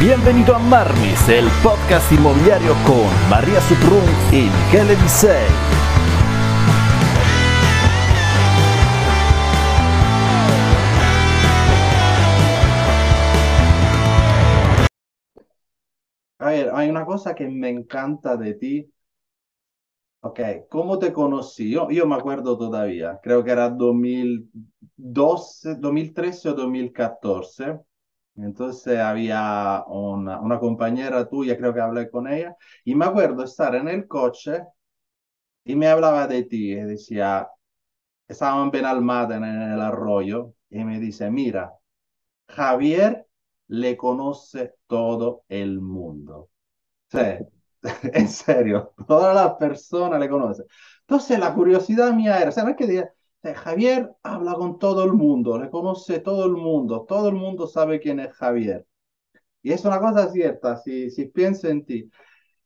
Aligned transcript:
Bienvenido 0.00 0.54
a 0.54 0.60
Marmis, 0.60 1.28
el 1.28 1.48
podcast 1.60 2.12
inmobiliario 2.12 2.72
con 2.86 3.08
María 3.28 3.60
Suprun 3.62 4.04
y 4.30 4.48
Michele 4.48 4.94
Disei. 4.94 5.48
A 16.38 16.50
ver, 16.50 16.70
hay 16.72 16.88
una 16.90 17.04
cosa 17.04 17.34
que 17.34 17.48
me 17.48 17.68
encanta 17.68 18.36
de 18.36 18.54
ti. 18.54 18.92
Ok, 20.20 20.40
¿cómo 20.68 21.00
te 21.00 21.12
conocí? 21.12 21.72
Yo, 21.72 21.90
yo 21.90 22.06
me 22.06 22.14
acuerdo 22.14 22.56
todavía, 22.56 23.18
creo 23.20 23.42
que 23.42 23.50
era 23.50 23.68
2012, 23.68 25.74
2013 25.76 26.50
o 26.50 26.54
2014. 26.54 27.87
Entonces 28.38 28.98
había 28.98 29.84
una, 29.88 30.58
compañera 30.60 31.28
tuya, 31.28 31.56
creo 31.56 31.74
que 31.74 31.80
hablé 31.80 32.10
con 32.10 32.28
ella, 32.28 32.56
y 32.84 32.94
me 32.94 33.04
acuerdo 33.06 33.44
estar 33.44 33.74
en 33.74 33.88
el 33.88 34.06
coche 34.06 34.62
y 35.64 35.76
me 35.76 35.88
hablaba 35.88 36.26
de 36.26 36.44
ti 36.44 36.72
y 36.72 36.76
decía, 36.76 37.48
estábamos 38.28 38.66
en 38.66 38.70
Benalmádena 38.72 39.66
en 39.66 39.72
el 39.72 39.80
arroyo, 39.82 40.54
y 40.70 40.84
me 40.84 41.00
dice, 41.00 41.30
mira, 41.30 41.72
Javier 42.48 43.26
le 43.68 43.96
conoce 43.96 44.74
todo 44.86 45.44
el 45.48 45.80
mundo. 45.80 46.50
Sí, 47.10 47.18
en 48.12 48.28
serio, 48.28 48.94
todas 49.06 49.34
las 49.34 49.54
personas 49.56 50.20
le 50.20 50.28
conocen. 50.28 50.66
Entonces 51.02 51.38
la 51.38 51.54
curiosidad 51.54 52.12
mía 52.14 52.40
era, 52.40 52.52
¿sabes 52.52 52.76
qué 52.76 52.86
día? 53.48 53.58
Javier 53.58 54.10
habla 54.22 54.54
con 54.54 54.78
todo 54.78 55.04
el 55.04 55.12
mundo, 55.12 55.58
le 55.58 55.70
conoce 55.70 56.20
todo 56.20 56.46
el 56.46 56.52
mundo, 56.52 57.04
todo 57.08 57.28
el 57.28 57.34
mundo 57.34 57.66
sabe 57.66 58.00
quién 58.00 58.20
es 58.20 58.32
Javier. 58.34 58.86
Y 59.62 59.72
es 59.72 59.84
una 59.84 60.00
cosa 60.00 60.30
cierta, 60.30 60.76
si, 60.76 61.10
si 61.10 61.30
en 61.34 61.84
ti. 61.84 62.10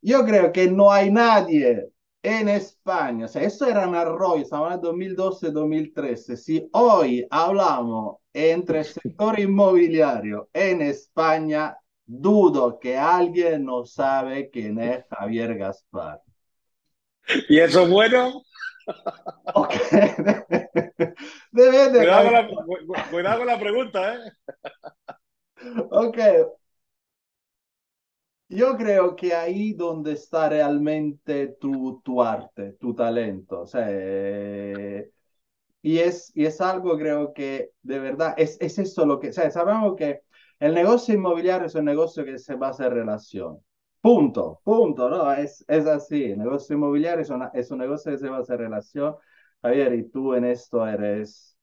Yo 0.01 0.25
creo 0.25 0.53
que 0.53 0.71
no 0.71 0.91
hay 0.91 1.11
nadie 1.11 1.89
en 2.23 2.49
España, 2.49 3.25
o 3.25 3.29
sea, 3.29 3.43
eso 3.43 3.67
era 3.67 3.85
en 3.85 3.95
Arroyo, 3.95 4.43
estamos 4.43 4.73
en 4.73 4.81
2012-2013. 4.81 6.37
Si 6.37 6.69
hoy 6.73 7.27
hablamos 7.31 8.19
entre 8.33 8.81
el 8.81 8.85
sector 8.85 9.39
inmobiliario 9.41 10.49
en 10.53 10.83
España, 10.83 11.77
dudo 12.07 12.79
que 12.79 12.97
alguien 12.97 13.65
no 13.65 13.85
sabe 13.85 14.51
quién 14.51 14.79
es 14.79 15.05
Javier 15.11 15.57
Gaspar. 15.57 16.21
¿Y 17.49 17.59
eso 17.59 17.83
es 17.83 17.91
bueno? 17.91 18.43
Ok. 19.55 19.75
Debe 21.53 21.91
de 21.91 21.99
cuidado, 21.99 22.25
con 22.25 22.33
la, 22.33 23.11
cuidado, 23.11 23.39
con 23.39 23.47
la, 23.47 23.59
pregunta, 23.59 24.15
¿eh? 24.15 24.33
Ok. 25.91 26.19
Yo 28.49 28.77
creo 28.77 29.17
que 29.17 29.35
ahí 29.35 29.73
donde 29.73 30.13
está 30.13 30.49
realmente 30.49 31.57
tu, 31.59 32.01
tu 32.03 32.23
arte, 32.23 32.73
tu 32.75 32.95
talento. 32.95 33.63
O 33.63 33.67
sea, 33.67 33.87
eh, 33.89 35.11
y, 35.83 35.99
es, 35.99 36.33
y 36.35 36.45
es 36.47 36.61
algo, 36.61 36.99
creo 36.99 37.33
que 37.33 37.73
de 37.83 37.99
verdad, 37.99 38.35
es, 38.37 38.59
es 38.61 38.79
eso 38.79 39.07
lo 39.07 39.19
que, 39.21 39.31
o 39.31 39.33
sea, 39.33 39.51
sabemos 39.51 39.97
que 39.97 40.23
el 40.61 40.75
negocio 40.75 41.15
inmobiliario 41.15 41.67
es 41.67 41.75
un 41.75 41.87
negocio 41.87 42.25
que 42.25 42.39
se 42.39 42.55
basa 42.55 42.87
en 42.87 42.93
relación. 42.93 43.61
Punto, 44.03 44.61
punto, 44.65 45.09
¿no? 45.09 45.33
Es, 45.33 45.65
es 45.69 45.87
así. 45.87 46.25
El 46.25 46.39
negocio 46.41 46.75
inmobiliario 46.77 47.23
es, 47.23 47.31
es 47.55 47.71
un 47.71 47.79
negocio 47.79 48.13
que 48.13 48.19
se 48.19 48.29
basa 48.29 48.55
en 48.55 48.59
relación. 48.61 49.15
Javier, 49.63 49.95
y 49.95 50.11
tú 50.11 50.35
en 50.35 50.45
esto 50.45 50.87
eres 50.87 51.57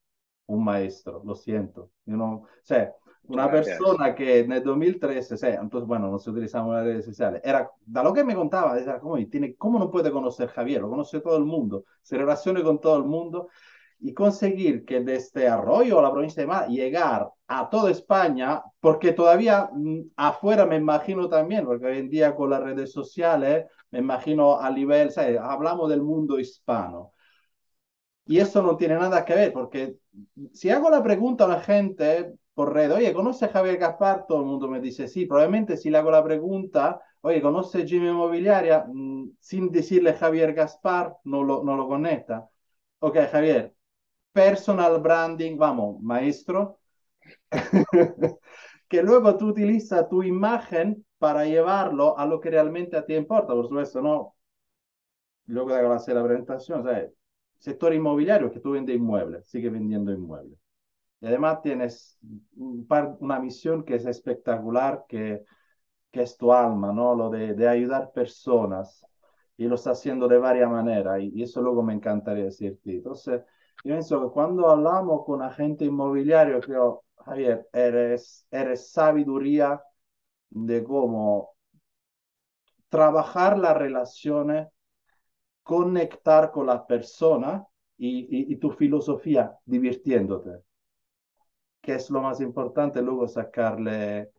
un 0.46 0.64
maestro, 0.64 1.22
lo 1.24 1.34
siento. 1.34 1.90
Know? 2.06 2.44
O 2.44 2.48
sea, 2.62 2.94
una 3.24 3.50
persona 3.50 4.14
que 4.14 4.40
en 4.40 4.52
el 4.52 4.64
2013, 4.64 5.34
o 5.34 5.36
sea, 5.36 5.60
entonces, 5.60 5.86
bueno, 5.86 6.10
no 6.10 6.18
se 6.18 6.30
utilizaban 6.30 6.72
las 6.72 6.84
redes 6.84 7.04
sociales, 7.04 7.42
era, 7.44 7.70
da 7.84 8.02
lo 8.02 8.12
que 8.12 8.24
me 8.24 8.34
contaba, 8.34 8.78
era 8.78 8.98
como, 8.98 9.16
tiene, 9.28 9.54
¿cómo 9.54 9.78
no 9.78 9.90
puede 9.90 10.10
conocer 10.10 10.48
Javier? 10.48 10.80
Lo 10.80 10.90
conoce 10.90 11.20
todo 11.20 11.36
el 11.36 11.44
mundo, 11.44 11.84
se 12.02 12.16
relaciona 12.16 12.62
con 12.62 12.80
todo 12.80 12.96
el 12.96 13.04
mundo 13.04 13.48
y 14.00 14.14
conseguir 14.14 14.84
que 14.84 15.00
desde 15.00 15.48
Arroyo 15.48 15.98
a 15.98 16.02
la 16.02 16.12
provincia 16.12 16.42
de 16.42 16.46
Málaga 16.46 16.68
llegar 16.68 17.30
a 17.48 17.68
toda 17.70 17.90
España, 17.90 18.62
porque 18.80 19.12
todavía 19.12 19.68
mm, 19.72 20.00
afuera 20.16 20.66
me 20.66 20.76
imagino 20.76 21.28
también, 21.28 21.64
porque 21.66 21.86
hoy 21.86 21.98
en 21.98 22.10
día 22.10 22.34
con 22.34 22.50
las 22.50 22.62
redes 22.62 22.92
sociales, 22.92 23.66
me 23.90 23.98
imagino 24.00 24.58
a 24.60 24.70
nivel, 24.70 25.10
¿sabes? 25.10 25.38
hablamos 25.40 25.90
del 25.90 26.02
mundo 26.02 26.38
hispano. 26.38 27.12
Y 28.26 28.38
eso 28.38 28.62
no 28.62 28.76
tiene 28.76 28.94
nada 28.94 29.24
que 29.24 29.34
ver, 29.34 29.52
porque 29.52 29.96
si 30.52 30.70
hago 30.70 30.88
la 30.90 31.02
pregunta 31.02 31.44
a 31.44 31.48
la 31.48 31.60
gente 31.60 32.32
por 32.54 32.72
red, 32.74 32.92
oye, 32.94 33.12
¿conoce 33.12 33.46
a 33.46 33.48
Javier 33.48 33.78
Gaspar? 33.78 34.26
Todo 34.28 34.40
el 34.40 34.46
mundo 34.46 34.68
me 34.68 34.80
dice 34.80 35.08
sí. 35.08 35.26
Probablemente 35.26 35.76
si 35.76 35.90
le 35.90 35.98
hago 35.98 36.10
la 36.10 36.22
pregunta, 36.22 37.00
oye, 37.22 37.42
¿conoce 37.42 37.86
Jimmy 37.86 38.08
Inmobiliaria? 38.08 38.84
Mm, 38.88 39.30
sin 39.40 39.70
decirle 39.72 40.14
Javier 40.14 40.54
Gaspar, 40.54 41.16
no 41.24 41.42
lo, 41.42 41.64
no 41.64 41.76
lo 41.76 41.88
conecta. 41.88 42.48
Ok, 43.00 43.16
Javier, 43.32 43.74
personal 44.32 45.00
branding, 45.00 45.56
vamos, 45.58 46.00
maestro, 46.02 46.80
que 48.88 49.02
luego 49.02 49.36
tú 49.36 49.48
utilizas 49.48 50.08
tu 50.08 50.22
imagen 50.22 51.04
para 51.18 51.44
llevarlo 51.46 52.18
a 52.18 52.26
lo 52.26 52.40
que 52.40 52.50
realmente 52.50 52.96
a 52.96 53.04
ti 53.06 53.14
importa. 53.14 53.54
Por 53.54 53.66
supuesto, 53.68 54.00
no. 54.02 54.34
Luego 55.46 55.70
de 55.74 55.86
hacer 55.94 56.14
la 56.16 56.24
presentación, 56.24 56.84
sea, 56.84 57.08
sector 57.58 57.92
inmobiliario 57.94 58.50
que 58.52 58.60
tú 58.60 58.72
vendes 58.72 58.96
inmuebles, 58.96 59.46
sigue 59.48 59.68
vendiendo 59.70 60.12
inmuebles. 60.12 60.58
Y 61.20 61.26
además 61.26 61.62
tienes 61.62 62.18
par, 62.88 63.16
una 63.20 63.40
misión 63.40 63.84
que 63.84 63.96
es 63.96 64.06
espectacular, 64.06 65.04
que, 65.08 65.44
que 66.12 66.22
es 66.22 66.36
tu 66.38 66.52
alma, 66.52 66.92
¿no? 66.92 67.14
Lo 67.16 67.30
de, 67.30 67.54
de 67.54 67.68
ayudar 67.68 68.12
personas. 68.12 69.06
Y 69.58 69.66
lo 69.68 69.76
está 69.76 69.92
haciendo 69.92 70.28
de 70.28 70.38
varias 70.38 70.70
maneras. 70.70 71.20
Y, 71.22 71.32
y 71.34 71.42
eso 71.44 71.62
luego 71.62 71.82
me 71.82 71.94
encantaría 71.94 72.44
decirte. 72.44 72.92
Entonces, 72.96 73.42
yo 73.84 73.94
pienso 73.94 74.20
que 74.20 74.32
cuando 74.32 74.68
hablamos 74.68 75.24
con 75.24 75.42
agente 75.42 75.84
inmobiliario, 75.86 76.60
creo, 76.60 77.04
Javier, 77.16 77.66
eres, 77.72 78.46
eres 78.50 78.90
sabiduría 78.90 79.82
de 80.50 80.84
cómo 80.84 81.54
trabajar 82.88 83.58
las 83.58 83.76
relaciones, 83.76 84.68
conectar 85.62 86.50
con 86.50 86.66
las 86.66 86.82
personas 86.82 87.64
y, 87.96 88.52
y, 88.52 88.56
tu 88.56 88.70
filosofía 88.72 89.56
divirtiéndote, 89.64 90.62
que 91.80 91.94
es 91.94 92.10
lo 92.10 92.20
más 92.20 92.40
importante 92.40 93.00
luego 93.00 93.28
sacarle, 93.28 94.30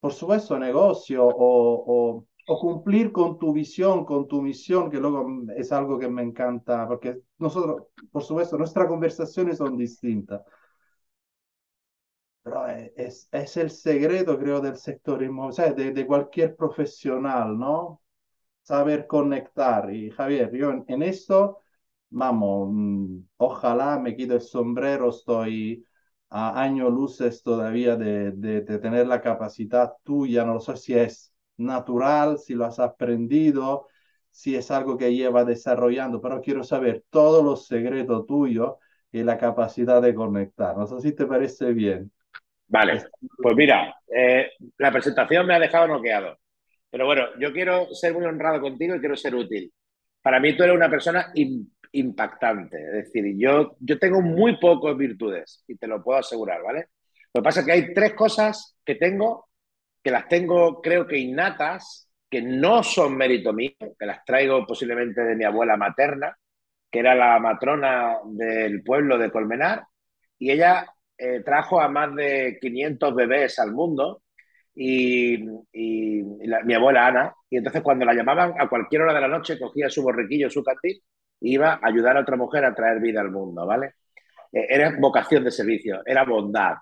por 0.00 0.12
supuesto, 0.12 0.58
negocio 0.58 1.26
o, 1.26 1.84
o 1.86 2.26
o 2.46 2.58
cumplir 2.60 3.12
con 3.12 3.38
tu 3.38 3.52
visión, 3.52 4.04
con 4.04 4.28
tu 4.28 4.42
misión, 4.42 4.90
que 4.90 4.98
luego 4.98 5.26
es 5.56 5.72
algo 5.72 5.98
que 5.98 6.08
me 6.08 6.22
encanta, 6.22 6.86
porque 6.86 7.20
nosotros, 7.38 7.84
por 8.12 8.22
supuesto, 8.22 8.58
nuestras 8.58 8.86
conversaciones 8.88 9.58
son 9.58 9.76
distintas. 9.76 10.42
Pero 12.42 12.66
es, 12.68 13.28
es 13.32 13.56
el 13.56 13.70
secreto, 13.70 14.38
creo, 14.38 14.60
del 14.60 14.76
sector 14.76 15.22
inmobiliario, 15.22 15.74
de, 15.74 15.92
de, 15.92 16.06
cualquier 16.06 16.54
profesional, 16.56 17.58
¿no? 17.58 18.02
Saber 18.62 19.06
conectar. 19.08 19.92
Y 19.94 20.10
Javier, 20.12 20.52
yo 20.54 20.70
en, 20.72 20.84
en 20.88 21.02
esto, 21.04 21.60
vamos, 22.10 22.70
mm, 22.72 23.18
ojalá 23.38 23.98
me 24.00 24.16
quito 24.16 24.34
el 24.36 24.42
sombrero, 24.42 25.10
estoy 25.10 25.84
a 26.30 26.60
años 26.62 26.92
luces 26.92 27.42
todavía 27.42 27.96
de, 27.96 28.32
de, 28.32 28.62
de 28.62 28.80
tener 28.80 29.06
la 29.08 29.22
capacidad 29.22 29.94
tuya, 30.04 30.44
no 30.46 30.54
lo 30.54 30.60
sé 30.60 30.76
si 30.78 30.94
es 30.94 31.33
natural, 31.56 32.38
si 32.38 32.54
lo 32.54 32.64
has 32.64 32.78
aprendido, 32.78 33.86
si 34.30 34.56
es 34.56 34.70
algo 34.70 34.98
que 34.98 35.14
lleva 35.14 35.44
desarrollando, 35.44 36.20
pero 36.20 36.40
quiero 36.40 36.64
saber 36.64 37.04
todos 37.10 37.44
los 37.44 37.66
secretos 37.66 38.26
tuyos 38.26 38.74
y 39.12 39.22
la 39.22 39.38
capacidad 39.38 40.02
de 40.02 40.14
conectar. 40.14 40.76
No 40.76 40.86
sé 40.86 41.00
si 41.00 41.14
te 41.14 41.26
parece 41.26 41.72
bien. 41.72 42.10
Vale, 42.66 43.04
pues 43.36 43.54
mira, 43.54 43.94
eh, 44.12 44.50
la 44.78 44.90
presentación 44.90 45.46
me 45.46 45.54
ha 45.54 45.60
dejado 45.60 45.86
noqueado. 45.86 46.36
Pero 46.90 47.06
bueno, 47.06 47.26
yo 47.38 47.52
quiero 47.52 47.86
ser 47.94 48.14
muy 48.14 48.24
honrado 48.24 48.60
contigo 48.60 48.96
y 48.96 49.00
quiero 49.00 49.16
ser 49.16 49.34
útil. 49.34 49.72
Para 50.22 50.40
mí 50.40 50.56
tú 50.56 50.64
eres 50.64 50.74
una 50.74 50.90
persona 50.90 51.32
impactante. 51.92 52.76
Es 52.76 52.92
decir, 52.92 53.36
yo, 53.36 53.76
yo 53.78 53.98
tengo 53.98 54.20
muy 54.20 54.58
pocas 54.58 54.96
virtudes 54.96 55.64
y 55.68 55.76
te 55.76 55.86
lo 55.86 56.02
puedo 56.02 56.18
asegurar, 56.18 56.62
¿vale? 56.62 56.88
Lo 57.32 57.40
que 57.40 57.44
pasa 57.44 57.60
es 57.60 57.66
que 57.66 57.72
hay 57.72 57.94
tres 57.94 58.14
cosas 58.14 58.76
que 58.84 58.94
tengo 58.96 59.48
que 60.04 60.10
las 60.10 60.28
tengo, 60.28 60.82
creo 60.82 61.06
que 61.06 61.16
innatas, 61.16 62.10
que 62.28 62.42
no 62.42 62.82
son 62.82 63.16
mérito 63.16 63.54
mío, 63.54 63.72
que 63.98 64.06
las 64.06 64.22
traigo 64.24 64.66
posiblemente 64.66 65.22
de 65.22 65.34
mi 65.34 65.44
abuela 65.44 65.78
materna, 65.78 66.36
que 66.90 66.98
era 66.98 67.14
la 67.14 67.38
matrona 67.38 68.18
del 68.26 68.82
pueblo 68.82 69.16
de 69.16 69.30
Colmenar, 69.30 69.84
y 70.38 70.50
ella 70.50 70.86
eh, 71.16 71.40
trajo 71.42 71.80
a 71.80 71.88
más 71.88 72.14
de 72.14 72.58
500 72.60 73.14
bebés 73.14 73.58
al 73.58 73.72
mundo, 73.72 74.22
y, 74.74 75.38
mi 75.38 76.74
abuela 76.74 77.06
Ana, 77.06 77.34
y 77.48 77.56
entonces 77.56 77.82
cuando 77.82 78.04
la 78.04 78.12
llamaban 78.14 78.54
a 78.58 78.68
cualquier 78.68 79.02
hora 79.02 79.14
de 79.14 79.20
la 79.22 79.28
noche, 79.28 79.58
cogía 79.58 79.88
su 79.88 80.02
borriquillo, 80.02 80.50
su 80.50 80.62
cantil, 80.62 81.00
iba 81.40 81.74
a 81.74 81.80
ayudar 81.82 82.16
a 82.16 82.20
otra 82.20 82.36
mujer 82.36 82.64
a 82.64 82.74
traer 82.74 83.00
vida 83.00 83.20
al 83.20 83.30
mundo, 83.30 83.64
¿vale? 83.66 83.94
Eh, 84.52 84.66
era 84.68 84.94
vocación 84.98 85.44
de 85.44 85.50
servicio, 85.50 86.02
era 86.04 86.24
bondad, 86.24 86.76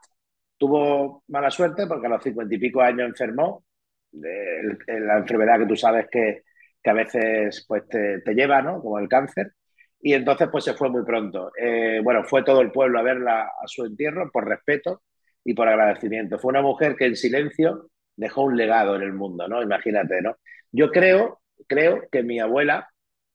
Tuvo 0.63 1.25
mala 1.27 1.51
suerte 1.51 1.89
porque 1.89 2.07
a 2.07 2.11
los 2.11 2.23
cincuenta 2.23 2.55
y 2.55 2.59
pico 2.59 2.81
años 2.81 3.09
enfermó 3.09 3.65
la 4.13 5.19
enfermedad 5.19 5.59
que 5.59 5.67
tú 5.67 5.75
sabes 5.75 6.07
que, 6.09 6.43
que 6.81 6.89
a 6.89 6.93
veces 6.93 7.65
pues, 7.67 7.89
te, 7.89 8.21
te, 8.21 8.33
lleva, 8.33 8.63
¿no? 8.63 8.81
Como 8.81 9.01
el 9.01 9.09
cáncer. 9.09 9.55
Y 10.01 10.15
entonces 10.15 10.49
pues 10.53 10.63
se 10.63 10.75
fue 10.75 10.89
muy 10.89 11.05
pronto. 11.05 11.51
Eh, 11.59 12.01
bueno, 12.05 12.23
fue 12.23 12.45
todo 12.45 12.61
el 12.61 12.71
pueblo 12.71 13.01
a 13.01 13.03
verla 13.03 13.43
a 13.43 13.67
su 13.67 13.85
entierro 13.85 14.31
por 14.31 14.47
respeto 14.47 15.03
y 15.43 15.53
por 15.53 15.67
agradecimiento. 15.67 16.39
Fue 16.39 16.51
una 16.51 16.63
mujer 16.63 16.95
que 16.95 17.07
en 17.07 17.17
silencio 17.17 17.91
dejó 18.15 18.45
un 18.45 18.57
legado 18.57 18.95
en 18.95 19.03
el 19.03 19.15
mundo, 19.15 19.49
¿no? 19.49 19.61
Imagínate, 19.65 20.23
¿no? 20.23 20.37
Yo 20.71 20.93
creo, 20.93 21.41
creo 21.67 22.05
que 22.09 22.23
mi 22.23 22.39
abuela 22.39 22.89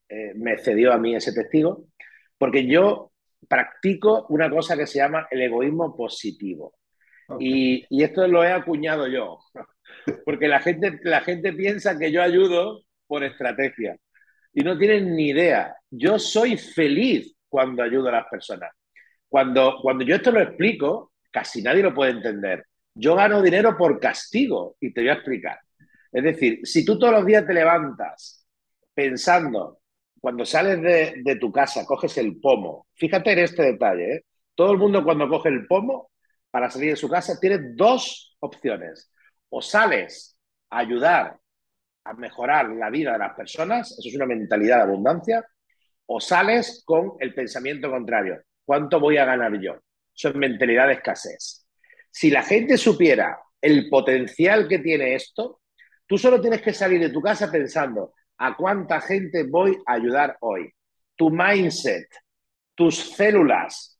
eh, 0.07 0.31
me 0.35 0.57
cedió 0.59 0.94
a 0.94 0.97
mí 0.97 1.13
ese 1.13 1.33
testigo 1.33 1.88
porque 2.38 2.65
yo 2.65 3.12
practico 3.50 4.27
una 4.30 4.50
cosa 4.50 4.77
que 4.77 4.88
se 4.88 5.00
llama 5.00 5.27
el 5.30 5.41
egoísmo 5.41 5.94
positivo. 5.94 6.77
Y, 7.39 7.85
esto 8.03 8.27
lo 8.27 8.44
he 8.44 8.51
acuñado 8.51 9.07
yo, 9.07 9.39
porque 10.25 10.47
la 10.47 10.59
gente, 10.59 11.00
la 11.03 11.21
gente 11.21 11.53
piensa 11.53 11.97
que 11.97 12.12
yo 12.12 12.21
ayudo 12.21 12.83
por 13.06 13.24
estrategia 13.24 13.97
y 14.53 14.62
no 14.62 14.77
tienen 14.77 15.15
ni 15.15 15.29
idea. 15.29 15.75
Yo 15.89 16.18
soy 16.19 16.57
feliz 16.57 17.35
cuando 17.50 17.83
ayudo 17.83 18.09
a 18.09 18.13
las 18.13 18.27
personas. 18.27 18.71
Cuando, 19.29 19.77
cuando 19.81 20.06
yo 20.06 20.15
esto 20.15 20.31
lo 20.31 20.41
explico, 20.41 21.12
casi 21.31 21.62
nadie 21.62 21.83
lo 21.83 21.94
puede 21.94 22.12
entender. 22.12 22.65
Yo 22.94 23.15
gano 23.15 23.41
dinero 23.41 23.77
por 23.77 24.00
castigo 24.00 24.77
y 24.80 24.94
te 24.94 25.01
voy 25.01 25.09
a 25.09 25.13
explicar. 25.13 25.59
Es 26.12 26.23
decir, 26.23 26.62
si 26.63 26.83
tú 26.85 26.97
todos 26.97 27.13
los 27.13 27.25
días 27.25 27.45
te 27.45 27.53
levantas 27.53 28.47
pensando, 28.94 29.80
cuando 30.19 30.45
sales 30.45 30.81
de, 30.81 31.21
de 31.23 31.35
tu 31.35 31.51
casa, 31.51 31.85
coges 31.85 32.18
el 32.18 32.39
pomo, 32.39 32.88
fíjate 32.95 33.33
en 33.33 33.39
este 33.39 33.63
detalle, 33.63 34.15
¿eh? 34.15 34.25
todo 34.56 34.71
el 34.71 34.80
mundo 34.80 35.03
cuando 35.03 35.30
coge 35.30 35.50
el 35.50 35.68
pomo 35.68 36.09
para 36.51 36.69
salir 36.69 36.91
de 36.91 36.95
su 36.95 37.09
casa 37.09 37.39
tiene 37.39 37.73
dos 37.75 38.38
opciones. 38.39 39.11
O 39.49 39.61
sales 39.61 40.38
a 40.69 40.79
ayudar 40.79 41.38
a 42.03 42.13
mejorar 42.13 42.69
la 42.69 42.89
vida 42.89 43.13
de 43.13 43.19
las 43.19 43.35
personas, 43.35 43.91
eso 43.91 44.09
es 44.09 44.15
una 44.15 44.25
mentalidad 44.25 44.77
de 44.77 44.83
abundancia, 44.83 45.45
o 46.05 46.19
sales 46.19 46.83
con 46.85 47.13
el 47.19 47.33
pensamiento 47.33 47.91
contrario, 47.91 48.41
¿cuánto 48.65 48.99
voy 48.99 49.17
a 49.17 49.25
ganar 49.25 49.59
yo? 49.59 49.75
Eso 50.15 50.29
es 50.29 50.35
mentalidad 50.35 50.88
de 50.88 50.94
escasez. 50.94 51.67
Si 52.09 52.31
la 52.31 52.44
gente 52.44 52.77
supiera 52.77 53.38
el 53.61 53.89
potencial 53.89 54.67
que 54.67 54.79
tiene 54.79 55.15
esto, 55.15 55.61
tú 56.05 56.17
solo 56.17 56.39
tienes 56.39 56.61
que 56.61 56.73
salir 56.73 57.01
de 57.01 57.09
tu 57.09 57.21
casa 57.21 57.51
pensando 57.51 58.13
a 58.38 58.55
cuánta 58.55 59.01
gente 59.01 59.44
voy 59.44 59.77
a 59.85 59.94
ayudar 59.94 60.38
hoy. 60.41 60.71
Tu 61.15 61.29
mindset, 61.29 62.07
tus 62.73 62.95
células, 62.95 63.96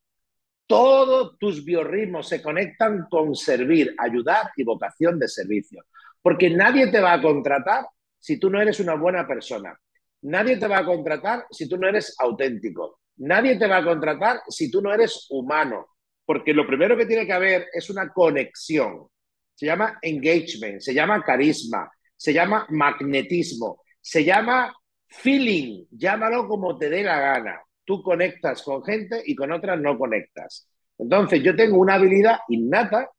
todos 0.68 1.38
tus 1.40 1.64
biorritmos 1.64 2.28
se 2.28 2.42
conectan 2.42 3.08
con 3.10 3.34
servir, 3.36 3.96
ayudar 3.98 4.52
y 4.58 4.64
vocación 4.64 5.18
de 5.18 5.28
servicio. 5.30 5.84
Porque 6.22 6.50
nadie 6.50 6.88
te 6.92 7.00
va 7.00 7.14
a 7.14 7.22
contratar 7.22 7.86
si 8.20 8.38
tú 8.38 8.50
no 8.50 8.62
eres 8.62 8.80
una 8.82 8.96
buena 8.96 9.26
persona. 9.26 9.80
Nadie 10.24 10.58
te 10.58 10.68
va 10.68 10.80
a 10.80 10.86
contratar 10.86 11.46
si 11.50 11.70
tú 11.70 11.78
no 11.78 11.88
eres 11.88 12.16
auténtico. 12.20 13.00
Nadie 13.18 13.58
te 13.58 13.68
va 13.68 13.78
a 13.78 13.84
contratar 13.84 14.42
si 14.50 14.70
tú 14.70 14.82
no 14.82 14.94
eres 14.94 15.28
humano. 15.30 15.88
Porque 16.26 16.54
lo 16.54 16.68
primero 16.68 16.98
que 16.98 17.06
tiene 17.06 17.26
que 17.26 17.34
haber 17.34 17.68
es 17.72 17.90
una 17.90 18.12
conexión. 18.12 19.08
Se 19.56 19.66
llama 19.66 19.98
engagement, 20.02 20.82
se 20.82 20.94
llama 20.94 21.24
carisma, 21.24 21.90
se 22.16 22.34
llama 22.34 22.68
magnetismo, 22.70 23.84
se 24.02 24.26
llama 24.26 24.76
feeling. 25.08 25.86
Llámalo 25.92 26.48
como 26.48 26.78
te 26.78 26.90
dé 26.90 27.04
la 27.04 27.20
gana. 27.20 27.62
Tú 27.88 28.04
conectas 28.04 28.64
con 28.64 28.84
gente 28.84 29.24
y 29.26 29.34
con 29.34 29.50
otras 29.54 29.80
no 29.80 29.98
conectas. 29.98 30.68
Entonces, 30.98 31.42
yo 31.42 31.56
tengo 31.56 31.78
una 31.78 31.94
habilidad 31.94 32.40
innata 32.50 33.10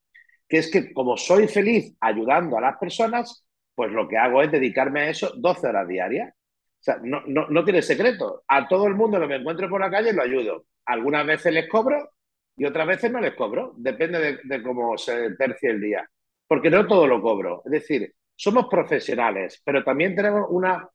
que 0.47 0.59
es 0.59 0.71
que 0.71 0.93
como 0.93 1.17
soy 1.17 1.49
feliz 1.49 1.97
ayudando 2.01 2.59
a 2.59 2.61
las 2.61 2.77
personas, 2.77 3.47
pues 3.75 3.91
lo 3.91 4.07
que 4.07 4.19
hago 4.19 4.43
es 4.43 4.53
dedicarme 4.53 5.01
a 5.01 5.09
eso 5.09 5.33
12 5.37 5.69
horas 5.69 5.89
diarias. 5.89 6.35
O 6.35 6.83
sea, 6.83 6.99
no, 7.03 7.23
no, 7.27 7.49
no 7.49 7.65
tiene 7.65 7.81
secreto. 7.81 8.43
A 8.47 8.69
todo 8.69 8.87
el 8.87 8.95
mundo 8.95 9.19
que 9.19 9.27
me 9.27 9.37
encuentro 9.37 9.71
por 9.71 9.81
la 9.81 9.91
calle 9.91 10.13
lo 10.13 10.23
ayudo. 10.23 10.67
Algunas 10.85 11.27
veces 11.27 11.55
les 11.55 11.67
cobro 11.67 12.11
y 12.55 12.67
otras 12.67 12.87
veces 12.87 13.11
no 13.11 13.21
les 13.21 13.35
cobro. 13.35 13.73
Depende 13.79 14.19
de, 14.19 14.39
de 14.45 14.63
cómo 14.63 14.99
se 14.99 15.31
tercie 15.37 15.71
el 15.71 15.81
día. 15.81 16.07
Porque 16.47 16.69
no 16.69 16.87
todo 16.87 17.07
lo 17.07 17.23
cobro. 17.23 17.63
Es 17.65 17.73
decir, 17.73 18.15
somos 18.37 18.67
profesionales, 18.69 19.63
pero 19.65 19.83
también 19.83 20.15
tenemos 20.15 20.47
una, 20.51 20.87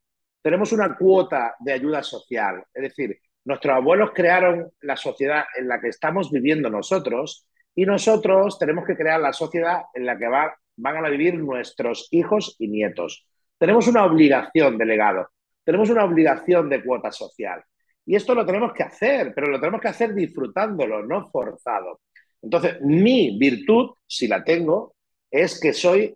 tenemos 0.42 0.72
una 0.72 0.96
cuota 0.96 1.56
de 1.60 1.74
ayuda 1.74 2.04
social. 2.04 2.64
Es 2.74 2.84
decir, 2.84 3.20
nuestros 3.46 3.76
abuelos 3.76 4.12
crearon 4.14 4.72
la 4.82 4.96
sociedad 4.96 5.46
en 5.58 5.68
la 5.68 5.80
que 5.82 5.90
estamos 5.90 6.32
viviendo 6.32 6.70
nosotros 6.70 7.48
y 7.76 7.86
nosotros 7.86 8.58
tenemos 8.58 8.86
que 8.86 8.96
crear 8.96 9.20
la 9.20 9.34
sociedad 9.34 9.84
en 9.94 10.06
la 10.06 10.18
que 10.18 10.28
va, 10.28 10.56
van 10.78 11.06
a 11.06 11.10
vivir 11.10 11.36
nuestros 11.36 12.08
hijos 12.12 12.56
y 12.60 12.68
nietos. 12.68 13.28
Tenemos 13.58 13.88
una 13.88 14.06
obligación 14.06 14.78
de 14.78 14.86
legado, 14.86 15.30
tenemos 15.64 15.90
una 15.90 16.06
obligación 16.06 16.70
de 16.70 16.84
cuota 16.84 17.12
social. 17.12 17.64
Y 18.06 18.16
esto 18.16 18.36
lo 18.36 18.46
tenemos 18.46 18.74
que 18.74 18.84
hacer, 18.84 19.34
pero 19.34 19.48
lo 19.48 19.60
tenemos 19.60 19.82
que 19.82 19.88
hacer 19.88 20.14
disfrutándolo, 20.14 21.06
no 21.06 21.30
forzado. 21.30 22.02
Entonces, 22.42 22.82
mi 22.82 23.38
virtud, 23.38 23.92
si 24.06 24.28
la 24.28 24.44
tengo, 24.44 24.96
es 25.32 25.60
que 25.60 25.72
soy 25.72 26.14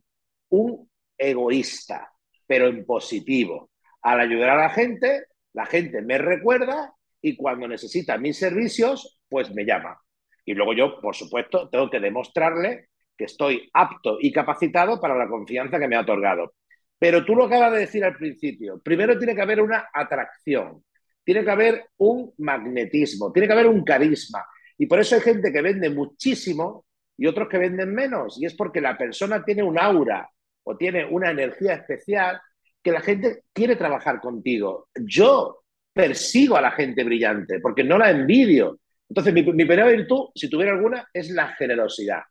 un 0.49 0.89
egoísta, 1.17 2.11
pero 2.45 2.67
en 2.67 2.85
positivo. 2.85 3.71
Al 4.01 4.19
ayudar 4.19 4.51
a 4.51 4.63
la 4.63 4.69
gente, 4.69 5.27
la 5.53 5.65
gente 5.65 6.01
me 6.01 6.17
recuerda 6.17 6.93
y 7.27 7.35
cuando 7.35 7.67
necesita 7.67 8.17
mis 8.17 8.37
servicios, 8.37 9.19
pues 9.27 9.53
me 9.53 9.65
llama. 9.65 9.99
Y 10.45 10.53
luego 10.53 10.73
yo, 10.73 11.01
por 11.01 11.15
supuesto, 11.15 11.69
tengo 11.69 11.89
que 11.89 11.99
demostrarle 11.99 12.89
que 13.17 13.25
estoy 13.25 13.69
apto 13.73 14.17
y 14.21 14.31
capacitado 14.31 15.01
para 15.01 15.17
la 15.17 15.27
confianza 15.27 15.79
que 15.79 15.87
me 15.87 15.95
ha 15.95 16.01
otorgado. 16.01 16.53
Pero 16.97 17.25
tú 17.25 17.35
lo 17.35 17.45
acabas 17.45 17.73
de 17.73 17.79
decir 17.79 18.03
al 18.03 18.15
principio. 18.15 18.79
Primero 18.83 19.17
tiene 19.17 19.35
que 19.35 19.41
haber 19.41 19.61
una 19.61 19.89
atracción, 19.93 20.83
tiene 21.23 21.43
que 21.43 21.51
haber 21.51 21.85
un 21.97 22.33
magnetismo, 22.37 23.31
tiene 23.31 23.47
que 23.47 23.53
haber 23.53 23.67
un 23.67 23.83
carisma. 23.83 24.45
Y 24.77 24.85
por 24.85 24.99
eso 24.99 25.15
hay 25.15 25.21
gente 25.21 25.51
que 25.51 25.61
vende 25.61 25.89
muchísimo 25.89 26.85
y 27.17 27.27
otros 27.27 27.49
que 27.49 27.57
venden 27.57 27.93
menos. 27.93 28.39
Y 28.39 28.45
es 28.45 28.53
porque 28.53 28.79
la 28.79 28.97
persona 28.97 29.43
tiene 29.43 29.63
un 29.63 29.77
aura 29.77 30.29
o 30.63 30.77
tiene 30.77 31.05
una 31.05 31.31
energía 31.31 31.73
especial 31.73 32.39
que 32.81 32.91
la 32.91 33.01
gente 33.01 33.43
quiere 33.51 33.75
trabajar 33.75 34.21
contigo. 34.21 34.87
Yo 34.95 35.63
persigo 35.97 36.55
a 36.55 36.61
la 36.61 36.71
gente 36.71 37.03
brillante 37.03 37.59
porque 37.59 37.83
no 37.83 37.97
la 37.97 38.11
envidio. 38.11 38.79
Entonces, 39.09 39.33
mi, 39.33 39.43
primera 39.43 39.87
virtud, 39.87 40.29
si 40.35 40.49
tuviera 40.49 40.73
alguna, 40.73 41.07
es 41.11 41.29
la 41.31 41.49
generosidad. 41.55 42.21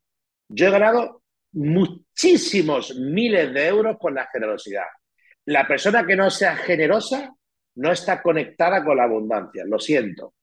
Yo 0.49 0.69
he 0.69 0.71
ganado 0.71 1.23
muchísimos 1.53 2.95
miles 2.97 3.53
de 3.53 3.67
euros 3.67 3.97
con 3.99 4.15
la 4.15 4.29
generosidad. 4.33 4.87
La 5.47 5.67
persona 5.67 6.07
que 6.07 6.17
no 6.17 6.31
sea 6.31 6.57
generosa 6.57 7.35
no 7.77 7.93
está 7.93 8.23
conectada 8.23 8.85
con 8.85 8.97
la 8.97 9.05
abundancia, 9.05 9.65
lo 9.67 9.79
siento. 9.79 10.35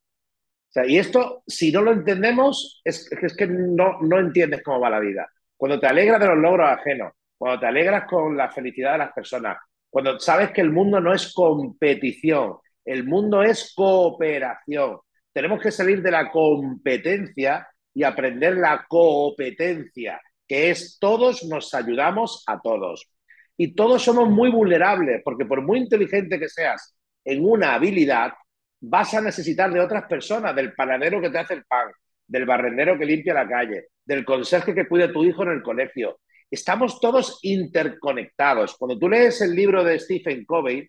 O 0.75 0.83
y 0.86 0.98
esto, 0.98 1.43
si 1.48 1.71
no 1.71 1.81
lo 1.81 1.91
entendemos, 1.91 2.81
es, 2.83 3.12
es 3.12 3.36
que 3.36 3.48
no, 3.48 4.01
no 4.01 4.19
entiendes 4.19 4.63
cómo 4.63 4.79
va 4.79 4.89
la 4.89 5.00
vida. 5.00 5.29
Cuando 5.55 5.79
te 5.79 5.88
alegras 5.88 6.19
de 6.19 6.27
los 6.27 6.38
logros 6.38 6.67
ajenos, 6.67 7.13
cuando 7.38 7.59
te 7.59 7.67
alegras 7.67 8.05
con 8.07 8.36
la 8.36 8.51
felicidad 8.51 8.93
de 8.93 8.98
las 9.00 9.13
personas, 9.13 9.57
cuando 9.89 10.19
sabes 10.19 10.51
que 10.51 10.62
el 10.62 10.71
mundo 10.71 11.00
no 11.00 11.13
es 11.13 11.31
competición, 11.33 12.57
el 12.85 13.03
mundo 13.05 13.43
es 13.43 13.73
cooperación. 13.75 14.99
Tenemos 15.31 15.61
que 15.61 15.71
salir 15.71 16.01
de 16.01 16.11
la 16.11 16.29
competencia 16.31 17.67
y 17.93 18.03
aprender 18.03 18.57
la 18.57 18.85
competencia, 18.87 20.19
que 20.47 20.69
es 20.71 20.97
todos 20.99 21.43
nos 21.45 21.73
ayudamos 21.73 22.43
a 22.47 22.59
todos. 22.59 23.09
Y 23.55 23.75
todos 23.75 24.03
somos 24.03 24.29
muy 24.29 24.49
vulnerables, 24.49 25.21
porque 25.23 25.45
por 25.45 25.61
muy 25.61 25.79
inteligente 25.79 26.39
que 26.39 26.49
seas 26.49 26.95
en 27.23 27.45
una 27.45 27.75
habilidad, 27.75 28.33
vas 28.81 29.13
a 29.13 29.21
necesitar 29.21 29.71
de 29.71 29.79
otras 29.79 30.05
personas, 30.07 30.55
del 30.55 30.73
panadero 30.73 31.21
que 31.21 31.29
te 31.29 31.37
hace 31.37 31.53
el 31.53 31.65
pan, 31.65 31.89
del 32.27 32.45
barrendero 32.45 32.97
que 32.97 33.05
limpia 33.05 33.33
la 33.33 33.47
calle, 33.47 33.87
del 34.03 34.25
conserje 34.25 34.75
que 34.75 34.87
cuida 34.87 35.05
a 35.05 35.11
tu 35.11 35.23
hijo 35.23 35.43
en 35.43 35.51
el 35.51 35.61
colegio. 35.61 36.19
Estamos 36.49 36.99
todos 36.99 37.39
interconectados. 37.43 38.75
Cuando 38.77 38.99
tú 38.99 39.09
lees 39.09 39.41
el 39.41 39.55
libro 39.55 39.83
de 39.83 39.99
Stephen 39.99 40.45
Covey, 40.45 40.87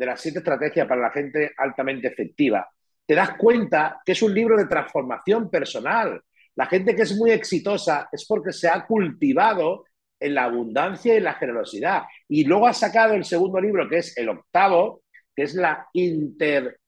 de 0.00 0.06
las 0.06 0.20
siete 0.20 0.38
estrategias 0.38 0.88
para 0.88 1.02
la 1.02 1.10
gente 1.10 1.52
altamente 1.58 2.08
efectiva, 2.08 2.66
te 3.06 3.14
das 3.14 3.36
cuenta 3.36 4.00
que 4.04 4.12
es 4.12 4.22
un 4.22 4.32
libro 4.32 4.56
de 4.56 4.64
transformación 4.64 5.50
personal. 5.50 6.20
La 6.56 6.66
gente 6.66 6.96
que 6.96 7.02
es 7.02 7.14
muy 7.16 7.32
exitosa 7.32 8.08
es 8.10 8.24
porque 8.26 8.52
se 8.52 8.68
ha 8.68 8.86
cultivado 8.86 9.84
en 10.18 10.34
la 10.34 10.44
abundancia 10.44 11.14
y 11.14 11.20
la 11.20 11.34
generosidad. 11.34 12.04
Y 12.28 12.44
luego 12.44 12.66
ha 12.66 12.72
sacado 12.72 13.14
el 13.14 13.24
segundo 13.24 13.60
libro, 13.60 13.88
que 13.88 13.98
es 13.98 14.16
el 14.16 14.28
octavo, 14.30 15.02
que 15.36 15.42
es 15.42 15.54
la 15.54 15.86
inter... 15.92 16.78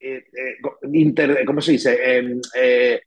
Eh, 0.00 0.24
eh, 0.32 0.56
inter 0.92 1.44
¿Cómo 1.44 1.60
se 1.60 1.72
dice? 1.72 1.98
Eh, 2.00 2.40
eh, 2.54 3.00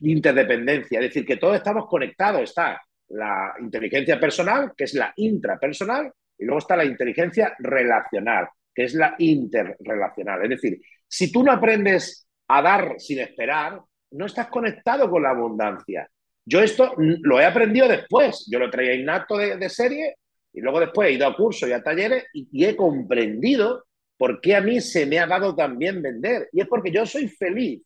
interdependencia. 0.00 1.00
Es 1.00 1.06
decir, 1.06 1.26
que 1.26 1.38
todos 1.38 1.56
estamos 1.56 1.86
conectados. 1.88 2.42
Está 2.42 2.80
la 3.08 3.54
inteligencia 3.60 4.20
personal, 4.20 4.72
que 4.76 4.84
es 4.84 4.94
la 4.94 5.12
intrapersonal, 5.16 6.12
y 6.40 6.44
luego 6.44 6.58
está 6.58 6.76
la 6.76 6.84
inteligencia 6.84 7.54
relacional, 7.58 8.48
es 8.80 8.94
la 8.94 9.14
interrelacional. 9.18 10.42
Es 10.44 10.50
decir, 10.50 10.80
si 11.06 11.30
tú 11.30 11.42
no 11.42 11.52
aprendes 11.52 12.26
a 12.48 12.62
dar 12.62 12.94
sin 12.98 13.20
esperar, 13.20 13.80
no 14.12 14.26
estás 14.26 14.48
conectado 14.48 15.10
con 15.10 15.22
la 15.22 15.30
abundancia. 15.30 16.08
Yo 16.44 16.60
esto 16.60 16.94
lo 16.96 17.40
he 17.40 17.44
aprendido 17.44 17.86
después. 17.86 18.46
Yo 18.50 18.58
lo 18.58 18.70
traía 18.70 18.94
innato 18.94 19.36
de, 19.36 19.56
de 19.56 19.68
serie 19.68 20.16
Y 20.52 20.60
luego 20.60 20.80
después 20.80 21.08
he 21.08 21.12
ido 21.12 21.26
a 21.26 21.36
cursos 21.36 21.68
y 21.68 21.72
a 21.72 21.82
talleres 21.82 22.24
y, 22.32 22.64
he 22.64 22.74
comprendido 22.74 23.84
por 24.16 24.40
qué 24.40 24.56
a 24.56 24.60
mí 24.60 24.80
se 24.80 25.06
me 25.06 25.18
ha 25.18 25.26
dado 25.26 25.54
tan 25.54 25.78
bien 25.78 26.02
vender. 26.02 26.48
Y 26.52 26.60
es 26.60 26.68
porque 26.68 26.90
yo 26.90 27.06
soy 27.06 27.28
feliz 27.28 27.82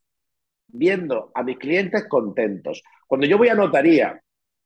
viendo 0.69 1.31
a 1.35 1.43
mis 1.43 1.59
clientes 1.59 2.07
contentos. 2.09 2.83
Cuando 3.07 3.27
yo 3.27 3.39
voy 3.39 3.49
a 3.49 3.55
notaría 3.55 4.21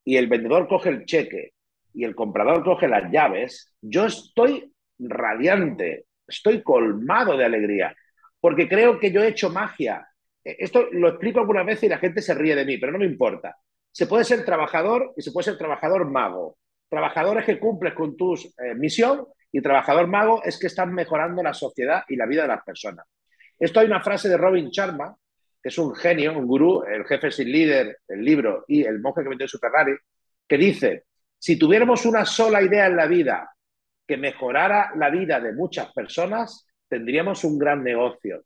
y 0.05 0.17
el 0.17 0.29
vendedor 0.29 0.69
coge 0.69 0.91
el 0.91 1.05
cheque 1.05 1.53
y 1.93 2.05
el 2.05 2.15
comprador 2.15 2.63
coge 2.65 2.89
las 2.89 3.11
llaves, 3.11 3.75
yo 3.83 4.07
estoy 4.07 4.73
radiante, 4.99 6.07
estoy 6.29 6.63
colmado 6.63 7.37
de 7.37 7.45
alegría, 7.45 7.95
porque 8.41 8.69
creo 8.69 8.99
que 8.99 9.11
yo 9.11 9.23
he 9.23 9.29
hecho 9.29 9.51
magia. 9.51 10.07
Eh, 10.45 10.57
esto 10.61 10.89
lo 10.93 11.09
explico 11.09 11.41
algunas 11.41 11.67
veces 11.67 11.85
y 11.85 11.89
la 11.89 11.99
gente 11.99 12.23
se 12.23 12.35
ríe 12.35 12.55
de 12.55 12.65
mí, 12.65 12.79
pero 12.79 12.93
no 12.93 12.99
me 12.99 13.07
importa. 13.07 13.57
Se 13.91 14.07
puede 14.07 14.25
ser 14.25 14.45
trabajador 14.45 15.15
y 15.17 15.23
se 15.23 15.33
puede 15.33 15.47
ser 15.47 15.59
trabajador 15.59 16.09
mago. 16.09 16.59
Trabajador 16.89 17.39
es 17.39 17.47
que 17.47 17.59
cumples 17.59 17.95
con 17.95 18.17
tu 18.17 18.35
eh, 18.35 18.75
misión 18.77 19.27
y 19.51 19.61
trabajador 19.61 20.07
mago 20.07 20.43
es 20.45 20.59
que 20.59 20.67
estás 20.67 20.87
mejorando 20.87 21.43
la 21.43 21.55
sociedad 21.55 22.05
y 22.09 22.17
la 22.17 22.27
vida 22.27 22.43
de 22.43 22.49
las 22.49 22.63
personas. 22.63 23.07
Esto 23.59 23.81
hay 23.81 23.87
una 23.87 24.03
frase 24.03 24.29
de 24.29 24.37
Robin 24.37 24.69
Sharma, 24.71 25.17
que 25.61 25.69
es 25.69 25.79
un 25.79 25.95
genio, 25.95 26.39
un 26.39 26.47
gurú, 26.47 26.85
el 26.85 27.05
jefe 27.05 27.31
sin 27.31 27.51
líder, 27.51 27.99
el 28.07 28.25
libro 28.25 28.65
y 28.69 28.85
el 28.85 29.01
monje 29.01 29.23
que 29.23 29.31
metió 29.31 29.49
su 29.49 29.59
Ferrari, 29.59 29.97
que 30.47 30.57
dice, 30.57 31.05
si 31.39 31.59
tuviéramos 31.59 32.07
una 32.07 32.25
sola 32.25 32.63
idea 32.63 32.87
en 32.87 32.97
la 32.97 33.07
vida 33.07 33.51
que 34.09 34.17
mejorara 34.17 34.91
la 34.97 35.11
vida 35.11 35.39
de 35.39 35.53
muchas 35.53 35.93
personas, 35.93 36.67
tendríamos 36.89 37.45
un 37.45 37.59
gran 37.59 37.85
negocio. 37.85 38.43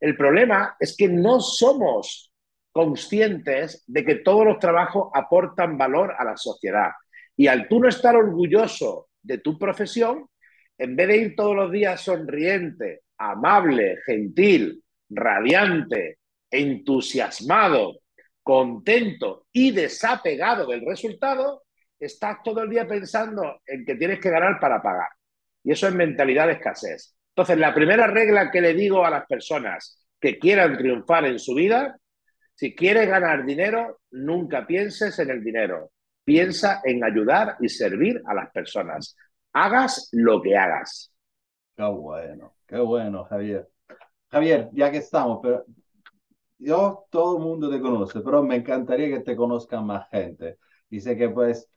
El 0.00 0.16
problema 0.16 0.76
es 0.80 0.96
que 0.96 1.08
no 1.08 1.40
somos 1.40 2.32
conscientes 2.72 3.84
de 3.86 4.04
que 4.04 4.16
todos 4.16 4.44
los 4.44 4.58
trabajos 4.58 5.10
aportan 5.14 5.78
valor 5.78 6.12
a 6.18 6.24
la 6.24 6.36
sociedad. 6.36 6.90
Y 7.36 7.46
al 7.46 7.68
tú 7.68 7.78
no 7.78 7.88
estar 7.88 8.16
orgulloso 8.16 9.08
de 9.22 9.38
tu 9.38 9.56
profesión, 9.56 10.28
en 10.76 10.96
vez 10.96 11.08
de 11.08 11.16
ir 11.18 11.36
todos 11.36 11.54
los 11.54 11.70
días 11.70 12.00
sonriente, 12.00 13.02
amable, 13.16 13.98
gentil, 14.04 14.82
radiante, 15.08 16.18
entusiasmado, 16.50 18.00
contento 18.42 19.46
y 19.52 19.70
desapegado 19.70 20.66
del 20.66 20.84
resultado, 20.84 21.62
estás 22.06 22.38
todo 22.42 22.62
el 22.62 22.70
día 22.70 22.86
pensando 22.86 23.60
en 23.66 23.84
que 23.84 23.94
tienes 23.96 24.20
que 24.20 24.30
ganar 24.30 24.58
para 24.60 24.82
pagar. 24.82 25.08
Y 25.62 25.72
eso 25.72 25.88
es 25.88 25.94
mentalidad 25.94 26.46
de 26.46 26.54
escasez. 26.54 27.16
Entonces, 27.30 27.58
la 27.58 27.74
primera 27.74 28.06
regla 28.06 28.50
que 28.50 28.60
le 28.60 28.74
digo 28.74 29.04
a 29.04 29.10
las 29.10 29.26
personas 29.26 30.04
que 30.20 30.38
quieran 30.38 30.76
triunfar 30.76 31.24
en 31.24 31.38
su 31.38 31.54
vida, 31.54 31.98
si 32.54 32.74
quieres 32.74 33.08
ganar 33.08 33.44
dinero, 33.44 34.00
nunca 34.12 34.66
pienses 34.66 35.18
en 35.18 35.30
el 35.30 35.42
dinero. 35.42 35.90
Piensa 36.24 36.80
en 36.84 37.02
ayudar 37.02 37.56
y 37.60 37.68
servir 37.68 38.22
a 38.26 38.34
las 38.34 38.50
personas. 38.50 39.16
Hagas 39.52 40.08
lo 40.12 40.40
que 40.40 40.56
hagas. 40.56 41.12
Qué 41.76 41.82
bueno, 41.82 42.54
qué 42.66 42.78
bueno, 42.78 43.24
Javier. 43.24 43.68
Javier, 44.28 44.68
ya 44.72 44.90
que 44.90 44.98
estamos, 44.98 45.40
pero 45.42 45.64
yo 46.58 47.06
todo 47.10 47.36
el 47.36 47.42
mundo 47.42 47.70
te 47.70 47.80
conoce, 47.80 48.20
pero 48.20 48.42
me 48.42 48.56
encantaría 48.56 49.08
que 49.08 49.20
te 49.20 49.36
conozcan 49.36 49.84
más 49.86 50.08
gente. 50.10 50.58
Dice 50.88 51.16
que 51.16 51.28
pues, 51.28 51.68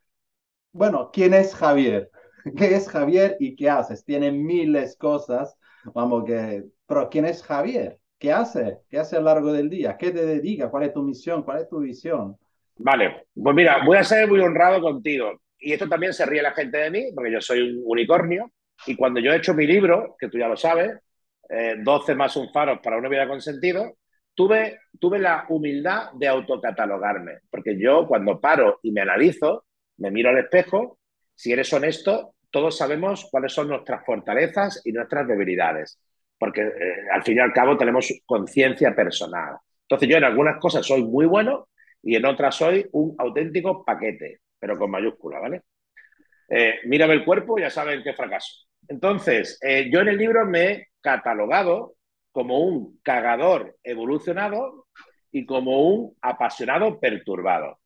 bueno, 0.71 1.09
¿quién 1.11 1.33
es 1.33 1.55
Javier? 1.55 2.09
¿Qué 2.57 2.75
es 2.75 2.87
Javier 2.89 3.37
y 3.39 3.55
qué 3.55 3.69
haces? 3.69 4.05
Tiene 4.05 4.31
miles 4.31 4.95
cosas, 4.97 5.57
vamos 5.93 6.25
que, 6.25 6.63
pero 6.85 7.09
¿quién 7.09 7.25
es 7.25 7.43
Javier? 7.43 7.99
¿Qué 8.19 8.31
hace? 8.31 8.79
¿Qué 8.89 8.97
hace 8.97 9.15
a 9.15 9.19
lo 9.19 9.25
largo 9.25 9.53
del 9.53 9.69
día? 9.69 9.95
¿Qué 9.97 10.11
te 10.11 10.25
dedica? 10.25 10.69
¿Cuál 10.69 10.83
es 10.83 10.93
tu 10.93 11.03
misión? 11.03 11.43
¿Cuál 11.43 11.61
es 11.61 11.69
tu 11.69 11.79
visión? 11.79 12.35
Vale, 12.77 13.27
pues 13.33 13.55
mira, 13.55 13.83
voy 13.85 13.97
a 13.97 14.03
ser 14.03 14.27
muy 14.27 14.39
honrado 14.39 14.81
contigo. 14.81 15.41
Y 15.59 15.73
esto 15.73 15.87
también 15.87 16.13
se 16.13 16.25
ríe 16.25 16.41
la 16.41 16.51
gente 16.51 16.77
de 16.77 16.91
mí, 16.91 17.11
porque 17.13 17.31
yo 17.31 17.41
soy 17.41 17.61
un 17.61 17.81
unicornio. 17.85 18.51
Y 18.85 18.95
cuando 18.95 19.19
yo 19.19 19.31
he 19.31 19.37
hecho 19.37 19.53
mi 19.53 19.65
libro, 19.65 20.15
que 20.19 20.29
tú 20.29 20.37
ya 20.37 20.47
lo 20.47 20.55
sabes, 20.55 20.99
12 21.83 22.11
eh, 22.11 22.15
más 22.15 22.35
un 22.35 22.51
faro 22.51 22.81
para 22.81 22.97
una 22.97 23.09
vida 23.09 23.27
con 23.27 23.41
sentido, 23.41 23.97
tuve, 24.35 24.79
tuve 24.99 25.19
la 25.19 25.45
humildad 25.49 26.11
de 26.13 26.27
autocatalogarme. 26.27 27.39
Porque 27.49 27.77
yo 27.79 28.07
cuando 28.07 28.39
paro 28.39 28.79
y 28.83 28.91
me 28.91 29.01
analizo, 29.01 29.65
me 29.97 30.11
miro 30.11 30.29
al 30.29 30.37
espejo, 30.39 30.99
si 31.35 31.51
eres 31.51 31.71
honesto, 31.73 32.35
todos 32.49 32.77
sabemos 32.77 33.27
cuáles 33.31 33.53
son 33.53 33.69
nuestras 33.69 34.05
fortalezas 34.05 34.81
y 34.85 34.91
nuestras 34.91 35.27
debilidades. 35.27 35.99
Porque 36.37 36.61
eh, 36.61 37.07
al 37.11 37.23
fin 37.23 37.37
y 37.37 37.39
al 37.39 37.53
cabo 37.53 37.77
tenemos 37.77 38.11
conciencia 38.25 38.95
personal. 38.95 39.57
Entonces 39.83 40.09
yo 40.09 40.17
en 40.17 40.23
algunas 40.23 40.59
cosas 40.59 40.85
soy 40.85 41.03
muy 41.03 41.25
bueno 41.25 41.69
y 42.01 42.15
en 42.15 42.25
otras 42.25 42.55
soy 42.55 42.87
un 42.91 43.15
auténtico 43.17 43.83
paquete, 43.83 44.41
pero 44.59 44.77
con 44.77 44.91
mayúscula, 44.91 45.39
¿vale? 45.39 45.63
Eh, 46.49 46.75
mírame 46.85 47.13
el 47.13 47.25
cuerpo, 47.25 47.57
ya 47.57 47.69
saben 47.69 48.03
qué 48.03 48.13
fracaso. 48.13 48.67
Entonces, 48.87 49.59
eh, 49.61 49.89
yo 49.91 49.99
en 50.01 50.09
el 50.09 50.17
libro 50.17 50.45
me 50.45 50.71
he 50.71 50.87
catalogado 51.01 51.95
como 52.31 52.59
un 52.59 52.99
cagador 53.01 53.75
evolucionado 53.83 54.87
y 55.31 55.45
como 55.45 55.89
un 55.89 56.15
apasionado 56.21 56.99
perturbado. 56.99 57.79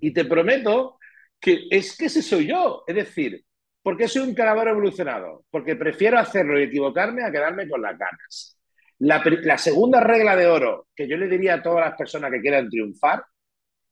Y 0.00 0.12
te 0.12 0.24
prometo 0.24 0.97
que 1.40 1.66
es 1.70 1.96
que 1.96 2.06
ese 2.06 2.22
soy 2.22 2.48
yo. 2.48 2.84
Es 2.86 2.94
decir, 2.94 3.44
¿por 3.82 3.96
qué 3.96 4.08
soy 4.08 4.28
un 4.28 4.34
cagador 4.34 4.68
evolucionado? 4.68 5.44
Porque 5.50 5.76
prefiero 5.76 6.18
hacerlo 6.18 6.58
y 6.58 6.64
equivocarme 6.64 7.24
a 7.24 7.30
quedarme 7.30 7.68
con 7.68 7.82
las 7.82 7.98
ganas. 7.98 8.58
La, 9.00 9.58
segunda 9.58 10.00
regla 10.00 10.34
de 10.34 10.46
oro 10.46 10.88
que 10.94 11.06
yo 11.06 11.16
le 11.16 11.28
diría 11.28 11.54
a 11.54 11.62
todas 11.62 11.88
las 11.88 11.96
personas 11.96 12.32
que 12.32 12.40
quieran 12.40 12.68
triunfar 12.68 13.24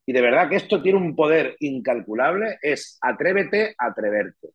y 0.05 0.13
de 0.13 0.21
verdad 0.21 0.49
que 0.49 0.57
esto 0.57 0.83
tiene 0.83 0.99
un 0.99 1.15
poder 1.15 1.57
incalculable, 1.61 2.59
es 2.61 2.99
atrévete 3.01 3.75
a 3.79 3.87
atreverte. 3.87 4.51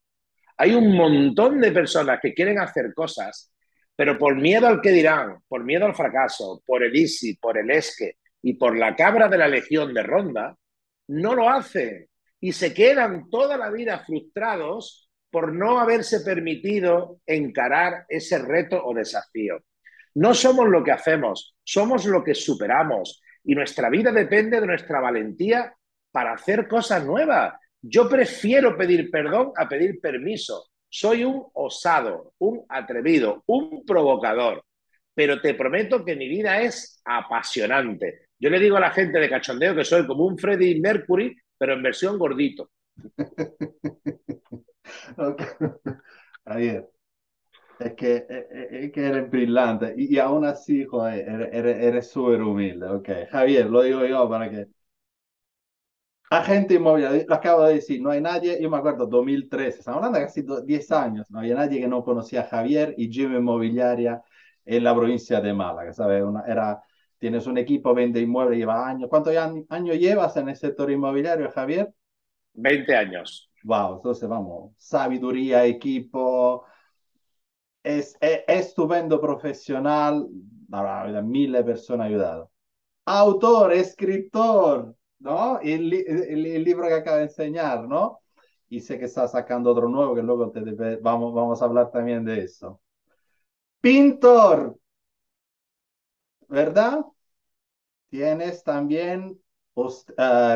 Hay 0.58 0.74
un 0.74 0.96
montón 0.96 1.60
de 1.60 1.72
personas 1.72 2.20
que 2.22 2.34
quieren 2.34 2.60
hacer 2.60 2.94
cosas, 2.94 3.54
pero 3.96 4.18
por 4.18 4.36
miedo 4.36 4.68
al 4.68 4.82
que 4.82 4.92
dirán, 4.92 5.38
por 5.48 5.64
miedo 5.64 5.86
al 5.86 5.96
fracaso, 5.96 6.62
por 6.66 6.84
el 6.84 6.96
easy, 6.96 7.36
por 7.36 7.58
el 7.58 7.72
esque 7.72 8.18
y 8.42 8.54
por 8.54 8.78
la 8.78 8.96
cabra 8.96 9.28
de 9.28 9.38
la 9.38 9.48
legión 9.48 9.94
de 9.94 10.04
ronda, 10.04 10.56
no 11.08 11.36
lo 11.36 11.50
hacen 11.50 12.08
y 12.42 12.52
se 12.52 12.74
quedan 12.74 13.30
toda 13.30 13.56
la 13.56 13.70
vida 13.70 14.00
frustrados 14.00 15.10
por 15.30 15.54
no 15.54 15.80
haberse 15.80 16.22
permitido 16.22 17.22
encarar 17.26 18.06
ese 18.10 18.40
reto 18.40 18.84
o 18.84 18.94
desafío. 18.94 19.60
No 20.16 20.34
somos 20.34 20.68
lo 20.68 20.84
que 20.84 20.92
hacemos, 20.92 21.56
somos 21.64 22.06
lo 22.06 22.24
que 22.24 22.36
superamos. 22.36 23.22
Y 23.44 23.56
nuestra 23.56 23.90
vida 23.90 24.12
depende 24.12 24.60
de 24.60 24.68
nuestra 24.68 25.00
valentía 25.00 25.74
para 26.12 26.34
hacer 26.34 26.68
cosas 26.68 27.06
nuevas. 27.06 27.54
Yo 27.82 28.10
prefiero 28.10 28.78
pedir 28.78 29.10
perdón 29.10 29.54
a 29.56 29.70
pedir 29.70 30.02
permiso. 30.02 30.66
Soy 30.90 31.24
un 31.24 31.46
osado, 31.54 32.34
un 32.40 32.66
atrevido, 32.68 33.44
un 33.46 33.86
provocador. 33.86 34.66
Pero 35.14 35.40
te 35.40 35.54
prometo 35.54 36.04
que 36.04 36.16
mi 36.16 36.28
vida 36.28 36.62
es 36.62 37.02
apasionante. 37.06 38.28
Yo 38.38 38.50
le 38.50 38.60
digo 38.60 38.78
a 38.78 38.82
la 38.82 38.92
gente 38.92 39.20
de 39.20 39.30
cachondeo 39.30 39.76
que 39.76 39.86
soy 39.86 40.06
como 40.06 40.26
un 40.26 40.38
Freddie 40.38 40.82
Mercury, 40.82 41.36
pero 41.62 41.74
en 41.74 41.84
versión 41.84 42.18
gordito. 42.18 42.72
okay. 45.16 46.82
Es 47.78 47.94
que, 47.94 48.16
es 48.16 48.26
eh, 48.30 48.68
eh, 48.72 48.92
que 48.92 49.06
eres 49.06 49.30
brillante 49.30 49.94
y, 49.96 50.18
aún 50.18 50.44
así, 50.44 50.86
joder, 50.86 51.52
eres, 51.54 52.10
súper 52.10 52.42
humilde. 52.42 52.88
Ok, 52.88 53.10
Javier, 53.30 53.70
lo 53.70 53.84
digo 53.84 54.04
yo 54.08 54.28
para 54.28 54.50
que. 54.50 54.70
Agente 56.32 56.74
inmobiliario, 56.76 57.26
lo 57.28 57.36
acabo 57.36 57.64
de 57.66 57.76
decir, 57.76 58.02
no 58.02 58.10
hay 58.10 58.22
nadie, 58.22 58.60
yo 58.60 58.68
me 58.68 58.78
acuerdo, 58.78 59.06
2013, 59.06 59.80
estamos 59.80 59.98
hablando 59.98 60.18
de 60.18 60.26
casi 60.26 60.44
10 60.66 60.92
años, 60.92 61.28
no 61.30 61.40
había 61.40 61.54
nadie 61.56 61.80
que 61.80 61.88
no 61.88 62.04
conocía 62.04 62.42
a 62.42 62.48
Javier 62.48 62.96
y 62.98 63.12
Jim 63.12 63.36
Inmobiliaria 63.36 64.24
en 64.66 64.84
la 64.84 64.96
provincia 64.96 65.42
de 65.42 65.54
Málaga, 65.54 65.94
¿sabes? 65.94 66.24
Una, 66.24 66.42
era, 66.48 66.82
tienes 67.22 67.46
un 67.46 67.60
equipo, 67.60 67.94
vende 67.94 68.20
inmuebles, 68.20 68.58
lleva 68.58 68.88
años. 68.88 69.08
¿Cuántos 69.08 69.36
años 69.36 69.98
llevas 70.00 70.36
en 70.38 70.50
el 70.50 70.56
sector 70.56 70.90
inmobiliario, 70.90 71.52
Javier? 71.52 71.94
20 72.54 72.96
años. 72.96 73.52
Wow, 73.64 73.98
entonces 73.98 74.28
vamos, 74.28 74.74
sabiduría, 74.76 75.64
equipo, 75.66 76.66
es, 77.84 78.18
estupendo 78.20 79.22
profesional, 79.22 80.28
miles 81.24 81.64
de 81.64 81.72
personas 81.72 82.08
ayudado. 82.08 82.50
Autor, 83.06 83.74
escritor, 83.74 84.96
¿no? 85.20 85.60
El, 85.60 85.94
el, 85.94 86.64
libro 86.64 86.88
que 86.88 86.96
acaba 86.96 87.18
de 87.18 87.24
enseñar, 87.26 87.88
¿no? 87.88 88.22
Y 88.68 88.80
sé 88.80 88.98
que 88.98 89.06
está 89.06 89.28
sacando 89.28 89.70
otro 89.70 89.88
nuevo 89.88 90.16
que 90.16 90.24
luego 90.24 90.50
te 90.50 90.62
vamos, 90.98 91.36
vamos 91.36 91.62
a 91.62 91.66
hablar 91.66 91.92
también 91.92 92.26
de 92.26 92.46
eso. 92.46 92.82
Pintor, 93.80 94.76
¿verdad? 96.52 97.06
Tienes 98.10 98.64
también 98.64 99.40
uh, 99.76 99.90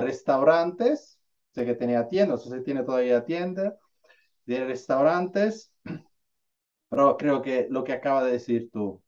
restaurantes, 0.02 1.20
sé 1.52 1.66
que 1.66 1.76
tenía 1.76 2.08
tiendas, 2.10 2.46
o 2.46 2.50
sea, 2.50 2.64
tiene 2.64 2.84
todavía 2.84 3.24
tienda, 3.26 3.78
de 4.46 4.66
restaurantes 4.66 5.74
pero 6.90 7.18
creo 7.18 7.42
que 7.44 7.68
lo 7.70 7.84
que 7.86 7.94
acaba 7.94 8.24
de 8.26 8.34
decir 8.34 8.72
tú, 8.72 9.04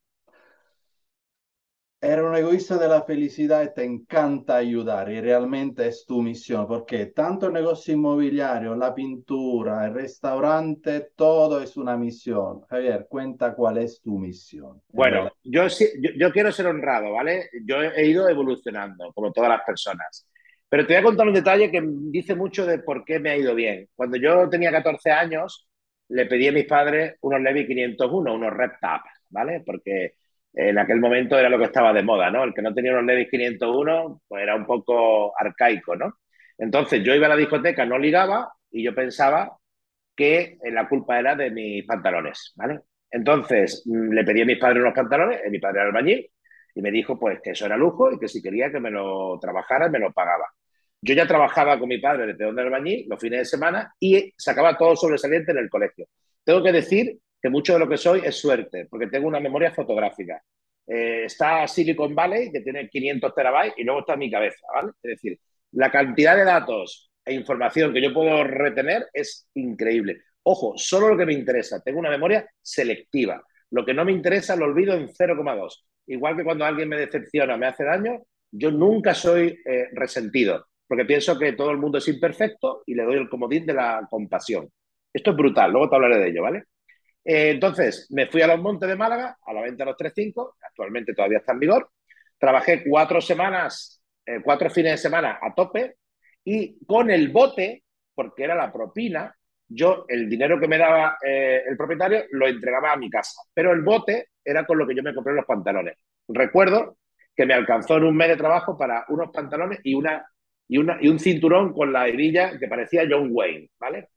Era 1.99 2.23
un 2.23 2.35
egoísta 2.35 2.77
de 2.77 2.87
la 2.87 3.01
felicidad 3.01 3.63
y 3.63 3.73
te 3.73 3.83
encanta 3.83 4.57
ayudar 4.57 5.09
y 5.11 5.19
realmente 5.19 5.87
es 5.87 6.05
tu 6.05 6.21
misión, 6.21 6.67
porque 6.67 7.07
tanto 7.07 7.47
el 7.47 7.53
negocio 7.53 7.95
inmobiliario, 7.95 8.75
la 8.75 8.93
pintura, 8.93 9.83
el 9.85 9.95
restaurante, 9.95 11.09
todo 11.15 11.59
es 11.59 11.75
una 11.75 11.97
misión. 11.97 12.61
Javier, 12.69 13.07
cuenta 13.09 13.55
cuál 13.55 13.79
es 13.79 13.99
tu 13.99 14.19
misión. 14.19 14.79
Bueno, 14.89 15.31
yo, 15.43 15.67
yo, 15.67 16.11
yo 16.15 16.31
quiero 16.31 16.51
ser 16.51 16.67
honrado, 16.67 17.13
¿vale? 17.13 17.49
Yo 17.65 17.81
he 17.81 18.05
ido 18.05 18.29
evolucionando, 18.29 19.11
como 19.13 19.31
todas 19.31 19.49
las 19.49 19.61
personas. 19.65 20.27
Pero 20.69 20.85
te 20.85 20.93
voy 20.93 21.01
a 21.01 21.03
contar 21.03 21.27
un 21.27 21.33
detalle 21.33 21.71
que 21.71 21.81
dice 21.83 22.35
mucho 22.35 22.67
de 22.67 22.77
por 22.77 23.05
qué 23.05 23.19
me 23.19 23.31
ha 23.31 23.37
ido 23.37 23.55
bien. 23.55 23.89
Cuando 23.95 24.17
yo 24.17 24.47
tenía 24.49 24.69
14 24.69 25.09
años, 25.09 25.67
le 26.09 26.27
pedí 26.27 26.47
a 26.47 26.51
mis 26.51 26.65
padres 26.65 27.15
unos 27.21 27.41
Levi 27.41 27.65
501, 27.65 28.35
unos 28.35 28.53
RepTap, 28.53 29.01
¿vale? 29.29 29.63
Porque 29.65 30.13
en 30.59 30.79
aquel 30.79 30.99
momento 30.99 31.37
era 31.37 31.49
lo 31.49 31.59
que 31.59 31.65
estaba 31.65 31.93
de 31.93 32.01
moda, 32.01 32.31
¿no? 32.31 32.43
El 32.43 32.53
que 32.53 32.63
no 32.63 32.73
tenía 32.73 32.91
unos 32.91 33.05
Levis 33.05 33.29
501, 33.29 34.21
pues 34.27 34.41
era 34.41 34.55
un 34.55 34.65
poco 34.65 35.31
arcaico, 35.39 35.95
¿no? 35.95 36.15
Entonces 36.57 37.03
yo 37.03 37.13
iba 37.13 37.27
a 37.27 37.29
la 37.29 37.35
discoteca, 37.35 37.85
no 37.85 37.99
ligaba 37.99 38.51
y 38.71 38.83
yo 38.83 38.95
pensaba 38.95 39.55
que 40.15 40.57
la 40.63 40.89
culpa 40.89 41.19
era 41.19 41.35
de 41.35 41.51
mis 41.51 41.85
pantalones, 41.85 42.53
¿vale? 42.55 42.79
Entonces 43.11 43.83
mm, 43.85 44.13
le 44.13 44.23
pedí 44.23 44.41
a 44.41 44.45
mis 44.45 44.57
padres 44.57 44.81
unos 44.81 44.95
pantalones, 44.95 45.41
mi 45.51 45.59
padre 45.59 45.81
era 45.81 45.89
albañil, 45.89 46.27
y 46.73 46.81
me 46.81 46.89
dijo 46.89 47.19
pues 47.19 47.39
que 47.43 47.51
eso 47.51 47.67
era 47.67 47.77
lujo 47.77 48.11
y 48.11 48.17
que 48.17 48.27
si 48.27 48.41
quería 48.41 48.71
que 48.71 48.79
me 48.79 48.89
lo 48.89 49.37
trabajara, 49.39 49.89
me 49.89 49.99
lo 49.99 50.11
pagaba. 50.11 50.47
Yo 51.01 51.13
ya 51.13 51.27
trabajaba 51.27 51.77
con 51.77 51.87
mi 51.87 51.99
padre 51.99 52.25
desde 52.27 52.45
donde 52.45 52.63
albañil 52.63 53.05
los 53.07 53.19
fines 53.19 53.39
de 53.41 53.45
semana 53.45 53.93
y 53.99 54.33
sacaba 54.35 54.75
todo 54.75 54.95
sobresaliente 54.95 55.51
en 55.51 55.59
el 55.59 55.69
colegio. 55.69 56.07
Tengo 56.43 56.63
que 56.63 56.71
decir 56.71 57.19
mucho 57.49 57.73
de 57.73 57.79
lo 57.79 57.89
que 57.89 57.97
soy 57.97 58.21
es 58.23 58.35
suerte, 58.35 58.87
porque 58.89 59.07
tengo 59.07 59.27
una 59.27 59.39
memoria 59.39 59.71
fotográfica. 59.71 60.41
Eh, 60.87 61.23
está 61.25 61.67
Silicon 61.67 62.15
Valley, 62.15 62.51
que 62.51 62.61
tiene 62.61 62.87
500 62.89 63.35
terabytes, 63.35 63.77
y 63.77 63.83
luego 63.83 64.01
está 64.01 64.15
mi 64.15 64.31
cabeza, 64.31 64.65
¿vale? 64.73 64.91
Es 65.03 65.11
decir, 65.11 65.39
la 65.71 65.91
cantidad 65.91 66.35
de 66.35 66.45
datos 66.45 67.11
e 67.25 67.33
información 67.33 67.93
que 67.93 68.01
yo 68.01 68.13
puedo 68.13 68.43
retener 68.43 69.07
es 69.13 69.49
increíble. 69.55 70.21
Ojo, 70.43 70.73
solo 70.77 71.09
lo 71.09 71.17
que 71.17 71.25
me 71.25 71.33
interesa. 71.33 71.81
Tengo 71.83 71.99
una 71.99 72.09
memoria 72.09 72.49
selectiva. 72.61 73.43
Lo 73.71 73.85
que 73.85 73.93
no 73.93 74.05
me 74.05 74.13
interesa 74.13 74.55
lo 74.55 74.65
olvido 74.65 74.93
en 74.93 75.09
0,2. 75.09 75.85
Igual 76.07 76.37
que 76.37 76.43
cuando 76.45 76.63
alguien 76.63 76.87
me 76.87 76.97
decepciona, 76.97 77.57
me 77.57 77.67
hace 77.67 77.83
daño, 77.83 78.21
yo 78.51 78.71
nunca 78.71 79.13
soy 79.13 79.59
eh, 79.65 79.89
resentido, 79.91 80.67
porque 80.87 81.03
pienso 81.03 81.37
que 81.37 81.51
todo 81.53 81.71
el 81.71 81.77
mundo 81.77 81.97
es 81.97 82.07
imperfecto 82.07 82.83
y 82.85 82.95
le 82.95 83.03
doy 83.03 83.17
el 83.17 83.29
comodín 83.29 83.65
de 83.65 83.73
la 83.73 84.07
compasión. 84.09 84.69
Esto 85.11 85.31
es 85.31 85.37
brutal, 85.37 85.71
luego 85.71 85.89
te 85.89 85.95
hablaré 85.95 86.17
de 86.17 86.29
ello, 86.29 86.43
¿vale? 86.43 86.63
Eh, 87.29 87.49
entonces, 87.49 88.07
me 88.11 88.27
fui 88.27 88.41
a 88.41 88.47
los 88.47 88.61
Montes 88.61 88.87
de 88.87 88.95
Málaga, 88.95 89.37
a 89.45 89.53
la 89.53 89.61
venta 89.61 89.83
de 89.83 89.91
los 89.91 89.97
3.5, 89.97 90.53
actualmente 90.61 91.13
todavía 91.13 91.39
está 91.39 91.51
en 91.51 91.59
vigor. 91.59 91.89
Trabajé 92.37 92.85
cuatro 92.87 93.19
semanas, 93.19 94.01
eh, 94.25 94.39
cuatro 94.41 94.69
fines 94.69 94.93
de 94.93 94.97
semana 94.97 95.37
a 95.41 95.53
tope 95.53 95.97
y 96.45 96.85
con 96.85 97.11
el 97.11 97.27
bote, 97.27 97.83
porque 98.15 98.45
era 98.45 98.55
la 98.55 98.71
propina, 98.71 99.35
yo 99.67 100.05
el 100.07 100.29
dinero 100.29 100.57
que 100.57 100.69
me 100.69 100.77
daba 100.77 101.17
eh, 101.21 101.63
el 101.67 101.75
propietario 101.75 102.23
lo 102.31 102.47
entregaba 102.47 102.93
a 102.93 102.97
mi 102.97 103.09
casa, 103.09 103.41
pero 103.53 103.73
el 103.73 103.81
bote 103.81 104.29
era 104.45 104.65
con 104.65 104.77
lo 104.77 104.87
que 104.87 104.95
yo 104.95 105.03
me 105.03 105.13
compré 105.13 105.33
los 105.33 105.45
pantalones. 105.45 105.97
Recuerdo 106.29 106.97
que 107.35 107.45
me 107.45 107.53
alcanzó 107.53 107.97
en 107.97 108.05
un 108.05 108.15
mes 108.15 108.29
de 108.29 108.37
trabajo 108.37 108.77
para 108.77 109.03
unos 109.09 109.31
pantalones 109.31 109.81
y, 109.83 109.95
una, 109.95 110.25
y, 110.69 110.77
una, 110.77 110.97
y 111.01 111.09
un 111.09 111.19
cinturón 111.19 111.73
con 111.73 111.91
la 111.91 112.07
hebilla 112.07 112.57
que 112.57 112.69
parecía 112.69 113.03
John 113.09 113.27
Wayne, 113.31 113.69
¿vale? 113.77 114.07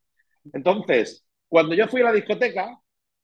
Entonces, 0.52 1.26
cuando 1.48 1.74
yo 1.74 1.88
fui 1.88 2.02
a 2.02 2.04
la 2.04 2.12
discoteca, 2.12 2.78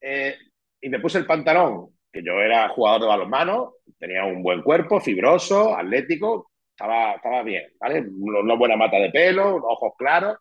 eh, 0.09 0.39
y 0.81 0.89
me 0.89 1.01
puse 1.01 1.19
el 1.19 1.27
pantalón, 1.27 1.89
que 2.13 2.23
yo 2.23 2.35
era 2.41 2.69
jugador 2.69 3.01
de 3.01 3.07
balonmano, 3.09 3.75
tenía 3.99 4.25
un 4.25 4.41
buen 4.41 4.63
cuerpo, 4.63 5.01
fibroso, 5.01 5.77
atlético, 5.77 6.53
estaba, 6.71 7.15
estaba 7.15 7.43
bien, 7.43 7.73
¿vale? 7.81 8.07
Una 8.09 8.55
buena 8.55 8.77
mata 8.77 8.99
de 8.99 9.11
pelo, 9.11 9.57
ojos 9.57 9.95
claros. 9.99 10.39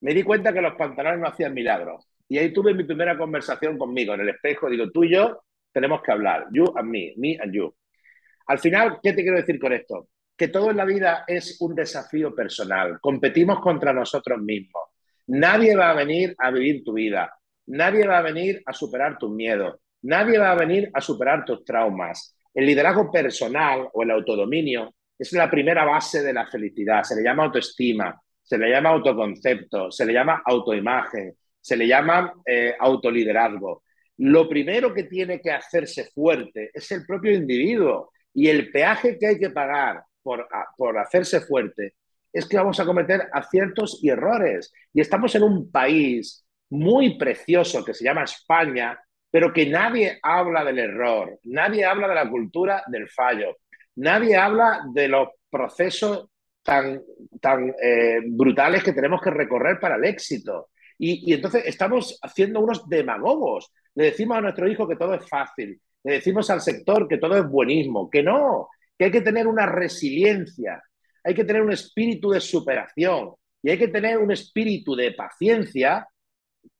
Me 0.00 0.12
di 0.12 0.22
cuenta 0.22 0.52
que 0.52 0.60
los 0.60 0.74
pantalones 0.74 1.20
no 1.20 1.28
hacían 1.28 1.54
milagros. 1.54 2.06
Y 2.28 2.36
ahí 2.36 2.52
tuve 2.52 2.74
mi 2.74 2.84
primera 2.84 3.16
conversación 3.16 3.78
conmigo 3.78 4.12
en 4.12 4.20
el 4.20 4.28
espejo. 4.28 4.68
Digo, 4.68 4.90
tú 4.90 5.04
y 5.04 5.12
yo 5.12 5.42
tenemos 5.72 6.02
que 6.02 6.12
hablar. 6.12 6.46
You 6.52 6.74
and 6.76 6.90
me, 6.90 7.14
me 7.16 7.38
and 7.40 7.54
you. 7.54 7.74
Al 8.48 8.58
final, 8.58 8.98
¿qué 9.02 9.14
te 9.14 9.22
quiero 9.22 9.38
decir 9.38 9.58
con 9.58 9.72
esto? 9.72 10.08
Que 10.36 10.48
todo 10.48 10.70
en 10.70 10.76
la 10.76 10.84
vida 10.84 11.24
es 11.26 11.56
un 11.62 11.74
desafío 11.74 12.34
personal. 12.34 13.00
Competimos 13.00 13.60
contra 13.60 13.94
nosotros 13.94 14.38
mismos. 14.40 14.82
Nadie 15.28 15.74
va 15.74 15.90
a 15.90 15.94
venir 15.94 16.34
a 16.38 16.50
vivir 16.50 16.84
tu 16.84 16.92
vida. 16.92 17.37
Nadie 17.68 18.06
va 18.06 18.18
a 18.18 18.22
venir 18.22 18.62
a 18.64 18.72
superar 18.72 19.18
tus 19.18 19.30
miedos. 19.30 19.76
Nadie 20.02 20.38
va 20.38 20.52
a 20.52 20.54
venir 20.54 20.90
a 20.94 21.00
superar 21.00 21.44
tus 21.44 21.64
traumas. 21.64 22.34
El 22.54 22.64
liderazgo 22.66 23.10
personal 23.10 23.88
o 23.92 24.02
el 24.02 24.10
autodominio 24.10 24.94
es 25.18 25.32
la 25.32 25.50
primera 25.50 25.84
base 25.84 26.22
de 26.22 26.32
la 26.32 26.46
felicidad. 26.46 27.02
Se 27.02 27.16
le 27.16 27.22
llama 27.22 27.44
autoestima, 27.44 28.18
se 28.42 28.56
le 28.56 28.70
llama 28.70 28.90
autoconcepto, 28.90 29.90
se 29.90 30.06
le 30.06 30.14
llama 30.14 30.42
autoimagen, 30.46 31.36
se 31.60 31.76
le 31.76 31.86
llama 31.86 32.32
eh, 32.46 32.74
autoliderazgo. 32.78 33.82
Lo 34.16 34.48
primero 34.48 34.94
que 34.94 35.04
tiene 35.04 35.40
que 35.40 35.50
hacerse 35.50 36.04
fuerte 36.04 36.70
es 36.72 36.90
el 36.90 37.04
propio 37.04 37.32
individuo 37.32 38.12
y 38.32 38.48
el 38.48 38.70
peaje 38.70 39.18
que 39.18 39.26
hay 39.26 39.38
que 39.38 39.50
pagar 39.50 40.02
por, 40.22 40.48
por 40.76 40.98
hacerse 40.98 41.40
fuerte 41.42 41.94
es 42.32 42.46
que 42.46 42.56
vamos 42.56 42.80
a 42.80 42.86
cometer 42.86 43.28
aciertos 43.32 44.00
y 44.02 44.08
errores. 44.08 44.72
Y 44.94 45.00
estamos 45.00 45.34
en 45.34 45.42
un 45.42 45.70
país 45.70 46.46
muy 46.70 47.18
precioso 47.18 47.84
que 47.84 47.94
se 47.94 48.04
llama 48.04 48.24
España, 48.24 48.98
pero 49.30 49.52
que 49.52 49.66
nadie 49.66 50.18
habla 50.22 50.64
del 50.64 50.78
error, 50.78 51.38
nadie 51.44 51.84
habla 51.84 52.08
de 52.08 52.14
la 52.14 52.28
cultura 52.28 52.82
del 52.86 53.08
fallo, 53.08 53.58
nadie 53.96 54.36
habla 54.36 54.82
de 54.92 55.08
los 55.08 55.28
procesos 55.50 56.28
tan, 56.62 57.02
tan 57.40 57.74
eh, 57.82 58.20
brutales 58.26 58.82
que 58.82 58.92
tenemos 58.92 59.20
que 59.20 59.30
recorrer 59.30 59.78
para 59.80 59.96
el 59.96 60.04
éxito. 60.04 60.70
Y, 60.98 61.30
y, 61.30 61.34
entonces 61.34 61.64
estamos 61.66 62.18
haciendo 62.22 62.60
unos 62.60 62.88
demagogos. 62.88 63.72
Le 63.94 64.06
decimos 64.06 64.38
a 64.38 64.40
nuestro 64.40 64.68
hijo 64.68 64.86
que 64.86 64.96
todo 64.96 65.14
es 65.14 65.26
fácil, 65.28 65.80
le 66.04 66.12
decimos 66.14 66.50
al 66.50 66.60
sector 66.60 67.08
que 67.08 67.18
todo 67.18 67.36
es 67.36 67.48
buenismo, 67.48 68.10
que 68.10 68.22
no, 68.22 68.68
que 68.96 69.06
hay 69.06 69.10
que 69.10 69.20
tener 69.20 69.46
una 69.46 69.66
resiliencia, 69.66 70.82
hay 71.24 71.34
que 71.34 71.44
tener 71.44 71.62
un 71.62 71.72
espíritu 71.72 72.30
de 72.30 72.40
superación 72.40 73.34
y 73.62 73.70
hay 73.70 73.78
que 73.78 73.88
tener 73.88 74.18
un 74.18 74.30
espíritu 74.30 74.94
de 74.94 75.12
paciencia 75.12 76.06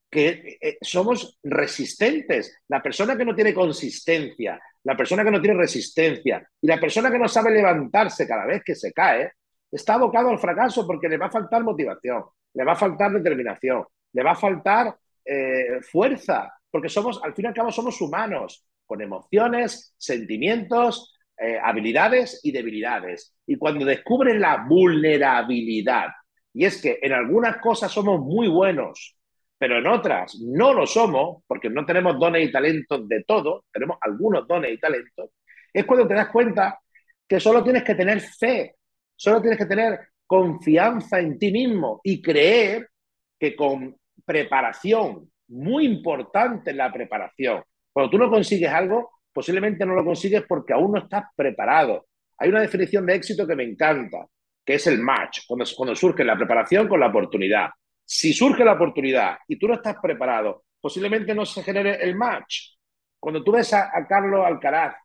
que 0.09 0.57
eh, 0.61 0.77
somos 0.81 1.37
resistentes. 1.43 2.61
La 2.67 2.81
persona 2.81 3.17
que 3.17 3.25
no 3.25 3.35
tiene 3.35 3.53
consistencia, 3.53 4.59
la 4.83 4.97
persona 4.97 5.23
que 5.23 5.31
no 5.31 5.41
tiene 5.41 5.57
resistencia 5.57 6.47
y 6.61 6.67
la 6.67 6.79
persona 6.79 7.11
que 7.11 7.19
no 7.19 7.27
sabe 7.27 7.51
levantarse 7.51 8.27
cada 8.27 8.45
vez 8.45 8.63
que 8.63 8.75
se 8.75 8.91
cae, 8.91 9.31
está 9.71 9.95
abocado 9.95 10.29
al 10.29 10.39
fracaso 10.39 10.85
porque 10.87 11.09
le 11.09 11.17
va 11.17 11.27
a 11.27 11.31
faltar 11.31 11.63
motivación, 11.63 12.23
le 12.53 12.63
va 12.63 12.73
a 12.73 12.75
faltar 12.75 13.11
determinación, 13.11 13.85
le 14.13 14.23
va 14.23 14.31
a 14.31 14.35
faltar 14.35 14.95
eh, 15.23 15.81
fuerza, 15.81 16.51
porque 16.71 16.89
somos, 16.89 17.21
al 17.23 17.33
fin 17.35 17.45
y 17.45 17.47
al 17.49 17.53
cabo, 17.53 17.71
somos 17.71 18.01
humanos, 18.01 18.65
con 18.85 19.01
emociones, 19.01 19.93
sentimientos, 19.97 21.15
eh, 21.37 21.59
habilidades 21.61 22.39
y 22.43 22.51
debilidades. 22.51 23.35
Y 23.45 23.57
cuando 23.57 23.85
descubren 23.85 24.41
la 24.41 24.65
vulnerabilidad, 24.67 26.07
y 26.53 26.65
es 26.65 26.81
que 26.81 26.97
en 27.01 27.13
algunas 27.13 27.57
cosas 27.57 27.91
somos 27.91 28.19
muy 28.19 28.47
buenos, 28.47 29.18
pero 29.59 29.77
en 29.77 29.87
otras 29.87 30.39
no 30.39 30.73
lo 30.73 30.87
somos, 30.87 31.43
porque 31.45 31.69
no 31.69 31.85
tenemos 31.85 32.17
dones 32.17 32.47
y 32.47 32.51
talentos 32.51 33.07
de 33.09 33.23
todo, 33.25 33.65
tenemos 33.71 33.97
algunos 34.01 34.47
dones 34.47 34.71
y 34.71 34.79
talentos, 34.79 35.31
es 35.73 35.85
cuando 35.85 36.07
te 36.07 36.13
das 36.13 36.29
cuenta 36.29 36.79
que 37.27 37.39
solo 37.39 37.61
tienes 37.61 37.83
que 37.83 37.93
tener 37.93 38.21
fe, 38.21 38.75
solo 39.15 39.41
tienes 39.41 39.59
que 39.59 39.65
tener 39.65 39.99
confianza 40.25 41.19
en 41.19 41.37
ti 41.37 41.51
mismo 41.51 41.99
y 42.03 42.21
creer 42.21 42.89
que 43.37 43.55
con 43.55 43.95
preparación, 44.25 45.29
muy 45.49 45.85
importante 45.85 46.73
la 46.73 46.91
preparación, 46.91 47.61
cuando 47.91 48.11
tú 48.11 48.17
no 48.17 48.29
consigues 48.29 48.71
algo, 48.71 49.09
posiblemente 49.33 49.85
no 49.85 49.93
lo 49.93 50.05
consigues 50.05 50.43
porque 50.47 50.73
aún 50.73 50.93
no 50.93 50.99
estás 50.99 51.25
preparado. 51.35 52.05
Hay 52.37 52.49
una 52.49 52.61
definición 52.61 53.05
de 53.05 53.15
éxito 53.15 53.45
que 53.45 53.55
me 53.55 53.63
encanta, 53.63 54.25
que 54.63 54.75
es 54.75 54.87
el 54.87 54.99
match, 54.99 55.39
cuando, 55.47 55.65
cuando 55.75 55.95
surge 55.95 56.23
la 56.23 56.37
preparación 56.37 56.87
con 56.87 56.99
la 56.99 57.07
oportunidad. 57.07 57.69
Si 58.11 58.33
surge 58.33 58.65
la 58.65 58.73
oportunidad 58.73 59.37
y 59.47 59.59
tú 59.59 59.67
no 59.67 59.75
estás 59.75 59.97
preparado, 60.01 60.63
posiblemente 60.81 61.35
no 61.35 61.45
se 61.45 61.61
genere 61.61 62.01
el 62.01 62.15
match. 62.15 62.71
Cuando 63.19 63.43
tú 63.43 63.51
ves 63.51 63.71
a, 63.71 63.91
Carlos 64.09 64.43
Alcaraz 64.43 64.95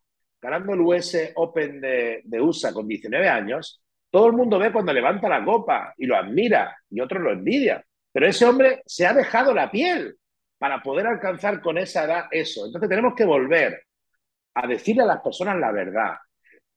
ganando 0.40 0.72
el 0.72 0.80
US 0.80 1.32
Open 1.34 1.82
de, 1.82 2.22
de, 2.24 2.40
USA 2.40 2.72
con 2.72 2.88
19 2.88 3.28
años, 3.28 3.82
todo 4.08 4.28
el 4.28 4.32
mundo 4.32 4.58
ve 4.58 4.72
cuando 4.72 4.90
levanta 4.90 5.28
la 5.28 5.44
copa 5.44 5.92
y 5.98 6.06
lo 6.06 6.16
admira 6.16 6.78
y 6.88 6.98
otros 6.98 7.22
lo 7.22 7.30
envidian. 7.30 7.82
Pero 8.10 8.26
ese 8.26 8.46
hombre 8.46 8.82
se 8.86 9.06
ha 9.06 9.12
dejado 9.12 9.52
la 9.52 9.70
piel 9.70 10.16
para 10.56 10.82
poder 10.82 11.06
alcanzar 11.06 11.60
con 11.60 11.76
esa 11.76 12.04
edad 12.04 12.24
eso. 12.30 12.64
Entonces 12.64 12.88
tenemos 12.88 13.14
que 13.14 13.26
volver 13.26 13.82
a 14.54 14.66
decirle 14.66 15.02
a 15.02 15.06
las 15.06 15.20
personas 15.20 15.58
la 15.58 15.72
verdad, 15.72 16.14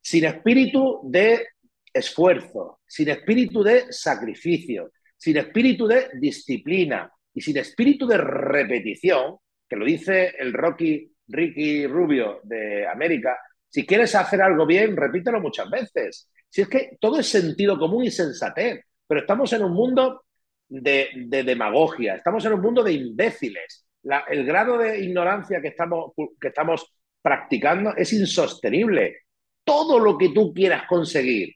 sin 0.01 0.25
espíritu 0.25 0.99
de 1.05 1.47
esfuerzo, 1.93 2.81
sin 2.85 3.07
espíritu 3.07 3.63
de 3.63 3.93
sacrificio, 3.93 4.91
sin 5.17 5.37
espíritu 5.37 5.87
de 5.87 6.09
disciplina 6.13 7.11
y 7.33 7.41
sin 7.41 7.57
espíritu 7.57 8.07
de 8.07 8.17
repetición, 8.17 9.37
que 9.67 9.75
lo 9.75 9.85
dice 9.85 10.35
el 10.39 10.53
Rocky 10.53 11.11
Ricky 11.27 11.87
Rubio 11.87 12.39
de 12.43 12.87
América, 12.87 13.37
Si 13.69 13.85
quieres 13.85 14.15
hacer 14.15 14.41
algo 14.41 14.65
bien, 14.65 14.95
repítelo 14.95 15.41
muchas 15.41 15.69
veces. 15.69 16.31
Si 16.49 16.61
es 16.61 16.69
que 16.69 16.97
todo 17.01 17.19
es 17.19 17.27
sentido 17.27 17.77
común 17.77 18.05
y 18.05 18.11
sensatez, 18.11 18.79
pero 19.05 19.21
estamos 19.21 19.51
en 19.51 19.63
un 19.63 19.73
mundo 19.73 20.23
de, 20.69 21.27
demagogia, 21.45 22.15
estamos 22.15 22.45
en 22.45 22.53
un 22.53 22.61
mundo 22.61 22.81
de 22.81 22.93
imbéciles. 22.93 23.85
el 24.29 24.45
grado 24.45 24.77
de 24.77 24.99
ignorancia 24.99 25.61
que 25.61 25.67
estamos, 25.67 26.13
que 26.39 26.47
estamos 26.47 26.93
practicando 27.21 27.93
es 27.95 28.13
insostenible. 28.13 29.23
Todo 29.65 29.99
lo 29.99 30.17
que 30.17 30.29
tú 30.29 30.53
quieras 30.53 30.87
conseguir, 30.87 31.53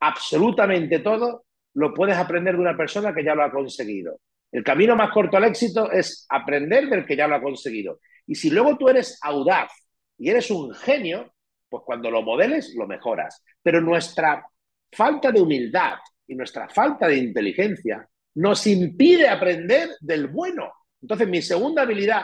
absolutamente 0.00 0.98
todo, 0.98 1.46
lo 1.74 1.92
puedes 1.92 2.16
aprender 2.16 2.54
de 2.54 2.60
una 2.60 2.76
persona 2.76 3.14
que 3.14 3.24
ya 3.24 3.34
lo 3.34 3.42
ha 3.42 3.50
conseguido. 3.50 4.20
El 4.50 4.62
camino 4.62 4.94
más 4.94 5.10
corto 5.10 5.36
al 5.36 5.44
éxito 5.44 5.90
es 5.90 6.26
aprender 6.28 6.88
del 6.88 7.04
que 7.04 7.16
ya 7.16 7.26
lo 7.26 7.34
ha 7.34 7.42
conseguido. 7.42 8.00
Y 8.26 8.34
si 8.34 8.50
luego 8.50 8.76
tú 8.78 8.88
eres 8.88 9.18
audaz 9.22 9.70
y 10.16 10.30
eres 10.30 10.50
un 10.50 10.72
genio, 10.74 11.34
pues 11.68 11.82
cuando 11.84 12.10
lo 12.10 12.22
modeles 12.22 12.74
lo 12.76 12.86
mejoras. 12.86 13.42
Pero 13.62 13.80
nuestra 13.80 14.46
falta 14.92 15.32
de 15.32 15.40
humildad 15.40 15.94
y 16.26 16.34
nuestra 16.34 16.68
falta 16.68 17.08
de 17.08 17.16
inteligencia 17.16 18.08
nos 18.36 18.66
impide 18.66 19.28
aprender 19.28 19.90
del 20.00 20.28
bueno. 20.28 20.72
Entonces, 21.02 21.28
mi 21.28 21.42
segunda 21.42 21.82
habilidad, 21.82 22.22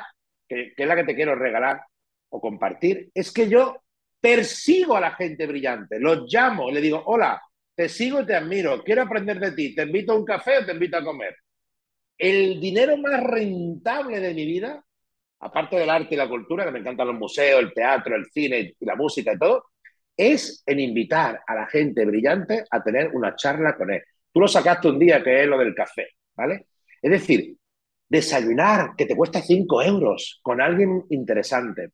que, 0.49 0.73
es 0.77 0.87
la 0.87 0.97
que 0.97 1.05
te 1.05 1.15
quiero 1.15 1.35
regalar 1.35 1.83
o 2.31 2.41
compartir, 2.41 3.11
es 3.13 3.33
que 3.33 3.49
yo 3.49 3.83
persigo 4.21 4.97
a 4.97 5.01
la 5.01 5.13
gente 5.13 5.47
brillante, 5.47 5.99
los 5.99 6.33
llamo, 6.33 6.71
le 6.71 6.81
digo, 6.81 7.03
hola, 7.07 7.41
te 7.81 7.89
sigo 7.89 8.21
y 8.21 8.27
te 8.27 8.35
admiro, 8.35 8.85
quiero 8.85 9.01
aprender 9.01 9.41
de 9.41 9.53
ti, 9.53 9.75
te 9.75 9.85
invito 9.85 10.13
a 10.13 10.17
un 10.17 10.25
café 10.27 10.59
o 10.59 10.67
te 10.67 10.73
invito 10.73 10.99
a 10.99 11.03
comer. 11.03 11.35
El 12.19 12.61
dinero 12.61 12.99
más 12.99 13.23
rentable 13.23 14.21
de 14.21 14.35
mi 14.35 14.45
vida 14.45 14.85
aparte 15.39 15.77
del 15.77 15.89
arte 15.89 16.15
y 16.15 16.19
la 16.19 16.29
cultura, 16.29 16.67
que 16.67 16.73
me 16.73 16.81
encantan 16.81 17.07
los 17.07 17.17
museos, 17.17 17.59
el 17.59 17.73
teatro, 17.73 18.15
el 18.15 18.27
cine 18.27 18.75
la 18.81 18.97
música 18.97 19.33
y 19.33 19.39
todo, 19.39 19.65
es 20.15 20.63
en 20.67 20.79
invitar 20.81 21.41
a 21.47 21.55
la 21.55 21.67
gente 21.69 22.05
brillante 22.05 22.67
a 22.71 22.83
tener 22.83 23.13
una 23.15 23.35
charla 23.35 23.75
con 23.75 23.91
él. 23.91 24.03
Tú 24.31 24.41
lo 24.41 24.49
sacaste 24.49 24.91
un 24.91 24.99
día, 24.99 25.25
que 25.25 25.41
es 25.41 25.49
lo 25.49 25.57
del 25.57 25.75
café, 25.75 26.09
¿vale? 26.37 26.67
Es 27.01 27.11
decir, 27.11 27.57
desayunar, 28.07 28.91
que 28.95 29.07
te 29.07 29.17
cuesta 29.17 29.41
5 29.41 29.83
euros, 29.83 30.39
con 30.43 30.61
alguien 30.61 31.07
interesante. 31.09 31.89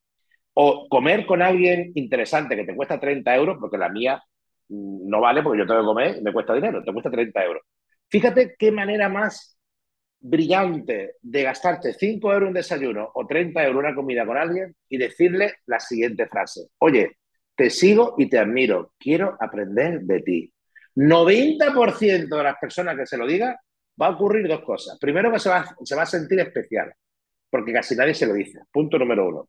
O 0.55 0.89
comer 0.89 1.27
con 1.27 1.43
alguien 1.43 1.93
interesante, 1.95 2.57
que 2.57 2.65
te 2.65 2.75
cuesta 2.75 2.99
30 2.99 3.37
euros, 3.37 3.59
porque 3.61 3.79
la 3.79 3.89
mía 3.89 4.21
no 4.69 5.21
vale, 5.21 5.43
porque 5.43 5.61
yo 5.61 5.67
tengo 5.67 5.81
que 5.81 5.87
comer 5.87 6.17
y 6.19 6.23
me 6.23 6.33
cuesta 6.33 6.55
dinero, 6.55 6.83
te 6.83 6.93
cuesta 6.93 7.11
30 7.11 7.45
euros. 7.45 7.63
Fíjate 8.09 8.55
qué 8.59 8.71
manera 8.73 9.09
más 9.09 9.59
brillante 10.19 11.15
de 11.21 11.43
gastarte 11.43 11.93
5 11.93 12.33
euros 12.33 12.49
en 12.49 12.55
desayuno 12.55 13.11
o 13.15 13.27
30 13.27 13.65
euros 13.65 13.81
una 13.81 13.95
comida 13.95 14.27
con 14.27 14.37
alguien 14.37 14.75
y 14.89 14.99
decirle 14.99 15.55
la 15.67 15.79
siguiente 15.81 16.27
frase. 16.27 16.69
Oye, 16.79 17.19
te 17.55 17.71
sigo 17.71 18.15
y 18.19 18.29
te 18.29 18.39
admiro, 18.39 18.93
quiero 18.99 19.37
aprender 19.41 20.01
de 20.01 20.21
ti. 20.21 20.53
90% 20.95 22.37
de 22.37 22.43
las 22.43 22.57
personas 22.59 22.97
que 22.97 23.07
se 23.07 23.17
lo 23.17 23.27
diga 23.27 23.59
va 24.01 24.07
a 24.07 24.11
ocurrir 24.11 24.49
dos 24.49 24.63
cosas. 24.63 24.99
Primero 24.99 25.31
que 25.33 25.39
se 25.39 25.49
va 25.49 26.03
a 26.03 26.07
sentir 26.07 26.41
especial, 26.41 26.93
porque 27.51 27.73
casi 27.73 27.95
nadie 27.97 28.15
se 28.15 28.27
lo 28.27 28.35
dice. 28.35 28.61
Punto 28.71 28.99
número 28.99 29.29
uno. 29.29 29.49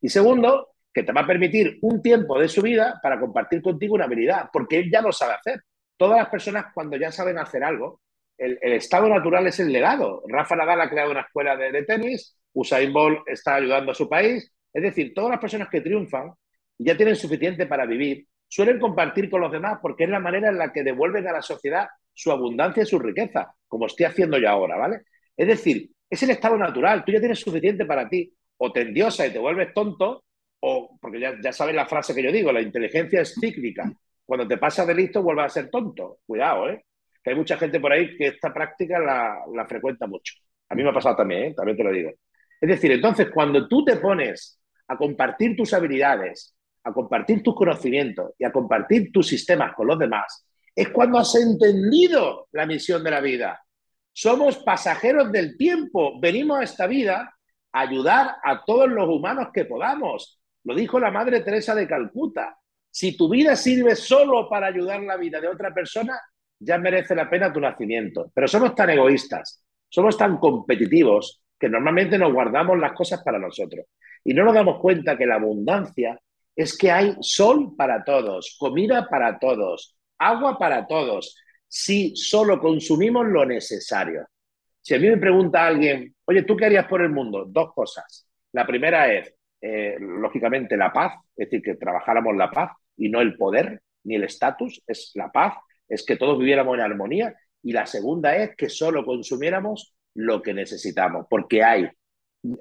Y 0.00 0.08
segundo, 0.08 0.68
que 0.92 1.02
te 1.02 1.12
va 1.12 1.22
a 1.22 1.26
permitir 1.26 1.78
un 1.82 2.02
tiempo 2.02 2.38
de 2.38 2.48
su 2.48 2.62
vida 2.62 2.98
para 3.02 3.20
compartir 3.20 3.62
contigo 3.62 3.94
una 3.94 4.04
habilidad, 4.04 4.48
porque 4.52 4.78
él 4.78 4.90
ya 4.90 5.00
lo 5.00 5.12
sabe 5.12 5.34
hacer. 5.34 5.62
Todas 5.96 6.18
las 6.18 6.28
personas 6.28 6.66
cuando 6.74 6.96
ya 6.96 7.12
saben 7.12 7.38
hacer 7.38 7.62
algo, 7.64 8.00
el, 8.36 8.58
estado 8.72 9.08
natural 9.08 9.46
es 9.46 9.58
el 9.58 9.72
legado. 9.72 10.22
Rafa 10.28 10.56
Nadal 10.56 10.80
ha 10.80 10.90
creado 10.90 11.10
una 11.10 11.22
escuela 11.22 11.56
de, 11.56 11.82
tenis, 11.82 12.36
Usain 12.52 12.92
Bolt 12.92 13.20
está 13.26 13.56
ayudando 13.56 13.92
a 13.92 13.94
su 13.94 14.08
país. 14.08 14.52
Es 14.72 14.82
decir, 14.82 15.12
todas 15.12 15.30
las 15.30 15.40
personas 15.40 15.68
que 15.68 15.80
triunfan 15.80 16.32
y 16.78 16.84
ya 16.84 16.96
tienen 16.96 17.16
suficiente 17.16 17.66
para 17.66 17.84
vivir, 17.84 18.26
suelen 18.46 18.78
compartir 18.78 19.28
con 19.28 19.40
los 19.40 19.50
demás 19.50 19.78
porque 19.82 20.04
es 20.04 20.10
la 20.10 20.20
manera 20.20 20.48
en 20.48 20.58
la 20.58 20.72
que 20.72 20.84
devuelven 20.84 21.26
a 21.26 21.32
la 21.32 21.42
sociedad 21.42 21.88
su 22.14 22.30
abundancia 22.32 22.82
y 22.82 22.86
su 22.86 22.98
riqueza, 22.98 23.54
como 23.66 23.86
estoy 23.86 24.06
haciendo 24.06 24.38
yo 24.38 24.48
ahora, 24.48 24.76
¿vale? 24.76 25.02
Es 25.36 25.46
decir, 25.46 25.90
es 26.10 26.22
el 26.22 26.30
estado 26.30 26.56
natural, 26.56 27.04
tú 27.04 27.12
ya 27.12 27.20
tienes 27.20 27.38
suficiente 27.38 27.84
para 27.84 28.08
ti, 28.08 28.32
o 28.56 28.72
te 28.72 28.82
endiosa 28.82 29.26
y 29.26 29.32
te 29.32 29.38
vuelves 29.38 29.72
tonto, 29.72 30.24
o, 30.60 30.98
porque 31.00 31.20
ya, 31.20 31.36
ya 31.42 31.52
sabes 31.52 31.74
la 31.74 31.86
frase 31.86 32.14
que 32.14 32.22
yo 32.22 32.32
digo, 32.32 32.52
la 32.52 32.60
inteligencia 32.60 33.20
es 33.20 33.34
cíclica. 33.40 33.90
Cuando 34.24 34.46
te 34.46 34.58
pasas 34.58 34.86
de 34.86 34.94
listo, 34.94 35.22
vuelves 35.22 35.46
a 35.46 35.48
ser 35.48 35.70
tonto. 35.70 36.18
Cuidado, 36.26 36.68
¿eh? 36.68 36.84
hay 37.28 37.34
mucha 37.34 37.56
gente 37.56 37.80
por 37.80 37.92
ahí 37.92 38.16
que 38.16 38.28
esta 38.28 38.52
práctica 38.52 38.98
la, 38.98 39.66
frecuenta 39.66 40.06
mucho. 40.06 40.34
A 40.68 40.74
mí 40.74 40.82
me 40.82 40.90
ha 40.90 40.94
pasado 40.94 41.16
también, 41.16 41.44
¿eh? 41.44 41.54
también 41.54 41.76
te 41.76 41.84
lo 41.84 41.92
digo. 41.92 42.10
Es 42.60 42.68
decir, 42.68 42.90
entonces, 42.92 43.28
cuando 43.32 43.68
tú 43.68 43.84
te 43.84 43.96
pones 43.96 44.60
a 44.88 44.96
compartir 44.96 45.56
tus 45.56 45.72
habilidades, 45.72 46.56
a 46.84 46.92
compartir 46.92 47.42
tus 47.42 47.54
conocimientos 47.54 48.32
y 48.38 48.44
a 48.44 48.52
compartir 48.52 49.12
tus 49.12 49.28
sistemas 49.28 49.74
con 49.74 49.86
los 49.86 49.98
demás, 49.98 50.46
es 50.74 50.88
cuando 50.90 51.18
has 51.18 51.34
entendido 51.34 52.48
la 52.52 52.66
misión 52.66 53.02
de 53.04 53.10
la 53.10 53.20
vida. 53.20 53.60
Somos 54.12 54.58
pasajeros 54.58 55.30
del 55.30 55.56
tiempo, 55.56 56.18
venimos 56.20 56.60
a 56.60 56.64
esta 56.64 56.86
vida 56.86 57.34
a 57.72 57.80
ayudar 57.80 58.36
a 58.42 58.64
todos 58.64 58.88
los 58.88 59.08
humanos 59.08 59.48
que 59.52 59.64
podamos. 59.64 60.40
Lo 60.64 60.74
dijo 60.74 60.98
la 60.98 61.10
Madre 61.10 61.40
Teresa 61.40 61.74
de 61.74 61.86
Calcuta. 61.86 62.58
Si 62.90 63.16
tu 63.16 63.28
vida 63.28 63.56
sirve 63.56 63.94
solo 63.96 64.48
para 64.48 64.66
ayudar 64.66 65.00
la 65.02 65.16
vida 65.16 65.40
de 65.40 65.48
otra 65.48 65.72
persona, 65.72 66.20
ya 66.58 66.78
merece 66.78 67.14
la 67.14 67.28
pena 67.28 67.52
tu 67.52 67.60
nacimiento. 67.60 68.30
Pero 68.34 68.48
somos 68.48 68.74
tan 68.74 68.90
egoístas, 68.90 69.62
somos 69.88 70.16
tan 70.16 70.38
competitivos 70.38 71.42
que 71.58 71.68
normalmente 71.68 72.18
nos 72.18 72.32
guardamos 72.32 72.78
las 72.78 72.92
cosas 72.92 73.22
para 73.22 73.38
nosotros. 73.38 73.86
Y 74.24 74.34
no 74.34 74.44
nos 74.44 74.54
damos 74.54 74.80
cuenta 74.80 75.16
que 75.16 75.26
la 75.26 75.36
abundancia 75.36 76.18
es 76.54 76.76
que 76.76 76.90
hay 76.90 77.16
sol 77.20 77.74
para 77.76 78.04
todos, 78.04 78.56
comida 78.58 79.08
para 79.08 79.38
todos, 79.38 79.96
agua 80.18 80.58
para 80.58 80.86
todos, 80.86 81.36
si 81.68 82.16
solo 82.16 82.58
consumimos 82.58 83.26
lo 83.26 83.44
necesario. 83.44 84.26
Si 84.80 84.94
a 84.94 84.98
mí 84.98 85.08
me 85.08 85.18
pregunta 85.18 85.66
alguien, 85.66 86.14
oye, 86.24 86.42
¿tú 86.42 86.56
qué 86.56 86.66
harías 86.66 86.86
por 86.86 87.02
el 87.02 87.10
mundo? 87.10 87.44
Dos 87.46 87.72
cosas. 87.74 88.26
La 88.52 88.66
primera 88.66 89.12
es, 89.12 89.32
eh, 89.60 89.96
lógicamente, 89.98 90.76
la 90.76 90.92
paz, 90.92 91.14
es 91.36 91.50
decir, 91.50 91.62
que 91.62 91.74
trabajáramos 91.74 92.36
la 92.36 92.50
paz 92.50 92.72
y 92.96 93.08
no 93.08 93.20
el 93.20 93.36
poder 93.36 93.82
ni 94.04 94.14
el 94.14 94.24
estatus, 94.24 94.82
es 94.86 95.12
la 95.14 95.30
paz 95.30 95.54
es 95.88 96.04
que 96.04 96.16
todos 96.16 96.38
viviéramos 96.38 96.76
en 96.76 96.82
armonía 96.82 97.34
y 97.62 97.72
la 97.72 97.86
segunda 97.86 98.36
es 98.36 98.54
que 98.56 98.68
solo 98.68 99.04
consumiéramos 99.04 99.94
lo 100.14 100.42
que 100.42 100.54
necesitamos, 100.54 101.26
porque 101.28 101.62
hay 101.64 101.88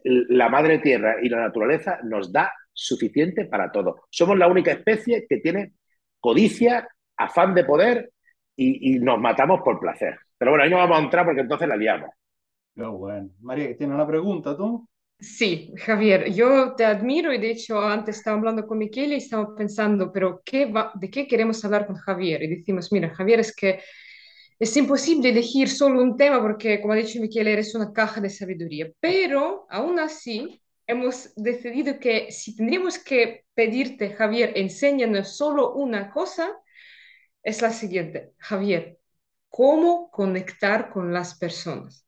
la 0.04 0.50
madre 0.50 0.80
tierra 0.80 1.18
y 1.22 1.30
la 1.30 1.42
naturaleza 1.42 2.00
nos 2.04 2.32
da 2.32 2.52
suficiente 2.74 3.46
para 3.46 3.72
todo. 3.72 4.02
Somos 4.10 4.38
la 4.38 4.48
única 4.48 4.72
especie 4.72 5.26
que 5.28 5.38
tiene 5.38 5.74
codicia, 6.20 6.88
afán 7.16 7.54
de 7.54 7.64
poder 7.64 8.12
y, 8.56 8.98
nos 9.00 9.20
matamos 9.20 9.62
por 9.64 9.80
placer. 9.80 10.18
Pero 10.38 10.52
bueno, 10.52 10.64
ahí 10.64 10.70
no 10.70 10.78
vamos 10.78 10.98
a 10.98 11.04
entrar 11.04 11.26
porque 11.26 11.42
entonces 11.42 11.68
la 11.68 11.78
liamos. 11.78 12.10
bueno. 12.76 13.30
María, 13.42 13.76
¿tienes 13.78 13.94
una 13.94 14.08
pregunta 14.08 14.58
tú? 14.58 14.88
Sí, 15.20 15.74
Javier, 15.78 16.32
yo 16.32 16.76
te 16.76 16.86
admiro 16.86 17.34
y 17.34 17.40
de 17.40 17.50
hecho 17.50 17.82
antes 17.82 18.18
estaba 18.18 18.38
hablando 18.38 18.68
con 18.68 18.78
Miquel 18.78 19.14
y 19.14 19.16
estaba 19.16 19.56
pensando, 19.56 20.12
pero 20.14 20.42
¿qué 20.46 20.72
¿de 20.94 21.10
qué 21.10 21.28
queremos 21.28 21.64
hablar 21.66 21.88
con 21.88 21.96
Javier? 21.96 22.44
Y 22.44 22.48
decimos, 22.58 22.92
mira, 22.92 23.10
Javier, 23.16 23.40
es 23.40 23.56
que 23.56 23.80
es 24.60 24.78
imposible 24.78 25.30
elegir 25.30 25.70
solo 25.70 26.02
un 26.04 26.18
tema 26.18 26.42
porque, 26.42 26.82
como 26.82 26.94
ha 26.94 26.98
dicho 26.98 27.20
Miquel, 27.22 27.48
eres 27.48 27.76
una 27.76 27.94
caja 27.94 28.22
de 28.22 28.30
sabiduría, 28.32 28.92
pero 29.02 29.68
aún 29.70 30.00
así 30.00 30.62
hemos 30.88 31.34
decidido 31.36 32.00
que 32.00 32.32
si 32.32 32.56
tendríamos 32.56 33.00
que 33.00 33.46
pedirte, 33.56 34.12
Javier, 34.16 34.54
enséñanos 34.56 35.38
solo 35.38 35.74
una 35.76 36.12
cosa, 36.12 36.50
es 37.44 37.62
la 37.64 37.72
siguiente, 37.72 38.34
Javier, 38.40 39.00
¿cómo 39.50 40.12
conectar 40.12 40.92
con 40.92 41.14
las 41.14 41.38
personas? 41.40 42.07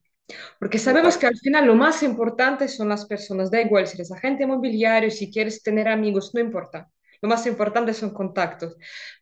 Porque 0.60 0.78
sabemos 0.78 1.18
que 1.18 1.28
al 1.28 1.38
final 1.38 1.66
lo 1.66 1.76
más 1.76 2.04
importante 2.04 2.68
son 2.68 2.90
las 2.90 3.06
personas, 3.06 3.50
da 3.50 3.62
igual 3.62 3.88
si 3.88 3.98
eres 3.98 4.12
agente 4.12 4.44
inmobiliario, 4.44 5.10
si 5.10 5.32
quieres 5.32 5.64
tener 5.64 5.88
amigos, 5.88 6.32
no 6.34 6.40
importa. 6.40 6.88
Lo 7.22 7.30
más 7.30 7.46
importante 7.48 7.94
son 7.94 8.12
contactos. 8.12 8.78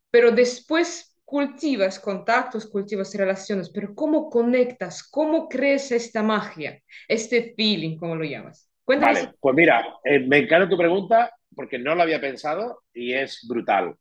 Pero 0.09 0.31
después 0.31 1.17
cultivas 1.25 1.99
contactos, 1.99 2.65
cultivas 2.67 3.13
relaciones, 3.13 3.69
pero 3.69 3.93
¿cómo 3.93 4.29
conectas? 4.29 5.03
¿Cómo 5.03 5.49
crees 5.49 5.91
esta 5.91 6.23
magia, 6.23 6.81
este 7.07 7.53
feeling, 7.55 7.97
como 7.97 8.15
lo 8.15 8.23
llamas? 8.23 8.71
Cuéntame. 8.85 9.13
Vale, 9.13 9.33
pues 9.39 9.55
mira, 9.55 9.85
eh, 10.05 10.19
me 10.19 10.37
encanta 10.37 10.69
tu 10.69 10.77
pregunta 10.77 11.33
porque 11.53 11.77
no 11.77 11.95
lo 11.95 12.03
había 12.03 12.21
pensado 12.21 12.83
y 12.93 13.11
es 13.11 13.45
brutal. 13.45 13.93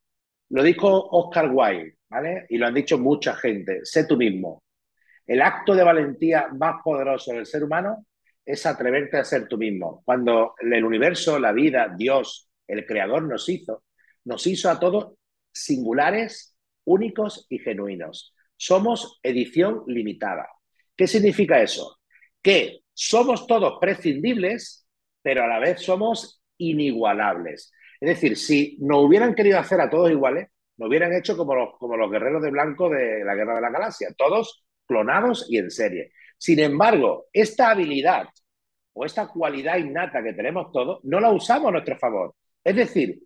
Lo 0.51 0.63
dijo 0.63 0.89
Oscar 1.11 1.51
Wilde, 1.53 1.97
¿vale? 2.09 2.47
Y 2.49 2.59
lo 2.59 2.69
han 2.69 2.75
dicho 2.75 2.97
mucha 2.97 3.35
gente. 3.35 3.81
Sé 3.83 4.07
tú 4.07 4.17
mismo. 4.17 4.63
El 5.27 5.43
acto 5.43 5.75
de 5.75 5.83
valentía 5.83 6.49
más 6.57 6.77
poderoso 6.85 7.33
del 7.33 7.47
ser 7.47 7.65
humano 7.65 8.07
es 8.45 8.65
atreverte 8.65 9.17
a 9.17 9.25
ser 9.25 9.49
tú 9.49 9.59
mismo. 9.59 10.03
Cuando 10.05 10.55
el 10.61 10.85
universo, 10.85 11.39
la 11.39 11.53
vida, 11.53 11.93
Dios, 11.97 12.49
el 12.67 12.87
creador 12.87 13.25
nos 13.25 13.49
hizo, 13.49 13.85
nos 14.25 14.47
hizo 14.47 14.71
a 14.71 14.79
todos 14.79 15.15
singulares, 15.53 16.57
únicos 16.85 17.47
y 17.51 17.59
genuinos. 17.59 18.35
Somos 18.57 19.19
edición 19.23 19.83
limitada. 19.87 20.49
¿Qué 20.97 21.07
significa 21.07 21.61
eso? 21.61 21.99
Que 22.41 22.81
somos 22.93 23.47
todos 23.47 23.79
prescindibles, 23.81 24.87
pero 25.23 25.45
a 25.45 25.49
la 25.49 25.59
vez 25.59 25.83
somos 25.83 26.43
inigualables. 26.59 27.73
Es 28.01 28.09
decir, 28.09 28.37
si 28.37 28.77
nos 28.81 29.05
hubieran 29.05 29.35
querido 29.35 29.59
hacer 29.59 29.81
a 29.81 29.91
todos 29.91 30.11
iguales, 30.11 30.49
nos 30.77 30.89
hubieran 30.89 31.13
hecho 31.13 31.37
como 31.37 31.55
los, 31.55 31.79
como 31.79 31.97
los 31.97 32.11
guerreros 32.11 32.43
de 32.43 32.51
blanco 32.51 32.89
de 32.89 33.25
la 33.25 33.35
Guerra 33.35 33.57
de 33.57 33.61
la 33.63 33.71
Galaxia, 33.71 34.15
todos 34.17 34.66
clonados 34.87 35.47
y 35.49 35.59
en 35.59 35.71
serie. 35.71 36.13
Sin 36.39 36.59
embargo, 36.61 37.27
esta 37.33 37.71
habilidad 37.71 38.29
o 38.93 39.05
esta 39.05 39.29
cualidad 39.29 39.77
innata 39.77 40.23
que 40.23 40.33
tenemos 40.33 40.73
todos, 40.73 41.01
no 41.05 41.21
la 41.21 41.31
usamos 41.31 41.69
a 41.69 41.73
nuestro 41.73 41.99
favor. 41.99 42.35
Es 42.65 42.75
decir, 42.75 43.21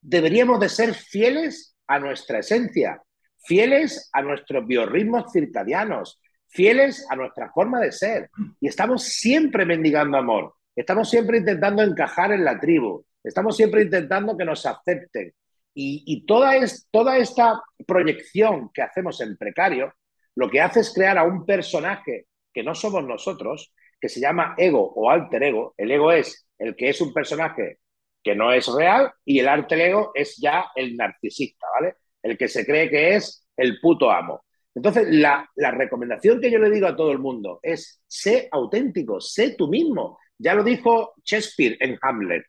deberíamos 0.00 0.60
de 0.60 0.68
ser 0.68 0.94
fieles 0.94 1.76
a 1.86 1.98
nuestra 1.98 2.38
esencia, 2.38 3.02
fieles 3.44 4.08
a 4.12 4.22
nuestros 4.22 4.66
biorritmos 4.66 5.32
circadianos, 5.32 6.20
fieles 6.48 7.04
a 7.10 7.16
nuestra 7.16 7.50
forma 7.50 7.80
de 7.80 7.90
ser. 7.90 8.30
Y 8.60 8.68
estamos 8.68 9.02
siempre 9.02 9.66
mendigando 9.66 10.16
amor, 10.16 10.54
estamos 10.76 11.10
siempre 11.10 11.38
intentando 11.38 11.82
encajar 11.82 12.32
en 12.32 12.44
la 12.44 12.60
tribu, 12.60 13.04
estamos 13.22 13.56
siempre 13.56 13.82
intentando 13.82 14.36
que 14.36 14.44
nos 14.44 14.64
acepten. 14.64 15.32
Y, 15.76 16.24
toda, 16.24 16.54
es, 16.56 16.86
toda 16.92 17.18
esta 17.18 17.60
proyección 17.84 18.70
que 18.72 18.82
hacemos 18.82 19.20
en 19.20 19.36
precario, 19.36 19.92
lo 20.36 20.50
que 20.50 20.60
hace 20.60 20.80
es 20.80 20.92
crear 20.92 21.18
a 21.18 21.24
un 21.24 21.44
personaje 21.44 22.26
que 22.52 22.62
no 22.62 22.74
somos 22.74 23.04
nosotros, 23.04 23.72
que 24.00 24.08
se 24.08 24.20
llama 24.20 24.54
ego 24.56 24.92
o 24.94 25.10
alter 25.10 25.42
ego. 25.42 25.74
El 25.76 25.90
ego 25.90 26.12
es 26.12 26.46
el 26.58 26.76
que 26.76 26.88
es 26.88 27.00
un 27.00 27.12
personaje 27.12 27.78
que 28.22 28.34
no 28.34 28.52
es 28.52 28.66
real 28.68 29.12
y 29.24 29.38
el 29.38 29.48
alter 29.48 29.80
ego 29.80 30.10
es 30.14 30.36
ya 30.36 30.66
el 30.74 30.96
narcisista, 30.96 31.66
¿vale? 31.74 31.94
El 32.22 32.38
que 32.38 32.48
se 32.48 32.64
cree 32.64 32.88
que 32.88 33.14
es 33.16 33.46
el 33.56 33.78
puto 33.80 34.10
amo. 34.10 34.44
Entonces, 34.74 35.06
la, 35.08 35.48
la 35.56 35.70
recomendación 35.70 36.40
que 36.40 36.50
yo 36.50 36.58
le 36.58 36.70
digo 36.70 36.86
a 36.86 36.96
todo 36.96 37.12
el 37.12 37.18
mundo 37.18 37.60
es, 37.62 38.02
sé 38.06 38.48
auténtico, 38.50 39.20
sé 39.20 39.54
tú 39.56 39.68
mismo. 39.68 40.18
Ya 40.36 40.54
lo 40.54 40.64
dijo 40.64 41.12
Shakespeare 41.24 41.76
en 41.80 41.96
Hamlet. 42.02 42.44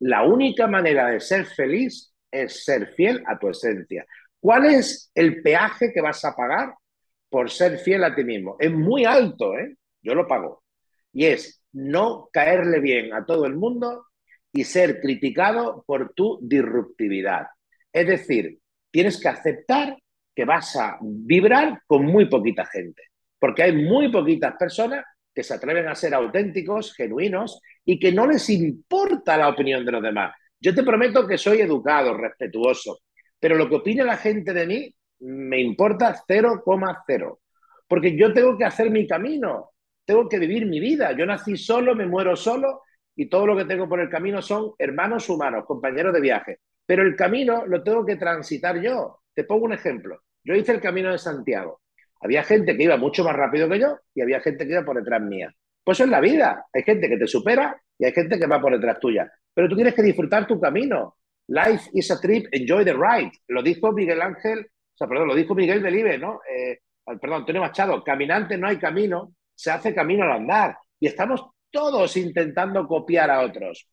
La 0.00 0.22
única 0.22 0.66
manera 0.66 1.08
de 1.08 1.20
ser 1.20 1.46
feliz 1.46 2.12
es 2.30 2.64
ser 2.64 2.92
fiel 2.94 3.22
a 3.26 3.38
tu 3.38 3.48
esencia. 3.48 4.06
¿Cuál 4.38 4.66
es 4.66 5.10
el 5.14 5.42
peaje 5.42 5.92
que 5.92 6.00
vas 6.00 6.24
a 6.24 6.36
pagar 6.36 6.74
por 7.28 7.50
ser 7.50 7.78
fiel 7.78 8.04
a 8.04 8.14
ti 8.14 8.24
mismo? 8.24 8.56
Es 8.58 8.70
muy 8.70 9.04
alto, 9.04 9.56
¿eh? 9.56 9.76
Yo 10.02 10.14
lo 10.14 10.26
pago. 10.26 10.62
Y 11.12 11.26
es 11.26 11.62
no 11.72 12.28
caerle 12.32 12.80
bien 12.80 13.12
a 13.12 13.24
todo 13.24 13.46
el 13.46 13.54
mundo 13.54 14.06
y 14.52 14.64
ser 14.64 15.00
criticado 15.00 15.84
por 15.86 16.12
tu 16.14 16.38
disruptividad. 16.42 17.46
Es 17.92 18.06
decir, 18.06 18.58
tienes 18.90 19.20
que 19.20 19.28
aceptar 19.28 19.96
que 20.34 20.44
vas 20.44 20.76
a 20.76 20.98
vibrar 21.00 21.82
con 21.86 22.04
muy 22.04 22.26
poquita 22.26 22.64
gente, 22.66 23.02
porque 23.38 23.64
hay 23.64 23.72
muy 23.72 24.10
poquitas 24.10 24.54
personas 24.56 25.04
que 25.34 25.42
se 25.42 25.54
atreven 25.54 25.88
a 25.88 25.94
ser 25.94 26.14
auténticos, 26.14 26.94
genuinos 26.94 27.60
y 27.84 27.98
que 27.98 28.12
no 28.12 28.26
les 28.26 28.48
importa 28.50 29.36
la 29.36 29.48
opinión 29.48 29.84
de 29.84 29.92
los 29.92 30.02
demás. 30.02 30.34
Yo 30.60 30.74
te 30.74 30.84
prometo 30.84 31.26
que 31.26 31.36
soy 31.36 31.60
educado, 31.60 32.16
respetuoso, 32.16 33.00
pero 33.38 33.56
lo 33.56 33.68
que 33.68 33.76
opine 33.76 34.04
la 34.04 34.16
gente 34.16 34.52
de 34.52 34.66
mí 34.66 34.94
me 35.24 35.60
importa 35.60 36.14
0,0, 36.28 37.38
porque 37.88 38.16
yo 38.16 38.32
tengo 38.32 38.58
que 38.58 38.64
hacer 38.64 38.90
mi 38.90 39.06
camino, 39.06 39.70
tengo 40.04 40.28
que 40.28 40.38
vivir 40.38 40.66
mi 40.66 40.80
vida. 40.80 41.12
Yo 41.12 41.24
nací 41.24 41.56
solo, 41.56 41.94
me 41.94 42.06
muero 42.06 42.36
solo 42.36 42.82
y 43.16 43.28
todo 43.28 43.46
lo 43.46 43.56
que 43.56 43.64
tengo 43.64 43.88
por 43.88 44.00
el 44.00 44.10
camino 44.10 44.42
son 44.42 44.72
hermanos 44.78 45.28
humanos, 45.28 45.64
compañeros 45.66 46.12
de 46.12 46.20
viaje. 46.20 46.58
Pero 46.84 47.02
el 47.02 47.16
camino 47.16 47.64
lo 47.66 47.82
tengo 47.82 48.04
que 48.04 48.16
transitar 48.16 48.80
yo. 48.82 49.20
Te 49.32 49.44
pongo 49.44 49.64
un 49.64 49.72
ejemplo. 49.72 50.20
Yo 50.44 50.54
hice 50.54 50.72
el 50.72 50.80
camino 50.80 51.10
de 51.10 51.18
Santiago. 51.18 51.80
Había 52.20 52.42
gente 52.42 52.76
que 52.76 52.82
iba 52.82 52.96
mucho 52.96 53.24
más 53.24 53.34
rápido 53.34 53.68
que 53.68 53.78
yo 53.78 53.98
y 54.14 54.20
había 54.20 54.40
gente 54.40 54.66
que 54.66 54.72
iba 54.72 54.84
por 54.84 54.96
detrás 54.96 55.22
mía. 55.22 55.54
Pues 55.82 55.98
eso 55.98 56.04
es 56.04 56.10
la 56.10 56.20
vida. 56.20 56.66
Hay 56.72 56.82
gente 56.82 57.08
que 57.08 57.16
te 57.16 57.26
supera 57.26 57.80
y 57.98 58.04
hay 58.04 58.12
gente 58.12 58.38
que 58.38 58.46
va 58.46 58.60
por 58.60 58.72
detrás 58.72 59.00
tuya. 59.00 59.30
Pero 59.54 59.68
tú 59.68 59.74
tienes 59.74 59.94
que 59.94 60.02
disfrutar 60.02 60.46
tu 60.46 60.60
camino. 60.60 61.16
Life 61.48 61.90
is 61.92 62.10
a 62.10 62.20
trip, 62.20 62.46
enjoy 62.52 62.84
the 62.84 62.92
ride. 62.92 63.32
Lo 63.48 63.62
dijo 63.62 63.92
Miguel 63.92 64.20
Ángel, 64.22 64.66
o 64.94 64.96
sea, 64.96 65.08
perdón, 65.08 65.28
lo 65.28 65.34
dijo 65.34 65.56
Miguel 65.56 65.82
Delive, 65.82 66.18
¿no? 66.18 66.40
Eh, 66.48 66.78
perdón, 67.20 67.40
Antonio 67.40 67.60
Machado. 67.60 68.04
Caminante 68.04 68.56
no 68.56 68.68
hay 68.68 68.78
camino, 68.78 69.34
se 69.52 69.72
hace 69.72 69.92
camino 69.92 70.24
al 70.24 70.32
andar. 70.32 70.76
Y 71.00 71.08
estamos 71.08 71.44
todos 71.70 72.16
intentando 72.16 72.86
copiar 72.86 73.28
a 73.30 73.40
otros. 73.40 73.88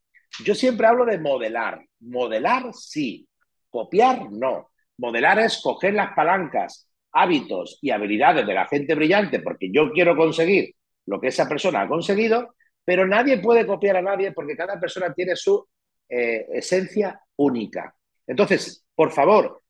Yo 0.46 0.54
siempre 0.54 0.86
hablo 0.86 1.06
de 1.06 1.20
modelar. 1.20 1.84
Modelar 2.02 2.72
sí, 2.74 3.28
copiar 3.70 4.32
no. 4.32 4.70
Modelar 4.98 5.40
es 5.40 5.60
coger 5.64 5.96
las 5.96 6.14
palancas, 6.14 6.88
hábitos 7.12 7.80
y 7.82 7.90
habilidades 7.90 8.46
de 8.46 8.54
la 8.54 8.68
gente 8.68 8.94
brillante 8.94 9.40
porque 9.40 9.72
yo 9.72 9.92
quiero 9.92 10.16
conseguir 10.16 10.76
lo 11.08 11.20
que 11.20 11.30
esa 11.30 11.50
persona 11.50 11.82
ha 11.82 11.88
conseguido, 11.88 12.54
pero 12.86 13.08
nadie 13.08 13.40
puede 13.40 13.66
copiar 13.66 13.98
a 13.98 14.02
nadie 14.04 14.32
porque 14.32 14.56
cada 14.56 14.80
persona 14.80 15.12
tiene 15.14 15.36
su 15.36 15.68
eh, 16.08 16.46
esencia 16.54 17.20
única. 17.38 17.96
Entonces, 18.28 18.86
por 18.94 19.12
favor, 19.12 19.62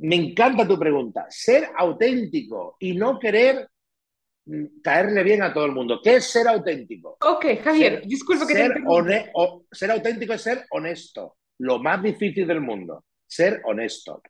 me 0.00 0.16
encanta 0.16 0.66
tu 0.66 0.78
pregunta. 0.78 1.26
Ser 1.28 1.70
auténtico 1.76 2.76
y 2.80 2.94
no 2.94 3.18
querer 3.18 3.68
mm, 4.46 4.80
caerle 4.82 5.22
bien 5.22 5.42
a 5.42 5.52
todo 5.52 5.66
el 5.66 5.72
mundo. 5.72 6.00
¿Qué 6.02 6.16
es 6.16 6.24
ser 6.24 6.48
auténtico? 6.48 7.16
Ok, 7.20 7.46
Javier, 7.62 8.02
disculpa 8.06 8.46
que 8.46 8.54
ser, 8.54 8.74
te 8.74 9.30
ser 9.72 9.90
auténtico 9.90 10.32
es 10.32 10.42
ser 10.42 10.64
honesto. 10.70 11.36
Lo 11.58 11.78
más 11.78 12.02
difícil 12.02 12.46
del 12.46 12.60
mundo. 12.60 13.04
Ser 13.26 13.62
honesto. 13.64 14.22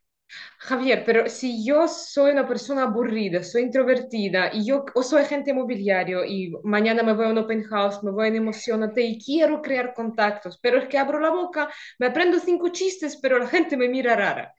Javier, 0.59 1.03
pero 1.05 1.29
si 1.29 1.65
yo 1.65 1.87
soy 1.89 2.33
una 2.33 2.47
persona 2.47 2.85
aburrida, 2.85 3.43
soy 3.43 3.63
introvertida 3.63 4.51
y 4.53 4.65
yo 4.65 4.85
o 4.95 5.03
soy 5.03 5.23
agente 5.23 5.51
inmobiliario 5.51 6.25
y 6.25 6.53
mañana 6.63 7.03
me 7.03 7.13
voy 7.13 7.27
a 7.27 7.31
un 7.31 7.39
open 7.39 7.65
house, 7.65 8.03
me 8.03 8.11
voy 8.11 8.29
en 8.29 8.37
Emocionate 8.37 9.03
y 9.03 9.19
quiero 9.23 9.61
crear 9.61 9.93
contactos, 9.93 10.59
pero 10.63 10.79
es 10.79 10.89
que 10.89 10.99
abro 10.99 11.21
la 11.21 11.31
boca, 11.31 11.71
me 11.99 12.07
aprendo 12.07 12.39
cinco 12.39 12.69
chistes, 12.71 13.19
pero 13.21 13.39
la 13.39 13.47
gente 13.49 13.77
me 13.77 13.89
mira 13.89 14.17
rara. 14.17 14.55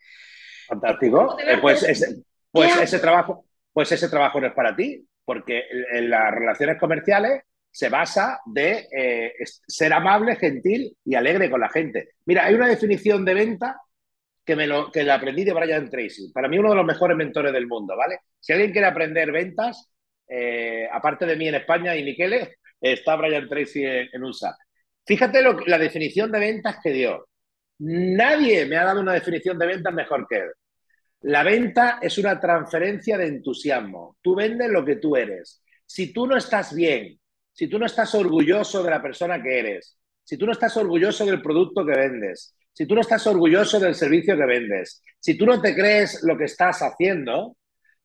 Fantástico. 0.73 1.37
Eh, 1.39 1.57
pues, 1.61 1.83
ese, 1.83 2.23
pues 2.51 2.75
ese, 2.77 2.99
trabajo, 2.99 3.45
pues 3.71 3.91
ese 3.91 4.09
trabajo 4.09 4.39
no 4.39 4.47
es 4.47 4.53
para 4.53 4.75
ti, 4.75 5.05
porque 5.25 5.63
en 5.93 6.09
las 6.09 6.31
relaciones 6.31 6.79
comerciales 6.79 7.43
se 7.71 7.89
basa 7.89 8.39
de 8.45 8.87
eh, 8.95 9.33
ser 9.67 9.93
amable, 9.93 10.35
gentil 10.35 10.95
y 11.03 11.15
alegre 11.15 11.49
con 11.49 11.59
la 11.59 11.69
gente. 11.69 12.09
Mira, 12.25 12.45
hay 12.45 12.53
una 12.53 12.67
definición 12.67 13.25
de 13.25 13.33
venta 13.33 13.81
que, 14.45 14.55
me 14.55 14.67
lo, 14.67 14.91
que 14.91 15.03
la 15.03 15.15
aprendí 15.15 15.43
de 15.43 15.53
Brian 15.53 15.89
Tracy. 15.89 16.31
Para 16.31 16.47
mí 16.47 16.57
uno 16.59 16.69
de 16.69 16.75
los 16.75 16.85
mejores 16.85 17.17
mentores 17.17 17.51
del 17.51 17.67
mundo, 17.67 17.95
¿vale? 17.97 18.19
Si 18.39 18.53
alguien 18.53 18.71
quiere 18.71 18.87
aprender 18.87 19.31
ventas, 19.31 19.91
eh, 20.27 20.87
aparte 20.91 21.25
de 21.25 21.35
mí 21.35 21.47
en 21.47 21.55
España 21.55 21.95
y 21.95 22.03
Miquele, 22.03 22.57
está 22.79 23.15
Brian 23.15 23.47
Tracy 23.47 23.83
en, 23.85 24.23
USA. 24.23 24.55
Fíjate 25.05 25.41
lo, 25.41 25.59
la 25.61 25.77
definición 25.77 26.31
de 26.31 26.39
ventas 26.39 26.77
que 26.83 26.91
dio. 26.91 27.27
Nadie 27.79 28.65
me 28.65 28.77
ha 28.77 28.85
dado 28.85 29.01
una 29.01 29.13
definición 29.13 29.57
de 29.57 29.65
ventas 29.65 29.93
mejor 29.93 30.27
que 30.29 30.37
él. 30.37 30.51
La 31.23 31.41
venta 31.43 31.99
es 32.01 32.17
una 32.17 32.37
transferencia 32.37 33.17
de 33.17 33.27
entusiasmo. 33.27 34.17
Tú 34.21 34.35
vendes 34.35 34.69
lo 34.69 34.83
que 34.83 34.97
tú 34.97 35.15
eres. 35.15 35.63
Si 35.85 36.11
tú 36.11 36.27
no 36.27 36.35
estás 36.35 36.75
bien, 36.75 37.17
si 37.53 37.67
tú 37.67 37.79
no 37.79 37.85
estás 37.85 38.13
orgulloso 38.13 38.83
de 38.83 38.89
la 38.89 39.01
persona 39.01 39.41
que 39.41 39.59
eres, 39.59 39.97
si 40.21 40.37
tú 40.37 40.45
no 40.45 40.51
estás 40.51 40.75
orgulloso 40.75 41.25
del 41.25 41.41
producto 41.41 41.85
que 41.85 41.95
vendes, 41.95 42.53
si 42.73 42.85
tú 42.85 42.95
no 42.95 43.01
estás 43.01 43.25
orgulloso 43.25 43.79
del 43.79 43.95
servicio 43.95 44.35
que 44.35 44.45
vendes, 44.45 45.01
si 45.17 45.37
tú 45.37 45.45
no 45.45 45.61
te 45.61 45.73
crees 45.73 46.23
lo 46.23 46.37
que 46.37 46.45
estás 46.45 46.81
haciendo, 46.81 47.55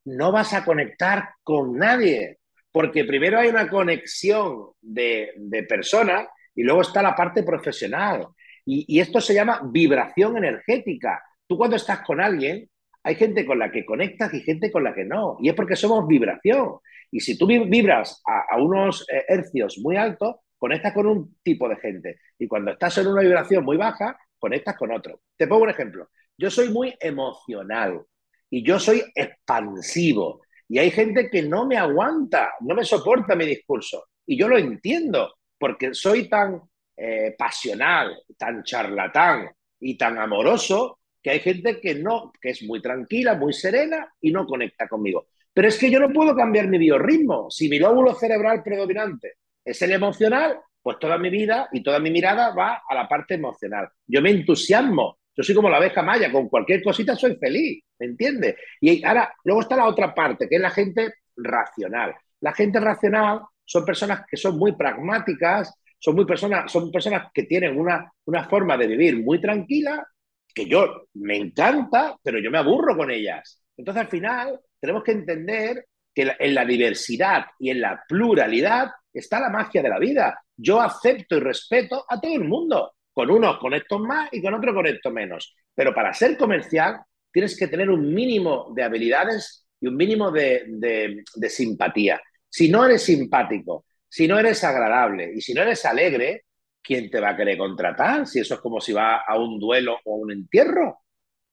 no 0.05 0.31
vas 0.31 0.55
a 0.55 0.65
conectar 0.65 1.31
con 1.43 1.77
nadie, 1.77 2.39
porque 2.71 3.05
primero 3.05 3.41
hay 3.41 3.49
una 3.49 3.69
conexión 3.69 4.71
de, 4.81 5.33
persona 5.69 6.29
y 6.55 6.63
luego 6.63 6.83
está 6.83 7.03
la 7.03 7.17
parte 7.17 7.43
profesional. 7.43 8.29
Y, 8.65 8.85
y 8.87 9.01
esto 9.01 9.21
se 9.21 9.35
llama 9.35 9.61
vibración 9.65 10.37
energética. 10.37 11.21
Tú 11.49 11.57
cuando 11.57 11.77
estás 11.77 12.01
con 12.03 12.21
alguien, 12.21 12.69
hay 13.03 13.15
gente 13.15 13.47
con 13.47 13.59
la 13.59 13.71
que 13.71 13.85
conectas 13.85 14.33
y 14.35 14.41
gente 14.41 14.71
con 14.71 14.85
la 14.85 14.95
que 14.95 15.05
no. 15.05 15.39
Y 15.41 15.49
es 15.49 15.55
porque 15.55 15.77
somos 15.77 16.07
vibración. 16.07 16.79
Y 17.11 17.21
si 17.21 17.39
tú 17.39 17.47
vibras 17.47 18.23
a, 18.27 18.61
unos 18.61 19.07
eh, 19.11 19.25
hercios 19.29 19.79
muy 19.79 19.97
altos, 19.97 20.37
conectas 20.57 20.93
con 20.93 21.07
un 21.07 21.37
tipo 21.43 21.69
de 21.69 21.77
gente. 21.77 22.21
Y 22.39 22.47
cuando 22.47 22.73
estás 22.73 22.99
en 22.99 23.07
una 23.07 23.23
vibración 23.23 23.65
muy 23.65 23.77
baja, 23.77 24.19
conectas 24.39 24.77
con 24.77 24.93
otro. 24.93 25.21
Te 25.37 25.47
pongo 25.47 25.63
un 25.63 25.71
ejemplo. 25.71 26.09
Yo 26.37 26.51
soy 26.51 26.71
muy 26.71 26.95
emocional 27.01 28.03
y 28.51 28.63
yo 28.63 28.79
soy 28.79 29.03
expansivo. 29.15 30.43
Y 30.69 30.79
hay 30.79 30.91
gente 30.91 31.31
que 31.31 31.43
no 31.43 31.67
me 31.67 31.77
aguanta, 31.77 32.53
no 32.61 32.75
me 32.75 32.85
soporta 32.85 33.35
mi 33.35 33.47
discurso. 33.47 34.05
Y 34.27 34.39
yo 34.39 34.49
lo 34.49 34.59
entiendo, 34.59 35.37
porque 35.59 35.95
soy 35.95 36.29
tan 36.29 36.61
eh, 36.97 37.35
pasional, 37.39 38.23
tan 38.37 38.63
charlatán 38.63 39.51
y 39.81 39.97
tan 39.97 40.19
amoroso, 40.19 40.98
que 41.23 41.31
hay 41.31 41.41
gente 41.41 41.81
que 41.81 41.95
no, 41.95 42.33
que 42.41 42.51
es 42.51 42.63
muy 42.63 42.81
tranquila, 42.81 43.35
muy 43.35 43.53
serena 43.53 44.13
y 44.21 44.31
no 44.31 44.47
conecta 44.47 44.89
conmigo. 44.89 45.27
Pero 45.53 45.69
es 45.69 45.79
que 45.79 45.91
yo 45.91 45.99
no 45.99 46.13
puedo 46.13 46.37
cambiar 46.37 46.69
mi 46.69 46.79
biorritmo. 46.79 47.51
Si 47.51 47.69
mi 47.69 47.79
lóbulo 47.79 48.15
cerebral 48.15 48.63
predominante 48.63 49.35
es 49.65 49.81
el 49.83 49.93
emocional, 49.93 50.61
pues 50.83 50.99
toda 50.99 51.19
mi 51.19 51.31
vida 51.31 51.69
y 51.73 51.83
toda 51.83 51.99
mi 51.99 52.11
mirada 52.11 52.55
va 52.55 52.83
a 52.89 52.95
la 52.95 53.09
parte 53.09 53.35
emocional. 53.35 53.89
Yo 54.07 54.23
me 54.23 54.31
entusiasmo, 54.31 55.19
yo 55.37 55.43
soy 55.43 55.55
como 55.55 55.69
la 55.69 55.77
abeja 55.77 56.03
maya, 56.03 56.33
con 56.33 56.49
cualquier 56.49 56.83
cosita 56.83 57.15
soy 57.15 57.37
feliz, 57.37 57.83
¿me 57.99 58.07
entiendes? 58.07 58.57
Y 58.81 59.05
ahora, 59.05 59.33
luego 59.45 59.61
está 59.63 59.77
la 59.77 59.87
otra 59.87 60.15
parte, 60.15 60.49
que 60.49 60.57
es 60.57 60.61
la 60.61 60.71
gente 60.71 61.15
racional. 61.37 62.15
La 62.41 62.53
gente 62.53 62.81
racional 62.81 63.43
son 63.65 63.85
personas 63.85 64.25
que 64.29 64.37
son 64.37 64.57
muy 64.57 64.73
pragmáticas, 64.73 65.75
son 65.99 66.15
muy 66.15 66.25
personas, 66.25 66.71
son 66.71 66.91
personas 66.91 67.31
que 67.35 67.43
tienen 67.43 67.79
una, 67.79 68.11
una 68.25 68.49
forma 68.49 68.77
de 68.77 68.87
vivir 68.87 69.23
muy 69.23 69.41
tranquila, 69.41 70.07
que 70.55 70.67
yo 70.67 71.09
me 71.15 71.37
encanta, 71.37 72.17
pero 72.23 72.39
yo 72.39 72.51
me 72.51 72.59
aburro 72.59 72.97
con 72.97 73.11
ellas. 73.11 73.63
Entonces, 73.77 74.03
al 74.03 74.09
final, 74.09 74.61
tenemos 74.81 75.03
que 75.05 75.13
entender 75.13 75.87
que 76.15 76.35
en 76.39 76.55
la 76.55 76.65
diversidad 76.65 77.47
y 77.59 77.71
en 77.71 77.81
la 77.81 78.03
pluralidad 78.09 78.91
está 79.13 79.41
la 79.41 79.51
magia 79.51 79.83
de 79.83 79.89
la 79.89 79.99
vida. 79.99 80.41
Yo 80.57 80.81
acepto 80.81 81.37
y 81.37 81.41
respeto 81.41 82.05
a 82.09 82.21
todo 82.21 82.35
el 82.35 82.45
mundo. 82.45 82.93
Con 83.13 83.31
unos 83.31 83.59
conecto 83.59 83.99
más 83.99 84.29
y 84.33 84.41
con 84.41 84.55
otros 84.55 84.75
conecto 84.75 85.11
menos. 85.11 85.55
Pero 85.75 85.95
para 85.95 86.13
ser 86.13 86.37
comercial 86.37 87.01
tienes 87.33 87.57
que 87.57 87.69
tener 87.69 87.91
un 87.91 88.15
mínimo 88.15 88.73
de 88.75 88.83
habilidades 88.83 89.67
y 89.81 89.89
un 89.89 89.97
mínimo 89.97 90.31
de, 90.31 91.25
simpatía. 91.49 92.21
Si 92.49 92.69
no 92.69 92.85
eres 92.85 93.03
simpático, 93.03 93.85
si 94.09 94.27
no 94.27 94.39
eres 94.39 94.63
agradable 94.65 95.33
y 95.35 95.41
si 95.41 95.55
no 95.55 95.63
eres 95.63 95.85
alegre, 95.85 96.45
¿quién 96.89 97.11
te 97.11 97.21
va 97.21 97.31
a 97.31 97.37
querer 97.37 97.59
contratar? 97.59 98.27
Si 98.27 98.41
eso 98.41 98.55
es 98.55 98.61
como 98.61 98.81
si 98.81 98.95
va 98.95 99.19
a 99.19 99.39
un 99.39 99.61
duelo 99.61 99.99
o 100.07 100.15
a 100.15 100.17
un 100.17 100.33
entierro. 100.33 101.03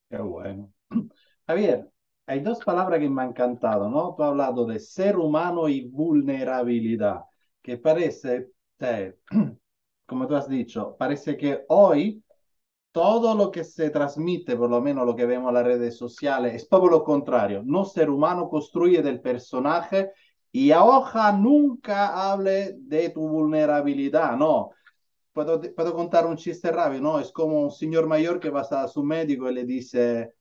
Qué 0.10 0.18
bueno. 0.18 0.72
Javier, 1.46 1.90
hay 2.26 2.40
dos 2.40 2.64
palabras 2.64 3.02
que 3.02 3.10
me 3.10 3.22
han 3.22 3.30
encantado, 3.30 3.90
¿no? 3.90 4.16
Tú 4.16 4.24
has 4.24 4.30
hablado 4.30 4.66
de 4.66 4.80
ser 4.80 5.18
humano 5.18 5.68
y 5.68 5.90
vulnerabilidad, 5.90 7.26
que 7.62 7.78
parece, 7.78 8.52
como 10.06 10.26
tú 10.26 10.36
has 10.38 10.48
dicho, 10.48 10.96
parece 10.98 11.36
que 11.36 11.66
hoy 11.68 12.24
todo 12.94 13.36
lo 13.36 13.52
que 13.52 13.66
se 13.66 13.90
transmite, 13.90 14.56
por 14.56 14.70
lo 14.70 14.82
menos 14.82 15.06
lo 15.06 15.18
que 15.18 15.26
vemos 15.26 15.50
en 15.50 15.56
las 15.56 15.66
redes 15.66 15.98
sociales, 15.98 16.56
es 16.56 16.70
todo 16.70 16.88
lo 16.88 17.04
contrario. 17.04 17.62
No 17.66 17.84
ser 17.84 18.10
humano 18.10 18.48
construye 18.48 19.02
del 19.02 19.20
personaje 19.20 20.12
y 20.54 20.72
a 20.72 20.86
hoja 20.86 21.34
nunca 21.34 22.32
hable 22.32 22.76
de 22.78 23.10
tu 23.10 23.28
vulnerabilidad, 23.28 24.38
no. 24.38 24.72
Puedo, 25.36 25.60
puedo 25.76 25.94
contar 25.94 26.26
un 26.26 26.38
chiste 26.38 26.72
rápido, 26.72 27.02
¿no? 27.02 27.20
Es 27.20 27.30
como 27.34 27.62
un 27.62 27.70
señor 27.70 28.08
mayor 28.08 28.40
que 28.40 28.50
va 28.50 28.62
a 28.62 28.88
su 28.88 29.04
médico 29.04 29.52
y 29.52 29.54
le 29.54 29.66
dice, 29.66 30.32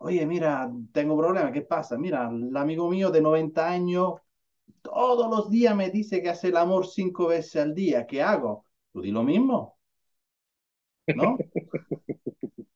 oye, 0.00 0.26
mira, 0.26 0.70
tengo 0.92 1.16
problema, 1.16 1.50
¿qué 1.50 1.62
pasa? 1.62 1.96
Mira, 1.96 2.28
el 2.28 2.54
amigo 2.54 2.90
mío 2.90 3.10
de 3.10 3.22
90 3.22 3.66
años 3.66 4.12
todos 4.82 5.30
los 5.30 5.48
días 5.48 5.74
me 5.74 5.88
dice 5.88 6.20
que 6.20 6.28
hace 6.28 6.48
el 6.48 6.58
amor 6.58 6.86
cinco 6.86 7.28
veces 7.28 7.62
al 7.62 7.74
día, 7.74 8.06
¿qué 8.06 8.20
hago? 8.20 8.66
Tú 8.92 9.00
di 9.00 9.10
lo 9.10 9.22
mismo. 9.22 9.78
¿no? 11.06 11.38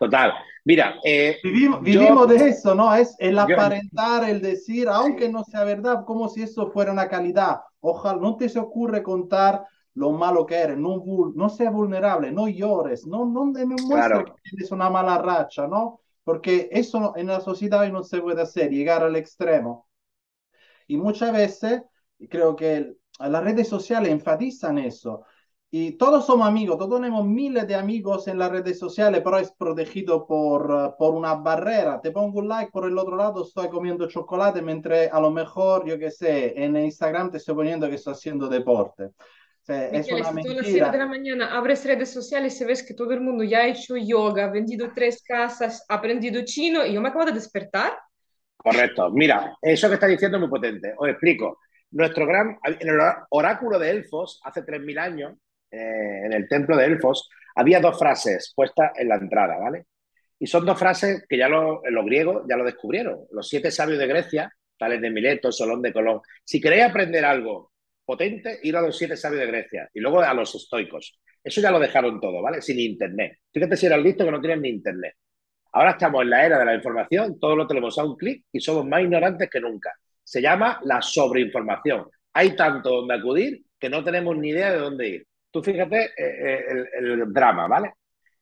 Total. 0.00 0.32
Mira, 0.64 0.96
eh, 1.04 1.38
vivimos, 1.44 2.28
de 2.28 2.48
eso, 2.48 2.74
¿no? 2.74 2.92
Es 2.92 3.14
el 3.20 3.38
aparentar, 3.38 4.28
el 4.28 4.42
decir, 4.42 4.88
aunque 4.88 5.28
no 5.28 5.44
sea 5.44 5.62
verdad, 5.62 6.04
como 6.04 6.28
si 6.28 6.42
eso 6.42 6.72
fuera 6.72 6.90
una 6.90 7.08
calidad. 7.08 7.60
Ojalá 7.78 8.20
no 8.20 8.36
te 8.36 8.48
se 8.48 8.58
ocurre 8.58 9.04
contar 9.04 9.64
lo 9.94 10.12
malo 10.12 10.46
que 10.46 10.56
eres, 10.56 10.78
no, 10.78 11.02
no 11.34 11.48
seas 11.48 11.72
vulnerable, 11.72 12.30
no 12.32 12.48
llores, 12.48 13.06
no, 13.06 13.26
no 13.26 13.46
me 13.46 13.64
muestres 13.64 14.24
que 14.24 14.50
tienes 14.50 14.70
una 14.70 14.88
mala 14.90 15.18
racha, 15.18 15.66
¿no? 15.66 16.00
Porque 16.24 16.68
eso 16.70 17.14
en 17.16 17.26
la 17.26 17.40
sociedad 17.40 17.80
hoy 17.80 17.92
no 17.92 18.02
se 18.02 18.20
puede 18.20 18.42
hacer, 18.42 18.70
llegar 18.70 19.02
al 19.02 19.16
extremo. 19.16 19.88
Y 20.86 20.96
muchas 20.96 21.32
veces 21.32 21.82
creo 22.28 22.56
que 22.56 22.94
las 23.18 23.44
redes 23.44 23.68
sociales 23.68 24.10
enfatizan 24.12 24.78
eso. 24.78 25.24
Y 25.72 25.92
todos 25.92 26.26
somos 26.26 26.48
amigos, 26.48 26.78
todos 26.78 27.00
tenemos 27.00 27.24
miles 27.24 27.64
de 27.68 27.76
amigos 27.76 28.26
en 28.26 28.38
las 28.38 28.50
redes 28.50 28.76
sociales, 28.76 29.20
pero 29.22 29.38
es 29.38 29.52
protegido 29.52 30.26
por, 30.26 30.68
eh, 30.68 30.94
por 30.98 31.14
una 31.14 31.34
barrera. 31.34 32.00
Te 32.00 32.10
pongo 32.10 32.40
un 32.40 32.48
like, 32.48 32.72
por 32.72 32.86
el 32.86 32.98
otro 32.98 33.14
lado 33.16 33.44
estoy 33.44 33.68
comiendo 33.68 34.08
chocolate, 34.08 34.62
mientras 34.62 35.12
a 35.12 35.20
lo 35.20 35.30
mejor, 35.30 35.86
yo 35.86 35.96
qué 35.96 36.10
sé, 36.10 36.60
en 36.60 36.76
Instagram 36.76 37.30
te 37.30 37.36
estoy 37.36 37.54
poniendo 37.54 37.88
que 37.88 37.94
estoy 37.94 38.14
haciendo 38.14 38.48
deporte. 38.48 39.10
Sea, 39.62 39.88
es 39.88 40.10
una 40.10 40.32
mentira. 40.32 40.54
a 40.54 40.56
las 40.56 40.66
7 40.66 40.90
de 40.90 40.98
la 40.98 41.06
mañana 41.06 41.56
abres 41.56 41.84
redes 41.84 42.10
sociales 42.10 42.60
y 42.60 42.64
ves 42.64 42.82
que 42.82 42.94
todo 42.94 43.12
el 43.12 43.20
mundo 43.20 43.44
ya 43.44 43.58
ha 43.58 43.66
hecho 43.66 43.96
yoga, 43.96 44.44
ha 44.44 44.50
vendido 44.50 44.92
tres 44.94 45.22
casas, 45.22 45.84
ha 45.88 45.94
aprendido 45.94 46.42
chino 46.44 46.84
y 46.84 46.94
yo 46.94 47.00
me 47.00 47.08
acabo 47.08 47.26
de 47.26 47.32
despertar. 47.32 47.92
Correcto. 48.56 49.10
Mira, 49.10 49.56
eso 49.60 49.88
que 49.88 49.94
está 49.94 50.06
diciendo 50.06 50.36
es 50.36 50.40
muy 50.40 50.50
potente. 50.50 50.94
Os 50.96 51.08
explico. 51.08 51.58
Nuestro 51.92 52.26
gran, 52.26 52.58
en 52.62 52.88
el 52.88 52.98
oráculo 53.30 53.78
de 53.78 53.90
Elfos, 53.90 54.40
hace 54.44 54.62
3.000 54.62 54.98
años, 54.98 55.34
eh, 55.70 56.22
en 56.24 56.32
el 56.32 56.48
templo 56.48 56.76
de 56.76 56.84
Elfos, 56.84 57.28
había 57.54 57.80
dos 57.80 57.98
frases 57.98 58.52
puestas 58.54 58.92
en 58.96 59.08
la 59.08 59.16
entrada, 59.16 59.58
¿vale? 59.58 59.86
Y 60.38 60.46
son 60.46 60.64
dos 60.64 60.78
frases 60.78 61.24
que 61.28 61.36
ya 61.36 61.48
los 61.48 61.80
griegos 62.04 62.44
ya 62.48 62.56
lo 62.56 62.64
descubrieron. 62.64 63.26
Los 63.32 63.48
siete 63.48 63.70
sabios 63.70 63.98
de 63.98 64.06
Grecia, 64.06 64.52
tales 64.78 65.00
de 65.00 65.10
Mileto, 65.10 65.52
Solón 65.52 65.82
de 65.82 65.92
Colón. 65.92 66.20
Si 66.44 66.60
queréis 66.60 66.84
aprender 66.84 67.24
algo 67.24 67.72
potente, 68.10 68.58
ir 68.64 68.76
a 68.76 68.82
los 68.82 68.98
siete 68.98 69.16
sabios 69.16 69.42
de 69.42 69.46
Grecia 69.46 69.88
y 69.94 70.00
luego 70.00 70.20
a 70.20 70.34
los 70.34 70.52
estoicos. 70.52 71.16
Eso 71.44 71.60
ya 71.60 71.70
lo 71.70 71.78
dejaron 71.78 72.20
todo, 72.20 72.42
¿vale? 72.42 72.60
Sin 72.60 72.80
internet. 72.80 73.38
Fíjate 73.52 73.76
si 73.76 73.86
eran 73.86 74.02
listos 74.02 74.26
que 74.26 74.32
no 74.32 74.40
tienen 74.40 74.62
ni 74.62 74.70
internet. 74.70 75.14
Ahora 75.72 75.92
estamos 75.92 76.22
en 76.22 76.30
la 76.30 76.44
era 76.44 76.58
de 76.58 76.64
la 76.64 76.74
información, 76.74 77.38
todo 77.38 77.54
lo 77.54 77.68
tenemos 77.68 77.96
a 77.98 78.04
un 78.04 78.16
clic 78.16 78.46
y 78.50 78.58
somos 78.58 78.84
más 78.84 79.02
ignorantes 79.02 79.48
que 79.48 79.60
nunca. 79.60 79.94
Se 80.24 80.42
llama 80.42 80.80
la 80.82 81.00
sobreinformación. 81.00 82.06
Hay 82.32 82.56
tanto 82.56 82.90
donde 82.90 83.14
acudir 83.14 83.62
que 83.78 83.88
no 83.88 84.02
tenemos 84.02 84.36
ni 84.36 84.48
idea 84.48 84.72
de 84.72 84.78
dónde 84.78 85.08
ir. 85.08 85.26
Tú 85.52 85.62
fíjate 85.62 86.06
eh, 86.06 86.10
eh, 86.18 86.84
el, 86.98 87.32
drama, 87.32 87.68
¿vale? 87.68 87.92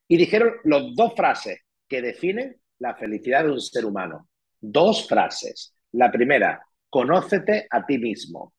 Y 0.09 0.17
dijeron 0.17 0.55
las 0.65 0.95
dos 0.95 1.15
frases 1.15 1.61
que 1.87 2.01
definen 2.01 2.57
la 2.79 2.95
felicidad 2.95 3.45
de 3.45 3.53
un 3.53 3.61
ser 3.61 3.85
humano. 3.85 4.29
Dos 4.59 5.07
frases. 5.07 5.75
La 5.93 6.11
primera, 6.11 6.63
conócete 6.89 7.67
a 7.69 7.85
ti 7.85 7.99
mismo. 7.99 8.55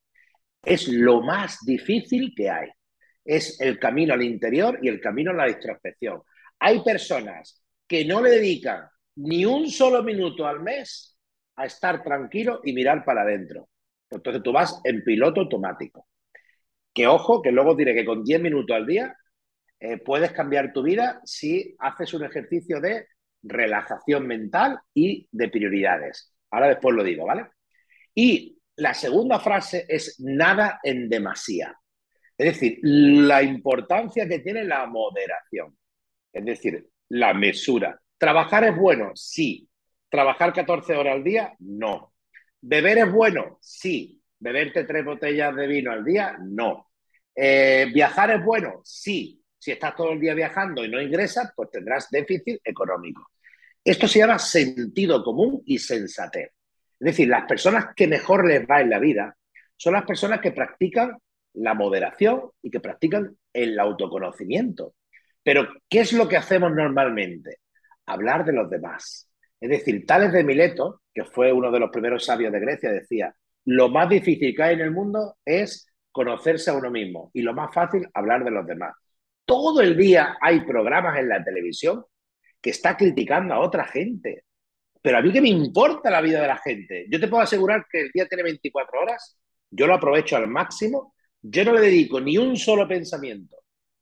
Es 0.62 0.88
lo 0.88 1.22
más 1.22 1.60
difícil 1.65 2.34
que 2.36 2.50
hay. 2.50 2.69
Es 3.24 3.60
el 3.62 3.80
camino 3.80 4.13
al 4.13 4.24
interior 4.24 4.80
y 4.82 4.88
el 4.88 5.00
camino 5.00 5.32
a 5.32 5.36
la 5.36 5.50
introspección. 5.50 6.22
Hay 6.60 6.82
personas 6.84 7.63
que 7.88 8.06
no 8.06 8.22
le 8.22 8.32
dedican 8.32 8.88
ni 9.15 9.45
un 9.45 9.69
solo 9.69 10.04
minuto 10.04 10.45
al 10.45 10.62
mes 10.62 11.17
a 11.56 11.65
estar 11.65 12.04
tranquilo 12.04 12.62
y 12.63 12.74
mirar 12.74 13.04
para 13.04 13.22
adentro. 13.22 13.69
Entonces 14.10 14.41
tú 14.41 14.52
vas 14.52 14.80
en 14.84 15.04
piloto 15.04 15.41
automático. 15.41 16.08
Que 16.93 17.08
ojo, 17.08 17.41
que 17.41 17.52
luego 17.52 17.76
diré 17.76 17.93
que 17.93 18.06
con 18.06 18.24
10 18.24 18.41
minutos 18.41 18.76
al 18.76 18.86
día 18.86 19.15
eh, 19.80 19.98
puedes 19.98 20.32
cambiar 20.32 20.74
tu 20.74 20.84
vida 20.84 21.22
si 21.24 21.76
haces 21.80 22.13
un 22.13 22.26
ejercicio 22.26 22.82
de 22.82 23.08
relajación 23.43 24.28
mental 24.28 24.80
y 24.93 25.28
de 25.32 25.50
prioridades. 25.50 26.34
Ahora 26.52 26.67
después 26.67 26.95
lo 26.95 27.04
digo, 27.04 27.26
¿vale? 27.26 27.48
Y 28.13 28.59
la 28.79 28.93
segunda 28.93 29.39
frase 29.39 29.85
es 29.87 30.19
nada 30.19 30.79
en 30.83 31.09
demasía. 31.09 31.77
Es 32.37 32.53
decir, 32.53 32.79
la 32.81 33.43
importancia 33.43 34.27
que 34.27 34.39
tiene 34.39 34.63
la 34.63 34.85
moderación. 34.85 35.77
Es 36.31 36.45
decir, 36.45 36.87
la 37.09 37.33
mesura. 37.33 37.99
¿Trabajar 38.17 38.63
es 38.63 38.75
bueno? 38.75 39.11
Sí. 39.15 39.67
¿Trabajar 40.09 40.53
14 40.53 40.95
horas 40.95 41.15
al 41.15 41.23
día? 41.23 41.53
No. 41.59 42.13
¿Beber 42.61 42.99
es 42.99 43.11
bueno? 43.11 43.57
Sí. 43.61 44.21
¿Beberte 44.39 44.85
tres 44.85 45.03
botellas 45.03 45.53
de 45.55 45.67
vino 45.67 45.91
al 45.91 46.05
día? 46.05 46.37
No. 46.41 46.91
Eh, 47.35 47.87
¿Viajar 47.93 48.31
es 48.31 48.43
bueno? 48.43 48.81
Sí. 48.85 49.43
Si 49.57 49.71
estás 49.71 49.93
todo 49.95 50.13
el 50.13 50.21
día 50.21 50.33
viajando 50.33 50.85
y 50.85 50.89
no 50.89 51.01
ingresas, 51.01 51.51
pues 51.53 51.69
tendrás 51.69 52.09
déficit 52.09 52.61
económico. 52.63 53.31
Esto 53.83 54.07
se 54.07 54.19
llama 54.19 54.39
sentido 54.39 55.21
común 55.21 55.61
y 55.65 55.77
sensatez. 55.77 56.51
Es 56.99 57.05
decir, 57.05 57.27
las 57.29 57.45
personas 57.45 57.88
que 57.95 58.07
mejor 58.07 58.47
les 58.47 58.65
va 58.67 58.81
en 58.81 58.89
la 58.89 58.99
vida 58.99 59.35
son 59.75 59.93
las 59.93 60.05
personas 60.05 60.41
que 60.41 60.51
practican 60.51 61.17
la 61.53 61.73
moderación 61.73 62.51
y 62.62 62.69
que 62.69 62.79
practican 62.79 63.35
el 63.53 63.79
autoconocimiento. 63.79 64.93
Pero, 65.43 65.67
¿qué 65.89 66.01
es 66.01 66.13
lo 66.13 66.27
que 66.27 66.38
hacemos 66.38 66.71
normalmente? 66.71 67.57
Hablar 68.05 68.45
de 68.45 68.53
los 68.53 68.69
demás. 68.69 69.29
Es 69.59 69.69
decir, 69.69 70.05
Tales 70.05 70.31
de 70.31 70.43
Mileto, 70.43 71.01
que 71.13 71.23
fue 71.25 71.51
uno 71.51 71.71
de 71.71 71.79
los 71.79 71.89
primeros 71.89 72.25
sabios 72.25 72.51
de 72.51 72.59
Grecia, 72.59 72.91
decía, 72.91 73.33
lo 73.65 73.89
más 73.89 74.09
difícil 74.09 74.55
que 74.55 74.63
hay 74.63 74.75
en 74.75 74.81
el 74.81 74.91
mundo 74.91 75.38
es 75.45 75.88
conocerse 76.12 76.71
a 76.71 76.73
uno 76.73 76.89
mismo 76.89 77.29
y 77.33 77.41
lo 77.41 77.53
más 77.53 77.73
fácil, 77.73 78.07
hablar 78.13 78.43
de 78.43 78.51
los 78.51 78.65
demás. 78.65 78.93
Todo 79.45 79.81
el 79.81 79.97
día 79.97 80.38
hay 80.41 80.62
programas 80.62 81.17
en 81.19 81.29
la 81.29 81.43
televisión 81.43 82.03
que 82.62 82.71
está 82.71 82.97
criticando 82.97 83.53
a 83.53 83.59
otra 83.59 83.85
gente. 83.85 84.43
Pero 85.01 85.17
a 85.17 85.21
mí 85.21 85.31
que 85.31 85.41
me 85.41 85.49
importa 85.49 86.09
la 86.09 86.21
vida 86.21 86.41
de 86.41 86.47
la 86.47 86.57
gente. 86.57 87.05
Yo 87.09 87.19
te 87.19 87.28
puedo 87.28 87.43
asegurar 87.43 87.86
que 87.89 88.01
el 88.01 88.11
día 88.11 88.28
tiene 88.28 88.43
24 88.43 89.01
horas, 89.01 89.38
yo 89.71 89.88
lo 89.88 89.95
aprovecho 89.95 90.36
al 90.36 90.47
máximo, 90.47 91.13
yo 91.41 91.63
no 91.63 91.74
le 91.74 91.82
dedico 91.82 92.19
ni 92.19 92.38
un 92.38 92.57
solo 92.57 92.88
pensamiento, 92.88 93.57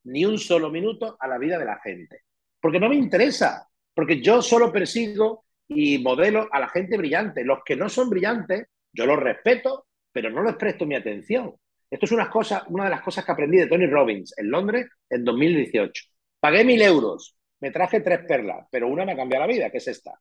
ni 0.05 0.25
un 0.25 0.37
solo 0.37 0.69
minuto 0.71 1.17
a 1.19 1.27
la 1.27 1.37
vida 1.37 1.59
de 1.59 1.65
la 1.65 1.79
gente. 1.79 2.21
Porque 2.59 2.79
no 2.79 2.89
me 2.89 2.95
interesa, 2.95 3.67
porque 3.93 4.21
yo 4.21 4.41
solo 4.41 4.71
persigo 4.71 5.45
y 5.67 5.99
modelo 5.99 6.47
a 6.51 6.59
la 6.59 6.69
gente 6.69 6.97
brillante. 6.97 7.43
Los 7.43 7.59
que 7.63 7.75
no 7.75 7.89
son 7.89 8.09
brillantes, 8.09 8.67
yo 8.91 9.05
los 9.05 9.19
respeto, 9.19 9.87
pero 10.11 10.29
no 10.29 10.43
les 10.43 10.55
presto 10.55 10.85
mi 10.85 10.95
atención. 10.95 11.53
Esto 11.89 12.05
es 12.05 12.11
una, 12.11 12.29
cosa, 12.29 12.65
una 12.69 12.85
de 12.85 12.89
las 12.89 13.01
cosas 13.01 13.23
que 13.23 13.31
aprendí 13.31 13.57
de 13.57 13.67
Tony 13.67 13.85
Robbins 13.85 14.33
en 14.37 14.49
Londres 14.49 14.87
en 15.09 15.23
2018. 15.23 16.03
Pagué 16.39 16.63
mil 16.65 16.81
euros, 16.81 17.37
me 17.59 17.71
traje 17.71 18.01
tres 18.01 18.19
perlas, 18.27 18.67
pero 18.71 18.87
una 18.87 19.05
me 19.05 19.13
ha 19.13 19.15
cambiado 19.15 19.45
la 19.45 19.53
vida, 19.53 19.69
que 19.69 19.77
es 19.77 19.87
esta. 19.87 20.19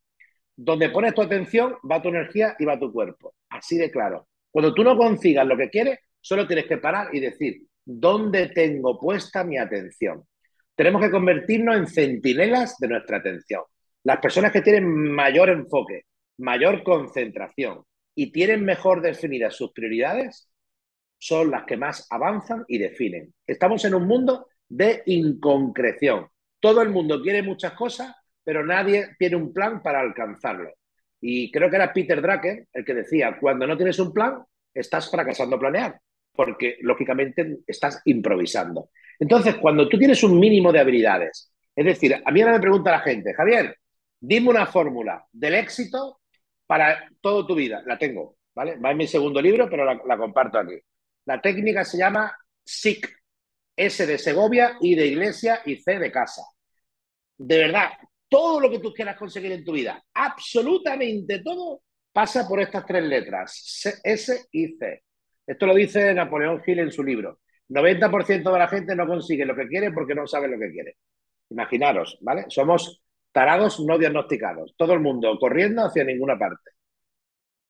Donde 0.57 0.91
pones 0.91 1.15
tu 1.15 1.23
atención, 1.23 1.77
va 1.91 2.03
tu 2.03 2.09
energía 2.09 2.57
y 2.59 2.65
va 2.65 2.79
tu 2.79 2.93
cuerpo. 2.93 3.35
Así 3.51 3.77
de 3.77 3.91
claro. 3.91 4.29
Cuando 4.51 4.73
tú 4.73 4.83
no 4.83 4.97
consigas 4.97 5.47
lo 5.47 5.57
que 5.57 5.69
quieres, 5.69 5.99
solo 6.21 6.47
tienes 6.47 6.67
que 6.67 6.79
parar 6.79 7.15
y 7.15 7.21
decir, 7.21 7.63
dónde 7.85 8.49
tengo 8.49 8.99
puesta 8.99 9.45
mi 9.45 9.59
atención. 9.59 10.25
Tenemos 10.75 11.03
que 11.03 11.11
convertirnos 11.11 11.77
en 11.77 11.87
centinelas 11.87 12.77
de 12.79 12.89
nuestra 12.89 13.19
atención. 13.19 13.63
Las 14.03 14.19
personas 14.19 14.53
que 14.53 14.63
tienen 14.63 14.87
mayor 14.87 15.49
enfoque, 15.49 16.03
mayor 16.39 16.83
concentración 16.83 17.83
y 18.15 18.33
tienen 18.33 18.65
mejor 18.65 19.01
definidas 19.03 19.55
sus 19.55 19.73
prioridades 19.73 20.51
son 21.19 21.51
las 21.51 21.65
que 21.65 21.77
más 21.77 22.07
avanzan 22.11 22.65
y 22.69 22.79
definen. 22.79 23.33
Estamos 23.47 23.85
en 23.85 23.95
un 23.95 24.07
mundo 24.07 24.49
de 24.69 25.03
inconcreción. 25.07 26.29
Todo 26.61 26.83
el 26.83 26.91
mundo 26.91 27.23
quiere 27.23 27.43
muchas 27.43 27.73
cosas, 27.73 28.15
pero 28.47 28.65
nadie 28.65 29.17
tiene 29.19 29.35
un 29.35 29.53
plan 29.53 29.83
para 29.83 29.99
alcanzarlo. 29.99 30.73
Y 31.21 31.51
creo 31.51 31.69
que 31.69 31.75
era 31.75 31.93
Peter 31.93 32.23
Drucker 32.23 32.69
el 32.73 32.85
que 32.85 32.95
decía, 32.95 33.39
cuando 33.41 33.67
no 33.67 33.77
tienes 33.77 33.99
un 33.99 34.13
plan, 34.13 34.41
estás 34.73 35.11
fracasando 35.11 35.57
a 35.57 35.59
planear, 35.59 36.01
porque 36.33 36.77
lógicamente 36.83 37.59
estás 37.67 38.01
improvisando. 38.05 38.91
Entonces, 39.19 39.57
cuando 39.57 39.89
tú 39.89 39.99
tienes 39.99 40.23
un 40.23 40.39
mínimo 40.39 40.71
de 40.71 40.79
habilidades, 40.79 41.53
es 41.75 41.85
decir, 41.85 42.15
a 42.25 42.31
mí 42.31 42.41
ahora 42.41 42.55
me 42.55 42.61
pregunta 42.61 42.93
la 42.93 43.01
gente, 43.01 43.35
Javier, 43.35 43.77
dime 44.21 44.51
una 44.51 44.67
fórmula 44.67 45.27
del 45.33 45.57
éxito 45.57 46.21
para 46.69 47.11
toda 47.21 47.45
tu 47.49 47.57
vida. 47.57 47.83
La 47.85 47.99
tengo, 47.99 48.37
¿vale? 48.55 48.77
Va 48.77 48.93
en 48.93 48.97
mi 48.97 49.09
segundo 49.09 49.43
libro, 49.43 49.69
pero 49.69 49.85
la, 49.85 50.01
la 50.07 50.17
comparto 50.17 50.61
aquí. 50.61 50.79
La 51.25 51.41
técnica 51.41 51.85
se 51.85 51.99
llama 51.99 52.33
SIC, 52.63 53.11
S 53.75 54.07
de 54.07 54.19
Segovia, 54.19 54.77
I 54.81 54.95
de 54.95 55.07
Iglesia 55.09 55.63
y 55.65 55.79
C 55.79 55.99
de 55.99 56.13
Casa. 56.13 56.43
De 57.39 57.59
verdad, 57.59 57.91
todo 58.29 58.61
lo 58.61 58.71
que 58.71 58.79
tú 58.79 58.93
quieras 58.93 59.17
conseguir 59.17 59.53
en 59.53 59.65
tu 59.65 59.73
vida, 59.73 60.03
absolutamente 60.15 61.41
todo, 61.41 61.83
pasa 62.13 62.47
por 62.49 62.61
estas 62.61 62.85
tres 62.87 63.05
letras, 63.05 64.01
S 64.03 64.47
y 64.51 64.77
C. 64.77 65.03
Esto 65.47 65.67
lo 65.67 65.75
dice 65.75 66.13
Napoleón 66.13 66.63
Hill 66.67 66.81
en 66.81 66.93
su 66.93 67.05
libro. 67.05 67.41
90% 67.69 68.53
de 68.53 68.59
la 68.59 68.69
gente 68.69 68.97
no 68.97 69.07
consigue 69.07 69.45
lo 69.45 69.55
que 69.55 69.69
quiere 69.69 69.93
porque 69.93 70.15
no 70.15 70.27
sabe 70.27 70.49
lo 70.49 70.59
que 70.59 70.71
quiere. 70.71 70.97
Imaginaros, 71.51 72.19
¿vale? 72.21 72.47
Somos 72.49 73.03
tarados 73.33 73.81
no 73.81 73.99
diagnosticados. 73.99 74.75
Todo 74.77 74.95
el 74.95 75.01
mundo 75.01 75.37
corriendo 75.39 75.85
hacia 75.85 76.05
ninguna 76.05 76.39
parte. 76.39 76.71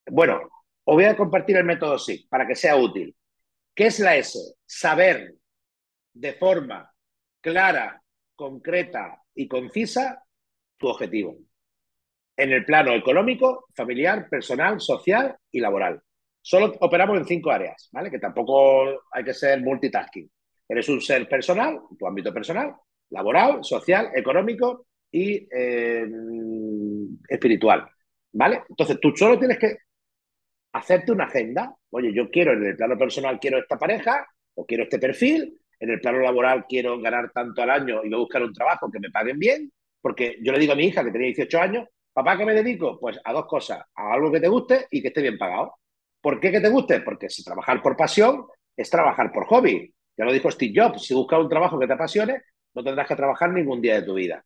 Bueno, 0.06 0.40
os 0.84 0.94
voy 0.94 1.04
a 1.04 1.16
compartir 1.16 1.56
el 1.56 1.64
método 1.64 1.98
SIG 1.98 2.28
para 2.28 2.46
que 2.46 2.54
sea 2.54 2.76
útil. 2.76 3.14
¿Qué 3.74 3.86
es 3.86 3.98
la 4.00 4.16
S? 4.16 4.38
Saber 4.64 5.34
de 6.12 6.32
forma 6.34 6.90
clara, 7.40 8.00
concreta 8.34 9.22
y 9.34 9.48
concisa 9.48 10.25
tu 10.76 10.88
objetivo. 10.88 11.36
En 12.36 12.52
el 12.52 12.64
plano 12.64 12.92
económico, 12.92 13.66
familiar, 13.74 14.28
personal, 14.28 14.80
social 14.80 15.36
y 15.50 15.60
laboral. 15.60 16.00
Solo 16.40 16.74
operamos 16.80 17.18
en 17.18 17.26
cinco 17.26 17.50
áreas, 17.50 17.88
¿vale? 17.92 18.10
Que 18.10 18.18
tampoco 18.18 19.04
hay 19.10 19.24
que 19.24 19.34
ser 19.34 19.60
multitasking. 19.62 20.30
Eres 20.68 20.88
un 20.88 21.00
ser 21.00 21.28
personal, 21.28 21.80
tu 21.98 22.06
ámbito 22.06 22.32
personal, 22.32 22.74
laboral, 23.10 23.64
social, 23.64 24.10
económico 24.14 24.86
y 25.10 25.48
eh, 25.50 26.06
espiritual, 27.28 27.88
¿vale? 28.32 28.62
Entonces 28.68 28.98
tú 29.00 29.12
solo 29.16 29.38
tienes 29.38 29.58
que 29.58 29.76
hacerte 30.72 31.12
una 31.12 31.24
agenda. 31.24 31.74
Oye, 31.90 32.12
yo 32.12 32.30
quiero 32.30 32.52
en 32.52 32.64
el 32.64 32.76
plano 32.76 32.98
personal, 32.98 33.38
quiero 33.40 33.58
esta 33.58 33.78
pareja 33.78 34.26
o 34.54 34.66
quiero 34.66 34.84
este 34.84 34.98
perfil. 34.98 35.58
En 35.78 35.90
el 35.90 36.00
plano 36.00 36.18
laboral 36.18 36.66
quiero 36.68 36.98
ganar 37.00 37.30
tanto 37.32 37.62
al 37.62 37.70
año 37.70 38.04
y 38.04 38.08
voy 38.08 38.14
a 38.14 38.18
buscar 38.18 38.42
un 38.42 38.52
trabajo 38.52 38.90
que 38.90 39.00
me 39.00 39.10
paguen 39.10 39.38
bien. 39.38 39.72
Porque 40.00 40.38
yo 40.42 40.52
le 40.52 40.58
digo 40.58 40.72
a 40.72 40.76
mi 40.76 40.84
hija 40.84 41.04
que 41.04 41.10
tenía 41.10 41.26
18 41.28 41.60
años, 41.60 41.88
papá, 42.12 42.36
¿qué 42.36 42.44
me 42.44 42.54
dedico? 42.54 42.98
Pues 42.98 43.18
a 43.24 43.32
dos 43.32 43.46
cosas, 43.46 43.80
a 43.94 44.12
algo 44.12 44.30
que 44.32 44.40
te 44.40 44.48
guste 44.48 44.86
y 44.90 45.02
que 45.02 45.08
esté 45.08 45.22
bien 45.22 45.38
pagado. 45.38 45.74
¿Por 46.20 46.40
qué 46.40 46.50
que 46.50 46.60
te 46.60 46.68
guste? 46.68 47.00
Porque 47.00 47.28
si 47.28 47.44
trabajar 47.44 47.82
por 47.82 47.96
pasión 47.96 48.46
es 48.76 48.90
trabajar 48.90 49.32
por 49.32 49.46
hobby. 49.46 49.92
Ya 50.16 50.24
lo 50.24 50.32
dijo 50.32 50.50
Steve 50.50 50.72
Jobs, 50.74 51.02
si 51.04 51.14
buscas 51.14 51.40
un 51.40 51.48
trabajo 51.48 51.78
que 51.78 51.86
te 51.86 51.92
apasione, 51.92 52.42
no 52.74 52.82
tendrás 52.82 53.06
que 53.06 53.16
trabajar 53.16 53.50
ningún 53.50 53.80
día 53.80 54.00
de 54.00 54.02
tu 54.02 54.14
vida. 54.14 54.44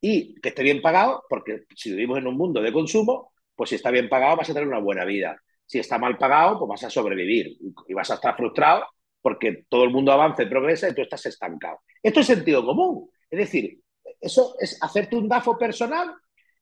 Y 0.00 0.34
que 0.40 0.48
esté 0.50 0.62
bien 0.62 0.80
pagado, 0.80 1.24
porque 1.28 1.64
si 1.74 1.90
vivimos 1.90 2.18
en 2.18 2.26
un 2.26 2.36
mundo 2.36 2.62
de 2.62 2.72
consumo, 2.72 3.32
pues 3.54 3.70
si 3.70 3.76
está 3.76 3.90
bien 3.90 4.08
pagado 4.08 4.36
vas 4.36 4.48
a 4.48 4.54
tener 4.54 4.68
una 4.68 4.78
buena 4.78 5.04
vida. 5.04 5.40
Si 5.66 5.78
está 5.78 5.98
mal 5.98 6.16
pagado, 6.16 6.58
pues 6.58 6.68
vas 6.68 6.84
a 6.84 6.90
sobrevivir 6.90 7.58
y 7.86 7.94
vas 7.94 8.10
a 8.10 8.14
estar 8.14 8.36
frustrado 8.36 8.86
porque 9.22 9.64
todo 9.68 9.84
el 9.84 9.90
mundo 9.90 10.12
avanza 10.12 10.42
y 10.42 10.48
progresa 10.48 10.88
y 10.88 10.94
tú 10.94 11.02
estás 11.02 11.24
estancado. 11.26 11.80
Esto 12.02 12.20
es 12.20 12.26
sentido 12.26 12.64
común. 12.64 13.10
Es 13.30 13.38
decir, 13.38 13.78
eso 14.20 14.56
es 14.58 14.78
hacerte 14.82 15.16
un 15.16 15.28
DAFO 15.28 15.56
personal 15.56 16.14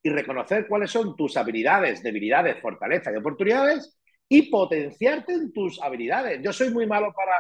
y 0.03 0.11
reconocer 0.11 0.67
cuáles 0.69 0.91
son 0.91 1.17
tus 1.17 1.37
habilidades, 1.37 2.03
debilidades, 2.03 2.61
fortalezas 2.61 3.13
y 3.13 3.17
oportunidades 3.17 3.99
y 4.29 4.51
potenciarte 4.51 5.33
en 5.33 5.53
tus 5.53 5.81
habilidades. 5.83 6.41
Yo 6.43 6.53
soy 6.53 6.71
muy 6.71 6.87
malo 6.87 7.13
para 7.15 7.37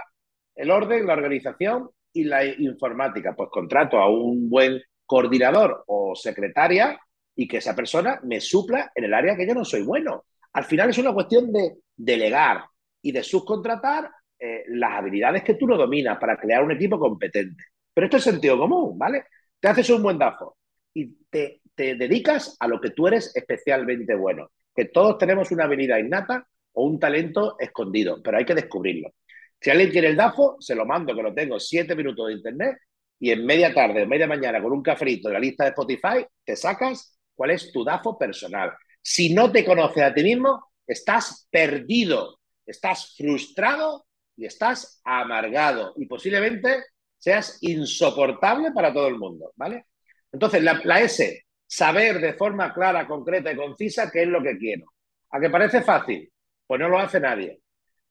el 0.57 0.71
orden, 0.71 1.07
la 1.07 1.13
organización 1.13 1.91
y 2.13 2.25
la 2.25 2.45
informática. 2.45 3.35
Pues 3.37 3.51
contrato 3.51 3.99
a 3.99 4.11
un 4.11 4.49
buen 4.49 4.81
coordinador 5.07 5.85
o 5.87 6.15
secretaria 6.15 6.99
y 7.37 7.47
que 7.47 7.59
esa 7.59 7.77
persona 7.77 8.21
me 8.25 8.41
supla 8.41 8.91
en 8.95 9.05
el 9.05 9.15
área 9.15 9.37
que 9.37 9.47
yo 9.47 9.55
no 9.55 9.65
soy 9.65 9.83
bueno. 9.83 10.25
Al 10.53 10.65
final 10.65 10.91
es 10.91 10.99
una 10.99 11.13
cuestión 11.13 11.53
de 11.53 11.77
delegar 11.97 12.65
y 13.01 13.13
de 13.13 13.23
subcontratar 13.23 14.11
eh, 14.39 14.65
las 14.69 14.93
habilidades 14.93 15.45
que 15.45 15.55
tú 15.55 15.67
no 15.67 15.77
dominas 15.77 16.19
para 16.19 16.37
crear 16.37 16.65
un 16.65 16.73
equipo 16.73 16.99
competente. 16.99 17.63
Pero 17.95 18.07
esto 18.07 18.17
es 18.17 18.25
sentido 18.25 18.59
común, 18.59 18.99
¿vale? 18.99 19.25
Te 19.61 19.69
haces 19.69 19.91
un 19.91 20.03
buen 20.03 20.19
DAFO 20.19 20.57
y 20.95 21.07
te, 21.31 21.61
dedicas 21.77 22.57
a 22.59 22.67
lo 22.67 22.81
que 22.81 22.91
tú 22.91 23.07
eres 23.07 23.35
especialmente 23.37 24.15
bueno. 24.15 24.51
Que 24.75 24.87
todos 24.87 25.19
tenemos 25.19 25.51
una 25.51 25.65
habilidad 25.65 25.99
innata 25.99 26.47
o 26.73 26.85
un 26.85 26.99
talento 26.99 27.57
escondido, 27.59 28.21
pero 28.23 28.39
hay 28.39 28.45
que 28.45 28.55
descubrirlo. 28.55 29.13
Si 29.61 29.71
alguien 29.71 29.91
quiere 29.91 30.09
el 30.09 30.17
DAFO, 30.17 30.57
se 30.61 30.75
lo 30.75 30.87
mando, 30.87 31.15
que 31.15 31.23
lo 31.23 31.35
tengo 31.35 31.59
siete 31.59 31.95
minutos 31.95 32.29
de 32.29 32.35
internet 32.35 32.79
y 33.21 33.31
en 33.31 33.45
media 33.45 33.75
tarde, 33.75 34.07
media 34.07 34.27
mañana, 34.27 34.63
con 34.63 34.73
un 34.73 34.83
cafrito 34.83 35.29
de 35.29 35.35
la 35.35 35.41
lista 35.41 35.65
de 35.65 35.71
Spotify, 35.71 36.25
te 36.45 36.57
sacas 36.57 37.19
cuál 37.35 37.51
es 37.51 37.73
tu 37.73 37.85
DAFO 37.85 38.17
personal. 38.19 38.73
Si 39.03 39.33
no 39.35 39.51
te 39.51 39.65
conoces 39.65 40.03
a 40.03 40.15
ti 40.15 40.23
mismo, 40.23 40.65
estás 40.87 41.49
perdido, 41.51 42.39
estás 42.67 43.15
frustrado 43.17 44.07
y 44.37 44.47
estás 44.47 45.01
amargado 45.05 45.95
y 45.97 46.07
posiblemente 46.07 46.85
seas 47.19 47.59
insoportable 47.63 48.73
para 48.73 48.93
todo 48.93 49.09
el 49.09 49.19
mundo, 49.19 49.53
¿vale? 49.57 49.87
Entonces, 50.33 50.63
la, 50.63 51.01
S, 51.01 51.45
saber 51.67 52.21
de 52.21 52.35
forma 52.35 52.73
clara, 52.73 53.07
concreta 53.07 53.53
y 53.53 53.57
concisa 53.57 54.11
qué 54.11 54.23
es 54.23 54.29
lo 54.29 54.43
que 54.43 54.57
quiero. 54.57 54.87
¿A 55.31 55.41
qué 55.41 55.51
parece 55.51 55.83
fácil? 55.83 56.31
Pues 56.67 56.81
no 56.81 56.89
lo 56.89 56.99
hace 56.99 57.21
nadie. 57.21 57.61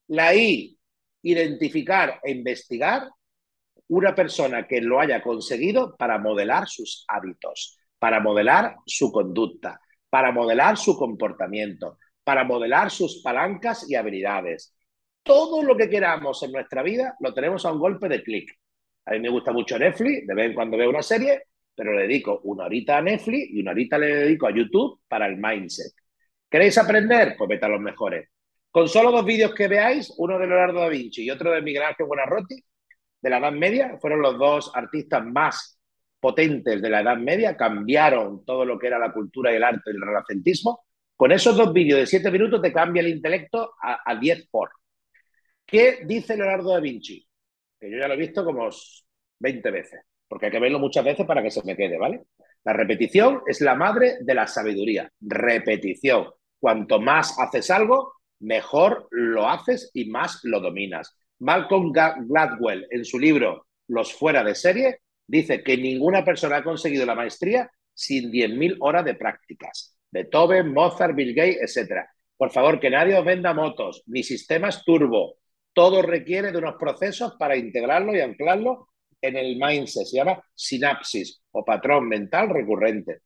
La 0.08 0.34
I, 0.34 0.76
identificar 1.22 2.20
e 2.22 2.30
investigar 2.30 3.08
una 3.88 4.14
persona 4.14 4.66
que 4.66 4.80
lo 4.80 5.00
haya 5.00 5.22
conseguido 5.22 5.96
para 5.96 6.18
modelar 6.18 6.68
sus 6.68 7.04
hábitos, 7.08 7.78
para 7.98 8.20
modelar 8.20 8.76
su 8.86 9.10
conducta, 9.10 9.80
para 10.10 10.32
modelar 10.32 10.76
su 10.76 10.96
comportamiento, 10.96 11.98
para 12.24 12.44
modelar 12.44 12.90
sus 12.90 13.22
palancas 13.22 13.88
y 13.88 13.94
habilidades. 13.94 14.74
Todo 15.22 15.62
lo 15.62 15.76
que 15.76 15.88
queramos 15.88 16.42
en 16.42 16.52
nuestra 16.52 16.82
vida 16.82 17.16
lo 17.20 17.32
tenemos 17.34 17.64
a 17.64 17.72
un 17.72 17.78
golpe 17.78 18.08
de 18.08 18.22
clic. 18.22 18.50
A 19.08 19.12
mí 19.12 19.20
me 19.20 19.30
gusta 19.30 19.52
mucho 19.52 19.78
Netflix, 19.78 20.26
de 20.26 20.34
vez 20.34 20.46
en 20.46 20.54
cuando 20.54 20.76
veo 20.76 20.90
una 20.90 21.02
serie, 21.02 21.44
pero 21.74 21.94
le 21.94 22.02
dedico 22.02 22.40
una 22.44 22.66
horita 22.66 22.98
a 22.98 23.02
Netflix 23.02 23.48
y 23.50 23.60
una 23.62 23.70
horita 23.70 23.96
le 23.96 24.14
dedico 24.14 24.46
a 24.46 24.54
YouTube 24.54 25.00
para 25.08 25.26
el 25.26 25.38
mindset. 25.38 25.92
¿Queréis 26.50 26.76
aprender? 26.76 27.34
Pues 27.38 27.48
vete 27.48 27.64
a 27.64 27.70
los 27.70 27.80
mejores. 27.80 28.28
Con 28.70 28.86
solo 28.86 29.10
dos 29.10 29.24
vídeos 29.24 29.54
que 29.54 29.66
veáis, 29.66 30.12
uno 30.18 30.38
de 30.38 30.46
Leonardo 30.46 30.80
da 30.80 30.88
Vinci 30.88 31.22
y 31.24 31.30
otro 31.30 31.50
de 31.52 31.62
Miguel 31.62 31.84
Ángel 31.84 32.04
Buenarroti, 32.04 32.62
de 33.20 33.30
la 33.30 33.38
Edad 33.38 33.52
Media, 33.52 33.96
fueron 33.98 34.20
los 34.20 34.38
dos 34.38 34.70
artistas 34.74 35.24
más 35.24 35.80
potentes 36.20 36.82
de 36.82 36.90
la 36.90 37.00
Edad 37.00 37.16
Media, 37.16 37.56
cambiaron 37.56 38.44
todo 38.44 38.66
lo 38.66 38.78
que 38.78 38.88
era 38.88 38.98
la 38.98 39.12
cultura 39.12 39.50
y 39.52 39.56
el 39.56 39.64
arte 39.64 39.90
del 39.90 40.02
renacentismo. 40.02 40.84
Con 41.16 41.32
esos 41.32 41.56
dos 41.56 41.72
vídeos 41.72 42.00
de 42.00 42.06
siete 42.06 42.30
minutos 42.30 42.60
te 42.60 42.72
cambia 42.74 43.00
el 43.00 43.08
intelecto 43.08 43.72
a, 43.82 44.02
a 44.04 44.16
10 44.16 44.48
por. 44.50 44.70
¿Qué 45.64 46.00
dice 46.04 46.36
Leonardo 46.36 46.72
da 46.72 46.80
Vinci? 46.80 47.27
Que 47.80 47.90
yo 47.90 47.98
ya 47.98 48.08
lo 48.08 48.14
he 48.14 48.18
visto 48.18 48.44
como 48.44 48.68
20 49.38 49.70
veces, 49.70 50.00
porque 50.26 50.46
hay 50.46 50.52
que 50.52 50.60
verlo 50.60 50.78
muchas 50.78 51.04
veces 51.04 51.26
para 51.26 51.42
que 51.42 51.50
se 51.50 51.64
me 51.64 51.76
quede, 51.76 51.98
¿vale? 51.98 52.24
La 52.64 52.72
repetición 52.72 53.42
es 53.46 53.60
la 53.60 53.74
madre 53.74 54.18
de 54.20 54.34
la 54.34 54.46
sabiduría. 54.46 55.10
Repetición. 55.20 56.28
Cuanto 56.58 57.00
más 57.00 57.38
haces 57.38 57.70
algo, 57.70 58.14
mejor 58.40 59.08
lo 59.10 59.48
haces 59.48 59.90
y 59.94 60.10
más 60.10 60.40
lo 60.42 60.60
dominas. 60.60 61.16
Malcolm 61.38 61.92
Gladwell, 61.92 62.86
en 62.90 63.04
su 63.04 63.18
libro 63.18 63.66
Los 63.86 64.12
fuera 64.12 64.42
de 64.42 64.54
serie, 64.54 64.98
dice 65.26 65.62
que 65.62 65.76
ninguna 65.76 66.24
persona 66.24 66.56
ha 66.56 66.64
conseguido 66.64 67.06
la 67.06 67.14
maestría 67.14 67.70
sin 67.94 68.30
10.000 68.30 68.76
horas 68.80 69.04
de 69.04 69.14
prácticas. 69.14 69.96
Beethoven, 70.10 70.72
Mozart, 70.72 71.14
Bill 71.14 71.34
Gates, 71.34 71.76
etc. 71.76 72.06
Por 72.36 72.50
favor, 72.50 72.80
que 72.80 72.90
nadie 72.90 73.16
os 73.16 73.24
venda 73.24 73.54
motos, 73.54 74.02
ni 74.06 74.22
sistemas 74.22 74.84
turbo, 74.84 75.36
todo 75.78 76.02
requiere 76.02 76.50
de 76.50 76.58
unos 76.58 76.74
procesos 76.74 77.36
para 77.38 77.54
integrarlo 77.54 78.12
y 78.12 78.18
anclarlo 78.18 78.88
en 79.22 79.36
el 79.36 79.54
mindset. 79.54 80.06
Se 80.06 80.16
llama 80.16 80.42
sinapsis 80.52 81.40
o 81.52 81.64
patrón 81.64 82.08
mental 82.08 82.48
recurrente. 82.48 83.20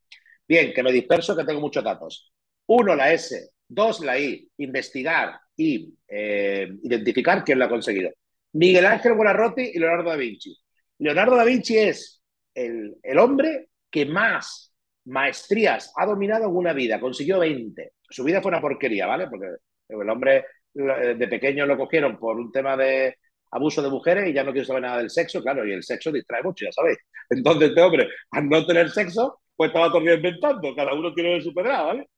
Bien, 0.46 0.70
que 0.74 0.82
me 0.82 0.92
disperso, 0.92 1.34
que 1.34 1.44
tengo 1.44 1.62
muchos 1.62 1.82
datos. 1.82 2.30
Uno, 2.66 2.94
la 2.94 3.10
S. 3.10 3.52
Dos, 3.66 4.00
la 4.00 4.18
I. 4.18 4.46
Investigar 4.58 5.40
y 5.56 5.94
eh, 6.06 6.68
identificar 6.82 7.42
quién 7.42 7.58
lo 7.58 7.64
ha 7.64 7.70
conseguido. 7.70 8.10
Miguel 8.52 8.84
Ángel 8.84 9.14
Buonarroti 9.14 9.70
y 9.72 9.78
Leonardo 9.78 10.10
da 10.10 10.16
Vinci. 10.16 10.54
Leonardo 10.98 11.36
da 11.36 11.44
Vinci 11.44 11.78
es 11.78 12.22
el, 12.52 12.98
el 13.02 13.18
hombre 13.18 13.70
que 13.90 14.04
más 14.04 14.74
maestrías 15.06 15.90
ha 15.96 16.04
dominado 16.04 16.50
en 16.50 16.54
una 16.54 16.74
vida, 16.74 17.00
consiguió 17.00 17.38
20. 17.38 17.92
Su 18.10 18.24
vida 18.24 18.42
fue 18.42 18.50
una 18.50 18.60
porquería, 18.60 19.06
¿vale? 19.06 19.26
Porque 19.28 19.46
el 19.88 20.10
hombre 20.10 20.44
de 20.74 21.28
pequeño 21.28 21.66
lo 21.66 21.76
cogieron 21.76 22.18
por 22.18 22.36
un 22.36 22.50
tema 22.50 22.76
de 22.76 23.16
abuso 23.50 23.82
de 23.82 23.90
mujeres 23.90 24.28
y 24.28 24.32
ya 24.32 24.44
no 24.44 24.52
quiere 24.52 24.66
saber 24.66 24.82
nada 24.82 24.98
del 24.98 25.10
sexo, 25.10 25.42
claro, 25.42 25.66
y 25.66 25.72
el 25.72 25.82
sexo 25.82 26.10
distrae 26.10 26.42
mucho, 26.42 26.64
ya 26.64 26.72
sabéis. 26.72 26.98
Entonces 27.28 27.68
este 27.68 27.82
hombre, 27.82 28.08
al 28.30 28.48
no 28.48 28.66
tener 28.66 28.90
sexo, 28.90 29.40
pues 29.54 29.68
estaba 29.68 29.88
todo 29.88 30.00
inventando, 30.00 30.74
cada 30.74 30.94
uno 30.94 31.12
tiene 31.12 31.40
su 31.40 31.52
pedrada, 31.52 31.82
¿vale? 31.84 32.08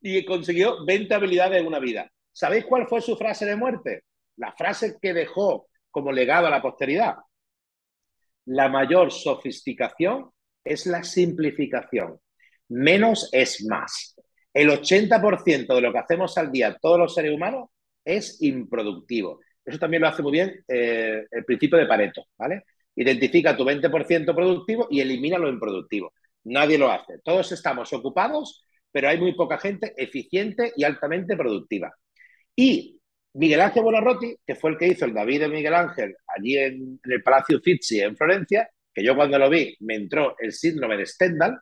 Y 0.00 0.24
consiguió 0.24 0.84
20 0.84 1.14
habilidades 1.14 1.60
en 1.60 1.66
una 1.66 1.78
vida. 1.78 2.10
¿Sabéis 2.30 2.64
cuál 2.66 2.86
fue 2.86 3.00
su 3.00 3.16
frase 3.16 3.46
de 3.46 3.56
muerte? 3.56 4.02
La 4.36 4.52
frase 4.52 4.96
que 5.00 5.14
dejó 5.14 5.68
como 5.90 6.12
legado 6.12 6.46
a 6.46 6.50
la 6.50 6.62
posteridad. 6.62 7.16
La 8.46 8.68
mayor 8.68 9.12
sofisticación 9.12 10.30
es 10.64 10.86
la 10.86 11.04
simplificación. 11.04 12.18
Menos 12.68 13.28
es 13.32 13.64
más. 13.64 14.16
El 14.52 14.70
80% 14.70 15.74
de 15.74 15.80
lo 15.80 15.92
que 15.92 15.98
hacemos 15.98 16.36
al 16.36 16.50
día 16.50 16.76
todos 16.80 16.98
los 16.98 17.14
seres 17.14 17.32
humanos 17.32 17.70
es 18.04 18.40
improductivo. 18.42 19.40
Eso 19.64 19.78
también 19.78 20.02
lo 20.02 20.08
hace 20.08 20.22
muy 20.22 20.32
bien 20.32 20.64
eh, 20.68 21.24
el 21.30 21.44
principio 21.44 21.78
de 21.78 21.86
Pareto, 21.86 22.26
¿vale? 22.36 22.64
Identifica 22.96 23.56
tu 23.56 23.64
20% 23.64 24.34
productivo 24.34 24.88
y 24.90 25.00
elimina 25.00 25.38
lo 25.38 25.48
improductivo. 25.48 26.12
Nadie 26.44 26.78
lo 26.78 26.90
hace. 26.90 27.18
Todos 27.24 27.52
estamos 27.52 27.92
ocupados, 27.92 28.66
pero 28.90 29.08
hay 29.08 29.18
muy 29.18 29.34
poca 29.34 29.58
gente 29.58 29.94
eficiente 29.96 30.72
y 30.76 30.84
altamente 30.84 31.36
productiva. 31.36 31.94
Y 32.56 33.00
Miguel 33.34 33.62
Ángel 33.62 33.82
Buonarroti, 33.82 34.36
que 34.46 34.54
fue 34.54 34.72
el 34.72 34.78
que 34.78 34.88
hizo 34.88 35.06
el 35.06 35.14
David 35.14 35.40
de 35.40 35.48
Miguel 35.48 35.74
Ángel 35.74 36.14
allí 36.36 36.58
en, 36.58 37.00
el 37.04 37.22
Palacio 37.22 37.56
Uffizi 37.58 38.00
en 38.00 38.16
Florencia, 38.16 38.68
que 38.92 39.02
yo 39.02 39.16
cuando 39.16 39.38
lo 39.38 39.48
vi 39.48 39.74
me 39.80 39.94
entró 39.94 40.36
el 40.38 40.52
síndrome 40.52 40.98
de 40.98 41.06
Stendhal, 41.06 41.58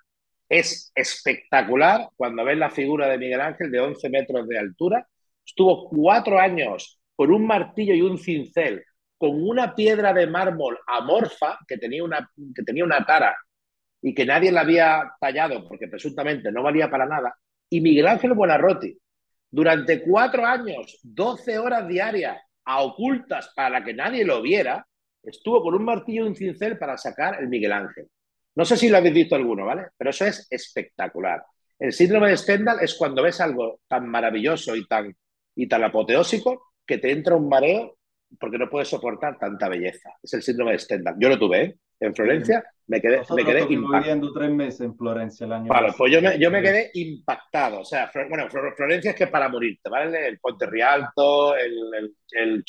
es 0.49 0.91
espectacular 0.95 2.09
cuando 2.17 2.45
ves 2.45 2.59
la 2.59 2.71
figura 2.71 3.09
de 3.09 3.19
Miguel 3.19 3.41
Ángel 3.41 3.71
de 3.71 3.79
11 3.79 4.11
metros 4.11 4.49
de 4.49 4.59
altura. 4.59 5.07
Estuvo 5.45 5.89
cuatro 5.89 6.39
años 6.39 7.01
con 7.15 7.33
un 7.33 7.47
martillo 7.47 7.95
y 7.95 8.03
un 8.03 8.19
cincel, 8.19 8.85
con 9.19 9.43
una 9.43 9.75
piedra 9.75 10.13
de 10.13 10.27
mármol 10.27 10.79
amorfa 10.87 11.59
que 11.69 11.77
tenía 11.77 12.03
una, 12.03 12.31
que 12.55 12.63
tenía 12.63 12.85
una 12.85 13.05
tara 13.05 13.37
y 14.01 14.15
que 14.15 14.25
nadie 14.25 14.51
la 14.51 14.63
había 14.63 15.13
tallado 15.21 15.67
porque 15.69 15.89
presuntamente 15.89 16.51
no 16.51 16.63
valía 16.63 16.91
para 16.91 17.07
nada. 17.07 17.35
Y 17.69 17.81
Miguel 17.81 18.07
Ángel 18.07 18.33
Buonarroti, 18.33 18.97
durante 19.51 20.03
cuatro 20.03 20.47
años, 20.47 20.99
12 21.03 21.59
horas 21.59 21.87
diarias, 21.87 22.39
a 22.65 22.83
ocultas 22.83 23.53
para 23.55 23.83
que 23.83 23.93
nadie 23.93 24.25
lo 24.25 24.41
viera, 24.41 24.87
estuvo 25.23 25.63
con 25.63 25.75
un 25.75 25.85
martillo 25.85 26.25
y 26.25 26.29
un 26.29 26.37
cincel 26.37 26.79
para 26.79 26.97
sacar 26.97 27.41
el 27.41 27.49
Miguel 27.49 27.73
Ángel. 27.73 28.09
No 28.55 28.65
sé 28.65 28.77
si 28.77 28.89
lo 28.89 28.97
habéis 28.97 29.15
visto 29.15 29.35
alguno, 29.35 29.67
¿vale? 29.67 29.89
Pero 29.97 30.11
eso 30.11 30.25
es 30.25 30.47
espectacular. 30.51 31.45
El 31.79 31.93
síndrome 31.93 32.29
de 32.29 32.37
Stendhal 32.37 32.79
es 32.81 32.95
cuando 32.95 33.23
ves 33.23 33.41
algo 33.41 33.81
tan 33.89 34.09
maravilloso 34.09 34.77
y 34.77 34.87
tan, 34.87 35.15
y 35.61 35.69
tan 35.69 35.85
apoteósico 35.85 36.73
que 36.87 36.97
te 36.97 37.13
entra 37.13 37.37
un 37.37 37.47
mareo 37.47 37.99
porque 38.39 38.57
no 38.57 38.71
puedes 38.71 38.89
soportar 38.89 39.39
tanta 39.39 39.69
belleza. 39.69 40.11
Es 40.23 40.33
el 40.33 40.43
síndrome 40.43 40.73
de 40.73 40.79
Stendhal. 40.79 41.17
Yo 41.19 41.29
lo 41.29 41.39
tuve 41.39 41.63
¿eh? 41.63 41.77
en 42.01 42.15
Florencia, 42.15 42.65
me 42.87 42.99
quedé, 42.99 43.21
me 43.37 43.45
quedé 43.45 43.67
viviendo 43.67 44.33
tres 44.33 44.51
meses 44.51 44.81
en 44.81 44.97
Florencia 44.97 45.45
el 45.45 45.53
año 45.53 45.69
Vale, 45.69 45.93
pues 45.99 46.11
yo 46.11 46.23
me, 46.23 46.39
yo 46.39 46.51
me 46.51 46.63
quedé 46.63 46.91
impactado. 46.95 47.81
O 47.81 47.85
sea, 47.85 48.11
bueno, 48.27 48.49
Florencia 48.49 49.11
es 49.11 49.17
que 49.17 49.25
es 49.25 49.31
para 49.31 49.51
morirte, 49.51 49.91
¿vale? 49.91 50.29
El 50.29 50.39
Ponte 50.39 50.65
Rialto, 50.65 51.55
el, 51.55 51.77
el, 51.95 52.15
el 52.31 52.65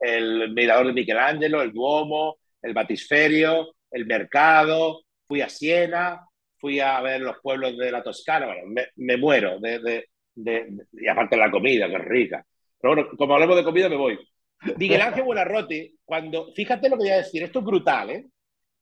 el 0.00 0.54
Mirador 0.54 0.86
de 0.86 0.92
Michelangelo, 0.94 1.60
el 1.60 1.72
Duomo, 1.72 2.38
el 2.62 2.72
Batisferio, 2.72 3.74
el 3.90 4.06
Mercado, 4.06 5.02
fui 5.28 5.42
a 5.42 5.50
Siena, 5.50 6.26
fui 6.56 6.80
a 6.80 6.98
ver 7.02 7.20
los 7.20 7.36
pueblos 7.42 7.76
de 7.76 7.92
la 7.92 8.02
Toscana, 8.02 8.46
bueno, 8.46 8.62
me, 8.68 8.86
me 8.96 9.18
muero 9.18 9.58
de, 9.60 9.78
de, 9.80 10.08
de, 10.34 10.86
y 10.92 11.08
aparte 11.08 11.36
la 11.36 11.50
comida, 11.50 11.88
que 11.88 11.96
es 11.96 12.04
rica. 12.04 12.44
Pero 12.80 12.94
bueno, 12.94 13.10
como 13.16 13.34
hablamos 13.34 13.56
de 13.56 13.64
comida, 13.64 13.88
me 13.88 13.96
voy. 13.96 14.18
Miguel 14.76 15.02
Ángel 15.02 15.24
Buenarroti, 15.24 15.98
cuando, 16.04 16.52
fíjate 16.54 16.88
lo 16.88 16.96
que 16.96 17.04
voy 17.04 17.10
a 17.10 17.18
decir, 17.18 17.42
esto 17.42 17.60
es 17.60 17.64
brutal, 17.64 18.10
¿eh? 18.10 18.26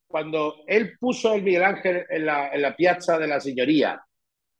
Cuando 0.07 0.63
él 0.67 0.97
puso 0.99 1.33
el 1.33 1.43
Miguel 1.43 1.63
Ángel 1.63 2.05
en 2.09 2.25
la, 2.25 2.49
en 2.49 2.61
la 2.61 2.75
piazza 2.75 3.17
de 3.17 3.27
la 3.27 3.39
señoría 3.39 3.99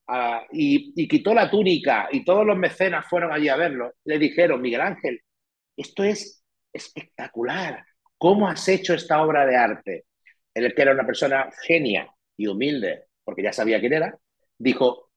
uh, 0.07 0.45
y, 0.51 0.93
y, 0.95 1.07
quitó 1.07 1.33
la 1.33 1.49
túnica 1.49 2.09
y 2.11 2.25
todos 2.25 2.45
los 2.45 2.57
mecenas 2.57 3.05
fueron 3.07 3.31
allí 3.31 3.49
a 3.49 3.55
verlo, 3.55 3.93
le 4.05 4.17
dijeron, 4.17 4.61
Miguel 4.61 4.81
Ángel, 4.81 5.21
esto 5.77 6.03
es 6.03 6.43
espectacular, 6.73 7.85
¿cómo 8.17 8.47
has 8.47 8.67
hecho 8.67 8.93
esta 8.93 9.21
obra 9.21 9.45
de 9.45 9.55
arte? 9.55 10.05
Él, 10.53 10.73
que 10.73 10.81
era 10.81 10.93
una 10.93 11.05
persona 11.05 11.49
genia 11.65 12.09
y 12.35 12.47
humilde, 12.47 13.05
porque 13.23 13.43
ya 13.43 13.53
sabía 13.53 13.79
quién 13.79 13.93
era, 13.93 14.17
dijo, 14.57 15.11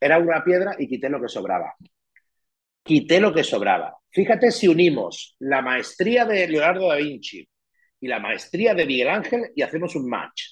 era 0.00 0.18
una 0.18 0.42
piedra 0.44 0.76
y 0.78 0.88
quité 0.88 1.08
lo 1.08 1.20
que 1.20 1.28
sobraba 1.28 1.74
quité 2.82 3.20
lo 3.20 3.32
que 3.32 3.44
sobraba. 3.44 3.96
Fíjate 4.10 4.50
si 4.50 4.68
unimos 4.68 5.36
la 5.40 5.62
maestría 5.62 6.24
de 6.24 6.48
Leonardo 6.48 6.88
da 6.88 6.96
Vinci 6.96 7.48
y 8.00 8.08
la 8.08 8.18
maestría 8.18 8.74
de 8.74 8.86
Miguel 8.86 9.08
Ángel 9.08 9.52
y 9.54 9.62
hacemos 9.62 9.94
un 9.94 10.08
match. 10.08 10.42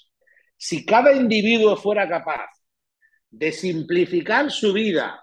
Si 0.57 0.85
cada 0.85 1.13
individuo 1.13 1.77
fuera 1.77 2.09
capaz 2.09 2.51
de 3.31 3.53
simplificar 3.53 4.51
su 4.51 4.73
vida 4.73 5.23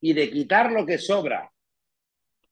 y 0.00 0.12
de 0.12 0.30
quitar 0.30 0.72
lo 0.72 0.84
que 0.84 0.98
sobra, 0.98 1.50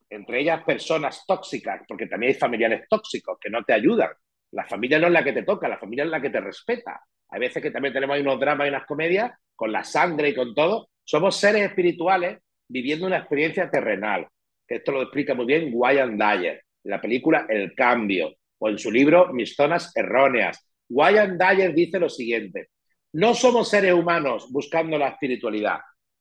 entre 0.09 0.41
ellas 0.41 0.63
personas 0.63 1.23
tóxicas, 1.25 1.81
porque 1.87 2.07
también 2.07 2.33
hay 2.33 2.39
familiares 2.39 2.85
tóxicos 2.89 3.37
que 3.39 3.49
no 3.49 3.63
te 3.63 3.73
ayudan. 3.73 4.11
La 4.51 4.65
familia 4.65 4.99
no 4.99 5.07
es 5.07 5.13
la 5.13 5.23
que 5.23 5.33
te 5.33 5.43
toca, 5.43 5.69
la 5.69 5.77
familia 5.77 6.03
es 6.03 6.09
la 6.09 6.21
que 6.21 6.29
te 6.29 6.41
respeta. 6.41 7.01
Hay 7.31 7.39
veces 7.39 7.63
que 7.63 7.71
también 7.71 7.93
tenemos 7.93 8.19
unos 8.19 8.39
dramas 8.39 8.67
y 8.67 8.69
unas 8.69 8.85
comedias 8.85 9.31
con 9.55 9.71
la 9.71 9.83
sangre 9.83 10.29
y 10.29 10.35
con 10.35 10.53
todo. 10.53 10.89
Somos 11.03 11.37
seres 11.37 11.63
espirituales 11.63 12.39
viviendo 12.67 13.07
una 13.07 13.17
experiencia 13.17 13.69
terrenal, 13.69 14.27
que 14.67 14.75
esto 14.75 14.91
lo 14.91 15.01
explica 15.01 15.33
muy 15.33 15.45
bien 15.45 15.71
Wyan 15.73 16.17
Dyer, 16.17 16.63
en 16.83 16.91
la 16.91 17.01
película 17.01 17.45
El 17.49 17.73
Cambio, 17.73 18.35
o 18.59 18.69
en 18.69 18.77
su 18.77 18.91
libro 18.91 19.33
Mis 19.33 19.55
zonas 19.55 19.95
erróneas. 19.95 20.67
Wyan 20.89 21.37
Dyer 21.37 21.73
dice 21.73 21.99
lo 21.99 22.09
siguiente, 22.09 22.69
no 23.13 23.33
somos 23.33 23.69
seres 23.69 23.93
humanos 23.93 24.47
buscando 24.51 24.97
la 24.97 25.09
espiritualidad, 25.09 25.79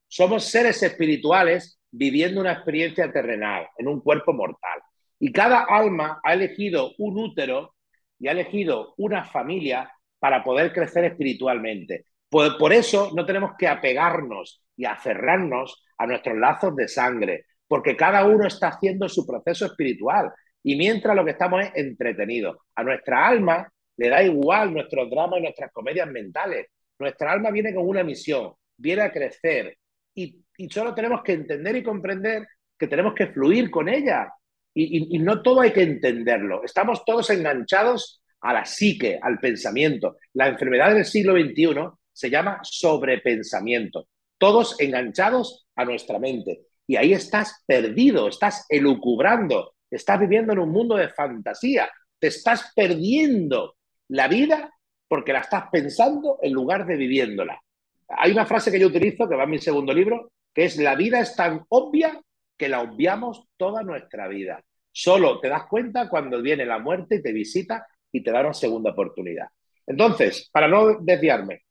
somos 0.09 0.45
seres 0.45 0.83
espirituales 0.83 1.81
viviendo 1.91 2.41
una 2.41 2.53
experiencia 2.53 3.13
terrenal, 3.13 3.67
en 3.79 3.89
un 3.89 4.01
cuerpo 4.01 4.33
mortal. 4.33 4.81
Y 5.19 5.33
cada 5.33 5.65
alma 5.65 6.21
ha 6.25 6.35
elegido 6.35 6.93
un 6.99 7.19
útero 7.19 7.75
y 8.19 8.29
ha 8.29 8.33
elegido 8.33 8.95
una 8.97 9.25
familia 9.25 9.91
para 10.21 10.45
poder 10.45 10.73
crecer 10.73 11.05
espiritualmente. 11.05 12.07
Por, 12.29 12.57
por 12.57 12.73
eso 12.73 13.11
no 13.17 13.27
tenemos 13.27 13.53
que 13.59 13.67
apegarnos 13.67 14.63
y 14.77 14.85
aferrarnos 14.85 15.85
a 15.99 16.07
nuestros 16.07 16.37
lazos 16.37 16.77
de 16.77 16.87
sangre, 16.87 17.47
porque 17.67 17.97
cada 17.97 18.25
uno 18.25 18.47
está 18.47 18.69
haciendo 18.69 19.09
su 19.09 19.27
proceso 19.27 19.67
espiritual 19.67 20.31
y 20.63 20.77
mientras 20.77 21.17
lo 21.17 21.25
que 21.25 21.33
estamos 21.33 21.65
es 21.65 21.73
entretenidos. 21.75 22.57
A 22.77 22.85
nuestra 22.85 23.27
alma 23.27 23.69
le 23.97 24.09
da 24.09 24.23
igual 24.23 24.73
nuestros 24.73 25.11
dramas 25.11 25.41
y 25.41 25.43
nuestras 25.43 25.73
comedias 25.73 26.09
mentales. 26.09 26.69
Nuestra 26.99 27.33
alma 27.33 27.51
viene 27.51 27.75
con 27.75 27.89
una 27.89 28.05
misión, 28.05 28.53
viene 28.77 29.03
a 29.03 29.11
crecer 29.13 29.77
y, 30.15 30.45
y 30.57 30.69
solo 30.71 30.95
tenemos 30.95 31.23
que 31.23 31.33
entender 31.33 31.77
y 31.77 31.83
comprender 31.83 32.47
que 32.79 32.87
tenemos 32.87 33.15
que 33.15 33.29
fluir 33.29 33.71
con 33.71 33.89
ella. 33.89 34.33
Y, 34.73 35.19
no 35.19 35.43
todo 35.43 35.61
hay 35.61 35.73
que 35.73 35.83
entenderlo. 35.83 36.65
Estamos 36.65 37.05
todos 37.05 37.29
enganchados 37.31 38.20
a 38.41 38.53
la 38.53 38.65
psique, 38.65 39.19
al 39.21 39.39
pensamiento. 39.39 40.17
La 40.35 40.49
enfermedad 40.49 40.95
del 40.95 41.05
siglo 41.05 41.35
XXI 41.35 41.91
se 42.13 42.31
llama 42.31 42.61
sobrepensamiento 42.63 44.07
todos 44.41 44.81
enganchados 44.81 45.69
a 45.77 45.85
nuestra 45.85 46.19
mente. 46.19 46.63
Y 46.87 46.97
ahí 46.97 47.13
estás 47.13 47.63
perdido, 47.67 48.27
estás 48.27 48.65
elucubrando, 48.71 49.75
estás 49.91 50.19
viviendo 50.19 50.55
en 50.55 50.61
un 50.61 50.71
mundo 50.71 50.97
de 50.97 51.11
fantasía, 51.11 51.91
te 52.19 52.29
estás 52.29 52.73
perdiendo 52.75 53.77
la 54.09 54.29
vida 54.29 54.73
porque 55.07 55.35
la 55.35 55.41
estás 55.41 55.65
pensando 55.71 56.39
en 56.43 56.55
lugar 56.55 56.87
de 56.87 56.97
viviéndola. 56.97 57.61
Hay 58.09 58.33
una 58.33 58.47
frase 58.47 58.73
que 58.73 58.81
yo 58.81 58.89
utilizo, 58.89 59.29
que 59.29 59.37
va 59.37 59.45
en 59.45 59.51
mi 59.51 59.59
segundo 59.59 59.93
libro, 59.93 60.33
que 60.55 60.65
es 60.65 60.79
la 60.79 60.95
vida 60.95 61.21
es 61.21 61.37
tan 61.37 61.65
obvia 61.69 62.19
que 62.57 62.69
la 62.69 62.81
obviamos 62.81 63.45
toda 63.59 63.83
nuestra 63.83 64.27
vida. 64.27 64.65
Solo 64.91 65.39
te 65.39 65.49
das 65.49 65.67
cuenta 65.69 66.09
cuando 66.09 66.41
viene 66.41 66.65
la 66.65 66.79
muerte 66.79 67.17
y 67.17 67.23
te 67.23 67.33
visita 67.33 67.87
y 68.13 68.23
te 68.23 68.31
da 68.31 68.41
una 68.41 68.55
segunda 68.55 68.91
oportunidad. 68.91 69.49
Entonces, 69.87 70.49
para 70.53 70.69
no 70.69 71.01
desviarme, 71.01 71.63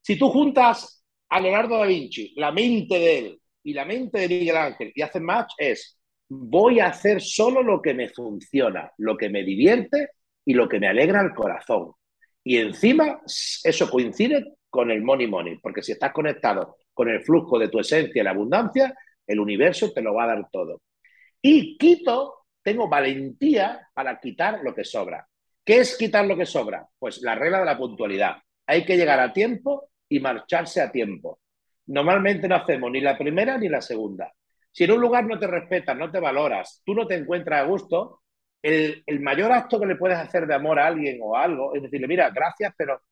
si 0.00 0.18
tú 0.18 0.30
juntas 0.30 1.04
a 1.28 1.40
Leonardo 1.40 1.78
da 1.78 1.86
Vinci, 1.86 2.32
la 2.36 2.50
mente 2.50 2.98
de 2.98 3.18
él 3.18 3.40
y 3.62 3.74
la 3.74 3.84
mente 3.84 4.20
de 4.20 4.28
Miguel 4.28 4.56
Ángel 4.56 4.92
y 4.94 5.02
hacen 5.02 5.24
match 5.24 5.52
es 5.58 5.98
voy 6.28 6.80
a 6.80 6.88
hacer 6.88 7.20
solo 7.20 7.62
lo 7.62 7.80
que 7.80 7.94
me 7.94 8.08
funciona, 8.08 8.92
lo 8.98 9.16
que 9.16 9.28
me 9.28 9.42
divierte 9.42 10.10
y 10.44 10.54
lo 10.54 10.68
que 10.68 10.80
me 10.80 10.88
alegra 10.88 11.20
el 11.20 11.34
corazón. 11.34 11.92
Y 12.44 12.56
encima 12.56 13.20
eso 13.64 13.90
coincide 13.90 14.54
con 14.70 14.90
el 14.90 15.02
money 15.02 15.26
money, 15.26 15.58
porque 15.58 15.82
si 15.82 15.92
estás 15.92 16.12
conectado 16.12 16.76
con 16.92 17.08
el 17.08 17.22
flujo 17.22 17.58
de 17.58 17.68
tu 17.68 17.78
esencia 17.78 18.20
y 18.20 18.24
la 18.24 18.30
abundancia, 18.30 18.94
el 19.26 19.40
universo 19.40 19.92
te 19.92 20.02
lo 20.02 20.14
va 20.14 20.24
a 20.24 20.28
dar 20.28 20.48
todo. 20.50 20.80
Y 21.40 21.76
quito 21.78 22.46
tengo 22.62 22.88
valentía 22.88 23.88
para 23.94 24.18
quitar 24.18 24.60
lo 24.62 24.74
que 24.74 24.84
sobra. 24.84 25.26
¿Qué 25.68 25.80
es 25.80 25.98
quitar 25.98 26.24
lo 26.24 26.34
que 26.34 26.46
sobra? 26.46 26.88
Pues 26.98 27.20
la 27.20 27.34
regla 27.34 27.58
de 27.58 27.66
la 27.66 27.76
puntualidad. 27.76 28.38
Hay 28.66 28.86
que 28.86 28.96
llegar 28.96 29.20
a 29.20 29.34
tiempo 29.34 29.90
y 30.08 30.18
marcharse 30.18 30.80
a 30.80 30.90
tiempo. 30.90 31.40
Normalmente 31.88 32.48
no 32.48 32.54
hacemos 32.54 32.90
ni 32.90 33.02
la 33.02 33.18
primera 33.18 33.58
ni 33.58 33.68
la 33.68 33.82
segunda. 33.82 34.32
Si 34.72 34.84
en 34.84 34.92
un 34.92 35.00
lugar 35.02 35.26
no 35.26 35.38
te 35.38 35.46
respetas, 35.46 35.94
no 35.94 36.10
te 36.10 36.20
valoras, 36.20 36.80
tú 36.86 36.94
no 36.94 37.06
te 37.06 37.16
encuentras 37.16 37.60
a 37.60 37.66
gusto, 37.66 38.22
el, 38.62 39.02
el, 39.04 39.20
mayor 39.20 39.52
acto 39.52 39.78
que 39.78 39.84
le 39.84 39.96
puedes 39.96 40.16
hacer 40.16 40.46
de 40.46 40.54
amor 40.54 40.78
a 40.78 40.86
alguien 40.86 41.18
o 41.22 41.36
a 41.36 41.42
algo 41.42 41.74
es 41.74 41.82
decirle, 41.82 42.08
mira, 42.08 42.30
gracias, 42.30 42.72
pero 42.74 43.02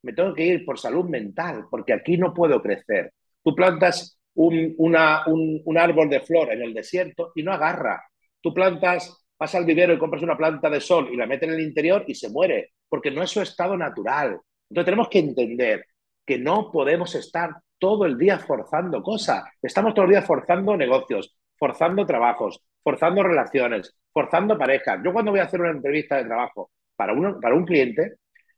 me 0.00 0.14
tengo 0.14 0.32
que 0.32 0.46
ir 0.46 0.64
por 0.64 0.78
salud 0.78 1.04
mental, 1.10 1.66
porque 1.70 1.92
aquí 1.92 2.16
no 2.16 2.32
puedo 2.32 2.62
crecer. 2.62 3.12
Tú 3.44 3.54
plantas 3.54 4.18
un, 4.32 4.74
un, 4.78 5.62
un 5.62 5.78
árbol 5.78 6.08
de 6.08 6.20
flor 6.20 6.50
en 6.50 6.62
el 6.62 6.72
desierto 6.72 7.32
y 7.34 7.42
no 7.42 7.52
agarra. 7.52 8.02
Tú 8.40 8.54
plantas, 8.54 9.25
vas 9.38 9.54
al 9.54 9.64
vivero 9.64 9.92
y 9.92 9.98
compras 9.98 10.22
una 10.22 10.36
planta 10.36 10.70
de 10.70 10.80
sol 10.80 11.08
y 11.12 11.16
la 11.16 11.26
metes 11.26 11.48
en 11.48 11.54
el 11.54 11.60
interior 11.60 12.04
y 12.06 12.14
se 12.14 12.30
muere, 12.30 12.72
porque 12.88 13.10
no 13.10 13.22
es 13.22 13.30
su 13.30 13.40
estado 13.40 13.76
natural. 13.76 14.40
Entonces 14.68 14.84
tenemos 14.84 15.08
que 15.08 15.18
entender 15.18 15.86
que 16.24 16.38
no 16.38 16.70
podemos 16.72 17.14
estar 17.14 17.50
todo 17.78 18.04
el 18.06 18.18
día 18.18 18.38
forzando 18.38 19.02
cosas. 19.02 19.44
Estamos 19.62 19.94
todo 19.94 20.06
el 20.06 20.12
día 20.12 20.22
forzando 20.22 20.76
negocios, 20.76 21.36
forzando 21.56 22.06
trabajos, 22.06 22.60
forzando 22.82 23.22
relaciones, 23.22 23.94
forzando 24.12 24.58
parejas. 24.58 25.00
Yo 25.04 25.12
cuando 25.12 25.30
voy 25.30 25.40
a 25.40 25.44
hacer 25.44 25.60
una 25.60 25.70
entrevista 25.70 26.16
de 26.16 26.24
trabajo 26.24 26.70
para, 26.96 27.12
uno, 27.12 27.38
para 27.40 27.54
un 27.54 27.64
cliente, 27.64 28.16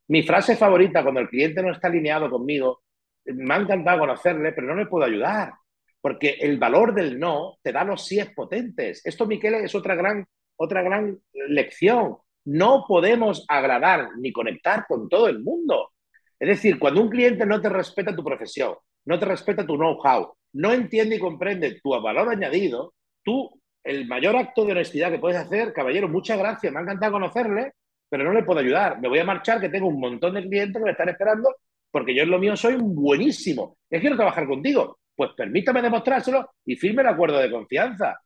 mi 0.09 0.23
frase 0.23 0.57
favorita 0.57 1.03
cuando 1.03 1.21
el 1.21 1.29
cliente 1.29 1.63
no 1.63 1.73
está 1.73 1.89
alineado 1.89 2.31
conmigo, 2.31 2.83
me 3.27 3.55
ha 3.55 3.59
encantado 3.59 3.99
conocerle, 3.99 4.53
pero 4.53 4.69
no 4.69 4.75
le 4.75 4.87
puedo 4.87 5.05
ayudar, 5.05 5.53
porque 6.01 6.37
el 6.41 6.59
valor 6.59 6.95
del 6.95 7.19
no 7.19 7.59
te 7.63 7.73
da 7.73 7.85
los 7.85 8.07
síes 8.07 8.31
potentes. 8.35 9.05
Esto, 9.05 9.27
Miquel, 9.27 9.55
es 9.55 9.75
otra 9.75 9.95
gran, 9.95 10.25
otra 10.59 10.83
gran 10.83 11.19
lección. 11.33 12.19
No 12.45 12.85
podemos 12.87 13.45
agradar 13.49 14.11
ni 14.19 14.33
conectar 14.33 14.85
con 14.87 15.09
todo 15.09 15.29
el 15.29 15.41
mundo. 15.41 15.93
Es 16.39 16.49
decir, 16.49 16.79
cuando 16.79 17.01
un 17.03 17.09
cliente 17.09 17.47
no 17.47 17.61
te 17.61 17.69
respeta 17.69 18.15
tu 18.15 18.23
profesión, 18.23 18.75
no 19.07 19.19
te 19.19 19.27
respeta 19.27 19.67
tu 19.67 19.77
know-how, 19.77 20.35
no 20.53 20.73
entiende 20.73 21.17
y 21.17 21.19
comprende 21.19 21.81
tu 21.83 21.91
valor 22.01 22.29
añadido, 22.29 22.95
tú, 23.23 23.51
el 23.83 24.07
mayor 24.07 24.37
acto 24.37 24.65
de 24.65 24.73
honestidad 24.73 25.11
que 25.11 25.19
puedes 25.19 25.39
hacer, 25.39 25.73
caballero, 25.73 26.09
muchas 26.09 26.39
gracias, 26.39 26.73
me 26.73 26.79
ha 26.79 26.83
encantado 26.83 27.13
conocerle, 27.13 27.73
pero 28.09 28.25
no 28.25 28.33
le 28.33 28.45
puedo 28.45 28.61
ayudar. 28.61 29.01
Me 29.01 29.09
voy 29.09 29.19
a 29.19 29.25
marchar, 29.25 29.61
que 29.61 29.69
tengo 29.69 29.89
un 29.89 30.01
montón 30.01 30.35
de 30.35 30.43
clientes 30.43 30.81
que 30.81 30.85
me 30.85 30.93
están 30.93 31.09
esperando, 31.09 31.57
porque 31.91 32.15
yo 32.15 32.23
en 32.23 32.31
lo 32.31 32.39
mío 32.39 32.57
soy 32.57 32.77
buenísimo. 32.79 33.79
Es 33.91 34.01
quiero 34.01 34.17
trabajar 34.17 34.47
contigo. 34.47 34.99
Pues 35.15 35.33
permítame 35.37 35.83
demostrárselo 35.83 36.51
y 36.65 36.77
firme 36.77 37.03
el 37.03 37.09
acuerdo 37.09 37.39
de 37.39 37.51
confianza. 37.51 38.21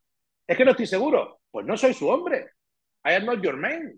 Es 0.45 0.55
que 0.55 0.63
no 0.63 0.71
estoy 0.71 0.85
seguro. 0.85 1.39
Pues 1.53 1.67
no 1.67 1.77
soy 1.77 1.93
su 1.93 2.09
hombre. 2.09 2.47
I 3.05 3.13
am 3.13 3.25
not 3.25 3.43
your 3.43 3.55
man. 3.55 3.93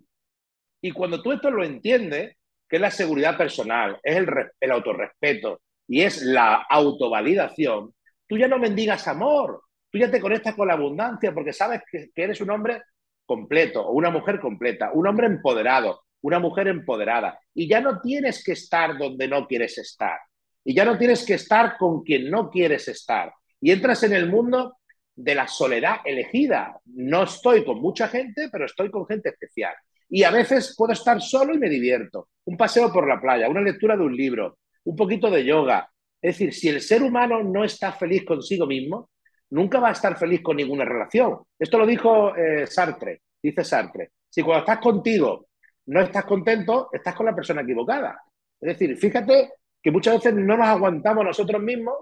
Y 0.81 0.91
cuando 0.91 1.21
tú 1.23 1.31
esto 1.31 1.49
lo 1.49 1.63
entiendes, 1.63 2.35
que 2.67 2.75
es 2.75 2.81
la 2.81 2.91
seguridad 2.91 3.37
personal, 3.37 3.97
es 4.03 4.17
el, 4.17 4.27
el 4.59 4.71
autorrespeto 4.71 5.61
y 5.87 6.01
es 6.01 6.21
la 6.21 6.65
autovalidación, 6.69 7.93
tú 8.27 8.37
ya 8.37 8.49
no 8.49 8.59
mendigas 8.59 9.07
amor, 9.07 9.61
tú 9.89 9.97
ya 9.97 10.11
te 10.11 10.19
conectas 10.19 10.53
con 10.53 10.67
la 10.67 10.73
abundancia 10.73 11.33
porque 11.33 11.53
sabes 11.53 11.81
que, 11.89 12.09
que 12.13 12.23
eres 12.23 12.41
un 12.41 12.49
hombre 12.49 12.81
completo 13.25 13.87
o 13.87 13.93
una 13.93 14.09
mujer 14.09 14.41
completa, 14.41 14.91
un 14.93 15.07
hombre 15.07 15.27
empoderado, 15.27 16.01
una 16.23 16.39
mujer 16.39 16.67
empoderada. 16.67 17.39
Y 17.53 17.69
ya 17.69 17.79
no 17.79 18.01
tienes 18.01 18.43
que 18.43 18.51
estar 18.51 18.97
donde 18.97 19.29
no 19.29 19.47
quieres 19.47 19.77
estar. 19.77 20.19
Y 20.65 20.75
ya 20.75 20.83
no 20.83 20.97
tienes 20.97 21.25
que 21.25 21.35
estar 21.35 21.77
con 21.77 22.03
quien 22.03 22.29
no 22.29 22.49
quieres 22.49 22.89
estar. 22.89 23.31
Y 23.61 23.71
entras 23.71 24.03
en 24.03 24.11
el 24.11 24.27
mundo 24.27 24.75
de 25.15 25.35
la 25.35 25.47
soledad 25.47 25.97
elegida. 26.03 26.79
No 26.85 27.23
estoy 27.23 27.63
con 27.63 27.79
mucha 27.79 28.07
gente, 28.07 28.49
pero 28.51 28.65
estoy 28.65 28.91
con 28.91 29.05
gente 29.05 29.29
especial. 29.29 29.73
Y 30.09 30.23
a 30.23 30.31
veces 30.31 30.75
puedo 30.77 30.93
estar 30.93 31.21
solo 31.21 31.53
y 31.53 31.57
me 31.57 31.69
divierto. 31.69 32.29
Un 32.45 32.57
paseo 32.57 32.91
por 32.91 33.07
la 33.07 33.19
playa, 33.19 33.49
una 33.49 33.61
lectura 33.61 33.95
de 33.95 34.03
un 34.03 34.15
libro, 34.15 34.59
un 34.83 34.95
poquito 34.95 35.31
de 35.31 35.45
yoga. 35.45 35.89
Es 36.21 36.37
decir, 36.37 36.53
si 36.53 36.69
el 36.69 36.81
ser 36.81 37.01
humano 37.03 37.43
no 37.43 37.63
está 37.63 37.91
feliz 37.91 38.23
consigo 38.25 38.67
mismo, 38.67 39.09
nunca 39.51 39.79
va 39.79 39.89
a 39.89 39.93
estar 39.93 40.17
feliz 40.17 40.41
con 40.41 40.57
ninguna 40.57 40.85
relación. 40.85 41.39
Esto 41.57 41.77
lo 41.77 41.85
dijo 41.85 42.35
eh, 42.35 42.67
Sartre, 42.67 43.21
dice 43.41 43.63
Sartre. 43.63 44.11
Si 44.29 44.41
cuando 44.41 44.59
estás 44.59 44.79
contigo 44.79 45.47
no 45.87 46.01
estás 46.01 46.25
contento, 46.25 46.89
estás 46.91 47.15
con 47.15 47.27
la 47.27 47.35
persona 47.35 47.61
equivocada. 47.61 48.19
Es 48.59 48.77
decir, 48.77 48.97
fíjate 48.97 49.53
que 49.81 49.91
muchas 49.91 50.15
veces 50.15 50.33
no 50.33 50.57
nos 50.57 50.67
aguantamos 50.67 51.23
nosotros 51.23 51.61
mismos 51.61 51.95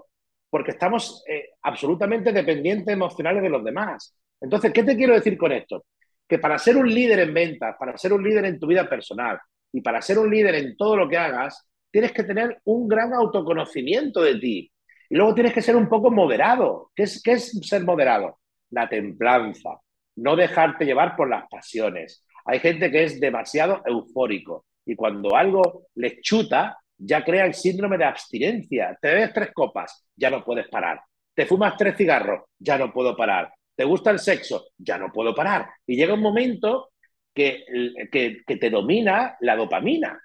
porque 0.54 0.70
estamos 0.70 1.24
eh, 1.26 1.48
absolutamente 1.64 2.30
dependientes 2.30 2.86
emocionales 2.86 3.42
de 3.42 3.48
los 3.48 3.64
demás. 3.64 4.16
Entonces, 4.40 4.72
¿qué 4.72 4.84
te 4.84 4.96
quiero 4.96 5.12
decir 5.12 5.36
con 5.36 5.50
esto? 5.50 5.84
Que 6.28 6.38
para 6.38 6.60
ser 6.60 6.76
un 6.76 6.88
líder 6.88 7.18
en 7.18 7.34
ventas, 7.34 7.74
para 7.76 7.98
ser 7.98 8.12
un 8.12 8.22
líder 8.22 8.44
en 8.44 8.60
tu 8.60 8.68
vida 8.68 8.88
personal 8.88 9.36
y 9.72 9.80
para 9.80 10.00
ser 10.00 10.16
un 10.16 10.30
líder 10.30 10.54
en 10.54 10.76
todo 10.76 10.96
lo 10.96 11.08
que 11.08 11.18
hagas, 11.18 11.68
tienes 11.90 12.12
que 12.12 12.22
tener 12.22 12.60
un 12.66 12.86
gran 12.86 13.12
autoconocimiento 13.12 14.22
de 14.22 14.36
ti. 14.36 14.72
Y 15.10 15.16
luego 15.16 15.34
tienes 15.34 15.52
que 15.52 15.60
ser 15.60 15.74
un 15.74 15.88
poco 15.88 16.12
moderado. 16.12 16.92
¿Qué 16.94 17.02
es, 17.02 17.20
qué 17.20 17.32
es 17.32 17.50
ser 17.66 17.82
moderado? 17.82 18.38
La 18.70 18.88
templanza, 18.88 19.80
no 20.14 20.36
dejarte 20.36 20.84
llevar 20.84 21.16
por 21.16 21.28
las 21.28 21.48
pasiones. 21.48 22.24
Hay 22.44 22.60
gente 22.60 22.92
que 22.92 23.02
es 23.02 23.18
demasiado 23.18 23.82
eufórico 23.84 24.66
y 24.86 24.94
cuando 24.94 25.34
algo 25.34 25.88
les 25.96 26.20
chuta, 26.20 26.78
ya 26.98 27.24
crea 27.24 27.46
el 27.46 27.54
síndrome 27.54 27.98
de 27.98 28.04
abstinencia. 28.04 28.96
Te 29.00 29.08
bebes 29.08 29.32
tres 29.32 29.50
copas, 29.52 30.06
ya 30.16 30.30
no 30.30 30.44
puedes 30.44 30.68
parar. 30.68 31.00
Te 31.34 31.46
fumas 31.46 31.76
tres 31.76 31.96
cigarros, 31.96 32.44
ya 32.58 32.78
no 32.78 32.92
puedo 32.92 33.16
parar. 33.16 33.52
Te 33.74 33.84
gusta 33.84 34.10
el 34.10 34.18
sexo, 34.18 34.66
ya 34.78 34.98
no 34.98 35.10
puedo 35.12 35.34
parar. 35.34 35.68
Y 35.86 35.96
llega 35.96 36.14
un 36.14 36.20
momento 36.20 36.92
que, 37.34 37.64
que, 38.10 38.56
te 38.56 38.70
domina 38.70 39.36
la 39.40 39.56
dopamina 39.56 40.20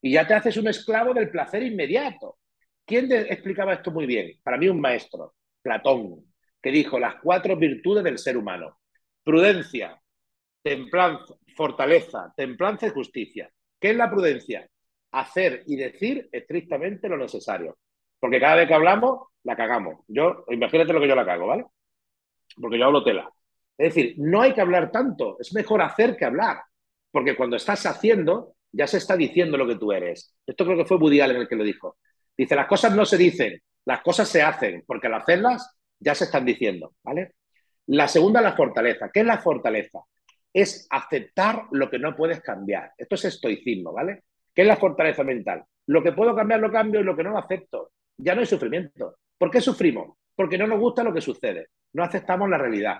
y 0.00 0.12
ya 0.12 0.26
te 0.26 0.34
haces 0.34 0.56
un 0.56 0.68
esclavo 0.68 1.12
del 1.12 1.30
placer 1.30 1.62
inmediato. 1.62 2.38
¿Quién 2.86 3.12
explicaba 3.12 3.74
esto 3.74 3.90
muy 3.90 4.06
bien? 4.06 4.32
Para 4.42 4.56
mí 4.56 4.68
un 4.68 4.80
maestro, 4.80 5.34
Platón, 5.62 6.24
que 6.62 6.70
dijo 6.70 6.98
las 6.98 7.16
cuatro 7.22 7.56
virtudes 7.56 8.02
del 8.02 8.18
ser 8.18 8.36
humano. 8.36 8.80
Prudencia, 9.22 10.00
templanza, 10.62 11.34
fortaleza, 11.54 12.32
templanza 12.34 12.86
y 12.86 12.90
justicia. 12.90 13.50
¿Qué 13.78 13.90
es 13.90 13.96
la 13.96 14.10
prudencia? 14.10 14.66
Hacer 15.12 15.64
y 15.66 15.76
decir 15.76 16.28
estrictamente 16.32 17.08
lo 17.08 17.16
necesario. 17.16 17.78
Porque 18.18 18.40
cada 18.40 18.56
vez 18.56 18.68
que 18.68 18.74
hablamos, 18.74 19.28
la 19.44 19.56
cagamos. 19.56 20.04
Yo, 20.08 20.44
imagínate 20.48 20.92
lo 20.92 21.00
que 21.00 21.08
yo 21.08 21.14
la 21.14 21.24
cago, 21.24 21.46
¿vale? 21.46 21.64
Porque 22.60 22.78
yo 22.78 22.86
hablo 22.86 23.02
tela. 23.02 23.30
Es 23.76 23.94
decir, 23.94 24.14
no 24.18 24.42
hay 24.42 24.52
que 24.52 24.60
hablar 24.60 24.90
tanto, 24.90 25.38
es 25.40 25.54
mejor 25.54 25.80
hacer 25.80 26.16
que 26.16 26.26
hablar. 26.26 26.58
Porque 27.10 27.34
cuando 27.34 27.56
estás 27.56 27.86
haciendo, 27.86 28.56
ya 28.70 28.86
se 28.86 28.98
está 28.98 29.16
diciendo 29.16 29.56
lo 29.56 29.66
que 29.66 29.76
tú 29.76 29.92
eres. 29.92 30.36
Esto 30.46 30.64
creo 30.64 30.76
que 30.76 30.84
fue 30.84 30.98
Woody 30.98 31.20
Allen 31.20 31.38
el 31.38 31.48
que 31.48 31.56
lo 31.56 31.64
dijo. 31.64 31.96
Dice, 32.36 32.54
las 32.54 32.66
cosas 32.66 32.94
no 32.94 33.04
se 33.04 33.16
dicen, 33.16 33.60
las 33.86 34.02
cosas 34.02 34.28
se 34.28 34.42
hacen, 34.42 34.84
porque 34.86 35.06
al 35.08 35.14
hacerlas 35.14 35.76
ya 35.98 36.14
se 36.14 36.24
están 36.24 36.44
diciendo, 36.44 36.94
¿vale? 37.02 37.34
La 37.86 38.06
segunda, 38.06 38.40
la 38.40 38.52
fortaleza. 38.52 39.10
¿Qué 39.12 39.20
es 39.20 39.26
la 39.26 39.38
fortaleza? 39.38 40.00
Es 40.52 40.86
aceptar 40.90 41.64
lo 41.72 41.90
que 41.90 41.98
no 41.98 42.14
puedes 42.14 42.40
cambiar. 42.40 42.92
Esto 42.96 43.14
es 43.16 43.24
estoicismo, 43.24 43.92
¿vale? 43.92 44.24
¿Qué 44.60 44.64
es 44.64 44.68
la 44.68 44.76
fortaleza 44.76 45.24
mental? 45.24 45.64
Lo 45.86 46.02
que 46.02 46.12
puedo 46.12 46.36
cambiar 46.36 46.60
lo 46.60 46.70
cambio 46.70 47.00
y 47.00 47.02
lo 47.02 47.16
que 47.16 47.24
no 47.24 47.30
lo 47.30 47.38
acepto. 47.38 47.92
Ya 48.18 48.34
no 48.34 48.42
hay 48.42 48.46
sufrimiento. 48.46 49.16
¿Por 49.38 49.50
qué 49.50 49.58
sufrimos? 49.58 50.18
Porque 50.36 50.58
no 50.58 50.66
nos 50.66 50.78
gusta 50.78 51.02
lo 51.02 51.14
que 51.14 51.22
sucede. 51.22 51.68
No 51.94 52.04
aceptamos 52.04 52.46
la 52.46 52.58
realidad. 52.58 52.98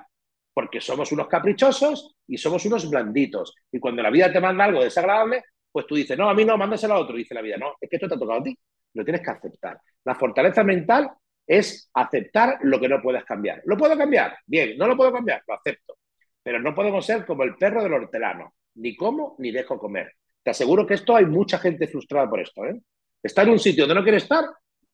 Porque 0.54 0.80
somos 0.80 1.12
unos 1.12 1.28
caprichosos 1.28 2.16
y 2.26 2.38
somos 2.38 2.64
unos 2.64 2.88
blanditos. 2.88 3.54
Y 3.70 3.78
cuando 3.78 4.02
la 4.02 4.08
vida 4.08 4.32
te 4.32 4.40
manda 4.40 4.64
algo 4.64 4.82
desagradable, 4.82 5.44
pues 5.70 5.86
tú 5.86 5.96
dices, 5.96 6.16
no, 6.16 6.30
a 6.30 6.34
mí 6.34 6.46
no, 6.46 6.56
mándaselo 6.56 6.94
a 6.94 6.98
otro. 6.98 7.14
Dice 7.14 7.34
la 7.34 7.42
vida, 7.42 7.58
no, 7.58 7.74
es 7.78 7.90
que 7.90 7.96
esto 7.96 8.08
te 8.08 8.14
ha 8.14 8.18
tocado 8.18 8.40
a 8.40 8.42
ti. 8.42 8.58
Lo 8.94 9.04
tienes 9.04 9.20
que 9.20 9.30
aceptar. 9.30 9.78
La 10.04 10.14
fortaleza 10.14 10.64
mental 10.64 11.10
es 11.46 11.90
aceptar 11.92 12.56
lo 12.62 12.80
que 12.80 12.88
no 12.88 13.02
puedes 13.02 13.26
cambiar. 13.26 13.60
¿Lo 13.66 13.76
puedo 13.76 13.98
cambiar? 13.98 14.34
Bien, 14.46 14.78
no 14.78 14.86
lo 14.86 14.96
puedo 14.96 15.12
cambiar, 15.12 15.42
lo 15.46 15.52
acepto. 15.52 15.98
Pero 16.42 16.58
no 16.58 16.74
podemos 16.74 17.04
ser 17.04 17.26
como 17.26 17.42
el 17.42 17.54
perro 17.56 17.82
del 17.82 17.92
hortelano, 17.92 18.54
ni 18.76 18.96
como 18.96 19.36
ni 19.40 19.50
dejo 19.50 19.78
comer. 19.78 20.14
Te 20.42 20.50
aseguro 20.50 20.86
que 20.86 20.94
esto 20.94 21.16
hay 21.16 21.26
mucha 21.26 21.58
gente 21.58 21.86
frustrada 21.88 22.28
por 22.28 22.40
esto. 22.40 22.64
¿eh? 22.64 22.80
Está 23.22 23.42
en 23.42 23.50
un 23.50 23.58
sitio 23.58 23.84
donde 23.84 23.96
no 23.96 24.02
quiere 24.02 24.18
estar, 24.18 24.44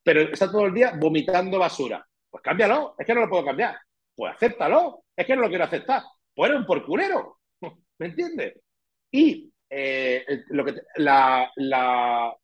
pero 0.03 0.21
está 0.21 0.51
todo 0.51 0.67
el 0.67 0.75
día 0.75 0.93
vomitando 0.99 1.59
basura. 1.59 2.05
Pues 2.31 2.43
cámbialo, 2.43 2.95
es 2.99 3.07
que 3.07 3.15
no 3.15 3.21
lo 3.21 3.29
puedo 3.29 3.45
cambiar. 3.45 3.77
Pues 4.15 4.35
acéptalo, 4.35 5.05
es 5.15 5.27
que 5.27 5.37
no 5.37 5.43
lo 5.43 5.49
quiero 5.49 5.65
aceptar. 5.65 6.03
Pues 6.35 6.51
eres 6.51 6.61
un 6.61 6.67
porculero, 6.67 7.39
¿me 7.99 8.07
entiendes? 8.07 8.55
Y 9.11 9.51
eh, 9.71 10.25
lo 10.49 10.65
que 10.65 10.75
la, 10.97 11.51
la, 11.57 12.35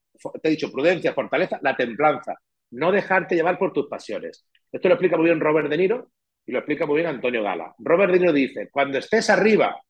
te 0.40 0.48
he 0.48 0.50
dicho, 0.52 0.70
prudencia, 0.70 1.12
fortaleza, 1.12 1.58
la 1.62 1.76
templanza 1.76 2.36
no 2.72 2.90
dejarte 2.90 3.34
llevar 3.34 3.58
por 3.58 3.72
tus 3.72 3.86
pasiones. 3.86 4.46
Esto 4.70 4.88
lo 4.88 4.94
explica 4.94 5.16
muy 5.16 5.26
bien 5.26 5.40
Robert 5.40 5.68
De 5.68 5.76
Niro 5.76 6.10
y 6.44 6.52
lo 6.52 6.58
explica 6.58 6.86
muy 6.86 6.96
bien 6.96 7.08
Antonio 7.08 7.42
Gala. 7.42 7.74
Robert 7.78 8.12
De 8.12 8.18
Niro 8.18 8.32
dice, 8.32 8.68
cuando 8.70 8.98
estés 8.98 9.30
arriba, 9.30 9.80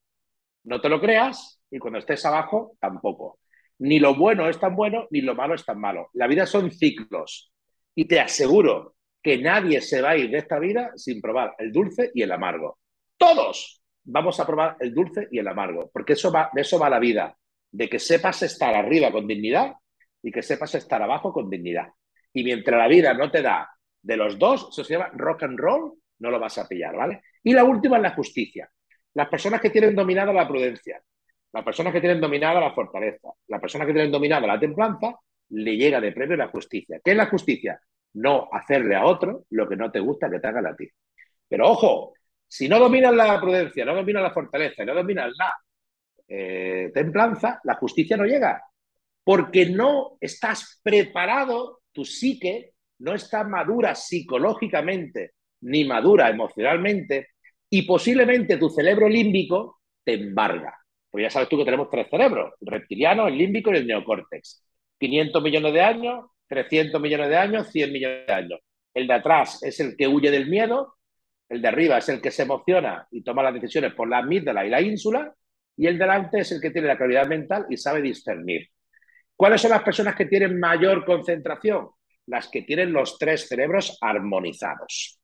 no 0.65 0.81
te 0.81 0.89
lo 0.89 1.01
creas, 1.01 1.61
y 1.73 1.79
cuando 1.79 1.99
estés 1.99 2.25
abajo, 2.27 2.77
tampoco. 2.79 3.41
Ni 3.79 3.99
lo 3.99 4.15
bueno 4.15 4.49
es 4.49 4.61
tan 4.61 4.77
bueno, 4.77 5.09
ni 5.11 5.23
lo 5.23 5.35
malo 5.35 5.55
es 5.55 5.65
tan 5.65 5.81
malo. 5.81 6.11
La 6.13 6.27
vida 6.27 6.47
son 6.47 6.71
ciclos. 6.71 7.51
Y 7.95 8.05
te 8.05 8.21
aseguro 8.21 8.95
que 9.23 9.39
nadie 9.39 9.81
se 9.81 10.03
va 10.03 10.11
a 10.11 10.17
ir 10.17 10.31
de 10.31 10.39
esta 10.39 10.59
vida 10.59 10.93
sin 10.97 11.21
probar 11.21 11.55
el 11.59 11.73
dulce 11.73 12.11
y 12.15 12.23
el 12.23 12.31
amargo. 12.31 12.79
Todos, 13.17 13.83
vamos 14.05 14.39
a 14.39 14.47
probar 14.47 14.77
el 14.81 14.93
dulce 14.93 15.29
y 15.31 15.39
el 15.39 15.49
amargo, 15.49 15.91
porque 15.93 16.13
eso 16.13 16.31
va, 16.31 16.51
de 16.53 16.61
eso 16.61 16.79
va 16.79 16.91
la 16.91 16.99
vida, 16.99 17.37
de 17.71 17.89
que 17.89 17.99
sepas 17.99 18.43
estar 18.43 18.75
arriba 18.75 19.11
con 19.11 19.27
dignidad 19.27 19.73
y 20.23 20.31
que 20.31 20.43
sepas 20.43 20.75
estar 20.75 21.01
abajo 21.01 21.33
con 21.33 21.49
dignidad. 21.49 21.89
Y 22.35 22.45
mientras 22.45 22.79
la 22.79 22.89
vida 22.89 23.15
no 23.15 23.31
te 23.31 23.41
da 23.41 23.71
de 24.03 24.17
los 24.17 24.39
dos, 24.39 24.69
eso 24.71 24.85
se 24.85 24.95
llama 24.95 25.11
rock 25.15 25.45
and 25.45 25.59
roll, 25.59 25.95
no 26.19 26.31
lo 26.31 26.39
vas 26.39 26.59
a 26.59 26.69
pillar, 26.69 26.95
¿vale? 26.95 27.23
Y 27.43 27.55
la 27.55 27.65
última 27.65 27.97
es 27.97 28.03
la 28.03 28.15
justicia. 28.15 28.71
Las 29.15 29.29
personas 29.29 29.61
que 29.61 29.71
tienen 29.71 29.95
dominada 29.95 30.33
la 30.33 30.49
prudencia, 30.49 31.03
las 31.53 31.65
personas 31.65 31.93
que 31.93 32.01
tienen 32.01 32.21
dominada 32.21 32.61
la 32.61 32.75
fortaleza, 32.75 33.29
las 33.49 33.61
personas 33.61 33.87
que 33.87 33.93
tienen 33.93 34.13
dominada 34.13 34.47
la 34.47 34.59
templanza, 34.61 35.15
le 35.51 35.77
llega 35.77 36.01
de 36.01 36.13
premio 36.13 36.37
la 36.37 36.49
justicia. 36.49 37.01
¿Qué 37.05 37.11
es 37.11 37.17
la 37.17 37.27
justicia? 37.27 37.81
No 38.15 38.49
hacerle 38.53 38.97
a 38.97 39.05
otro 39.05 39.45
lo 39.51 39.69
que 39.69 39.77
no 39.77 39.91
te 39.91 40.01
gusta 40.01 40.31
que 40.31 40.41
te 40.41 40.47
hagan 40.47 40.67
a 40.67 40.77
ti. 40.77 40.89
Pero 41.49 41.71
ojo, 41.71 42.15
si 42.49 42.69
no 42.69 42.79
dominas 42.79 43.15
la 43.15 43.41
prudencia, 43.41 43.85
no 43.85 43.95
dominas 43.95 44.23
la 44.23 44.33
fortaleza, 44.33 44.85
no 44.85 44.95
dominas 44.95 45.33
la 45.37 45.55
eh, 46.29 46.91
templanza, 46.95 47.61
la 47.65 47.75
justicia 47.75 48.17
no 48.17 48.25
llega. 48.25 48.63
Porque 49.25 49.67
no 49.67 50.17
estás 50.21 50.81
preparado, 50.83 51.83
tu 51.93 52.05
psique 52.05 52.73
no 53.01 53.15
está 53.15 53.45
madura 53.45 53.95
psicológicamente 53.95 55.33
ni 55.63 55.85
madura 55.85 56.31
emocionalmente 56.31 57.29
y 57.69 57.83
posiblemente 57.83 58.57
tu 58.57 58.69
cerebro 58.71 59.09
límbico 59.09 59.81
te 60.05 60.15
embarga. 60.15 60.82
Pues 61.13 61.25
ya 61.25 61.31
sabes 61.31 61.51
tú 61.51 61.59
que 61.59 61.67
tenemos 61.67 61.91
tres 61.91 62.09
cerebros, 62.11 62.55
el 62.59 62.69
reptiliano, 62.69 63.29
el 63.29 63.37
límbico 63.37 63.71
y 63.71 63.77
el 63.77 63.87
neocórtex. 63.87 64.65
500 64.99 65.43
millones 65.43 65.75
de 65.75 65.81
años, 65.83 66.25
300 66.49 66.99
millones 67.03 67.29
de 67.29 67.37
años, 67.37 67.71
100 67.71 67.93
millones 67.93 68.27
de 68.27 68.33
años. 68.33 68.61
El 68.95 69.07
de 69.07 69.13
atrás 69.13 69.63
es 69.63 69.79
el 69.81 69.95
que 69.95 70.09
huye 70.09 70.31
del 70.31 70.49
miedo, 70.49 70.95
el 71.51 71.61
de 71.61 71.69
arriba 71.69 71.99
es 71.99 72.09
el 72.09 72.23
que 72.23 72.31
se 72.31 72.45
emociona 72.45 73.07
y 73.11 73.23
toma 73.23 73.43
las 73.43 73.53
decisiones 73.53 73.93
por 73.93 74.09
la 74.09 74.19
amígdala 74.19 74.65
y 74.65 74.71
la 74.71 74.81
ínsula, 74.81 75.35
y 75.77 75.87
el 75.87 75.99
delante 75.99 76.41
es 76.41 76.53
el 76.53 76.63
que 76.63 76.71
tiene 76.71 76.89
la 76.89 76.97
claridad 76.97 77.27
mental 77.27 77.67
y 77.69 77.77
sabe 77.77 78.01
discernir. 78.01 78.69
¿Cuáles 79.37 79.61
son 79.61 79.73
las 79.73 79.83
personas 79.83 80.17
que 80.17 80.25
tienen 80.25 80.59
mayor 80.59 81.05
concentración? 81.05 81.91
Las 82.27 82.49
que 82.49 82.63
tienen 82.63 82.91
los 82.91 83.19
tres 83.19 83.49
cerebros 83.49 83.99
armonizados. 84.01 85.22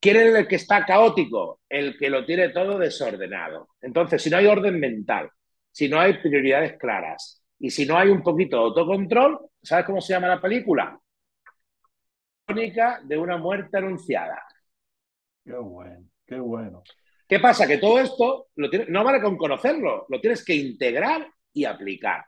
¿Quién 0.00 0.16
es 0.16 0.34
el 0.34 0.46
que 0.46 0.56
está 0.56 0.84
caótico? 0.86 1.60
El 1.68 1.98
que 1.98 2.08
lo 2.08 2.24
tiene 2.24 2.50
todo 2.50 2.78
desordenado. 2.78 3.70
Entonces, 3.80 4.22
si 4.22 4.30
no 4.30 4.36
hay 4.36 4.46
orden 4.46 4.78
mental, 4.78 5.30
si 5.70 5.88
no 5.88 5.98
hay 5.98 6.14
prioridades 6.14 6.78
claras 6.78 7.42
y 7.58 7.70
si 7.70 7.84
no 7.84 7.98
hay 7.98 8.08
un 8.08 8.22
poquito 8.22 8.56
de 8.56 8.62
autocontrol, 8.62 9.38
¿sabes 9.60 9.84
cómo 9.84 10.00
se 10.00 10.12
llama 10.12 10.28
la 10.28 10.40
película? 10.40 10.98
Crónica 12.44 13.00
de 13.04 13.18
una 13.18 13.36
muerte 13.36 13.78
anunciada. 13.78 14.40
Qué 15.44 15.54
bueno, 15.54 16.06
qué 16.26 16.38
bueno. 16.38 16.82
¿Qué 17.28 17.40
pasa? 17.40 17.66
Que 17.66 17.78
todo 17.78 17.98
esto 17.98 18.48
lo 18.56 18.68
no 18.88 19.04
vale 19.04 19.20
con 19.20 19.36
conocerlo, 19.36 20.06
lo 20.08 20.20
tienes 20.20 20.44
que 20.44 20.54
integrar 20.54 21.28
y 21.52 21.64
aplicar. 21.64 22.24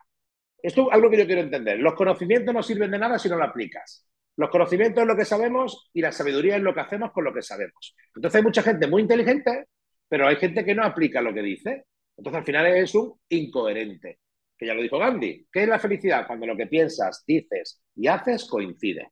Esto 0.62 0.88
es 0.88 0.94
algo 0.94 1.08
que 1.08 1.18
yo 1.18 1.26
quiero 1.26 1.40
entender. 1.40 1.78
Los 1.78 1.94
conocimientos 1.94 2.52
no 2.52 2.62
sirven 2.62 2.90
de 2.90 2.98
nada 2.98 3.18
si 3.18 3.28
no 3.28 3.36
lo 3.36 3.44
aplicas. 3.44 4.09
Los 4.36 4.50
conocimientos 4.50 5.02
es 5.02 5.08
lo 5.08 5.16
que 5.16 5.24
sabemos 5.24 5.90
y 5.92 6.00
la 6.00 6.12
sabiduría 6.12 6.56
es 6.56 6.62
lo 6.62 6.74
que 6.74 6.80
hacemos 6.80 7.12
con 7.12 7.24
lo 7.24 7.32
que 7.34 7.42
sabemos. 7.42 7.94
Entonces 8.14 8.38
hay 8.38 8.42
mucha 8.42 8.62
gente 8.62 8.86
muy 8.86 9.02
inteligente, 9.02 9.66
pero 10.08 10.26
hay 10.26 10.36
gente 10.36 10.64
que 10.64 10.74
no 10.74 10.84
aplica 10.84 11.20
lo 11.20 11.34
que 11.34 11.42
dice. 11.42 11.84
Entonces 12.16 12.38
al 12.38 12.44
final 12.44 12.66
es 12.66 12.94
un 12.94 13.14
incoherente, 13.28 14.18
que 14.56 14.66
ya 14.66 14.74
lo 14.74 14.82
dijo 14.82 14.98
Gandhi. 14.98 15.46
¿Qué 15.50 15.62
es 15.62 15.68
la 15.68 15.78
felicidad? 15.78 16.26
Cuando 16.26 16.46
lo 16.46 16.56
que 16.56 16.66
piensas, 16.66 17.24
dices 17.26 17.82
y 17.94 18.06
haces 18.06 18.44
coincide. 18.46 19.10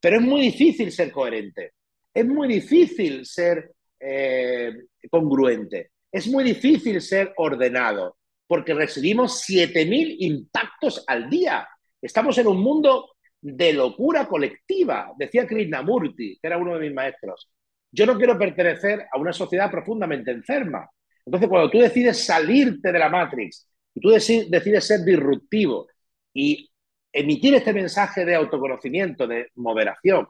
Pero 0.00 0.16
es 0.16 0.22
muy 0.22 0.42
difícil 0.42 0.92
ser 0.92 1.10
coherente. 1.10 1.72
Es 2.12 2.26
muy 2.26 2.46
difícil 2.46 3.24
ser 3.24 3.72
eh, 3.98 4.72
congruente. 5.10 5.90
Es 6.12 6.28
muy 6.28 6.44
difícil 6.44 7.00
ser 7.00 7.32
ordenado, 7.36 8.18
porque 8.46 8.74
recibimos 8.74 9.44
7.000 9.48 10.16
impactos 10.20 11.02
al 11.06 11.28
día. 11.28 11.66
Estamos 12.00 12.38
en 12.38 12.46
un 12.46 12.60
mundo 12.60 13.13
de 13.44 13.74
locura 13.74 14.26
colectiva. 14.26 15.12
Decía 15.18 15.46
Krishnamurti, 15.46 16.38
que 16.40 16.46
era 16.46 16.56
uno 16.56 16.74
de 16.74 16.80
mis 16.80 16.94
maestros. 16.94 17.50
Yo 17.92 18.06
no 18.06 18.16
quiero 18.16 18.38
pertenecer 18.38 19.06
a 19.12 19.18
una 19.18 19.34
sociedad 19.34 19.70
profundamente 19.70 20.30
enferma. 20.30 20.88
Entonces, 21.26 21.48
cuando 21.48 21.70
tú 21.70 21.78
decides 21.78 22.24
salirte 22.24 22.90
de 22.90 22.98
la 22.98 23.10
Matrix 23.10 23.68
y 23.94 24.00
tú 24.00 24.10
decides 24.10 24.86
ser 24.86 25.00
disruptivo 25.04 25.86
y 26.32 26.70
emitir 27.12 27.54
este 27.54 27.74
mensaje 27.74 28.24
de 28.24 28.34
autoconocimiento, 28.34 29.26
de 29.26 29.50
moderación 29.56 30.26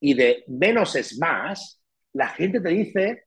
y 0.00 0.14
de 0.14 0.44
menos 0.48 0.96
es 0.96 1.18
más, 1.18 1.82
la 2.14 2.28
gente 2.28 2.60
te 2.60 2.70
dice 2.70 3.24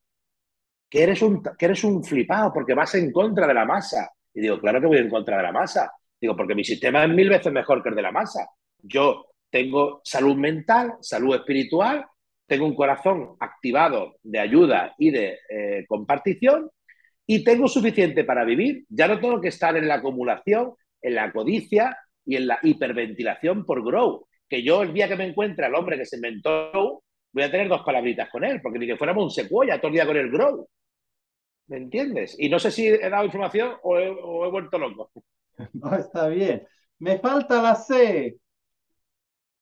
que 0.89 1.03
eres 1.03 1.21
un, 1.21 1.43
que 1.43 1.65
eres 1.65 1.83
un 1.83 2.03
flipado 2.03 2.51
porque 2.51 2.73
vas 2.73 2.95
en 2.95 3.11
contra 3.11 3.45
de 3.45 3.53
la 3.53 3.65
masa. 3.65 4.09
Y 4.33 4.41
digo, 4.41 4.59
claro 4.59 4.81
que 4.81 4.87
voy 4.87 4.97
en 4.97 5.09
contra 5.09 5.37
de 5.37 5.43
la 5.43 5.51
masa. 5.51 5.91
Digo, 6.19 6.35
porque 6.35 6.55
mi 6.55 6.63
sistema 6.63 7.03
es 7.05 7.09
mil 7.11 7.29
veces 7.29 7.53
mejor 7.53 7.83
que 7.83 7.89
el 7.89 7.95
de 7.95 8.01
la 8.01 8.11
masa. 8.11 8.47
Yo 8.81 9.25
tengo 9.49 10.01
salud 10.03 10.35
mental, 10.35 10.93
salud 11.01 11.35
espiritual, 11.35 12.05
tengo 12.47 12.65
un 12.65 12.75
corazón 12.75 13.35
activado 13.39 14.15
de 14.23 14.39
ayuda 14.39 14.95
y 14.97 15.11
de 15.11 15.39
eh, 15.49 15.85
compartición 15.87 16.69
y 17.25 17.43
tengo 17.43 17.67
suficiente 17.67 18.23
para 18.23 18.45
vivir. 18.45 18.85
Ya 18.89 19.07
no 19.07 19.19
tengo 19.19 19.41
que 19.41 19.49
estar 19.49 19.75
en 19.75 19.87
la 19.87 19.95
acumulación, 19.95 20.73
en 21.01 21.15
la 21.15 21.31
codicia 21.31 21.97
y 22.25 22.37
en 22.37 22.47
la 22.47 22.59
hiperventilación 22.63 23.65
por 23.65 23.83
grow. 23.83 24.27
Que 24.47 24.63
yo 24.63 24.81
el 24.83 24.93
día 24.93 25.09
que 25.09 25.17
me 25.17 25.25
encuentre 25.27 25.65
al 25.65 25.75
hombre 25.75 25.97
que 25.97 26.05
se 26.05 26.15
inventó, 26.15 27.03
voy 27.33 27.43
a 27.43 27.51
tener 27.51 27.67
dos 27.67 27.81
palabritas 27.83 28.29
con 28.29 28.45
él, 28.45 28.61
porque 28.61 28.79
ni 28.79 28.87
que 28.87 28.95
fuéramos 28.97 29.23
un 29.25 29.31
secuoya 29.31 29.77
todo 29.77 29.87
el 29.89 29.93
día 29.95 30.05
con 30.05 30.17
el 30.17 30.31
grow. 30.31 30.67
¿Me 31.67 31.77
entiendes? 31.77 32.35
Y 32.39 32.49
no 32.49 32.59
sé 32.59 32.71
si 32.71 32.87
he 32.87 33.09
dado 33.09 33.25
información 33.25 33.73
o 33.83 33.97
he, 33.99 34.09
o 34.09 34.45
he 34.45 34.49
vuelto 34.51 34.77
loco. 34.79 35.11
No, 35.73 35.95
está 35.95 36.27
bien. 36.27 36.67
Me 36.99 37.17
falta 37.19 37.61
la 37.61 37.73
C. 37.75 38.37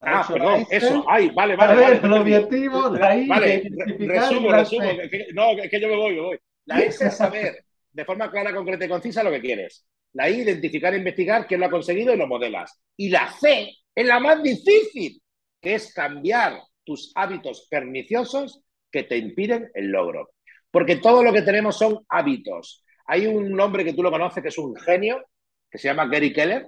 Ah, 0.05 0.27
perdón, 0.31 0.65
eso. 0.69 1.03
Ay, 1.07 1.31
vale, 1.33 1.55
vale. 1.55 1.71
A 1.71 1.75
ver, 1.75 2.01
vale, 2.01 2.15
el 2.15 2.21
objetivo, 2.21 2.89
la 2.89 3.17
I, 3.17 3.27
Vale, 3.27 3.69
resumo, 3.99 4.51
resumo. 4.51 4.89
Que- 5.09 5.27
no, 5.33 5.51
es 5.51 5.69
que 5.69 5.81
yo 5.81 5.87
me 5.87 5.95
voy, 5.95 6.15
me 6.15 6.21
voy. 6.21 6.39
La 6.65 6.79
S 6.79 7.05
es 7.05 7.17
saber 7.17 7.65
de 7.91 8.05
forma 8.05 8.29
clara, 8.29 8.53
concreta 8.53 8.85
y 8.85 8.89
concisa 8.89 9.23
lo 9.23 9.31
que 9.31 9.41
quieres. 9.41 9.85
La 10.13 10.29
I, 10.29 10.41
identificar 10.41 10.93
e 10.93 10.97
investigar 10.97 11.47
quién 11.47 11.59
lo 11.59 11.65
ha 11.65 11.71
conseguido 11.71 12.13
y 12.13 12.17
lo 12.17 12.27
modelas. 12.27 12.79
Y 12.97 13.09
la 13.09 13.31
C 13.31 13.71
es 13.93 14.05
la 14.05 14.19
más 14.19 14.41
difícil, 14.43 15.21
que 15.61 15.75
es 15.75 15.93
cambiar 15.93 16.59
tus 16.83 17.11
hábitos 17.15 17.67
perniciosos 17.69 18.61
que 18.91 19.03
te 19.03 19.17
impiden 19.17 19.71
el 19.73 19.87
logro. 19.87 20.29
Porque 20.71 20.97
todo 20.97 21.23
lo 21.23 21.33
que 21.33 21.41
tenemos 21.41 21.77
son 21.77 22.05
hábitos. 22.09 22.83
Hay 23.07 23.27
un 23.27 23.59
hombre 23.59 23.83
que 23.83 23.93
tú 23.93 24.03
lo 24.03 24.11
conoces 24.11 24.41
que 24.41 24.49
es 24.49 24.57
un 24.57 24.75
genio, 24.75 25.23
que 25.69 25.77
se 25.77 25.87
llama 25.87 26.07
Gary 26.07 26.33
Keller, 26.33 26.67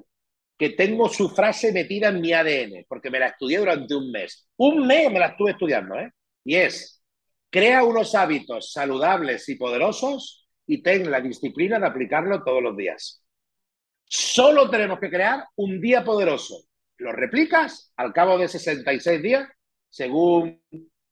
que 0.57 0.71
tengo 0.71 1.07
su 1.07 1.29
frase 1.29 1.71
metida 1.71 2.09
en 2.09 2.19
mi 2.19 2.33
ADN, 2.33 2.85
porque 2.87 3.11
me 3.11 3.19
la 3.19 3.27
estudié 3.27 3.59
durante 3.59 3.95
un 3.95 4.11
mes. 4.11 4.49
Un 4.57 4.87
mes 4.87 5.11
me 5.11 5.19
la 5.19 5.27
estuve 5.27 5.51
estudiando, 5.51 5.95
¿eh? 5.95 6.11
Y 6.43 6.55
es, 6.55 7.03
crea 7.49 7.83
unos 7.83 8.15
hábitos 8.15 8.71
saludables 8.71 9.47
y 9.49 9.55
poderosos 9.55 10.47
y 10.65 10.81
ten 10.81 11.09
la 11.11 11.21
disciplina 11.21 11.79
de 11.79 11.85
aplicarlo 11.85 12.43
todos 12.43 12.63
los 12.63 12.75
días. 12.75 13.23
Solo 14.05 14.69
tenemos 14.69 14.99
que 14.99 15.09
crear 15.09 15.45
un 15.55 15.79
día 15.79 16.03
poderoso. 16.03 16.63
Lo 16.97 17.11
replicas 17.11 17.93
al 17.95 18.11
cabo 18.11 18.37
de 18.37 18.47
66 18.47 19.21
días, 19.21 19.47
según 19.89 20.61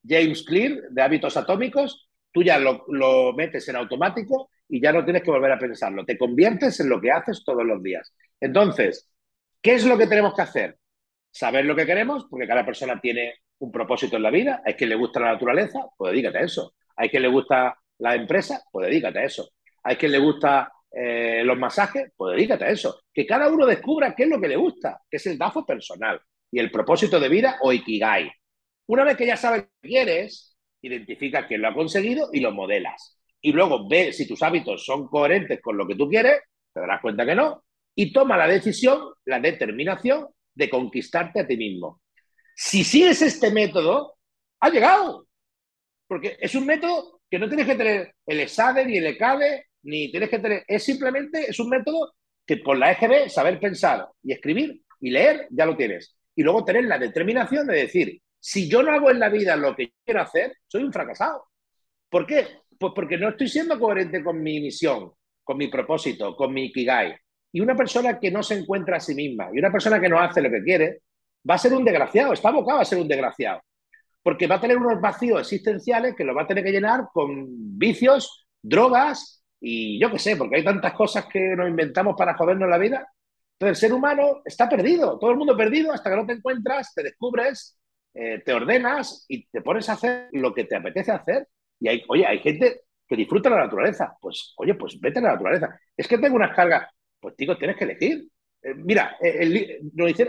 James 0.08 0.44
Clear, 0.44 0.82
de 0.90 1.02
hábitos 1.02 1.38
atómicos, 1.38 2.10
tú 2.32 2.42
ya 2.42 2.58
lo, 2.58 2.86
lo 2.88 3.34
metes 3.34 3.68
en 3.70 3.76
automático 3.76 4.50
y 4.68 4.82
ya 4.82 4.92
no 4.92 5.04
tienes 5.04 5.24
que 5.24 5.32
volver 5.32 5.52
a 5.52 5.60
pensarlo. 5.60 6.06
Te 6.06 6.18
conviertes 6.18 6.80
en 6.80 6.90
lo 6.90 7.00
que 7.00 7.12
haces 7.12 7.44
todos 7.46 7.66
los 7.66 7.82
días. 7.84 8.12
Entonces, 8.40 9.10
¿qué 9.66 9.74
es 9.74 9.84
lo 9.84 9.98
que 9.98 10.06
tenemos 10.06 10.36
que 10.36 10.44
hacer? 10.44 10.78
Saber 11.32 11.66
lo 11.66 11.76
que 11.76 11.88
queremos, 11.88 12.28
porque 12.30 12.46
cada 12.46 12.64
persona 12.64 13.02
tiene 13.02 13.34
un 13.58 13.72
propósito 13.72 14.16
en 14.16 14.22
la 14.22 14.30
vida. 14.30 14.62
Hay 14.64 14.76
quien 14.76 14.92
le 14.92 14.96
gusta 14.96 15.20
la 15.20 15.32
naturaleza, 15.32 15.88
pues 15.98 16.12
dedícate 16.12 16.38
a 16.38 16.42
eso. 16.42 16.76
Hay 16.96 17.10
quien 17.10 17.24
le 17.24 17.30
gusta 17.30 17.76
la 17.98 18.14
empresa, 18.14 18.64
pues 18.72 18.88
dedícate 18.88 19.18
a 19.18 19.24
eso. 19.24 19.50
Hay 19.82 19.96
quien 19.96 20.12
le 20.12 20.20
gusta 20.20 20.72
eh, 20.92 21.42
los 21.44 21.58
masajes, 21.58 22.12
pues 22.16 22.36
dedícate 22.36 22.66
a 22.66 22.70
eso. 22.70 23.02
Que 23.12 23.26
cada 23.26 23.50
uno 23.50 23.66
descubra 23.66 24.14
qué 24.14 24.26
es 24.26 24.30
lo 24.30 24.40
que 24.40 24.50
le 24.50 24.56
gusta, 24.56 25.02
que 25.10 25.18
es 25.18 25.26
el 25.26 25.36
DAFO 25.36 25.66
personal 25.66 26.22
y 26.52 26.60
el 26.60 26.70
propósito 26.70 27.20
de 27.20 27.30
vida 27.30 27.58
o 27.62 27.74
Ikigai. 27.74 28.32
Una 28.86 29.04
vez 29.04 29.18
que 29.18 29.26
ya 29.26 29.36
sabes 29.36 29.66
qué 29.82 29.90
quieres, 29.90 30.56
identifica 30.84 31.48
quién 31.48 31.64
lo 31.64 31.70
ha 31.70 31.74
conseguido 31.74 32.30
y 32.32 32.40
lo 32.40 32.52
modelas. 32.52 33.20
Y 33.42 33.52
luego 33.52 33.90
ve 33.90 34.14
si 34.14 34.28
tus 34.28 34.44
hábitos 34.44 34.86
son 34.86 35.08
coherentes 35.08 35.60
con 35.60 35.76
lo 35.76 35.88
que 35.88 35.96
tú 35.96 36.08
quieres, 36.08 36.40
te 36.72 36.82
darás 36.82 37.02
cuenta 37.02 37.26
que 37.26 37.34
no, 37.34 37.64
y 37.96 38.12
toma 38.12 38.38
la 38.38 38.48
decisión, 38.48 39.14
la 39.26 39.40
determinación 39.40 40.28
de 40.54 40.70
conquistarte 40.70 41.40
a 41.40 41.48
ti 41.48 41.58
mismo. 41.58 42.02
Si 42.56 42.84
sigues 42.84 43.22
este 43.22 43.52
método, 43.52 44.18
ha 44.60 44.70
llegado. 44.70 45.28
Porque 46.08 46.38
es 46.40 46.54
un 46.56 46.66
método 46.66 47.22
que 47.30 47.40
no 47.40 47.48
tienes 47.48 47.66
que 47.66 47.76
tener 47.76 48.14
el 48.26 48.40
ESADE 48.42 48.86
ni 48.86 48.98
el 48.98 49.08
ECADE, 49.08 49.66
ni 49.84 50.12
tienes 50.12 50.30
que 50.30 50.40
tener, 50.40 50.64
es 50.68 50.84
simplemente, 50.84 51.50
es 51.50 51.60
un 51.60 51.70
método 51.70 52.14
que 52.46 52.58
por 52.58 52.78
la 52.78 52.92
EGB, 52.92 53.30
saber 53.30 53.60
pensar 53.60 54.08
y 54.22 54.34
escribir 54.34 54.82
y 55.00 55.10
leer, 55.10 55.48
ya 55.50 55.66
lo 55.66 55.76
tienes. 55.76 56.16
Y 56.36 56.44
luego 56.44 56.64
tener 56.64 56.86
la 56.86 57.00
determinación 57.00 57.66
de 57.68 57.78
decir, 57.78 58.22
si 58.40 58.70
yo 58.70 58.84
no 58.84 58.92
hago 58.92 59.10
en 59.10 59.20
la 59.20 59.30
vida 59.30 59.56
lo 59.56 59.76
que 59.76 59.94
quiero 60.04 60.22
hacer, 60.22 60.58
soy 60.68 60.84
un 60.84 60.94
fracasado. 60.94 61.46
¿Por 62.10 62.28
qué? 62.28 62.48
Pues 62.78 62.94
porque 62.96 63.18
no 63.18 63.30
estoy 63.30 63.48
siendo 63.48 63.80
coherente 63.80 64.24
con 64.24 64.42
mi 64.42 64.60
misión, 64.60 65.12
con 65.44 65.58
mi 65.58 65.68
propósito, 65.68 66.36
con 66.36 66.54
mi 66.54 66.66
Ikigai. 66.66 67.16
Y 67.56 67.62
una 67.62 67.74
persona 67.74 68.20
que 68.20 68.30
no 68.30 68.44
se 68.44 68.56
encuentra 68.56 68.98
a 68.98 69.00
sí 69.00 69.16
misma 69.16 69.48
y 69.54 69.60
una 69.60 69.72
persona 69.72 69.98
que 69.98 70.10
no 70.10 70.20
hace 70.20 70.42
lo 70.42 70.50
que 70.50 70.62
quiere, 70.62 71.04
va 71.50 71.56
a 71.56 71.58
ser 71.58 71.74
un 71.74 71.86
desgraciado, 71.86 72.34
está 72.34 72.50
abocado 72.50 72.82
a 72.82 72.86
ser 72.86 73.00
un 73.00 73.08
desgraciado. 73.08 73.62
Porque 74.22 74.46
va 74.46 74.56
a 74.56 74.60
tener 74.60 74.76
unos 74.76 75.00
vacíos 75.00 75.40
existenciales 75.40 76.16
que 76.18 76.26
lo 76.26 76.36
va 76.36 76.42
a 76.42 76.48
tener 76.48 76.66
que 76.66 76.74
llenar 76.74 77.06
con 77.14 77.46
vicios, 77.80 78.46
drogas 78.62 79.42
y 79.62 79.98
yo 80.02 80.12
qué 80.12 80.20
sé, 80.20 80.36
porque 80.36 80.58
hay 80.58 80.66
tantas 80.66 80.94
cosas 80.96 81.28
que 81.28 81.56
nos 81.56 81.70
inventamos 81.70 82.16
para 82.18 82.36
jodernos 82.36 82.70
la 82.70 82.78
vida. 82.78 83.08
Entonces 83.54 83.82
el 83.82 83.88
ser 83.88 83.94
humano 83.94 84.42
está 84.44 84.68
perdido, 84.68 85.18
todo 85.18 85.32
el 85.32 85.38
mundo 85.38 85.56
perdido 85.56 85.94
hasta 85.94 86.10
que 86.10 86.16
no 86.18 86.26
te 86.26 86.34
encuentras, 86.34 86.94
te 86.94 87.04
descubres, 87.04 87.80
eh, 88.14 88.42
te 88.46 88.52
ordenas 88.52 89.24
y 89.30 89.48
te 89.48 89.62
pones 89.62 89.88
a 89.88 89.94
hacer 89.94 90.28
lo 90.34 90.54
que 90.54 90.66
te 90.66 90.76
apetece 90.76 91.14
hacer. 91.14 91.48
Y 91.80 91.88
hay, 91.88 92.04
oye, 92.10 92.26
hay 92.26 92.40
gente 92.40 92.82
que 93.08 93.16
disfruta 93.16 93.50
la 93.50 93.64
naturaleza. 93.64 94.14
Pues, 94.20 94.54
oye, 94.58 94.74
pues 94.76 95.00
vete 95.00 95.20
a 95.20 95.22
la 95.22 95.32
naturaleza. 95.32 95.80
Es 95.96 96.06
que 96.06 96.18
tengo 96.18 96.36
unas 96.36 96.54
cargas. 96.54 96.90
Pues, 97.20 97.36
chicos, 97.36 97.58
tienes 97.58 97.78
que 97.78 97.84
elegir. 97.86 98.28
Eh, 98.62 98.74
mira, 98.76 99.18
eh, 99.22 99.80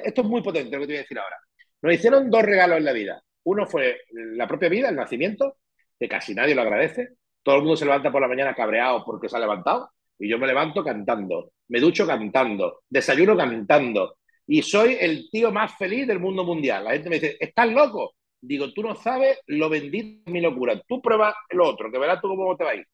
esto 0.05 0.23
es 0.23 0.27
muy 0.27 0.43
potente 0.43 0.77
lo 0.77 0.83
que 0.83 0.87
te 0.87 0.93
voy 0.93 0.97
a 0.97 1.03
decir 1.03 1.19
ahora. 1.19 1.37
Nos 1.83 1.95
hicieron 1.95 2.31
dos 2.31 2.43
regalos 2.43 2.79
en 2.79 2.85
la 2.85 2.93
vida. 2.93 3.23
Uno 3.45 3.67
fue 3.67 4.01
la 4.11 4.47
propia 4.47 4.69
vida, 4.69 4.89
el 4.89 4.97
nacimiento, 4.97 5.59
que 5.99 6.09
casi 6.09 6.35
nadie 6.35 6.55
lo 6.55 6.63
agradece. 6.63 7.11
Todo 7.43 7.57
el 7.57 7.63
mundo 7.63 7.77
se 7.77 7.85
levanta 7.85 8.11
por 8.11 8.21
la 8.21 8.29
mañana 8.29 8.55
cabreado 8.55 9.05
porque 9.05 9.29
se 9.29 9.37
ha 9.37 9.41
levantado. 9.41 9.91
Y 10.19 10.29
yo 10.29 10.39
me 10.39 10.47
levanto 10.47 10.83
cantando, 10.83 11.53
me 11.69 11.79
ducho 11.79 12.07
cantando, 12.07 12.81
desayuno 12.89 13.37
cantando. 13.37 14.17
Y 14.47 14.63
soy 14.63 14.97
el 14.99 15.29
tío 15.31 15.53
más 15.53 15.77
feliz 15.77 16.07
del 16.07 16.21
mundo 16.21 16.45
mundial. 16.45 16.85
La 16.85 16.93
gente 16.93 17.11
me 17.11 17.21
dice, 17.21 17.37
¿estás 17.39 17.71
loco? 17.71 18.15
Digo, 18.41 18.73
tú 18.73 18.83
no 18.83 18.95
sabes 18.95 19.39
lo 19.47 19.69
bendito 19.69 20.31
mi 20.31 20.41
locura. 20.41 20.81
Tú 20.87 21.03
pruebas 21.03 21.35
lo 21.51 21.69
otro, 21.69 21.91
que 21.91 21.99
verás 21.99 22.21
tú 22.21 22.29
cómo 22.29 22.57
te 22.57 22.65
va 22.65 22.71
a 22.71 22.77
ir. 22.77 22.87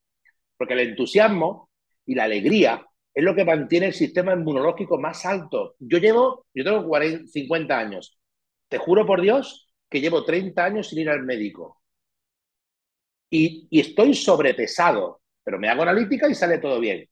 Porque 0.57 0.75
el 0.75 0.81
entusiasmo 0.81 1.71
y 2.07 2.15
la 2.15 2.25
alegría 2.25 2.85
es 3.15 3.25
lo 3.25 3.35
que 3.35 3.45
mantiene 3.45 3.87
el 3.87 3.95
sistema 3.95 4.33
inmunológico 4.33 4.99
más 4.99 5.27
alto. 5.27 5.77
Yo 5.79 5.99
llevo, 5.99 6.47
yo 6.55 6.65
tengo 6.65 6.87
40, 6.87 7.27
50 7.27 7.79
años. 7.79 8.19
Te 8.69 8.79
juro 8.79 9.07
por 9.07 9.21
Dios 9.21 9.71
que 9.89 10.01
llevo 10.01 10.25
30 10.25 10.65
años 10.65 10.89
sin 10.89 11.01
ir 11.01 11.11
al 11.11 11.23
médico. 11.23 11.83
Y, 13.31 13.69
estoy 13.71 14.15
sobrepesado, 14.15 15.23
pero 15.43 15.59
me 15.59 15.69
hago 15.69 15.83
analítica 15.83 16.29
y 16.29 16.35
sale 16.35 16.59
todo 16.59 16.81
bien. 16.81 17.07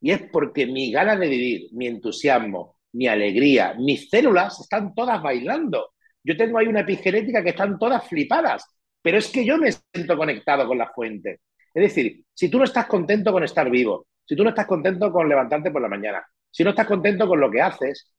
Y 0.00 0.12
es 0.12 0.22
porque 0.32 0.66
mi 0.66 0.90
ganas 0.92 1.18
de 1.18 1.28
vivir, 1.28 1.68
mi 1.72 1.86
entusiasmo, 1.86 2.76
mi 2.92 3.06
alegría, 3.06 3.74
mis 3.74 4.08
células 4.08 4.60
están 4.60 4.94
todas 4.94 5.22
bailando. 5.22 5.92
Yo 6.24 6.36
tengo 6.36 6.58
ahí 6.58 6.66
una 6.66 6.80
epigenética 6.80 7.42
que 7.42 7.50
están 7.50 7.78
todas 7.78 8.08
flipadas, 8.08 8.64
pero 9.02 9.18
es 9.18 9.28
que 9.28 9.44
yo 9.44 9.58
me 9.58 9.70
siento 9.72 10.16
conectado 10.16 10.66
con 10.66 10.78
la 10.78 10.92
fuente. 10.92 11.40
Es 11.72 11.82
decir, 11.82 12.24
si 12.32 12.48
tú 12.48 12.58
no 12.58 12.64
estás 12.64 12.86
contento 12.86 13.32
con 13.32 13.44
estar 13.44 13.70
vivo, 13.70 14.06
si 14.24 14.36
tú 14.36 14.42
no 14.42 14.50
estás 14.50 14.66
contento 14.66 15.12
con 15.12 15.28
levantarte 15.28 15.70
por 15.70 15.82
la 15.82 15.88
mañana, 15.88 16.24
si 16.50 16.64
no 16.64 16.70
estás 16.70 16.86
contento 16.86 17.28
con 17.28 17.40
lo 17.40 17.50
que 17.50 17.62
haces, 17.62 18.12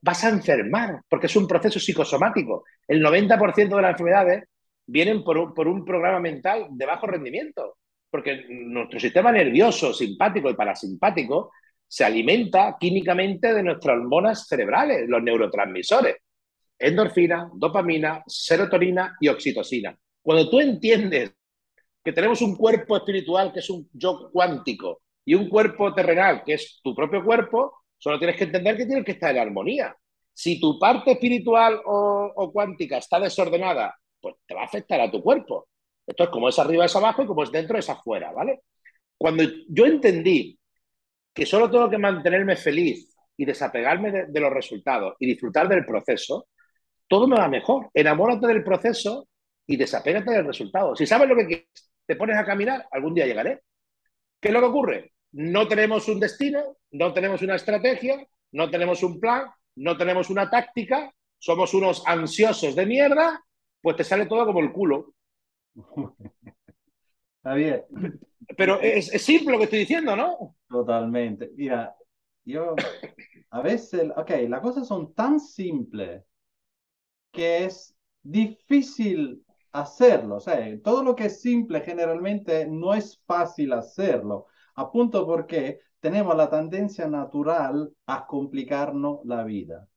vas 0.00 0.24
a 0.24 0.28
enfermar, 0.28 1.00
porque 1.08 1.26
es 1.26 1.36
un 1.36 1.48
proceso 1.48 1.80
psicosomático. 1.80 2.64
El 2.86 3.02
90% 3.02 3.76
de 3.76 3.82
las 3.82 3.92
enfermedades 3.92 4.44
vienen 4.86 5.24
por 5.24 5.38
un, 5.38 5.54
por 5.54 5.66
un 5.68 5.84
programa 5.84 6.20
mental 6.20 6.66
de 6.70 6.86
bajo 6.86 7.06
rendimiento, 7.06 7.78
porque 8.10 8.46
nuestro 8.48 9.00
sistema 9.00 9.32
nervioso, 9.32 9.92
simpático 9.92 10.50
y 10.50 10.54
parasimpático 10.54 11.52
se 11.86 12.04
alimenta 12.04 12.76
químicamente 12.78 13.54
de 13.54 13.62
nuestras 13.62 13.96
hormonas 13.96 14.46
cerebrales, 14.46 15.08
los 15.08 15.22
neurotransmisores, 15.22 16.16
endorfina, 16.78 17.50
dopamina, 17.54 18.22
serotonina 18.26 19.16
y 19.20 19.28
oxitocina. 19.28 19.96
Cuando 20.22 20.50
tú 20.50 20.60
entiendes 20.60 21.32
que 22.04 22.12
tenemos 22.12 22.42
un 22.42 22.56
cuerpo 22.56 22.96
espiritual 22.96 23.52
que 23.52 23.60
es 23.60 23.70
un 23.70 23.88
yo 23.92 24.30
cuántico 24.30 25.00
y 25.24 25.34
un 25.34 25.48
cuerpo 25.48 25.94
terrenal, 25.94 26.42
que 26.44 26.54
es 26.54 26.80
tu 26.82 26.94
propio 26.94 27.24
cuerpo, 27.24 27.84
solo 27.96 28.18
tienes 28.18 28.36
que 28.36 28.44
entender 28.44 28.76
que 28.76 28.84
tienes 28.84 29.04
que 29.06 29.12
estar 29.12 29.34
en 29.34 29.40
armonía. 29.40 29.96
Si 30.34 30.60
tu 30.60 30.78
parte 30.78 31.12
espiritual 31.12 31.80
o, 31.86 32.50
cuántica 32.52 32.98
está 32.98 33.18
desordenada, 33.18 33.94
pues 34.20 34.34
te 34.46 34.54
va 34.54 34.62
a 34.62 34.64
afectar 34.66 35.00
a 35.00 35.10
tu 35.10 35.22
cuerpo. 35.22 35.68
Esto 36.06 36.24
es 36.24 36.28
como 36.28 36.50
es 36.50 36.58
arriba 36.58 36.84
es 36.84 36.94
abajo 36.94 37.22
y 37.22 37.26
como 37.26 37.42
es 37.42 37.50
dentro 37.50 37.78
es 37.78 37.88
afuera, 37.88 38.32
¿vale? 38.32 38.60
Cuando 39.16 39.44
yo 39.68 39.86
entendí 39.86 40.58
que 41.32 41.46
solo 41.46 41.70
tengo 41.70 41.88
que 41.88 41.96
mantenerme 41.96 42.56
feliz 42.56 43.16
y 43.36 43.46
desapegarme 43.46 44.10
de, 44.10 44.26
de 44.26 44.40
los 44.40 44.52
resultados 44.52 45.14
y 45.18 45.26
disfrutar 45.26 45.68
del 45.68 45.86
proceso, 45.86 46.48
todo 47.08 47.26
me 47.26 47.36
va 47.36 47.48
mejor. 47.48 47.88
Enamórate 47.94 48.46
del 48.46 48.62
proceso 48.62 49.26
y 49.66 49.76
desapégate 49.76 50.32
del 50.32 50.46
resultado. 50.46 50.94
Si 50.94 51.06
sabes 51.06 51.28
lo 51.28 51.36
que 51.36 51.46
quieres, 51.46 51.93
te 52.06 52.16
pones 52.16 52.36
a 52.36 52.44
caminar, 52.44 52.86
algún 52.90 53.14
día 53.14 53.26
llegaré. 53.26 53.62
¿Qué 54.40 54.48
es 54.48 54.54
lo 54.54 54.60
que 54.60 54.66
ocurre? 54.66 55.14
no 55.34 55.66
tenemos 55.66 56.08
un 56.08 56.20
destino, 56.20 56.76
no 56.92 57.12
tenemos 57.12 57.42
una 57.42 57.56
estrategia, 57.56 58.24
no 58.52 58.70
tenemos 58.70 59.02
un 59.02 59.18
plan, 59.18 59.46
no 59.76 59.96
tenemos 59.96 60.30
una 60.30 60.48
táctica, 60.48 61.12
somos 61.38 61.74
unos 61.74 62.04
ansiosos 62.06 62.76
de 62.76 62.86
mierda, 62.86 63.44
pues 63.82 63.96
te 63.96 64.04
sale 64.04 64.26
todo 64.26 64.46
como 64.46 64.60
el 64.60 64.72
culo. 64.72 65.12
Está 67.36 67.54
bien. 67.54 67.82
Pero 68.56 68.80
es, 68.80 69.10
simple 69.22 69.52
lo 69.52 69.58
que 69.58 69.64
estoy 69.64 69.80
diciendo, 69.80 70.14
¿no? 70.14 70.56
Totalmente. 70.68 71.50
Mira, 71.56 71.92
yo 72.44 72.76
a 73.50 73.60
veces, 73.60 74.12
ok, 74.16 74.30
las 74.48 74.60
cosas 74.60 74.86
son 74.86 75.14
tan 75.14 75.40
simples 75.40 76.22
que 77.32 77.64
es 77.64 77.96
difícil 78.22 79.43
hacerlo. 79.74 80.36
O 80.36 80.40
sea, 80.40 80.56
todo 80.82 81.02
lo 81.02 81.14
que 81.14 81.26
es 81.26 81.40
simple 81.40 81.80
generalmente 81.80 82.66
no 82.66 82.94
es 82.94 83.20
fácil 83.26 83.72
hacerlo. 83.72 84.46
Appunto 84.76 85.26
porque 85.26 85.80
tenemos 86.00 86.36
la 86.36 86.48
tendencia 86.48 87.06
natural 87.08 87.92
a 88.06 88.26
complicarnos 88.26 89.20
la 89.24 89.42
vida. 89.42 89.88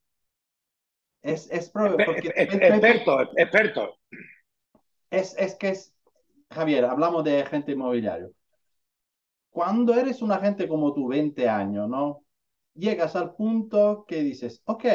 Es, 1.21 1.49
es 1.51 1.69
porque... 1.69 2.03
Experto, 2.35 3.21
experto. 3.37 3.97
Es, 5.11 5.37
es 5.37 5.55
que 5.55 5.69
es, 5.69 5.95
Javier, 6.49 6.85
hablamos 6.85 7.23
de 7.23 7.41
agente 7.41 7.73
inmobiliario. 7.73 8.31
Cuando 9.51 9.93
eres 9.93 10.21
un 10.21 10.31
agente 10.31 10.67
como 10.67 10.93
tú, 10.93 11.07
20 11.07 11.47
años, 11.47 11.87
¿no? 11.87 12.23
Llegas 12.73 13.15
al 13.15 13.35
punto 13.35 14.05
que 14.07 14.21
dices, 14.23 14.61
ok, 14.65 14.85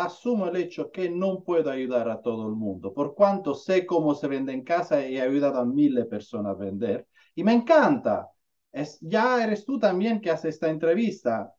asumo 0.00 0.46
el 0.48 0.56
hecho 0.56 0.90
que 0.90 1.10
no 1.10 1.42
puedo 1.44 1.70
ayudar 1.70 2.08
a 2.10 2.20
todo 2.22 2.46
el 2.48 2.54
mundo, 2.54 2.92
por 2.94 3.14
cuanto 3.14 3.54
sé 3.54 3.86
cómo 3.86 4.14
se 4.14 4.28
vende 4.28 4.52
en 4.52 4.62
casa 4.64 5.06
y 5.06 5.16
he 5.18 5.22
ayudado 5.22 5.58
a 5.60 5.64
miles 5.64 6.04
de 6.04 6.10
personas 6.10 6.52
a 6.56 6.58
vender, 6.58 7.06
y 7.34 7.44
me 7.44 7.52
encanta, 7.54 8.28
es, 8.72 8.98
ya 9.00 9.42
eres 9.44 9.64
tú 9.64 9.78
también 9.78 10.20
que 10.20 10.30
hace 10.30 10.48
esta 10.48 10.68
entrevista. 10.70 11.54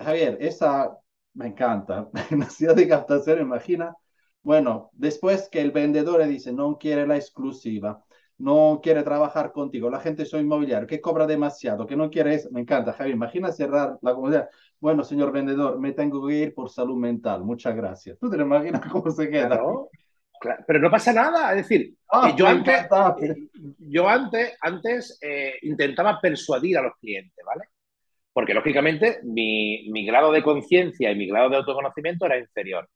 Javier, 0.00 0.38
esa 0.40 0.98
me 1.34 1.46
encanta. 1.48 2.08
Necesidad 2.30 2.74
de 2.76 2.88
captación, 2.88 3.40
imagina. 3.40 3.94
Bueno, 4.42 4.90
después 4.94 5.48
que 5.50 5.60
el 5.60 5.70
vendedor 5.70 6.18
le 6.20 6.26
dice, 6.26 6.52
no 6.52 6.76
quiere 6.78 7.06
la 7.06 7.16
exclusiva, 7.16 8.04
no 8.38 8.80
quiere 8.82 9.02
trabajar 9.04 9.52
contigo, 9.52 9.88
la 9.88 10.00
gente 10.00 10.24
soy 10.26 10.40
inmobiliario, 10.40 10.88
que 10.88 11.00
cobra 11.00 11.26
demasiado, 11.28 11.86
que 11.86 11.96
no 11.96 12.10
quiere 12.10 12.34
eso. 12.34 12.48
Me 12.50 12.60
encanta, 12.62 12.92
Javier. 12.92 13.14
Imagina 13.16 13.52
cerrar 13.52 13.98
la 14.02 14.14
comunidad. 14.14 14.48
Bueno, 14.82 15.04
señor 15.04 15.30
vendedor, 15.30 15.78
me 15.78 15.92
tengo 15.92 16.26
que 16.26 16.34
ir 16.34 16.54
por 16.54 16.68
salud 16.68 16.96
mental. 16.96 17.44
Muchas 17.44 17.76
gracias. 17.76 18.18
¿Tú 18.18 18.28
te 18.28 18.36
imaginas 18.36 18.84
cómo 18.90 19.12
se 19.12 19.30
queda? 19.30 19.62
pero 20.66 20.80
no 20.80 20.90
pasa 20.90 21.12
nada, 21.12 21.50
es 21.52 21.68
decir, 21.68 21.94
ah, 22.10 22.34
yo, 22.36 22.48
antes, 22.48 22.88
yo 23.78 24.08
antes, 24.08 24.56
antes 24.60 25.16
eh, 25.22 25.54
intentaba 25.62 26.20
persuadir 26.20 26.78
a 26.78 26.82
los 26.82 26.96
clientes, 26.96 27.44
¿vale? 27.46 27.66
Porque 28.32 28.52
lógicamente 28.52 29.20
mi, 29.22 29.88
mi 29.92 30.04
grado 30.04 30.32
de 30.32 30.42
conciencia 30.42 31.12
y 31.12 31.16
mi 31.16 31.28
grado 31.28 31.48
de 31.48 31.58
autoconocimiento 31.58 32.26
era 32.26 32.38
inferior. 32.38 32.88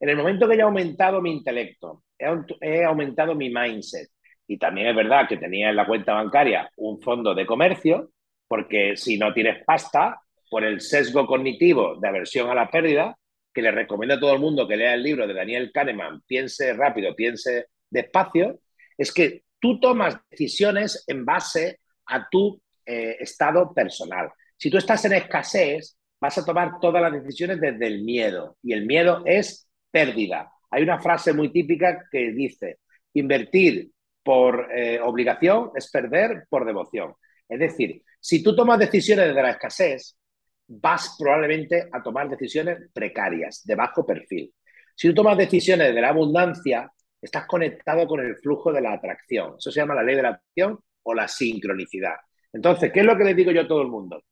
En 0.00 0.08
el 0.08 0.16
momento 0.16 0.48
que 0.48 0.56
he 0.56 0.60
aumentado 0.60 1.22
mi 1.22 1.30
intelecto, 1.30 2.02
he, 2.18 2.84
aumentado 2.84 3.36
mi 3.36 3.48
mindset, 3.48 4.08
y 4.48 4.58
también 4.58 4.88
es 4.88 4.96
verdad 4.96 5.28
que 5.28 5.36
tenía 5.36 5.70
en 5.70 5.76
la 5.76 5.86
cuenta 5.86 6.14
bancaria 6.14 6.68
un 6.78 7.00
fondo 7.00 7.32
de 7.32 7.46
comercio, 7.46 8.10
porque 8.48 8.96
si 8.96 9.18
no 9.18 9.32
tienes 9.32 9.64
pasta, 9.64 10.20
por 10.50 10.64
el 10.64 10.80
sesgo 10.80 11.26
cognitivo 11.26 11.96
de 12.00 12.08
aversión 12.08 12.50
a 12.50 12.54
la 12.54 12.70
pérdida, 12.70 13.16
que 13.52 13.62
le 13.62 13.70
recomiendo 13.70 14.14
a 14.14 14.20
todo 14.20 14.32
el 14.32 14.40
mundo 14.40 14.68
que 14.68 14.76
lea 14.76 14.94
el 14.94 15.02
libro 15.02 15.26
de 15.26 15.34
Daniel 15.34 15.70
Kahneman, 15.72 16.22
Piense 16.26 16.72
rápido, 16.74 17.14
piense 17.14 17.66
despacio, 17.90 18.60
es 18.96 19.12
que 19.12 19.42
tú 19.60 19.80
tomas 19.80 20.16
decisiones 20.30 21.04
en 21.06 21.24
base 21.24 21.80
a 22.06 22.28
tu 22.28 22.60
eh, 22.84 23.16
estado 23.20 23.72
personal. 23.72 24.30
Si 24.56 24.70
tú 24.70 24.78
estás 24.78 25.04
en 25.04 25.14
escasez, 25.14 25.96
vas 26.20 26.38
a 26.38 26.44
tomar 26.44 26.80
todas 26.80 27.02
las 27.02 27.12
decisiones 27.12 27.60
desde 27.60 27.86
el 27.86 28.02
miedo 28.02 28.56
y 28.62 28.72
el 28.72 28.86
miedo 28.86 29.22
es 29.24 29.68
pérdida. 29.90 30.50
Hay 30.70 30.82
una 30.82 31.00
frase 31.00 31.32
muy 31.32 31.50
típica 31.50 32.06
que 32.10 32.32
dice, 32.32 32.78
invertir 33.14 33.90
por 34.22 34.68
eh, 34.74 35.00
obligación 35.00 35.70
es 35.74 35.90
perder 35.90 36.44
por 36.48 36.66
devoción. 36.66 37.14
Es 37.48 37.58
decir, 37.58 38.02
si 38.20 38.42
tú 38.42 38.54
tomas 38.54 38.78
decisiones 38.78 39.28
desde 39.28 39.42
la 39.42 39.50
escasez, 39.50 40.16
vas 40.68 41.16
probablemente 41.18 41.88
a 41.90 42.02
tomar 42.02 42.28
decisiones 42.28 42.90
precarias, 42.92 43.64
de 43.64 43.74
bajo 43.74 44.04
perfil. 44.06 44.52
Si 44.94 45.08
tú 45.08 45.14
tomas 45.14 45.38
decisiones 45.38 45.94
de 45.94 46.00
la 46.00 46.10
abundancia, 46.10 46.90
estás 47.20 47.46
conectado 47.46 48.06
con 48.06 48.20
el 48.20 48.36
flujo 48.36 48.72
de 48.72 48.82
la 48.82 48.92
atracción. 48.92 49.54
Eso 49.58 49.70
se 49.70 49.80
llama 49.80 49.94
la 49.94 50.02
ley 50.02 50.16
de 50.16 50.22
la 50.22 50.28
atracción 50.30 50.78
o 51.02 51.14
la 51.14 51.26
sincronicidad. 51.26 52.16
Entonces, 52.52 52.92
¿qué 52.92 53.00
es 53.00 53.06
lo 53.06 53.16
que 53.16 53.24
le 53.24 53.34
digo 53.34 53.50
yo 53.50 53.62
a 53.62 53.68
todo 53.68 53.82
el 53.82 53.88
mundo? 53.88 54.22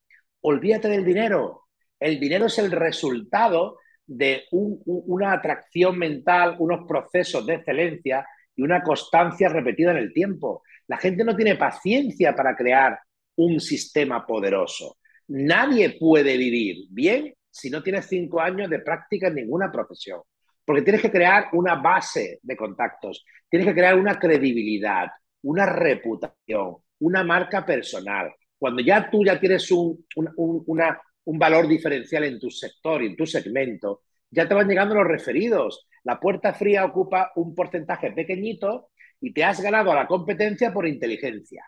Olvídate 0.42 0.88
del 0.88 1.04
dinero. 1.04 1.68
El 1.98 2.20
dinero 2.20 2.46
es 2.46 2.58
el 2.58 2.70
resultado 2.70 3.78
de 4.06 4.44
una 4.50 5.32
atracción 5.32 5.98
mental, 5.98 6.56
unos 6.58 6.86
procesos 6.86 7.44
de 7.46 7.54
excelencia 7.54 8.26
y 8.54 8.62
una 8.62 8.82
constancia 8.82 9.48
repetida 9.48 9.90
en 9.90 9.98
el 9.98 10.12
tiempo. 10.12 10.62
La 10.86 10.98
gente 10.98 11.24
no 11.24 11.34
tiene 11.34 11.56
paciencia 11.56 12.34
para 12.34 12.54
crear 12.54 12.98
un 13.36 13.58
sistema 13.60 14.24
poderoso. 14.24 14.98
Nadie 15.28 15.96
puede 15.98 16.36
vivir 16.36 16.86
bien 16.90 17.34
si 17.50 17.70
no 17.70 17.82
tienes 17.82 18.06
cinco 18.06 18.40
años 18.40 18.70
de 18.70 18.80
práctica 18.80 19.28
en 19.28 19.36
ninguna 19.36 19.72
profesión. 19.72 20.20
Porque 20.64 20.82
tienes 20.82 21.02
que 21.02 21.10
crear 21.10 21.48
una 21.52 21.76
base 21.76 22.40
de 22.42 22.56
contactos, 22.56 23.24
tienes 23.48 23.68
que 23.68 23.74
crear 23.74 23.98
una 23.98 24.18
credibilidad, 24.18 25.08
una 25.42 25.64
reputación, 25.66 26.76
una 27.00 27.22
marca 27.22 27.64
personal. 27.64 28.32
Cuando 28.58 28.82
ya 28.82 29.08
tú 29.10 29.24
ya 29.24 29.38
tienes 29.38 29.70
un, 29.70 30.04
una, 30.16 31.00
un 31.24 31.38
valor 31.38 31.68
diferencial 31.68 32.24
en 32.24 32.38
tu 32.38 32.50
sector 32.50 33.02
y 33.02 33.06
en 33.06 33.16
tu 33.16 33.26
segmento, 33.26 34.02
ya 34.30 34.48
te 34.48 34.54
van 34.54 34.68
llegando 34.68 34.94
los 34.94 35.06
referidos. 35.06 35.86
La 36.04 36.18
puerta 36.18 36.52
fría 36.52 36.84
ocupa 36.84 37.32
un 37.36 37.54
porcentaje 37.54 38.12
pequeñito 38.12 38.90
y 39.20 39.32
te 39.32 39.44
has 39.44 39.60
ganado 39.60 39.92
a 39.92 39.94
la 39.94 40.06
competencia 40.06 40.72
por 40.72 40.86
inteligencia. 40.86 41.64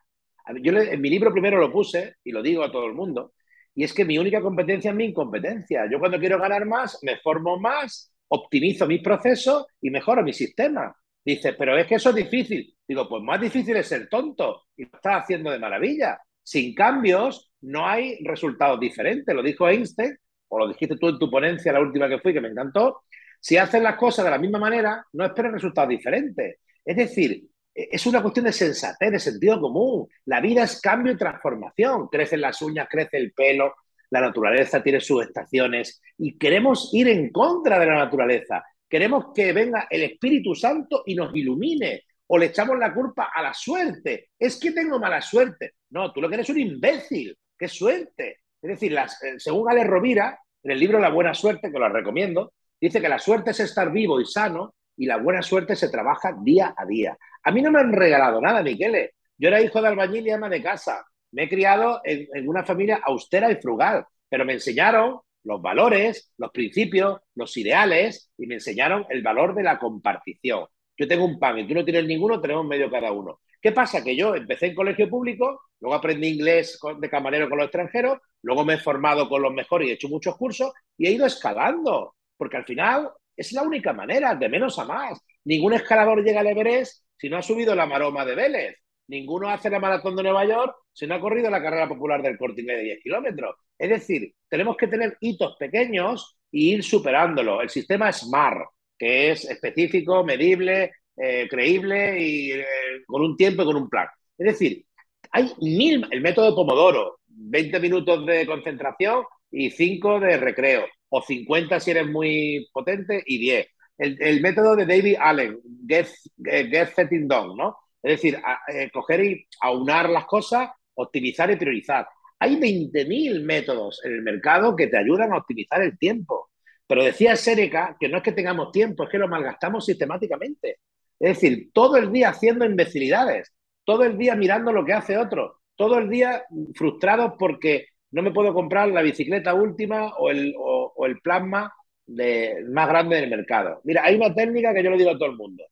Yo 0.62 0.72
en 0.72 1.00
mi 1.00 1.10
libro 1.10 1.32
primero 1.32 1.58
lo 1.58 1.70
puse 1.72 2.16
y 2.24 2.32
lo 2.32 2.42
digo 2.42 2.62
a 2.64 2.72
todo 2.72 2.86
el 2.86 2.94
mundo, 2.94 3.32
y 3.78 3.84
es 3.84 3.94
que 3.94 4.04
mi 4.04 4.18
única 4.18 4.40
competencia 4.40 4.90
es 4.90 4.96
mi 4.96 5.04
incompetencia. 5.04 5.88
Yo 5.88 6.00
cuando 6.00 6.18
quiero 6.18 6.36
ganar 6.40 6.66
más, 6.66 6.98
me 7.02 7.18
formo 7.18 7.60
más, 7.60 8.12
optimizo 8.26 8.88
mis 8.88 9.00
procesos 9.00 9.66
y 9.80 9.88
mejoro 9.88 10.24
mi 10.24 10.32
sistema. 10.32 10.92
Dice, 11.24 11.52
pero 11.52 11.78
es 11.78 11.86
que 11.86 11.94
eso 11.94 12.10
es 12.10 12.16
difícil. 12.16 12.74
Digo, 12.88 13.08
pues 13.08 13.22
más 13.22 13.40
difícil 13.40 13.76
es 13.76 13.86
ser 13.86 14.08
tonto 14.08 14.64
y 14.76 14.82
lo 14.82 14.90
estás 14.92 15.22
haciendo 15.22 15.52
de 15.52 15.60
maravilla. 15.60 16.18
Sin 16.42 16.74
cambios 16.74 17.52
no 17.60 17.86
hay 17.86 18.18
resultados 18.24 18.80
diferentes. 18.80 19.32
Lo 19.32 19.44
dijo 19.44 19.68
Einstein, 19.68 20.18
o 20.48 20.58
lo 20.58 20.66
dijiste 20.66 20.96
tú 20.96 21.10
en 21.10 21.18
tu 21.20 21.30
ponencia, 21.30 21.72
la 21.72 21.80
última 21.80 22.08
que 22.08 22.18
fui, 22.18 22.32
que 22.32 22.40
me 22.40 22.48
encantó. 22.48 23.02
Si 23.38 23.58
haces 23.58 23.80
las 23.80 23.94
cosas 23.94 24.24
de 24.24 24.32
la 24.32 24.38
misma 24.38 24.58
manera, 24.58 25.06
no 25.12 25.24
esperes 25.24 25.52
resultados 25.52 25.90
diferentes. 25.90 26.58
Es 26.84 26.96
decir, 26.96 27.44
es 27.90 28.06
una 28.06 28.20
cuestión 28.22 28.46
de 28.46 28.52
sensatez, 28.52 29.12
de 29.12 29.20
sentido 29.20 29.60
común. 29.60 30.08
La 30.24 30.40
vida 30.40 30.64
es 30.64 30.80
cambio 30.80 31.12
y 31.12 31.16
transformación. 31.16 32.08
Crecen 32.08 32.40
las 32.40 32.60
uñas, 32.60 32.88
crece 32.90 33.18
el 33.18 33.32
pelo, 33.32 33.74
la 34.10 34.20
naturaleza 34.20 34.82
tiene 34.82 35.00
sus 35.00 35.22
estaciones 35.22 36.00
y 36.16 36.36
queremos 36.38 36.90
ir 36.92 37.08
en 37.08 37.30
contra 37.30 37.78
de 37.78 37.86
la 37.86 37.96
naturaleza. 37.96 38.64
Queremos 38.88 39.26
que 39.34 39.52
venga 39.52 39.86
el 39.90 40.02
Espíritu 40.02 40.54
Santo 40.54 41.02
y 41.06 41.14
nos 41.14 41.34
ilumine. 41.34 42.04
O 42.30 42.36
le 42.36 42.46
echamos 42.46 42.78
la 42.78 42.92
culpa 42.92 43.30
a 43.34 43.42
la 43.42 43.54
suerte. 43.54 44.30
Es 44.38 44.58
que 44.58 44.72
tengo 44.72 44.98
mala 44.98 45.22
suerte. 45.22 45.74
No, 45.90 46.12
tú 46.12 46.20
lo 46.20 46.28
que 46.28 46.34
eres 46.34 46.50
un 46.50 46.58
imbécil. 46.58 47.34
¡Qué 47.56 47.68
suerte! 47.68 48.40
Es 48.60 48.70
decir, 48.70 48.92
eh, 48.94 49.34
según 49.38 49.70
Ale 49.70 49.84
Rovira, 49.84 50.38
en 50.62 50.70
el 50.72 50.78
libro 50.78 50.98
La 50.98 51.10
Buena 51.10 51.32
Suerte, 51.32 51.70
que 51.70 51.78
lo 51.78 51.88
recomiendo, 51.88 52.52
dice 52.78 53.00
que 53.00 53.08
la 53.08 53.18
suerte 53.18 53.52
es 53.52 53.60
estar 53.60 53.90
vivo 53.90 54.20
y 54.20 54.26
sano 54.26 54.74
y 54.98 55.06
la 55.06 55.16
buena 55.16 55.42
suerte 55.42 55.76
se 55.76 55.88
trabaja 55.88 56.36
día 56.42 56.74
a 56.76 56.84
día. 56.84 57.16
A 57.44 57.50
mí 57.52 57.62
no 57.62 57.70
me 57.70 57.78
han 57.78 57.92
regalado 57.92 58.40
nada, 58.40 58.62
Miquele. 58.62 59.14
Yo 59.38 59.48
era 59.48 59.62
hijo 59.62 59.80
de 59.80 59.88
albañil 59.88 60.26
y 60.26 60.30
ama 60.30 60.48
de 60.48 60.62
casa. 60.62 61.06
Me 61.30 61.44
he 61.44 61.48
criado 61.48 62.00
en, 62.04 62.48
una 62.48 62.64
familia 62.64 63.00
austera 63.04 63.50
y 63.50 63.56
frugal, 63.56 64.04
pero 64.28 64.44
me 64.44 64.54
enseñaron 64.54 65.20
los 65.44 65.62
valores, 65.62 66.32
los 66.36 66.50
principios, 66.50 67.20
los 67.36 67.56
ideales 67.56 68.32
y 68.36 68.46
me 68.46 68.56
enseñaron 68.56 69.06
el 69.08 69.22
valor 69.22 69.54
de 69.54 69.62
la 69.62 69.78
compartición. 69.78 70.66
Yo 70.96 71.06
tengo 71.06 71.24
un 71.24 71.38
pan 71.38 71.58
y 71.60 71.68
tú 71.68 71.74
no 71.74 71.84
tienes 71.84 72.04
ninguno, 72.04 72.40
tenemos 72.40 72.66
medio 72.66 72.90
cada 72.90 73.12
uno. 73.12 73.40
¿Qué 73.60 73.70
pasa? 73.70 74.02
Que 74.02 74.16
yo 74.16 74.34
empecé 74.34 74.66
en 74.66 74.74
colegio 74.74 75.08
público, 75.08 75.62
luego 75.80 75.94
aprendí 75.94 76.28
inglés 76.28 76.78
de 76.98 77.10
camarero 77.10 77.48
con 77.48 77.58
los 77.58 77.66
extranjeros, 77.66 78.18
luego 78.42 78.64
me 78.64 78.74
he 78.74 78.78
formado 78.78 79.28
con 79.28 79.42
los 79.42 79.52
mejores 79.52 79.86
y 79.86 79.90
he 79.92 79.94
hecho 79.94 80.08
muchos 80.08 80.36
cursos 80.36 80.72
y 80.96 81.06
he 81.06 81.12
ido 81.12 81.24
escalando, 81.24 82.16
porque 82.36 82.56
al 82.56 82.64
final 82.64 83.10
es 83.38 83.52
la 83.52 83.62
única 83.62 83.92
manera, 83.92 84.34
de 84.34 84.48
menos 84.48 84.78
a 84.78 84.84
más. 84.84 85.20
Ningún 85.44 85.72
escalador 85.74 86.24
llega 86.24 86.40
al 86.40 86.48
Everest 86.48 87.04
si 87.16 87.28
no 87.28 87.36
ha 87.36 87.42
subido 87.42 87.74
la 87.74 87.86
maroma 87.86 88.24
de 88.24 88.34
Vélez. 88.34 88.76
Ninguno 89.06 89.48
hace 89.48 89.70
la 89.70 89.78
maratón 89.78 90.16
de 90.16 90.24
Nueva 90.24 90.44
York 90.44 90.74
si 90.92 91.06
no 91.06 91.14
ha 91.14 91.20
corrido 91.20 91.48
la 91.48 91.62
carrera 91.62 91.88
popular 91.88 92.20
del 92.20 92.36
corte 92.36 92.62
de 92.62 92.82
10 92.82 93.02
kilómetros. 93.02 93.54
Es 93.78 93.88
decir, 93.88 94.34
tenemos 94.48 94.76
que 94.76 94.88
tener 94.88 95.16
hitos 95.20 95.56
pequeños 95.56 96.36
e 96.52 96.58
ir 96.58 96.82
superándolo. 96.82 97.62
El 97.62 97.70
sistema 97.70 98.12
SMART, 98.12 98.66
que 98.98 99.30
es 99.30 99.44
específico, 99.44 100.24
medible, 100.24 100.92
eh, 101.16 101.46
creíble 101.48 102.20
y 102.20 102.50
eh, 102.50 102.64
con 103.06 103.22
un 103.22 103.36
tiempo 103.36 103.62
y 103.62 103.66
con 103.66 103.76
un 103.76 103.88
plan. 103.88 104.08
Es 104.36 104.46
decir, 104.46 104.84
hay 105.30 105.52
mil, 105.60 106.04
el 106.10 106.20
método 106.20 106.56
Pomodoro, 106.56 107.20
20 107.28 107.78
minutos 107.78 108.26
de 108.26 108.44
concentración 108.46 109.22
y 109.50 109.70
5 109.70 110.20
de 110.20 110.36
recreo, 110.36 110.86
o 111.08 111.22
50 111.22 111.80
si 111.80 111.90
eres 111.90 112.06
muy 112.06 112.68
potente 112.72 113.22
y 113.26 113.38
10. 113.38 113.66
El, 113.98 114.40
método 114.40 114.76
de 114.76 114.86
David 114.86 115.16
Allen, 115.18 115.58
get, 115.86 116.06
get 116.44 116.94
setting 116.94 117.26
done, 117.26 117.54
¿no? 117.56 117.76
Es 118.00 118.12
decir, 118.12 118.40
eh, 118.68 118.88
coger 118.92 119.24
y 119.24 119.46
aunar 119.60 120.08
las 120.08 120.24
cosas, 120.26 120.70
optimizar 120.94 121.50
y 121.50 121.56
priorizar. 121.56 122.06
Hay 122.38 122.56
20.000 122.56 123.42
métodos 123.44 124.00
en 124.04 124.12
el 124.12 124.22
mercado 124.22 124.76
que 124.76 124.86
te 124.86 124.98
ayudan 124.98 125.32
a 125.32 125.38
optimizar 125.38 125.82
el 125.82 125.98
tiempo. 125.98 126.50
Pero 126.86 127.04
decía 127.04 127.36
Seneca 127.36 127.96
que 127.98 128.08
no 128.08 128.18
es 128.18 128.22
que 128.22 128.32
tengamos 128.32 128.70
tiempo, 128.70 129.04
es 129.04 129.10
que 129.10 129.18
lo 129.18 129.28
malgastamos 129.28 129.84
sistemáticamente. 129.84 130.78
Es 131.18 131.40
decir, 131.40 131.70
todo 131.72 131.96
el 131.96 132.12
día 132.12 132.30
haciendo 132.30 132.64
imbecilidades, 132.64 133.52
todo 133.84 134.04
el 134.04 134.16
día 134.16 134.36
mirando 134.36 134.72
lo 134.72 134.84
que 134.84 134.92
hace 134.92 135.18
otro, 135.18 135.60
todo 135.76 135.98
el 135.98 136.08
día 136.08 136.44
frustrado 136.74 137.36
porque 137.36 137.86
no 138.10 138.22
me 138.22 138.30
puedo 138.30 138.54
comprar 138.54 138.88
la 138.88 139.02
bicicleta 139.02 139.54
última 139.54 140.14
o 140.16 140.30
el, 140.30 140.54
o, 140.58 140.77
el 141.06 141.20
plasma 141.20 141.72
de, 142.06 142.64
más 142.68 142.88
grande 142.88 143.16
del 143.16 143.30
mercado. 143.30 143.80
Mira, 143.84 144.04
hay 144.04 144.16
una 144.16 144.34
técnica 144.34 144.72
que 144.74 144.82
yo 144.82 144.90
le 144.90 144.98
digo 144.98 145.10
a 145.10 145.18
todo 145.18 145.30
el 145.30 145.36
mundo. 145.36 145.64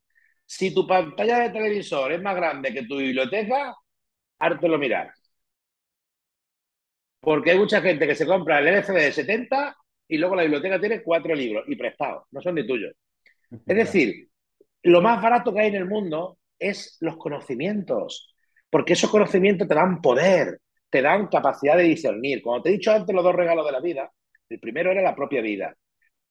Si 0.44 0.72
tu 0.72 0.86
pantalla 0.86 1.40
de 1.40 1.50
televisor 1.50 2.12
es 2.12 2.22
más 2.22 2.36
grande 2.36 2.72
que 2.72 2.84
tu 2.86 2.98
biblioteca, 2.98 3.74
hártelo 4.38 4.78
mirar. 4.78 5.12
Porque 7.20 7.50
hay 7.50 7.58
mucha 7.58 7.80
gente 7.80 8.06
que 8.06 8.14
se 8.14 8.26
compra 8.26 8.60
el 8.60 8.68
LCD 8.68 8.94
de 8.94 9.12
70 9.12 9.76
y 10.08 10.18
luego 10.18 10.36
la 10.36 10.42
biblioteca 10.42 10.78
tiene 10.78 11.02
cuatro 11.02 11.34
libros 11.34 11.64
y 11.66 11.76
prestados, 11.76 12.24
no 12.30 12.40
son 12.40 12.54
ni 12.54 12.66
tuyos. 12.66 12.94
Es 13.66 13.76
decir, 13.76 14.28
lo 14.82 15.00
más 15.02 15.20
barato 15.20 15.52
que 15.52 15.60
hay 15.60 15.68
en 15.68 15.76
el 15.76 15.86
mundo 15.86 16.38
es 16.58 16.96
los 17.00 17.16
conocimientos, 17.16 18.34
porque 18.70 18.92
esos 18.92 19.10
conocimientos 19.10 19.66
te 19.66 19.74
dan 19.74 20.00
poder, 20.00 20.60
te 20.88 21.02
dan 21.02 21.26
capacidad 21.26 21.76
de 21.76 21.84
discernir. 21.84 22.42
Como 22.42 22.62
te 22.62 22.68
he 22.68 22.72
dicho 22.72 22.92
antes, 22.92 23.14
los 23.14 23.24
dos 23.24 23.34
regalos 23.34 23.66
de 23.66 23.72
la 23.72 23.80
vida, 23.80 24.10
el 24.48 24.60
primero 24.60 24.90
era 24.90 25.02
la 25.02 25.14
propia 25.14 25.40
vida. 25.40 25.74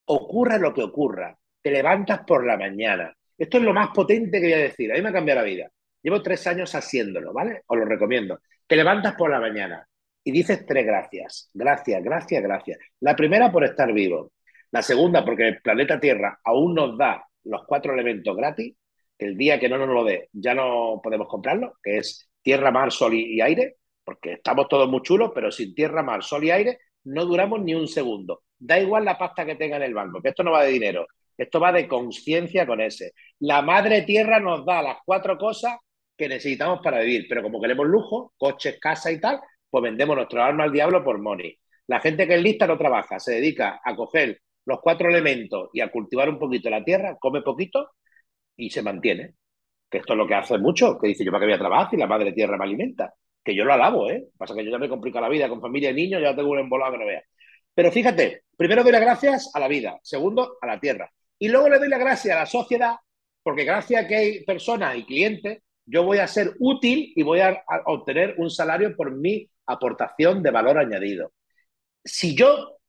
Ocurra 0.06 0.58
lo 0.58 0.74
que 0.74 0.84
ocurra, 0.84 1.38
te 1.62 1.72
levantas 1.72 2.22
por 2.26 2.46
la 2.46 2.58
mañana. 2.58 3.14
Esto 3.38 3.58
es 3.58 3.64
lo 3.64 3.74
más 3.74 3.90
potente 3.90 4.40
que 4.40 4.46
voy 4.46 4.54
a 4.54 4.58
decir. 4.58 4.92
A 4.92 4.96
mí 4.96 5.02
me 5.02 5.10
ha 5.10 5.14
cambiado 5.14 5.42
la 5.42 5.48
vida. 5.48 5.70
Llevo 6.02 6.22
tres 6.22 6.46
años 6.48 6.74
haciéndolo, 6.76 7.34
¿vale? 7.34 7.64
Os 7.66 7.78
lo 7.78 7.86
recomiendo. 7.86 8.40
Te 8.68 8.76
levantas 8.76 9.16
por 9.16 9.30
la 9.30 9.40
mañana 9.40 9.86
y 10.24 10.32
dices 10.32 10.66
tres 10.66 10.86
gracias. 10.86 11.50
Gracias, 11.54 12.04
gracias, 12.04 12.44
gracias. 12.44 12.80
La 13.00 13.16
primera 13.16 13.52
por 13.52 13.64
estar 13.64 13.92
vivo. 13.92 14.32
La 14.72 14.82
segunda 14.82 15.24
porque 15.26 15.48
el 15.48 15.62
planeta 15.62 16.00
Tierra 16.00 16.40
aún 16.44 16.76
nos 16.76 16.98
da 16.98 17.26
los 17.44 17.66
cuatro 17.66 17.94
elementos 17.94 18.36
gratis, 18.36 18.76
que 19.18 19.26
el 19.26 19.38
día 19.38 19.60
que 19.60 19.70
no 19.70 19.78
nos 19.78 19.90
lo 19.90 20.04
dé 20.04 20.30
ya 20.34 20.54
no 20.54 21.00
podemos 21.04 21.28
comprarlo, 21.28 21.78
que 21.82 21.98
es 21.98 22.30
tierra, 22.42 22.72
mar, 22.72 22.92
sol 22.92 23.14
y, 23.14 23.42
aire, 23.42 23.78
porque 24.04 24.34
estamos 24.34 24.68
todos 24.68 24.90
muy 24.90 25.02
chulos, 25.02 25.32
pero 25.34 25.52
sin 25.52 25.74
tierra, 25.74 26.04
mar, 26.04 26.24
sol 26.24 26.44
y 26.44 26.52
aire 26.52 26.80
no 27.06 27.26
duramos 27.26 27.62
ni 27.62 27.74
un 27.74 27.88
segundo. 27.88 28.44
Da 28.58 28.80
igual 28.80 29.06
la 29.06 29.18
pasta 29.18 29.46
que 29.46 29.56
tenga 29.56 29.78
en 29.78 29.84
el 29.84 29.94
banco, 29.94 30.22
que 30.22 30.30
esto 30.30 30.44
no 30.44 30.52
va 30.52 30.64
de 30.64 30.72
dinero, 30.72 31.08
esto 31.38 31.60
va 31.60 31.72
de 31.72 31.88
conciencia 31.88 32.66
con 32.66 32.82
ese. 32.82 33.14
La 33.40 33.62
madre 33.62 34.04
tierra 34.04 34.40
nos 34.40 34.66
da 34.66 34.82
las 34.82 34.98
cuatro 35.06 35.38
cosas 35.38 35.78
que 36.18 36.30
necesitamos 36.30 36.80
para 36.82 37.00
vivir, 37.00 37.26
pero 37.28 37.42
como 37.44 37.62
queremos 37.62 37.88
lujo, 37.88 38.34
coches, 38.38 38.80
casa 38.80 39.12
y 39.12 39.20
tal, 39.20 39.40
pues 39.70 39.84
vendemos 39.84 40.16
nuestro 40.16 40.44
alma 40.44 40.64
al 40.64 40.72
diablo 40.72 41.04
por 41.04 41.20
money. 41.20 41.58
La 41.88 42.00
gente 42.00 42.28
que 42.28 42.36
es 42.36 42.42
lista 42.42 42.66
no 42.68 42.78
trabaja, 42.78 43.20
se 43.20 43.34
dedica 43.36 43.82
a 43.84 43.96
coger 43.96 44.42
los 44.66 44.80
cuatro 44.82 45.10
elementos 45.10 45.70
y 45.74 45.82
a 45.82 45.92
cultivar 45.92 46.30
un 46.30 46.40
poquito 46.40 46.70
la 46.70 46.84
tierra, 46.84 47.18
come 47.20 47.42
poquito 47.42 47.92
y 48.56 48.70
se 48.70 48.82
mantiene. 48.82 49.36
Que 49.90 50.00
esto 50.00 50.14
es 50.14 50.18
lo 50.18 50.28
que 50.28 50.36
hace 50.36 50.58
mucho, 50.58 50.98
que 51.00 51.08
dice 51.08 51.24
yo 51.24 51.32
para 51.32 51.42
qué 51.42 51.48
voy 51.48 51.56
a 51.56 51.60
trabajar 51.60 51.94
y 51.94 51.98
la 51.98 52.08
madre 52.08 52.34
tierra 52.34 52.58
me 52.58 52.64
alimenta. 52.66 53.14
Que 53.46 53.56
yo 53.56 53.64
lo 53.64 53.74
alabo, 53.74 54.10
¿eh? 54.10 54.28
Pasa 54.38 54.56
que 54.56 54.66
yo 54.66 54.72
ya 54.72 54.80
me 54.80 54.90
complico 54.90 55.22
la 55.22 55.30
vida 55.30 55.48
con 55.48 55.62
familia 55.62 55.92
y 55.92 55.94
niños, 55.94 56.22
ya 56.22 56.36
tengo 56.36 56.50
un 56.50 56.60
embolado 56.60 56.94
que 56.94 56.98
no 56.98 57.06
vea. 57.06 57.24
Pero 57.74 57.92
fíjate, 57.92 58.44
primero 58.58 58.84
doy 58.84 58.92
las 58.92 59.02
gracias 59.02 59.52
a 59.54 59.60
la 59.60 59.68
vida, 59.68 60.00
segundo 60.02 60.58
a 60.62 60.68
la 60.68 60.80
tierra. 60.80 61.12
Y 61.38 61.50
luego 61.50 61.70
le 61.70 61.78
doy 61.78 61.90
las 61.90 62.00
gracias 62.00 62.36
a 62.36 62.40
la 62.40 62.46
sociedad, 62.46 62.96
porque 63.44 63.64
gracias 63.64 64.04
a 64.04 64.08
que 64.08 64.16
hay 64.16 64.44
personas 64.44 64.98
y 64.98 65.06
clientes, 65.06 65.62
yo 65.86 66.04
voy 66.04 66.18
a 66.18 66.28
ser 66.28 66.54
útil 66.60 67.14
y 67.16 67.22
voy 67.22 67.42
a 67.42 67.64
obtener 67.86 68.36
un 68.38 68.50
salario 68.50 68.96
por 68.96 69.12
mi 69.12 69.48
aportación 69.68 70.42
de 70.42 70.52
valor 70.52 70.80
añadido. 70.80 71.34
Si 72.04 72.36
yo 72.36 72.80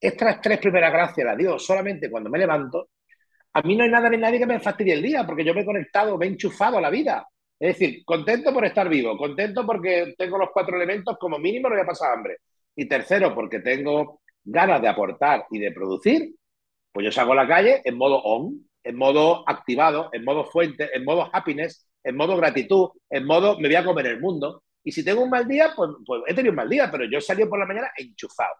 estas 0.00 0.40
tres 0.40 0.58
primeras 0.58 0.92
gracias 0.92 1.26
a 1.26 1.34
Dios 1.34 1.64
solamente 1.64 2.10
cuando 2.10 2.30
me 2.30 2.38
levanto, 2.38 2.90
a 3.54 3.62
mí 3.62 3.74
no 3.74 3.84
hay 3.84 3.90
nada 3.90 4.10
ni 4.10 4.18
nadie 4.18 4.38
que 4.38 4.46
me 4.46 4.60
fastidie 4.60 4.92
el 4.94 5.02
día, 5.02 5.24
porque 5.26 5.44
yo 5.44 5.54
me 5.54 5.62
he 5.62 5.64
conectado, 5.64 6.18
me 6.18 6.26
he 6.26 6.28
enchufado 6.28 6.78
a 6.78 6.80
la 6.80 6.90
vida. 6.90 7.26
Es 7.58 7.78
decir, 7.78 8.04
contento 8.04 8.52
por 8.52 8.64
estar 8.64 8.88
vivo, 8.88 9.16
contento 9.16 9.64
porque 9.64 10.14
tengo 10.18 10.38
los 10.38 10.50
cuatro 10.52 10.76
elementos, 10.76 11.16
como 11.18 11.38
mínimo 11.38 11.68
no 11.68 11.74
voy 11.74 11.82
a 11.82 11.86
pasar 11.86 12.12
hambre. 12.12 12.38
Y 12.74 12.86
tercero, 12.86 13.34
porque 13.34 13.60
tengo 13.60 14.20
ganas 14.44 14.82
de 14.82 14.88
aportar 14.88 15.46
y 15.50 15.58
de 15.58 15.72
producir, 15.72 16.34
pues 16.92 17.04
yo 17.04 17.12
salgo 17.12 17.32
a 17.32 17.36
la 17.36 17.48
calle 17.48 17.80
en 17.84 17.96
modo 17.96 18.22
on, 18.22 18.68
en 18.84 18.96
modo 18.96 19.48
activado, 19.48 20.10
en 20.12 20.24
modo 20.24 20.44
fuente, 20.44 20.90
en 20.94 21.04
modo 21.04 21.28
happiness, 21.32 21.88
en 22.04 22.16
modo 22.16 22.36
gratitud, 22.36 22.90
en 23.10 23.24
modo 23.24 23.58
me 23.58 23.68
voy 23.68 23.76
a 23.76 23.84
comer 23.84 24.06
el 24.06 24.20
mundo. 24.20 24.62
Y 24.84 24.92
si 24.92 25.04
tengo 25.04 25.22
un 25.22 25.30
mal 25.30 25.48
día, 25.48 25.72
pues, 25.74 25.90
pues 26.06 26.22
he 26.26 26.34
tenido 26.34 26.52
un 26.52 26.56
mal 26.56 26.68
día, 26.68 26.88
pero 26.90 27.04
yo 27.04 27.20
salí 27.20 27.44
por 27.46 27.58
la 27.58 27.66
mañana 27.66 27.90
enchufado. 27.96 28.54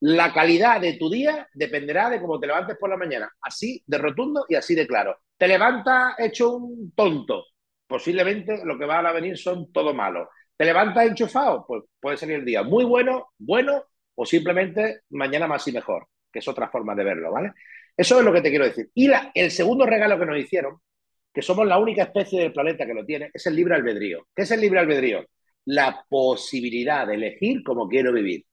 La 0.00 0.32
calidad 0.32 0.80
de 0.80 0.94
tu 0.94 1.08
día 1.08 1.48
dependerá 1.54 2.10
de 2.10 2.20
cómo 2.20 2.38
te 2.38 2.48
levantes 2.48 2.76
por 2.76 2.90
la 2.90 2.96
mañana, 2.96 3.30
así 3.40 3.82
de 3.86 3.98
rotundo 3.98 4.44
y 4.48 4.56
así 4.56 4.74
de 4.74 4.86
claro. 4.86 5.16
Te 5.38 5.46
levantas 5.46 6.18
hecho 6.18 6.56
un 6.56 6.92
tonto, 6.92 7.44
posiblemente 7.92 8.64
lo 8.64 8.78
que 8.78 8.86
va 8.86 9.00
a 9.00 9.12
venir 9.12 9.36
son 9.36 9.70
todo 9.70 9.92
malos. 9.92 10.26
¿Te 10.56 10.64
levantas 10.64 11.06
enchufado? 11.06 11.66
Pues 11.66 11.82
puede 12.00 12.16
ser 12.16 12.30
el 12.30 12.42
día 12.42 12.62
muy 12.62 12.86
bueno, 12.86 13.32
bueno, 13.36 13.84
o 14.14 14.24
simplemente 14.24 15.02
mañana 15.10 15.46
más 15.46 15.68
y 15.68 15.72
mejor, 15.72 16.06
que 16.32 16.38
es 16.38 16.48
otra 16.48 16.70
forma 16.70 16.94
de 16.94 17.04
verlo, 17.04 17.30
¿vale? 17.30 17.52
Eso 17.94 18.18
es 18.18 18.24
lo 18.24 18.32
que 18.32 18.40
te 18.40 18.48
quiero 18.48 18.64
decir. 18.64 18.88
Y 18.94 19.10
el 19.34 19.50
segundo 19.50 19.84
regalo 19.84 20.18
que 20.18 20.24
nos 20.24 20.38
hicieron, 20.38 20.78
que 21.34 21.42
somos 21.42 21.66
la 21.66 21.78
única 21.78 22.04
especie 22.04 22.40
del 22.40 22.52
planeta 22.54 22.86
que 22.86 22.94
lo 22.94 23.04
tiene, 23.04 23.30
es 23.34 23.44
el 23.46 23.56
libre 23.56 23.74
albedrío. 23.74 24.26
¿Qué 24.34 24.42
es 24.42 24.50
el 24.50 24.62
libre 24.62 24.80
albedrío? 24.80 25.26
La 25.66 26.02
posibilidad 26.08 27.06
de 27.06 27.16
elegir 27.16 27.62
cómo 27.62 27.86
quiero 27.88 28.10
vivir. 28.10 28.46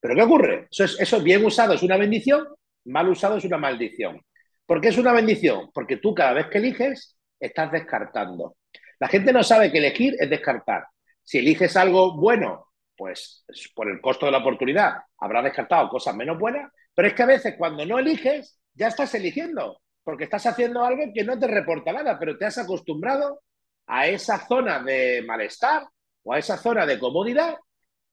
¿Pero 0.00 0.14
qué 0.14 0.22
ocurre? 0.22 0.68
Eso, 0.70 0.84
es, 0.84 1.00
eso 1.00 1.22
bien 1.22 1.42
usado 1.46 1.72
es 1.72 1.82
una 1.82 1.96
bendición, 1.96 2.46
mal 2.84 3.08
usado 3.08 3.38
es 3.38 3.44
una 3.46 3.56
maldición. 3.56 4.20
¿Por 4.66 4.82
qué 4.82 4.88
es 4.88 4.98
una 4.98 5.14
bendición? 5.14 5.70
Porque 5.72 5.96
tú 5.96 6.14
cada 6.14 6.34
vez 6.34 6.48
que 6.48 6.58
eliges 6.58 7.16
estás 7.40 7.72
descartando. 7.72 8.56
La 9.02 9.08
gente 9.08 9.32
no 9.32 9.42
sabe 9.42 9.72
que 9.72 9.78
elegir 9.78 10.14
es 10.16 10.30
descartar. 10.30 10.86
Si 11.24 11.38
eliges 11.38 11.76
algo 11.76 12.16
bueno, 12.16 12.68
pues 12.96 13.44
por 13.74 13.90
el 13.90 14.00
costo 14.00 14.26
de 14.26 14.32
la 14.32 14.38
oportunidad 14.38 14.94
habrás 15.18 15.42
descartado 15.42 15.88
cosas 15.88 16.14
menos 16.14 16.38
buenas, 16.38 16.70
pero 16.94 17.08
es 17.08 17.14
que 17.14 17.24
a 17.24 17.26
veces 17.26 17.56
cuando 17.58 17.84
no 17.84 17.98
eliges, 17.98 18.60
ya 18.72 18.86
estás 18.86 19.12
eligiendo, 19.16 19.80
porque 20.04 20.22
estás 20.22 20.46
haciendo 20.46 20.84
algo 20.84 21.02
que 21.12 21.24
no 21.24 21.36
te 21.36 21.48
reporta 21.48 21.92
nada, 21.92 22.16
pero 22.16 22.38
te 22.38 22.44
has 22.44 22.58
acostumbrado 22.58 23.40
a 23.88 24.06
esa 24.06 24.38
zona 24.46 24.80
de 24.80 25.24
malestar 25.26 25.82
o 26.22 26.32
a 26.32 26.38
esa 26.38 26.56
zona 26.56 26.86
de 26.86 27.00
comodidad 27.00 27.56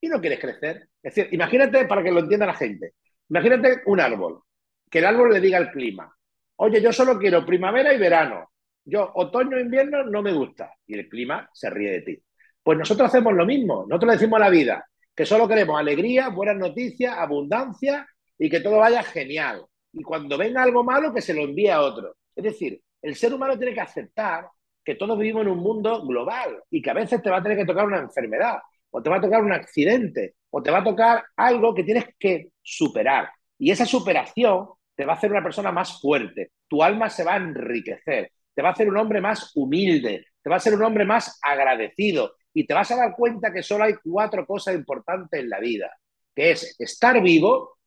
y 0.02 0.08
no 0.08 0.20
quieres 0.20 0.40
crecer. 0.40 0.90
Es 1.04 1.14
decir, 1.14 1.32
imagínate, 1.32 1.86
para 1.86 2.02
que 2.02 2.10
lo 2.12 2.22
entienda 2.22 2.48
la 2.48 2.56
gente, 2.56 2.96
imagínate 3.30 3.84
un 3.86 4.00
árbol, 4.00 4.42
que 4.90 4.98
el 4.98 5.06
árbol 5.06 5.34
le 5.34 5.40
diga 5.40 5.60
al 5.60 5.72
clima, 5.72 6.12
oye, 6.56 6.82
yo 6.82 6.92
solo 6.92 7.20
quiero 7.20 7.46
primavera 7.46 7.94
y 7.94 8.00
verano, 8.00 8.50
yo 8.86 9.12
otoño 9.16 9.58
e 9.58 9.62
invierno 9.62 10.04
no 10.06 10.22
me 10.22 10.34
gusta, 10.34 10.74
y 10.86 10.98
el 10.98 11.10
clima 11.10 11.50
se 11.54 11.70
ríe 11.70 11.92
de 11.92 12.02
ti. 12.02 12.24
Pues 12.64 12.78
nosotros 12.78 13.08
hacemos 13.08 13.34
lo 13.34 13.46
mismo, 13.46 13.86
nosotros 13.88 14.08
le 14.08 14.18
decimos 14.18 14.38
a 14.38 14.46
la 14.46 14.50
vida 14.50 14.86
que 15.16 15.26
solo 15.26 15.48
queremos 15.48 15.78
alegría, 15.78 16.30
buenas 16.30 16.56
noticias, 16.56 17.14
abundancia 17.18 18.08
y 18.38 18.50
que 18.50 18.62
todo 18.62 18.78
vaya 18.78 19.04
genial. 19.04 19.66
Y 19.92 20.02
cuando 20.02 20.38
venga 20.38 20.64
algo 20.64 20.84
malo, 20.84 21.14
que 21.14 21.22
se 21.22 21.34
lo 21.34 21.42
envíe 21.42 21.68
a 21.68 21.82
otro. 21.82 22.16
Es 22.34 22.44
decir, 22.46 22.82
el 23.02 23.16
ser 23.16 23.34
humano 23.34 23.58
tiene 23.58 23.74
que 23.74 23.82
aceptar 23.82 24.48
que 24.84 24.96
todos 24.96 25.20
vivimos 25.20 25.42
en 25.42 25.50
un 25.50 25.60
mundo 25.60 26.06
global 26.06 26.64
y 26.70 26.82
que 26.82 26.90
a 26.90 26.94
veces 26.94 27.22
te 27.22 27.30
va 27.30 27.38
a 27.38 27.44
tener 27.44 27.58
que 27.58 27.66
tocar 27.66 27.86
una 27.86 28.00
enfermedad, 28.00 28.60
o 28.92 29.04
te 29.04 29.10
va 29.10 29.18
a 29.18 29.22
tocar 29.22 29.44
un 29.44 29.52
accidente, 29.52 30.36
o 30.50 30.64
te 30.64 30.72
va 30.72 30.80
a 30.80 30.84
tocar 30.84 31.26
algo 31.36 31.76
que 31.76 31.84
tienes 31.84 32.06
que 32.18 32.52
superar. 32.62 33.30
Y 33.58 33.72
esa 33.72 33.86
superación 33.86 34.70
te 34.96 35.06
va 35.06 35.14
a 35.14 35.16
hacer 35.18 35.32
una 35.32 35.44
persona 35.44 35.72
más 35.72 36.00
fuerte, 36.00 36.52
tu 36.68 36.82
alma 36.82 37.10
se 37.10 37.24
va 37.24 37.34
a 37.34 37.38
enriquecer, 37.38 38.32
te 38.54 38.62
va 38.62 38.70
a 38.70 38.72
hacer 38.72 38.90
un 38.90 38.98
hombre 38.98 39.22
más 39.22 39.52
humilde, 39.56 40.26
te 40.42 40.50
va 40.50 40.56
a 40.56 40.58
hacer 40.58 40.74
un 40.74 40.84
hombre 40.84 41.06
más 41.06 41.40
agradecido 41.42 42.36
y 42.54 42.66
te 42.66 42.74
vas 42.74 42.92
a 42.92 42.98
dar 42.98 43.16
cuenta 43.16 43.54
que 43.54 43.64
solo 43.64 43.86
hay 43.86 43.94
cuatro 44.04 44.46
cosas 44.46 44.76
importantes 44.76 45.40
en 45.40 45.50
la 45.50 45.60
vida, 45.60 45.92
que 46.36 46.52
es 46.52 46.76
estar 46.80 47.22
vivo, 47.22 47.78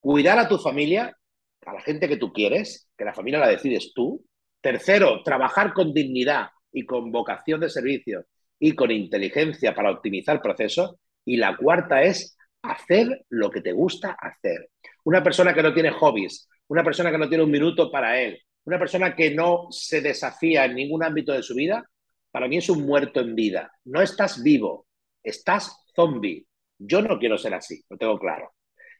cuidar 0.00 0.38
a 0.38 0.48
tu 0.48 0.58
familia, 0.58 1.16
a 1.64 1.72
la 1.72 1.80
gente 1.80 2.08
que 2.08 2.16
tú 2.16 2.32
quieres, 2.32 2.88
que 2.96 3.04
la 3.04 3.14
familia 3.14 3.40
la 3.40 3.48
decides 3.48 3.92
tú. 3.94 4.24
Tercero, 4.60 5.22
trabajar 5.22 5.72
con 5.72 5.92
dignidad 5.92 6.48
y 6.72 6.84
con 6.86 7.12
vocación 7.12 7.60
de 7.60 7.68
servicio 7.68 8.26
y 8.58 8.74
con 8.74 8.90
inteligencia 8.90 9.74
para 9.74 9.90
optimizar 9.90 10.40
procesos. 10.40 10.96
Y 11.24 11.36
la 11.36 11.56
cuarta 11.56 12.02
es 12.02 12.36
hacer 12.62 13.24
lo 13.28 13.50
que 13.50 13.60
te 13.60 13.72
gusta 13.72 14.16
hacer. 14.20 14.70
Una 15.04 15.22
persona 15.22 15.54
que 15.54 15.62
no 15.62 15.74
tiene 15.74 15.90
hobbies, 15.90 16.48
una 16.68 16.84
persona 16.84 17.10
que 17.10 17.18
no 17.18 17.28
tiene 17.28 17.44
un 17.44 17.50
minuto 17.50 17.90
para 17.90 18.20
él, 18.20 18.40
una 18.64 18.78
persona 18.78 19.14
que 19.14 19.34
no 19.34 19.68
se 19.70 20.00
desafía 20.00 20.64
en 20.64 20.74
ningún 20.74 21.02
ámbito 21.04 21.32
de 21.32 21.42
su 21.42 21.54
vida, 21.54 21.88
para 22.30 22.48
mí 22.48 22.58
es 22.58 22.68
un 22.70 22.86
muerto 22.86 23.20
en 23.20 23.34
vida. 23.34 23.72
No 23.84 24.00
estás 24.00 24.42
vivo, 24.42 24.86
estás 25.22 25.84
zombie. 25.94 26.46
Yo 26.78 27.02
no 27.02 27.18
quiero 27.18 27.38
ser 27.38 27.54
así, 27.54 27.82
lo 27.88 27.96
tengo 27.96 28.18
claro. 28.18 28.52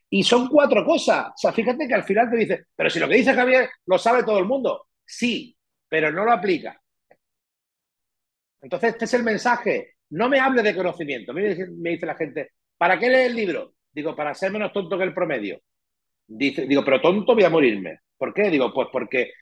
Y 0.09 0.23
son 0.23 0.47
cuatro 0.47 0.85
cosas. 0.85 1.27
O 1.29 1.37
sea, 1.37 1.51
fíjate 1.51 1.87
que 1.87 1.93
al 1.93 2.03
final 2.03 2.29
te 2.29 2.37
dice, 2.37 2.65
pero 2.75 2.89
si 2.89 2.99
lo 2.99 3.07
que 3.07 3.15
dice 3.15 3.33
Javier 3.33 3.69
lo 3.87 3.97
sabe 3.97 4.23
todo 4.23 4.39
el 4.39 4.45
mundo. 4.45 4.87
Sí, 5.05 5.57
pero 5.89 6.11
no 6.11 6.23
lo 6.23 6.31
aplica. 6.31 6.79
Entonces, 8.61 8.91
este 8.91 9.05
es 9.05 9.13
el 9.15 9.23
mensaje. 9.23 9.95
No 10.11 10.29
me 10.29 10.39
hable 10.39 10.61
de 10.61 10.75
conocimiento. 10.75 11.33
Me 11.33 11.55
dice, 11.55 12.05
la 12.05 12.15
gente, 12.15 12.51
¿para 12.77 12.99
qué 12.99 13.09
lees 13.09 13.29
el 13.29 13.35
libro? 13.35 13.73
Digo, 13.91 14.15
para 14.15 14.33
ser 14.33 14.51
menos 14.51 14.71
tonto 14.71 14.97
que 14.97 15.03
el 15.03 15.13
promedio. 15.13 15.59
Dice, 16.27 16.65
digo, 16.65 16.85
pero 16.85 17.01
tonto 17.01 17.33
voy 17.33 17.43
a 17.43 17.49
morirme. 17.49 17.99
¿Por 18.17 18.33
qué? 18.33 18.49
Digo, 18.49 18.73
pues 18.73 18.87
porque 18.91 19.33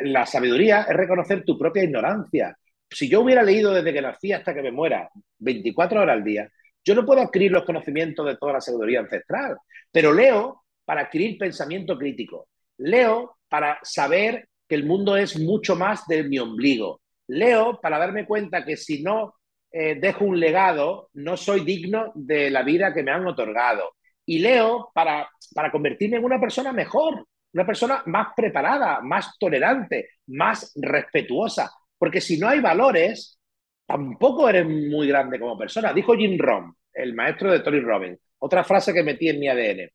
la, 0.00 0.26
sabiduría 0.26 0.82
es 0.82 0.96
reconocer 0.96 1.44
tu 1.44 1.58
propia 1.58 1.84
ignorancia. 1.84 2.56
Si 2.90 3.08
yo 3.08 3.22
hubiera 3.22 3.42
leído 3.42 3.72
desde 3.72 3.92
que 3.92 4.02
nací 4.02 4.32
hasta 4.32 4.54
que 4.54 4.62
me 4.62 4.70
muera 4.70 5.10
24 5.38 6.02
horas 6.02 6.16
al 6.16 6.24
día, 6.24 6.48
yo 6.84 6.94
no 6.94 7.04
puedo 7.04 7.22
adquirir 7.22 7.50
los 7.50 7.64
conocimientos 7.64 8.26
de 8.26 8.36
toda 8.36 8.54
la 8.54 8.60
sabiduría 8.60 9.00
ancestral, 9.00 9.56
pero 9.90 10.12
leo 10.12 10.64
para 10.84 11.02
adquirir 11.02 11.38
pensamiento 11.38 11.96
crítico. 11.96 12.48
Leo 12.78 13.38
para 13.48 13.78
saber 13.82 14.48
que 14.68 14.74
el 14.74 14.84
mundo 14.84 15.16
es 15.16 15.38
mucho 15.38 15.76
más 15.76 16.06
de 16.06 16.24
mi 16.24 16.38
ombligo. 16.38 17.00
Leo 17.28 17.80
para 17.80 17.98
darme 17.98 18.26
cuenta 18.26 18.64
que 18.64 18.76
si 18.76 19.02
no 19.02 19.34
eh, 19.70 19.96
dejo 20.00 20.24
un 20.24 20.38
legado, 20.38 21.08
no 21.14 21.36
soy 21.36 21.64
digno 21.64 22.12
de 22.14 22.50
la 22.50 22.62
vida 22.62 22.92
que 22.92 23.02
me 23.02 23.12
han 23.12 23.26
otorgado. 23.26 23.94
Y 24.26 24.38
leo 24.38 24.90
para, 24.94 25.28
para 25.54 25.70
convertirme 25.70 26.18
en 26.18 26.24
una 26.24 26.40
persona 26.40 26.72
mejor, 26.72 27.26
una 27.54 27.64
persona 27.64 28.02
más 28.06 28.28
preparada, 28.36 29.00
más 29.00 29.38
tolerante, 29.38 30.08
más 30.26 30.72
respetuosa. 30.74 31.70
Porque 31.96 32.20
si 32.20 32.38
no 32.38 32.48
hay 32.48 32.60
valores, 32.60 33.38
tampoco 33.86 34.48
eres 34.48 34.66
muy 34.66 35.06
grande 35.06 35.38
como 35.38 35.56
persona. 35.56 35.92
Dijo 35.92 36.14
Jim 36.14 36.36
Rohn, 36.38 36.74
el 36.92 37.14
maestro 37.14 37.52
de 37.52 37.60
Tony 37.60 37.80
Robbins, 37.80 38.18
otra 38.38 38.64
frase 38.64 38.92
que 38.92 39.04
metí 39.04 39.28
en 39.28 39.38
mi 39.38 39.48
ADN. 39.48 39.88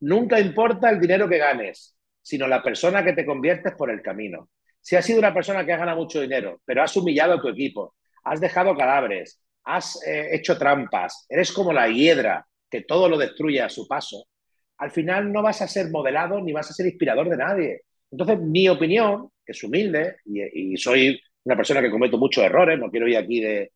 Nunca 0.00 0.40
importa 0.40 0.90
el 0.90 1.00
dinero 1.00 1.28
que 1.28 1.38
ganes, 1.38 1.96
sino 2.20 2.48
la 2.48 2.62
persona 2.62 3.04
que 3.04 3.12
te 3.12 3.26
conviertes 3.26 3.74
por 3.74 3.90
el 3.90 4.00
camino. 4.00 4.48
Si 4.80 4.96
has 4.96 5.04
sido 5.04 5.18
una 5.18 5.34
persona 5.34 5.64
que 5.64 5.72
ha 5.72 5.76
ganado 5.76 5.98
mucho 5.98 6.20
dinero, 6.20 6.60
pero 6.64 6.82
has 6.82 6.96
humillado 6.96 7.34
a 7.34 7.40
tu 7.40 7.48
equipo, 7.48 7.94
has 8.24 8.40
dejado 8.40 8.74
cadáveres, 8.74 9.40
has 9.64 10.02
eh, 10.06 10.30
hecho 10.32 10.58
trampas, 10.58 11.26
eres 11.28 11.52
como 11.52 11.72
la 11.72 11.88
hiedra 11.88 12.46
que 12.68 12.82
todo 12.82 13.08
lo 13.08 13.18
destruye 13.18 13.60
a 13.60 13.68
su 13.68 13.86
paso, 13.86 14.26
al 14.82 14.90
final 14.90 15.32
no 15.32 15.42
vas 15.42 15.62
a 15.62 15.68
ser 15.68 15.90
modelado 15.90 16.40
ni 16.40 16.52
vas 16.52 16.68
a 16.68 16.74
ser 16.74 16.86
inspirador 16.86 17.28
de 17.28 17.36
nadie. 17.36 17.82
Entonces, 18.10 18.40
mi 18.40 18.68
opinión, 18.68 19.28
que 19.46 19.52
es 19.52 19.62
humilde 19.62 20.16
y, 20.24 20.76
soy 20.76 21.20
una 21.44 21.54
persona 21.54 21.80
que 21.80 21.90
cometo 21.90 22.18
muchos 22.18 22.42
errores, 22.42 22.80
no 22.80 22.90
quiero 22.90 23.06
ir 23.06 23.16
aquí 23.16 23.40
de, 23.40 23.70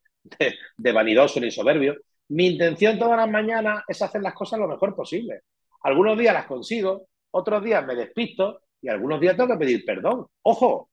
de, 0.76 0.92
vanidoso 0.92 1.38
ni 1.38 1.52
soberbio, 1.52 1.94
mi 2.30 2.48
intención 2.48 2.98
todas 2.98 3.18
las 3.18 3.30
mañanas 3.30 3.84
es 3.86 4.02
hacer 4.02 4.20
las 4.20 4.34
cosas 4.34 4.58
lo 4.58 4.66
mejor 4.66 4.96
posible. 4.96 5.42
Algunos 5.84 6.18
días 6.18 6.34
las 6.34 6.46
consigo, 6.46 7.06
otros 7.30 7.62
días 7.62 7.86
me 7.86 7.94
despisto 7.94 8.62
y 8.82 8.88
algunos 8.88 9.20
días 9.20 9.36
tengo 9.36 9.52
que 9.52 9.64
pedir 9.64 9.84
perdón. 9.84 10.26
Ojo, 10.42 10.90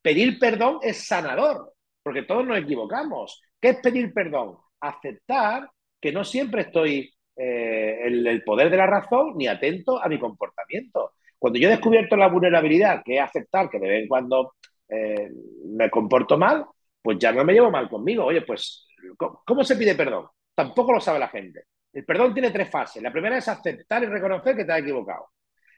pedir 0.00 0.38
perdón 0.38 0.78
es 0.80 1.08
sanador, 1.08 1.74
porque 2.04 2.22
todos 2.22 2.46
nos 2.46 2.58
equivocamos. 2.58 3.42
¿Qué 3.60 3.70
es 3.70 3.80
pedir 3.80 4.14
perdón? 4.14 4.58
Aceptar 4.80 5.68
que 6.00 6.12
no 6.12 6.22
siempre 6.22 6.62
estoy 6.62 7.15
eh, 7.36 8.00
el, 8.04 8.42
poder 8.44 8.70
de 8.70 8.78
la 8.78 8.86
razón 8.86 9.34
ni 9.36 9.46
atento 9.46 10.02
a 10.02 10.08
mi 10.08 10.18
comportamiento. 10.18 11.12
Cuando 11.38 11.58
yo 11.58 11.68
he 11.68 11.72
descubierto 11.72 12.16
la 12.16 12.28
vulnerabilidad, 12.28 13.02
que 13.04 13.16
es 13.16 13.22
aceptar 13.22 13.68
que 13.68 13.78
de 13.78 13.88
vez 13.88 14.02
en 14.02 14.08
cuando 14.08 14.54
eh, 14.88 15.30
me 15.66 15.90
comporto 15.90 16.38
mal, 16.38 16.64
pues 17.02 17.18
ya 17.18 17.32
no 17.32 17.44
me 17.44 17.52
llevo 17.52 17.70
mal 17.70 17.88
conmigo. 17.88 18.24
Oye, 18.24 18.42
pues, 18.42 18.86
¿cómo, 19.16 19.62
se 19.62 19.76
pide 19.76 19.94
perdón? 19.94 20.26
Tampoco 20.54 20.92
lo 20.92 21.00
sabe 21.00 21.18
la 21.18 21.28
gente. 21.28 21.64
El 21.92 22.04
perdón 22.04 22.32
tiene 22.32 22.50
tres 22.50 22.70
fases. 22.70 23.02
La 23.02 23.12
primera 23.12 23.36
es 23.36 23.48
aceptar 23.48 24.02
y 24.02 24.06
reconocer 24.06 24.56
que 24.56 24.64
te 24.64 24.72
has 24.72 24.80
equivocado. 24.80 25.28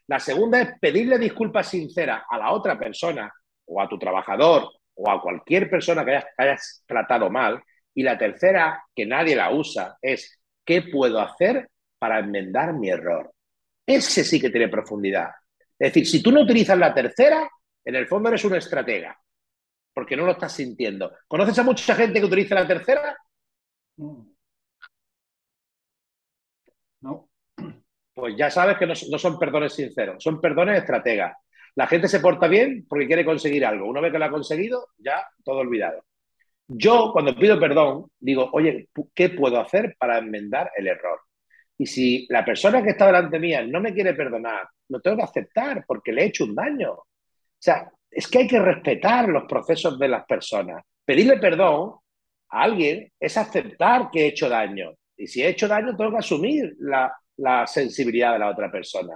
La 0.07 0.21
segunda 0.21 0.61
es 0.61 0.79
pedirle 0.81 1.19
disculpas 1.19 1.69
sinceras 1.69 2.23
a 2.31 2.39
la 2.39 2.53
otra 2.53 2.79
persona 2.79 3.33
o 3.67 3.81
a 3.81 3.89
tu 3.89 3.99
trabajador 3.99 4.71
o 4.95 5.11
a 5.11 5.21
cualquier 5.21 5.69
persona 5.69 6.05
que 6.05 6.13
hayas, 6.13 6.25
que 6.25 6.45
hayas 6.45 6.85
tratado 6.87 7.29
mal. 7.31 7.63
Y 7.95 8.03
la 8.05 8.17
tercera, 8.17 8.85
que 8.95 9.05
nadie 9.05 9.35
la 9.35 9.53
usa, 9.53 9.99
es 10.01 10.39
¿Qué 10.69 10.83
puedo 10.83 11.19
hacer 11.19 11.71
para 11.99 12.19
enmendar 12.19 12.75
mi 12.75 12.91
error? 12.91 13.33
Ese 13.87 14.23
sí 14.23 14.39
que 14.39 14.51
tiene 14.51 14.69
profundidad. 14.69 15.31
Es 15.79 15.95
decir, 15.95 16.07
si 16.07 16.23
tú 16.23 16.31
no 16.31 16.43
utilizas 16.43 16.77
la 16.79 16.93
tercera, 16.93 17.49
en 17.83 17.95
el 17.95 18.07
fondo 18.07 18.29
eres 18.29 18.45
un 18.45 18.55
estratega. 18.55 19.19
porque 19.95 20.15
no 20.15 20.27
lo 20.27 20.33
estás 20.33 20.53
sintiendo. 20.53 21.11
¿Conoces 21.27 21.59
a 21.59 21.63
mucha 21.63 21.95
gente 21.95 22.21
que 22.21 22.27
utiliza 22.27 22.55
la 22.55 22.69
tercera? 22.69 23.17
No. 27.01 27.31
Pues 28.13 28.37
ya 28.37 28.51
sabes 28.51 28.77
que 28.77 28.87
no, 28.87 28.93
no 29.11 29.19
son 29.19 29.39
perdones 29.39 29.73
sinceros, 29.73 30.23
son 30.23 30.39
perdones 30.39 30.79
estrategas. 30.79 31.35
La 31.77 31.87
gente 31.87 32.09
se 32.09 32.21
porta 32.21 32.47
bien 32.47 32.85
porque 32.87 33.07
quiere 33.07 33.25
conseguir 33.25 33.65
algo. 33.65 33.89
Una 33.89 34.03
vez 34.03 34.13
que 34.13 34.19
lo 34.19 34.27
ha 34.27 34.31
conseguido, 34.31 34.89
ya 34.99 35.27
todo 35.43 35.61
olvidado. 35.61 36.05
Yo, 36.69 37.11
cuando 37.13 37.35
pido 37.35 37.59
perdón, 37.59 38.07
digo, 38.19 38.51
oye, 38.53 38.89
¿qué 39.15 39.31
puedo 39.31 39.59
hacer 39.59 39.97
para 39.99 40.19
enmendar 40.19 40.71
el 40.77 40.87
error? 40.87 41.21
Y 41.79 41.87
si 41.87 42.27
la 42.29 42.45
persona 42.45 42.83
que 42.83 42.91
está 42.91 43.07
delante 43.07 43.39
mía 43.39 43.63
no 43.63 43.81
me 43.81 43.95
quiere 43.95 44.13
perdonar, 44.13 44.69
lo 44.89 45.01
tengo 45.01 45.17
que 45.17 45.23
aceptar 45.23 45.85
porque 45.87 46.13
le 46.13 46.23
he 46.23 46.27
hecho 46.27 46.45
un 46.45 46.55
daño. 46.55 46.93
O 46.93 47.07
sea, 47.59 47.91
es 48.11 48.29
que 48.29 48.39
hay 48.39 48.49
que 48.49 48.59
respetar 48.59 49.29
los 49.29 49.45
procesos 49.45 49.99
de 49.99 50.09
las 50.09 50.27
personas. 50.27 50.83
Pedirle 51.05 51.39
perdón 51.39 51.95
a 52.51 52.63
alguien 52.63 53.11
es 53.19 53.37
aceptar 53.37 54.11
que 54.11 54.25
he 54.25 54.27
hecho 54.29 54.49
daño. 54.49 54.93
Y 55.17 55.27
si 55.27 55.43
he 55.43 55.49
hecho 55.49 55.69
daño, 55.69 55.97
tengo 55.97 56.11
que 56.11 56.19
asumir 56.19 56.77
la, 56.81 57.15
sensibilidad 57.67 58.33
de 58.33 58.41
la 58.41 58.51
otra 58.51 58.71
persona. 58.71 59.15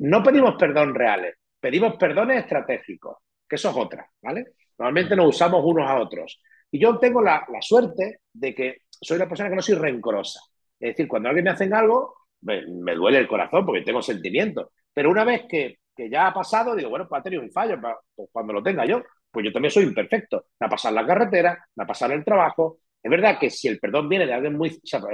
No 0.00 0.22
pedimos 0.22 0.56
perdón 0.58 0.94
reales, 0.94 1.36
pedimos 1.58 1.96
perdones 1.96 2.38
estratégicos, 2.38 3.18
que 3.48 3.56
eso 3.56 3.70
es 3.70 3.76
otra, 3.76 4.06
¿vale? 4.20 4.46
Normalmente 4.78 5.14
nos 5.14 5.28
usamos 5.28 5.62
unos 5.64 5.88
a 5.88 6.00
otros. 6.00 6.40
Y 6.72 6.80
yo 6.80 6.98
tengo 6.98 7.22
la, 7.22 7.46
la 7.52 7.62
suerte 7.62 8.20
de 8.32 8.54
que 8.54 8.78
soy 8.90 9.16
una 9.16 9.28
persona 9.28 9.50
que 9.50 9.56
no 9.56 9.62
soy 9.62 9.76
rencorosa. 9.76 10.40
Es 10.80 10.90
decir, 10.90 11.06
cuando 11.06 11.28
alguien 11.28 11.44
me 11.44 11.50
hace 11.50 11.70
algo, 11.72 12.14
me, 12.40 12.94
duele 12.94 13.18
el 13.18 13.28
corazón 13.28 13.64
porque 13.64 13.82
tengo 13.82 14.02
sentimientos. 14.02 14.68
Pero 14.92 15.10
una 15.10 15.24
vez 15.24 15.42
que, 15.48 15.78
que, 15.94 16.10
ya 16.10 16.26
ha 16.26 16.34
pasado, 16.34 16.74
digo, 16.74 16.90
bueno, 16.90 17.06
pues 17.08 17.20
ha 17.20 17.22
tenido 17.22 17.42
un 17.42 17.52
fallo, 17.52 17.78
pues 18.14 18.28
cuando 18.32 18.52
lo 18.52 18.62
tenga 18.62 18.84
yo, 18.84 19.02
pues 19.30 19.44
yo 19.44 19.52
también 19.52 19.70
soy 19.70 19.84
imperfecto. 19.84 20.46
Me 20.58 20.66
ha 20.66 20.70
pasado 20.70 20.94
la 20.94 21.06
carretera, 21.06 21.64
me 21.76 21.84
ha 21.84 21.86
pasado 21.86 22.14
el 22.14 22.24
trabajo. 22.24 22.78
Es 23.02 23.10
verdad 23.10 23.38
que 23.38 23.50
si 23.50 23.68
el 23.68 23.78
perdón 23.78 24.08
viene 24.08 24.26
de 24.26 24.34
alguien 24.34 24.56
muy... 24.56 24.70
O 24.70 25.08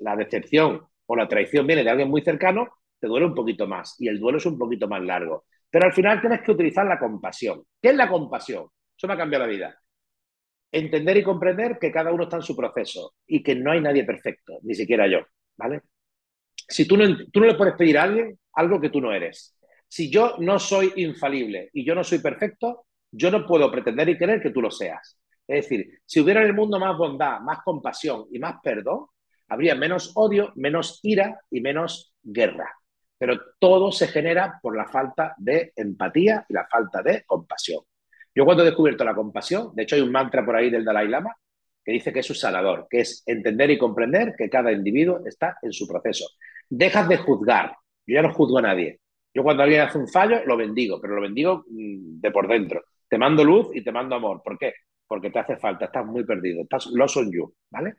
la 0.00 0.16
decepción 0.16 0.86
o 1.06 1.16
la 1.16 1.26
traición 1.26 1.66
viene 1.66 1.82
de 1.82 1.90
alguien 1.90 2.08
muy 2.08 2.22
cercano, 2.22 2.68
te 3.00 3.08
duele 3.08 3.26
un 3.26 3.34
poquito 3.34 3.66
más 3.66 3.96
y 3.98 4.08
el 4.08 4.20
duelo 4.20 4.38
es 4.38 4.46
un 4.46 4.58
poquito 4.58 4.86
más 4.86 5.02
largo. 5.02 5.44
Pero 5.70 5.86
al 5.86 5.92
final 5.92 6.20
tienes 6.20 6.42
que 6.42 6.52
utilizar 6.52 6.86
la 6.86 6.98
compasión. 6.98 7.62
¿Qué 7.80 7.90
es 7.90 7.96
la 7.96 8.08
compasión? 8.08 8.66
Eso 8.96 9.06
me 9.06 9.14
ha 9.14 9.16
cambiado 9.16 9.46
la 9.46 9.50
vida. 9.50 9.78
Entender 10.70 11.16
y 11.16 11.22
comprender 11.22 11.78
que 11.78 11.90
cada 11.90 12.12
uno 12.12 12.24
está 12.24 12.36
en 12.36 12.42
su 12.42 12.56
proceso 12.56 13.14
y 13.26 13.42
que 13.42 13.54
no 13.54 13.72
hay 13.72 13.80
nadie 13.80 14.04
perfecto, 14.04 14.58
ni 14.62 14.74
siquiera 14.74 15.06
yo, 15.06 15.20
¿vale? 15.56 15.82
Si 16.54 16.86
tú 16.86 16.96
no, 16.96 17.04
tú 17.32 17.40
no 17.40 17.46
le 17.46 17.54
puedes 17.54 17.74
pedir 17.74 17.98
a 17.98 18.02
alguien 18.02 18.38
algo 18.52 18.80
que 18.80 18.90
tú 18.90 19.00
no 19.00 19.12
eres. 19.12 19.56
Si 19.88 20.10
yo 20.10 20.36
no 20.38 20.58
soy 20.58 20.92
infalible 20.96 21.70
y 21.72 21.84
yo 21.84 21.94
no 21.94 22.04
soy 22.04 22.18
perfecto, 22.18 22.86
yo 23.10 23.30
no 23.30 23.46
puedo 23.46 23.70
pretender 23.70 24.08
y 24.08 24.18
querer 24.18 24.42
que 24.42 24.50
tú 24.50 24.60
lo 24.60 24.70
seas. 24.70 25.18
Es 25.46 25.64
decir, 25.64 26.00
si 26.04 26.20
hubiera 26.20 26.42
en 26.42 26.48
el 26.48 26.54
mundo 26.54 26.78
más 26.78 26.96
bondad, 26.96 27.40
más 27.40 27.60
compasión 27.64 28.26
y 28.30 28.38
más 28.38 28.56
perdón, 28.62 29.06
habría 29.48 29.74
menos 29.74 30.12
odio, 30.14 30.52
menos 30.56 31.00
ira 31.02 31.40
y 31.50 31.62
menos 31.62 32.14
guerra. 32.22 32.70
Pero 33.16 33.40
todo 33.58 33.90
se 33.90 34.08
genera 34.08 34.60
por 34.62 34.76
la 34.76 34.86
falta 34.86 35.34
de 35.38 35.72
empatía 35.74 36.44
y 36.48 36.52
la 36.52 36.66
falta 36.66 37.02
de 37.02 37.24
compasión. 37.24 37.82
Yo 38.38 38.44
cuando 38.44 38.62
he 38.62 38.66
descubierto 38.66 39.02
la 39.02 39.16
compasión, 39.16 39.74
de 39.74 39.82
hecho 39.82 39.96
hay 39.96 40.02
un 40.02 40.12
mantra 40.12 40.46
por 40.46 40.54
ahí 40.54 40.70
del 40.70 40.84
Dalai 40.84 41.08
Lama 41.08 41.34
que 41.84 41.90
dice 41.90 42.12
que 42.12 42.20
es 42.20 42.30
un 42.30 42.36
sanador, 42.36 42.86
que 42.88 43.00
es 43.00 43.24
entender 43.26 43.68
y 43.70 43.78
comprender 43.78 44.36
que 44.38 44.48
cada 44.48 44.70
individuo 44.70 45.22
está 45.26 45.56
en 45.60 45.72
su 45.72 45.88
proceso. 45.88 46.24
Dejas 46.70 47.08
de 47.08 47.16
juzgar. 47.16 47.74
Yo 48.06 48.14
ya 48.14 48.22
no 48.22 48.32
juzgo 48.32 48.58
a 48.58 48.62
nadie. 48.62 49.00
Yo 49.34 49.42
cuando 49.42 49.64
alguien 49.64 49.80
hace 49.80 49.98
un 49.98 50.06
fallo 50.06 50.44
lo 50.46 50.56
bendigo, 50.56 51.00
pero 51.00 51.16
lo 51.16 51.22
bendigo 51.22 51.64
mm, 51.68 52.20
de 52.20 52.30
por 52.30 52.46
dentro. 52.46 52.84
Te 53.08 53.18
mando 53.18 53.42
luz 53.42 53.74
y 53.74 53.82
te 53.82 53.90
mando 53.90 54.14
amor. 54.14 54.40
¿Por 54.44 54.56
qué? 54.56 54.74
Porque 55.08 55.30
te 55.30 55.40
hace 55.40 55.56
falta, 55.56 55.86
estás 55.86 56.06
muy 56.06 56.24
perdido, 56.24 56.62
estás 56.62 56.86
lost 56.92 57.16
on 57.16 57.32
you, 57.32 57.52
¿vale? 57.70 57.94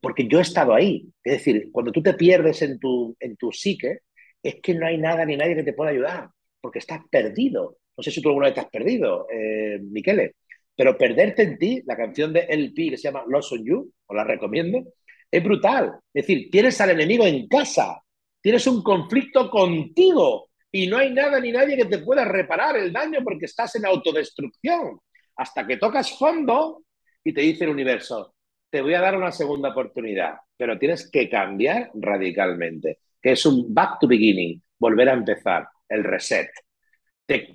porque 0.00 0.28
yo 0.28 0.38
he 0.38 0.42
estado 0.42 0.74
ahí. 0.74 1.12
Es 1.24 1.38
decir, 1.38 1.70
cuando 1.72 1.92
tú 1.92 2.02
te 2.02 2.14
pierdes 2.14 2.62
en 2.62 2.78
tu, 2.78 3.16
en 3.20 3.36
tu 3.36 3.52
psique, 3.52 4.00
es 4.42 4.56
que 4.62 4.74
no 4.74 4.86
hay 4.86 4.98
nada 4.98 5.24
ni 5.24 5.36
nadie 5.36 5.56
que 5.56 5.62
te 5.62 5.72
pueda 5.72 5.90
ayudar, 5.90 6.30
porque 6.60 6.78
estás 6.78 7.00
perdido. 7.10 7.78
No 8.00 8.02
sé 8.02 8.12
si 8.12 8.22
tú 8.22 8.30
alguna 8.30 8.46
vez 8.46 8.54
te 8.54 8.60
has 8.60 8.70
perdido, 8.70 9.26
eh, 9.30 9.78
Miquele, 9.78 10.36
pero 10.74 10.96
perderte 10.96 11.42
en 11.42 11.58
ti, 11.58 11.82
la 11.84 11.98
canción 11.98 12.32
de 12.32 12.46
LP 12.48 12.92
que 12.92 12.96
se 12.96 13.08
llama 13.08 13.24
Lost 13.28 13.52
on 13.52 13.62
You, 13.62 13.92
os 14.06 14.16
la 14.16 14.24
recomiendo, 14.24 14.82
es 15.30 15.44
brutal. 15.44 15.96
Es 16.14 16.26
decir, 16.26 16.48
tienes 16.50 16.80
al 16.80 16.92
enemigo 16.92 17.26
en 17.26 17.46
casa, 17.46 18.02
tienes 18.40 18.66
un 18.66 18.82
conflicto 18.82 19.50
contigo 19.50 20.48
y 20.72 20.86
no 20.86 20.96
hay 20.96 21.12
nada 21.12 21.38
ni 21.40 21.52
nadie 21.52 21.76
que 21.76 21.84
te 21.84 21.98
pueda 21.98 22.24
reparar 22.24 22.78
el 22.78 22.90
daño 22.90 23.18
porque 23.22 23.44
estás 23.44 23.76
en 23.76 23.84
autodestrucción. 23.84 24.98
Hasta 25.36 25.66
que 25.66 25.76
tocas 25.76 26.18
fondo 26.18 26.84
y 27.22 27.34
te 27.34 27.42
dice 27.42 27.64
el 27.64 27.70
universo, 27.70 28.34
te 28.70 28.80
voy 28.80 28.94
a 28.94 29.02
dar 29.02 29.14
una 29.14 29.30
segunda 29.30 29.72
oportunidad, 29.72 30.36
pero 30.56 30.78
tienes 30.78 31.10
que 31.10 31.28
cambiar 31.28 31.90
radicalmente, 31.92 33.00
que 33.20 33.32
es 33.32 33.44
un 33.44 33.74
back 33.74 33.98
to 34.00 34.08
beginning, 34.08 34.62
volver 34.78 35.10
a 35.10 35.12
empezar, 35.12 35.68
el 35.86 36.02
reset. 36.02 36.48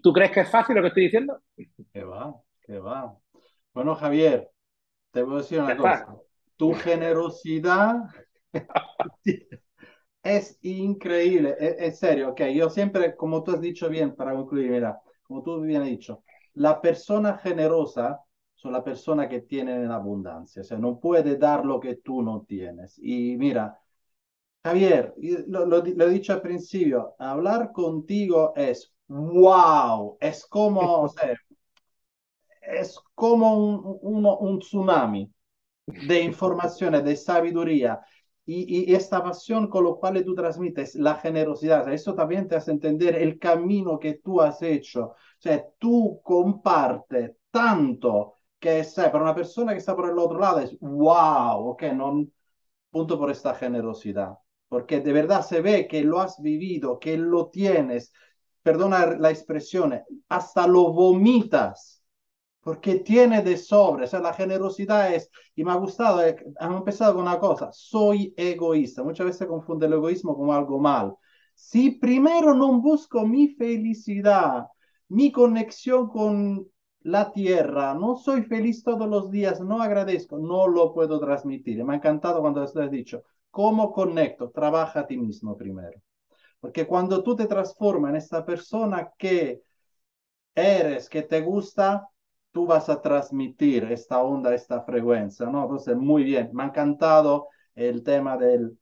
¿Tú 0.02 0.14
crees 0.14 0.32
que 0.32 0.42
es 0.42 0.50
fácil 0.50 0.76
lo 0.76 0.82
que 0.82 0.88
estoy 0.90 1.04
diciendo? 1.04 1.42
Que 1.94 2.04
va, 2.04 2.36
que 2.62 2.80
va. 2.80 3.18
Bueno, 3.74 3.96
Javier, 3.96 4.50
te 5.12 5.24
voy 5.24 5.36
a 5.36 5.38
decir 5.38 5.60
una 5.60 5.78
cosa. 5.78 6.16
Tu 6.58 6.74
generosidad 6.74 8.04
es 10.24 10.58
increíble, 10.62 11.56
es, 11.60 12.00
serio, 12.00 12.30
ok. 12.30 12.42
Yo 12.54 12.70
siempre, 12.70 13.16
como 13.16 13.44
tú 13.44 13.52
has 13.52 13.62
dicho 13.62 13.90
bien, 13.90 14.16
para 14.16 14.34
concluir, 14.34 14.72
mira, 14.72 15.02
como 15.24 15.44
tú 15.44 15.62
bien 15.62 15.82
has 15.82 15.88
dicho, 15.88 16.24
la 16.54 16.82
persona 16.82 17.38
generosa 17.38 18.26
la 18.72 18.84
persona 18.84 19.28
que 19.28 19.42
tiene 19.42 19.76
en 19.76 19.92
abundancia, 19.92 20.62
o 20.62 20.66
sea, 20.66 20.78
no 20.78 21.00
puede 21.00 21.38
dar 21.38 21.66
lo 21.66 21.80
que 21.80 21.96
tú 21.98 22.22
no 22.22 22.46
tienes. 22.48 22.98
Y 23.00 23.38
mira, 23.38 23.80
Javier, 24.64 25.14
lo, 25.48 25.66
lo, 25.66 25.84
he 25.86 26.10
dicho 26.10 26.34
al 26.34 26.42
principio, 26.42 27.16
hablar 27.20 27.72
contigo 27.72 28.54
es 28.56 28.94
wow, 29.08 30.18
es 30.20 30.46
como, 30.46 31.02
o 31.04 31.10
sea, 31.10 31.36
es 32.62 33.00
como 33.14 33.56
un, 34.02 34.26
un, 34.26 34.60
tsunami 34.60 35.32
de 35.88 36.22
informaciones, 36.22 37.04
de 37.04 37.16
sabiduría. 37.16 38.02
Y, 38.46 38.92
y, 38.92 38.96
esta 38.96 39.24
pasión 39.24 39.68
con 39.70 39.84
lo 39.84 39.98
cual 39.98 40.24
tú 40.24 40.36
transmites 40.36 40.96
la 40.96 41.16
generosidad, 41.16 41.92
eso 41.92 42.14
también 42.14 42.48
te 42.48 42.56
hace 42.56 42.72
entender 42.72 43.16
el 43.16 43.40
camino 43.40 44.00
que 44.00 44.16
tú 44.16 44.42
has 44.42 44.62
hecho. 44.62 45.06
O 45.06 45.16
sea, 45.40 45.66
tú 45.80 46.22
compartes 46.24 47.32
tanto 47.52 48.36
que 48.60 48.84
sé, 48.84 49.10
para 49.10 49.24
una 49.24 49.36
persona 49.36 49.74
que 49.74 49.78
está 49.80 49.96
por 49.96 50.10
el 50.10 50.18
otro 50.18 50.40
lado 50.40 50.60
es 50.60 50.78
wow, 50.80 51.70
ok, 51.70 51.84
no 51.94 52.26
punto 52.90 53.20
por 53.20 53.30
esta 53.30 53.54
generosidad, 53.56 54.38
porque 54.70 55.02
de 55.02 55.14
verdad 55.14 55.46
se 55.46 55.62
ve 55.62 55.88
que 55.88 56.04
lo 56.04 56.20
has 56.20 56.42
vivido, 56.42 57.00
que 57.00 57.18
lo 57.18 57.50
tienes, 57.50 58.12
perdona 58.66 59.06
la 59.18 59.30
expresión, 59.30 59.94
hasta 60.28 60.66
lo 60.66 60.92
vomitas, 60.92 62.04
porque 62.62 62.96
tiene 62.96 63.44
de 63.44 63.58
sobre, 63.58 64.06
o 64.06 64.08
sea, 64.08 64.20
la 64.22 64.34
generosidad 64.34 65.14
es, 65.14 65.30
y 65.56 65.64
me 65.64 65.72
ha 65.72 65.76
gustado, 65.76 66.26
eh, 66.26 66.36
han 66.60 66.74
empezado 66.74 67.14
con 67.14 67.22
una 67.24 67.38
cosa, 67.40 67.70
soy 67.72 68.34
egoísta, 68.36 69.04
muchas 69.04 69.28
veces 69.28 69.48
confunde 69.48 69.86
el 69.86 69.94
egoísmo 69.94 70.36
como 70.36 70.52
algo 70.52 70.80
mal. 70.80 71.16
Si 71.54 71.92
primero 71.92 72.56
no 72.56 72.82
busco 72.82 73.26
mi 73.28 73.50
felicidad, 73.50 74.66
mi 75.10 75.32
conexión 75.32 76.10
con 76.10 76.68
la 77.02 77.32
tierra, 77.32 77.94
no 77.94 78.16
soy 78.18 78.42
feliz 78.42 78.84
todos 78.84 79.08
los 79.08 79.30
días, 79.30 79.62
no 79.62 79.80
agradezco, 79.80 80.40
no 80.40 80.68
lo 80.68 80.92
puedo 80.92 81.20
transmitir. 81.20 81.84
Me 81.86 81.94
ha 81.94 81.98
encantado 81.98 82.42
cuando 82.42 82.64
has 82.64 82.74
dicho, 82.90 83.22
¿cómo 83.52 83.92
conecto? 83.94 84.50
Trabaja 84.50 85.02
a 85.02 85.08
ti 85.08 85.18
mismo 85.18 85.56
primero. 85.56 86.02
Porque 86.66 86.88
cuando 86.88 87.22
tú 87.22 87.36
te 87.36 87.46
transformas 87.46 88.10
en 88.10 88.16
esta 88.16 88.44
persona 88.44 89.12
que 89.20 89.62
eres, 90.56 91.08
que 91.08 91.22
te 91.22 91.42
gusta, 91.42 92.10
tú 92.52 92.66
vas 92.66 92.90
a 92.90 93.00
transmitir 93.00 93.84
esta 93.92 94.24
onda, 94.24 94.52
esta 94.52 94.82
frecuencia, 94.82 95.46
¿no? 95.46 95.62
Entonces, 95.62 95.96
muy 95.96 96.24
bien, 96.24 96.50
me 96.54 96.64
ha 96.64 96.66
encantado 96.66 97.50
el 97.76 98.02
tema 98.02 98.36
del 98.36 98.76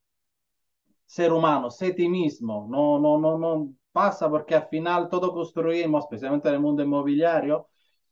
ser 1.05 1.33
humano, 1.33 1.69
sé 1.69 1.91
ti 1.93 2.07
mismo, 2.07 2.67
no, 2.69 2.99
no, 2.99 3.19
no, 3.19 3.37
no 3.37 3.73
pasa 3.91 4.29
porque 4.29 4.55
al 4.55 4.69
final 4.69 5.09
todo 5.09 5.33
construimos, 5.33 6.05
especialmente 6.05 6.47
en 6.47 6.55
el 6.55 6.61
mundo 6.61 6.83
inmobiliario, 6.83 7.67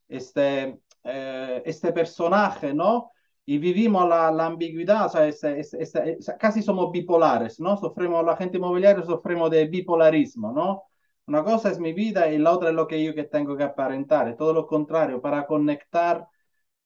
este, 0.10 0.81
eh, 1.06 1.61
este 1.65 1.93
personaje, 1.93 2.73
¿no? 2.73 3.11
Y 3.45 3.57
vivimos 3.57 4.07
la, 4.07 4.31
la 4.31 4.45
ambigüedad, 4.45 5.07
o 5.07 5.09
sea, 5.09 5.27
este, 5.27 5.59
este, 5.59 5.81
este 5.84 6.38
casi 6.39 6.61
somos 6.61 6.91
bipolares, 6.91 7.59
¿no? 7.59 7.76
Sufrimos, 7.77 8.23
la 8.26 8.38
gente 8.38 8.57
inmobiliaria 8.57 9.03
sufrimos 9.03 9.49
de 9.51 9.65
bipolarismo, 9.68 10.51
¿no? 10.53 10.84
Una 11.26 11.43
cosa 11.43 11.69
es 11.72 11.80
mi 11.80 11.93
vida 11.93 12.30
y 12.31 12.38
la 12.38 12.51
otra 12.51 12.69
es 12.69 12.76
lo 12.76 12.88
que 12.88 13.03
yo 13.03 13.13
que 13.15 13.23
tengo 13.23 13.57
que 13.57 13.63
aparentar, 13.63 14.27
es 14.30 14.38
todo 14.38 14.53
lo 14.53 14.68
contrario, 14.68 15.22
para 15.22 15.47
conectar 15.47 16.27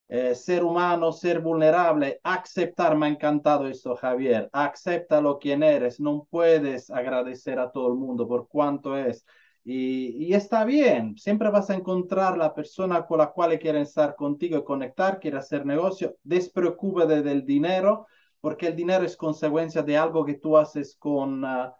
eh, 0.08 0.34
ser 0.34 0.62
humano, 0.64 1.12
ser 1.12 1.40
vulnerable, 1.40 2.20
aceptar, 2.22 2.96
me 2.96 3.06
ha 3.06 3.08
encantado 3.10 3.66
esto, 3.68 3.96
Javier, 3.96 4.48
acepta 4.52 5.20
lo 5.20 5.38
quien 5.38 5.62
eres, 5.62 5.98
no 6.00 6.26
puedes 6.30 6.90
agradecer 6.90 7.58
a 7.58 7.72
todo 7.72 7.88
el 7.88 7.94
mundo 7.94 8.28
por 8.28 8.48
cuánto 8.48 8.96
es, 8.96 9.26
Y, 9.68 10.32
está 10.32 10.64
bien, 10.64 11.16
siempre 11.18 11.50
vas 11.50 11.70
a 11.70 11.74
encontrar 11.74 12.38
la 12.38 12.54
persona 12.54 13.04
con 13.04 13.18
la 13.18 13.32
cual 13.32 13.58
quiere 13.58 13.80
estar 13.80 14.14
contigo 14.14 14.58
y 14.58 14.64
conectar, 14.64 15.18
quiere 15.18 15.38
hacer 15.38 15.66
negocio, 15.66 16.14
despreocúpate 16.22 17.20
del 17.22 17.44
dinero, 17.44 18.06
porque 18.40 18.68
el 18.68 18.76
dinero 18.76 19.04
es 19.04 19.16
consecuencia 19.16 19.82
de 19.82 19.96
algo 19.96 20.24
que 20.24 20.34
tú 20.34 20.56
haces 20.56 20.94
con, 20.96 21.42
uh, 21.42 21.72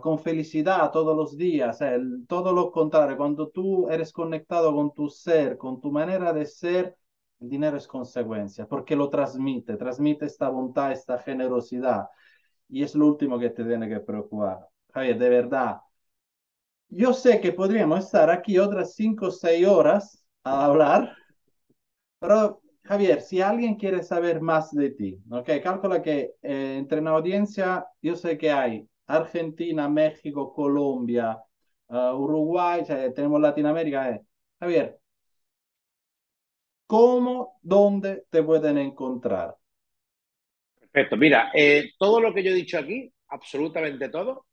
con 0.00 0.18
felicidad 0.18 0.90
todos 0.90 1.14
los 1.14 1.36
días, 1.36 1.82
el, 1.82 2.24
todo 2.26 2.54
lo 2.54 2.70
contrario, 2.72 3.18
cuando 3.18 3.48
tú 3.50 3.86
eres 3.90 4.14
conectado 4.14 4.74
con 4.74 4.94
tu 4.94 5.10
ser, 5.10 5.58
con 5.58 5.78
tu 5.78 5.92
manera 5.92 6.32
de 6.32 6.46
ser, 6.46 6.96
el 7.40 7.50
dinero 7.50 7.76
es 7.76 7.86
consecuencia, 7.86 8.66
porque 8.66 8.96
lo 8.96 9.10
transmite, 9.10 9.76
transmite 9.76 10.24
esta 10.24 10.48
bondad, 10.48 10.92
esta 10.92 11.18
generosidad, 11.18 12.06
y 12.66 12.82
es 12.82 12.94
lo 12.94 13.06
último 13.06 13.38
que 13.38 13.50
te 13.50 13.62
tiene 13.62 13.90
que 13.90 14.00
preocupar. 14.00 14.66
Javier, 14.94 15.18
de 15.18 15.28
verdad, 15.28 15.80
yo 16.88 17.12
sé 17.12 17.40
que 17.40 17.52
podríamos 17.52 18.04
estar 18.04 18.30
aquí 18.30 18.58
otras 18.58 18.94
cinco 18.94 19.26
o 19.26 19.30
seis 19.30 19.66
horas 19.66 20.24
a 20.44 20.64
hablar, 20.66 21.16
pero 22.18 22.60
Javier, 22.82 23.20
si 23.20 23.40
alguien 23.40 23.74
quiere 23.74 24.02
saber 24.02 24.40
más 24.40 24.70
de 24.72 24.90
ti, 24.90 25.18
ok, 25.30 25.50
calcula 25.62 26.00
que 26.00 26.34
eh, 26.42 26.76
entre 26.78 27.02
la 27.02 27.10
audiencia 27.10 27.86
yo 28.00 28.14
sé 28.14 28.38
que 28.38 28.50
hay 28.50 28.88
Argentina, 29.06 29.88
México, 29.88 30.52
Colombia, 30.52 31.38
uh, 31.88 32.12
Uruguay, 32.14 32.84
tenemos 33.14 33.40
Latinoamérica. 33.40 34.10
Eh. 34.10 34.22
Javier, 34.60 34.98
¿cómo, 36.86 37.58
dónde 37.62 38.24
te 38.30 38.42
pueden 38.42 38.78
encontrar? 38.78 39.56
Perfecto, 40.80 41.16
mira, 41.16 41.50
eh, 41.54 41.90
todo 41.98 42.20
lo 42.20 42.32
que 42.32 42.42
yo 42.42 42.50
he 42.50 42.54
dicho 42.54 42.78
aquí, 42.78 43.12
absolutamente 43.28 44.08
todo, 44.08 44.46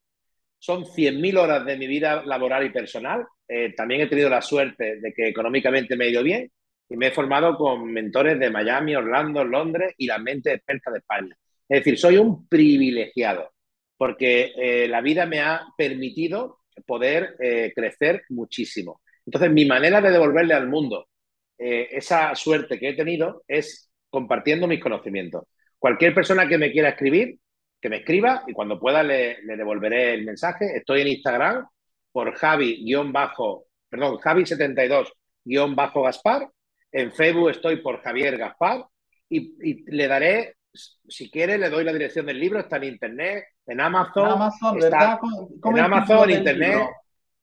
son 0.64 0.86
100.000 0.86 1.38
horas 1.38 1.66
de 1.66 1.76
mi 1.76 1.88
vida 1.88 2.24
laboral 2.26 2.66
y 2.66 2.70
personal. 2.70 3.26
Eh, 3.46 3.74
también 3.76 4.00
he 4.00 4.08
tenido 4.08 4.30
la 4.30 4.42
suerte 4.42 4.96
de 5.02 5.14
que 5.14 5.28
económicamente 5.28 5.98
me 5.98 6.06
ha 6.06 6.10
ido 6.10 6.24
bien 6.24 6.50
y 6.88 6.96
me 6.96 7.08
he 7.08 7.12
formado 7.12 7.58
con 7.58 7.92
mentores 7.92 8.40
de 8.40 8.50
Miami, 8.50 8.96
Orlando, 8.96 9.44
Londres 9.44 9.94
y 9.98 10.08
la 10.08 10.20
mente 10.20 10.54
experta 10.54 10.90
de 10.90 11.00
España. 11.00 11.36
Es 11.68 11.80
decir, 11.80 12.00
soy 12.00 12.16
un 12.16 12.48
privilegiado 12.48 13.52
porque 13.98 14.54
eh, 14.56 14.88
la 14.88 15.02
vida 15.02 15.26
me 15.26 15.42
ha 15.42 15.66
permitido 15.78 16.60
poder 16.86 17.36
eh, 17.42 17.74
crecer 17.76 18.24
muchísimo. 18.30 19.02
Entonces, 19.26 19.52
mi 19.52 19.66
manera 19.66 20.00
de 20.00 20.12
devolverle 20.12 20.54
al 20.54 20.70
mundo 20.70 21.10
esa 21.58 22.36
suerte 22.36 22.78
que 22.78 22.90
he 22.90 22.94
tenido 22.94 23.44
es 23.48 23.90
compartiendo 24.10 24.68
mis 24.68 24.82
conocimientos. 24.82 25.44
Cualquier 25.78 26.14
persona 26.14 26.48
que 26.48 26.58
me 26.58 26.72
quiera 26.72 26.90
escribir, 26.90 27.38
que 27.84 27.90
me 27.90 27.98
escriba 27.98 28.44
y 28.48 28.54
cuando 28.54 28.80
pueda 28.80 29.04
le, 29.04 29.40
devolveré 29.46 30.14
el 30.14 30.24
mensaje. 30.24 30.78
Estoy 30.78 31.02
en 31.02 31.10
Instagram 31.10 31.68
por 32.14 32.34
Javi-bajo, 32.34 33.66
perdón, 33.90 34.20
Javi72-Gaspar. 34.20 36.50
En 36.94 37.12
Facebook 37.12 37.50
estoy 37.50 37.82
por 37.82 38.02
Javier 38.02 38.38
Gaspar 38.38 38.86
y, 39.28 39.84
le 39.92 40.08
daré, 40.08 40.56
si 40.72 41.30
quiere, 41.30 41.58
le 41.58 41.70
doy 41.70 41.84
la 41.84 41.92
dirección 41.92 42.26
del 42.26 42.40
libro, 42.40 42.62
está 42.62 42.78
en 42.78 42.86
Internet, 42.86 43.48
en 43.66 43.82
Amazon. 43.82 44.32
Amazon, 44.32 44.80
¿verdad? 44.80 45.20
en 45.66 45.80
Amazon, 45.80 46.32
Internet. 46.32 46.88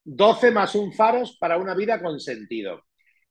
12 0.03 0.53
más 0.53 0.75
un 0.75 0.95
faros 0.95 1.37
para 1.39 1.59
una 1.59 1.75
vida 1.75 2.01
con 2.01 2.19
sentido. 2.19 2.87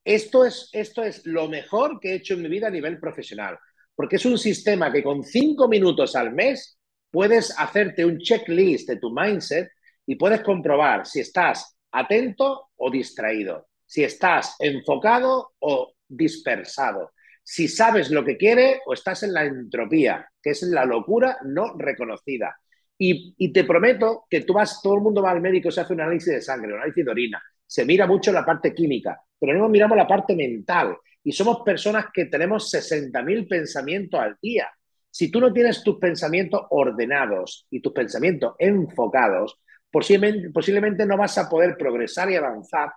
Esto 0.05 0.45
es, 0.45 0.69
esto 0.73 1.03
es 1.03 1.25
lo 1.25 1.47
mejor 1.47 1.99
que 1.99 2.11
he 2.11 2.17
hecho 2.17 2.35
en 2.35 2.43
mi 2.43 2.49
vida 2.49 2.67
a 2.67 2.71
nivel 2.71 2.99
profesional, 2.99 3.57
porque 3.95 4.17
es 4.17 4.27
un 4.27 4.37
sistema 4.37 4.91
que 4.91 5.01
con 5.01 5.23
cinco 5.23 5.67
minutos 5.67 6.15
al 6.15 6.33
mes 6.33 6.75
puedes 7.11 7.53
hacerte 7.57 8.05
un 8.05 8.19
checklist 8.19 8.89
de 8.89 8.97
tu 8.97 9.11
mindset 9.11 9.71
y 10.05 10.15
puedes 10.15 10.41
comprobar 10.41 11.05
si 11.05 11.19
estás 11.19 11.77
atento 11.91 12.69
o 12.75 12.91
distraído, 12.91 13.67
si 13.85 14.03
estás 14.03 14.55
enfocado 14.59 15.53
o 15.59 15.93
dispersado, 16.07 17.11
si 17.43 17.67
sabes 17.67 18.11
lo 18.11 18.23
que 18.23 18.37
quiere 18.37 18.81
o 18.85 18.93
estás 18.93 19.23
en 19.23 19.33
la 19.33 19.45
entropía, 19.45 20.29
que 20.41 20.51
es 20.51 20.63
la 20.63 20.85
locura 20.85 21.37
no 21.45 21.75
reconocida. 21.77 22.55
Y, 23.01 23.51
te 23.53 23.63
prometo 23.63 24.25
que 24.29 24.41
tú 24.41 24.53
vas, 24.53 24.81
todo 24.81 24.95
el 24.95 25.01
mundo 25.01 25.21
va 25.21 25.31
al 25.31 25.41
médico, 25.41 25.71
se 25.71 25.79
hace 25.79 25.93
un 25.93 26.01
análisis 26.01 26.33
de 26.33 26.41
sangre, 26.41 26.73
un 26.73 26.79
análisis 26.79 27.05
de 27.05 27.11
orina, 27.11 27.41
se 27.65 27.85
mira 27.85 28.05
mucho 28.05 28.31
la 28.31 28.45
parte 28.45 28.73
química, 28.73 29.21
pero 29.39 29.53
no 29.53 29.69
miramos 29.69 29.97
la 29.97 30.07
parte 30.07 30.35
mental. 30.35 30.97
Y 31.23 31.31
somos 31.31 31.61
personas 31.63 32.07
que 32.13 32.25
tenemos 32.25 32.73
60.000 32.73 33.47
pensamientos 33.47 34.19
al 34.19 34.37
día. 34.41 34.67
Si 35.09 35.31
tú 35.31 35.39
no 35.39 35.51
tienes 35.51 35.83
tus 35.83 35.97
pensamientos 35.97 36.61
ordenados 36.69 37.67
y 37.69 37.81
tus 37.81 37.93
pensamientos 37.93 38.55
enfocados, 38.59 39.59
posiblemente, 39.91 40.49
posiblemente 40.51 41.05
no 41.05 41.17
vas 41.17 41.37
a 41.37 41.49
poder 41.49 41.75
progresar 41.77 42.29
y 42.31 42.35
avanzar 42.35 42.91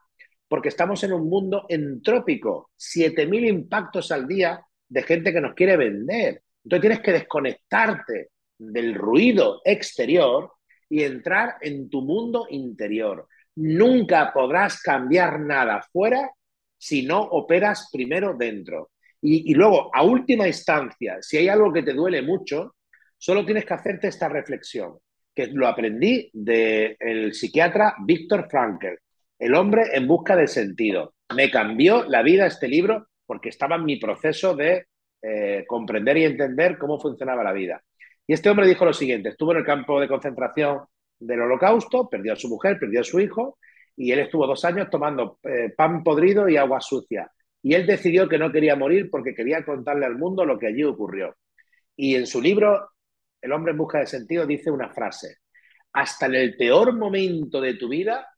porque 0.53 0.69
estamos 0.69 1.03
en 1.03 1.15
un 1.15 1.31
mundo 1.31 1.65
entrópico, 1.67 2.73
7.000 2.77 3.49
impactos 3.49 4.13
al 4.13 4.29
día 4.29 4.63
de 4.87 5.03
gente 5.03 5.33
que 5.33 5.41
nos 5.41 5.55
quiere 5.55 5.79
vender. 5.79 6.43
Entonces 6.63 6.81
tienes 6.83 7.01
que 7.01 7.13
desconectarte 7.13 8.29
del 8.59 8.95
ruido 8.95 9.63
exterior 9.65 10.53
y 10.91 11.05
entrar 11.05 11.57
en 11.63 11.89
tu 11.89 12.03
mundo 12.03 12.47
interior. 12.51 13.27
Nunca 13.57 14.31
podrás 14.31 14.83
cambiar 14.83 15.41
nada 15.41 15.81
fuera 15.91 16.31
si 16.77 17.07
no 17.07 17.23
operas 17.23 17.89
primero 17.91 18.35
dentro. 18.35 18.92
Y, 19.25 19.55
luego, 19.55 19.89
a 19.95 20.03
última 20.03 20.49
instancia, 20.49 21.19
si 21.21 21.37
hay 21.37 21.49
algo 21.49 21.73
que 21.73 21.85
te 21.85 21.93
duele 21.93 22.23
mucho, 22.23 22.75
solo 23.17 23.45
tienes 23.45 23.65
que 23.65 23.75
hacerte 23.75 24.09
esta 24.09 24.29
reflexión, 24.29 24.99
que 25.33 25.47
lo 25.47 25.69
aprendí 25.69 26.29
del 26.33 27.33
psiquiatra 27.33 27.95
Víctor 28.05 28.49
Frankl, 28.51 28.99
El 29.39 29.55
hombre 29.55 29.85
en 29.93 30.09
busca 30.09 30.35
de 30.35 30.49
sentido. 30.49 31.15
Me 31.37 31.51
cambió 31.51 32.05
la 32.05 32.23
vida 32.23 32.47
este 32.47 32.67
libro 32.67 33.07
porque 33.25 33.49
estaba 33.49 33.77
en 33.77 33.85
mi 33.85 33.97
proceso 33.97 34.57
de 34.57 34.87
eh, 35.23 35.65
comprender 35.69 36.17
y 36.17 36.25
entender 36.25 36.77
cómo 36.77 36.99
funcionaba 36.99 37.45
la 37.45 37.53
vida. 37.53 37.81
Y 38.27 38.33
este 38.33 38.51
hombre 38.51 38.67
dijo 38.67 38.85
lo 38.85 38.93
siguiente, 38.93 39.29
estuvo 39.29 39.53
en 39.53 39.59
el 39.59 39.65
campo 39.65 40.01
de 40.01 40.09
concentración 40.09 40.81
del 41.19 41.43
holocausto, 41.43 42.09
perdió 42.09 42.33
a 42.33 42.37
su 42.37 42.49
mujer, 42.49 42.79
perdió 42.79 43.01
a 43.01 43.05
su 43.05 43.21
hijo, 43.21 43.59
y 43.97 44.11
él 44.11 44.19
estuvo 44.19 44.47
dos 44.49 44.65
años 44.65 44.89
tomando 44.91 45.39
eh, 45.45 45.73
pan 45.77 46.03
podrido 46.03 46.49
y 46.49 46.57
agua 46.57 46.81
sucia. 46.81 47.31
Y 47.63 47.75
él 47.75 47.87
decidió 47.87 48.29
que 48.29 48.39
no 48.39 48.51
quería 48.51 48.75
morir 48.75 49.09
porque 49.09 49.35
quería 49.35 49.65
contarle 49.65 50.05
al 50.05 50.19
mundo 50.19 50.45
lo 50.45 50.59
que 50.59 50.67
allí 50.67 50.83
ocurrió. 50.83 51.37
Y 51.97 52.17
en 52.17 52.27
su 52.27 52.41
libro, 52.43 52.91
El 53.41 53.53
hombre 53.53 53.73
en 53.73 53.79
busca 53.79 53.99
de 53.99 54.07
sentido, 54.07 54.47
dice 54.47 54.71
una 54.71 54.93
frase. 54.93 55.39
Hasta 55.93 56.27
en 56.27 56.35
el 56.35 56.57
peor 56.57 56.97
momento 56.97 57.61
de 57.61 57.75
tu 57.75 57.89
vida, 57.89 58.29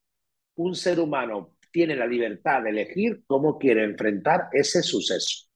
un 0.56 0.74
ser 0.74 0.98
humano 0.98 1.56
tiene 1.70 1.94
la 1.94 2.06
libertad 2.06 2.62
de 2.62 2.70
elegir 2.70 3.22
cómo 3.26 3.58
quiere 3.58 3.84
enfrentar 3.84 4.48
ese 4.52 4.82
suceso. 4.82 5.48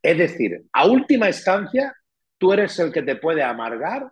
Es 0.00 0.16
decir, 0.16 0.64
a 0.72 0.86
última 0.86 1.28
instancia, 1.28 1.94
tú 2.38 2.52
eres 2.52 2.78
el 2.78 2.92
que 2.92 3.02
te 3.02 3.16
puede 3.16 3.42
amargar 3.42 4.08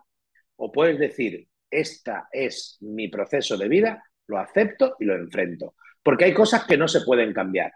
o 0.57 0.71
puedes 0.71 0.99
decir, 0.99 1.47
esta 1.69 2.27
es 2.31 2.77
mi 2.81 3.07
proceso 3.07 3.57
de 3.57 3.69
vida, 3.69 4.03
lo 4.27 4.37
acepto 4.37 4.95
y 4.99 5.05
lo 5.05 5.15
enfrento. 5.15 5.75
Porque 6.03 6.25
hay 6.25 6.33
cosas 6.33 6.65
que 6.65 6.77
no 6.77 6.87
se 6.87 7.01
pueden 7.01 7.33
cambiar 7.33 7.71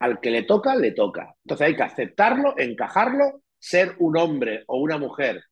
al 0.00 0.20
que 0.20 0.30
le 0.30 0.42
toca, 0.42 0.74
le 0.74 0.92
toca. 0.92 1.34
Entonces 1.44 1.66
hay 1.68 1.76
que 1.76 1.82
aceptarlo, 1.82 2.58
encajarlo, 2.58 3.42
ser 3.58 3.94
un 3.98 4.16
hombre 4.16 4.64
o 4.66 4.78
una 4.78 4.98
mujer 4.98 5.42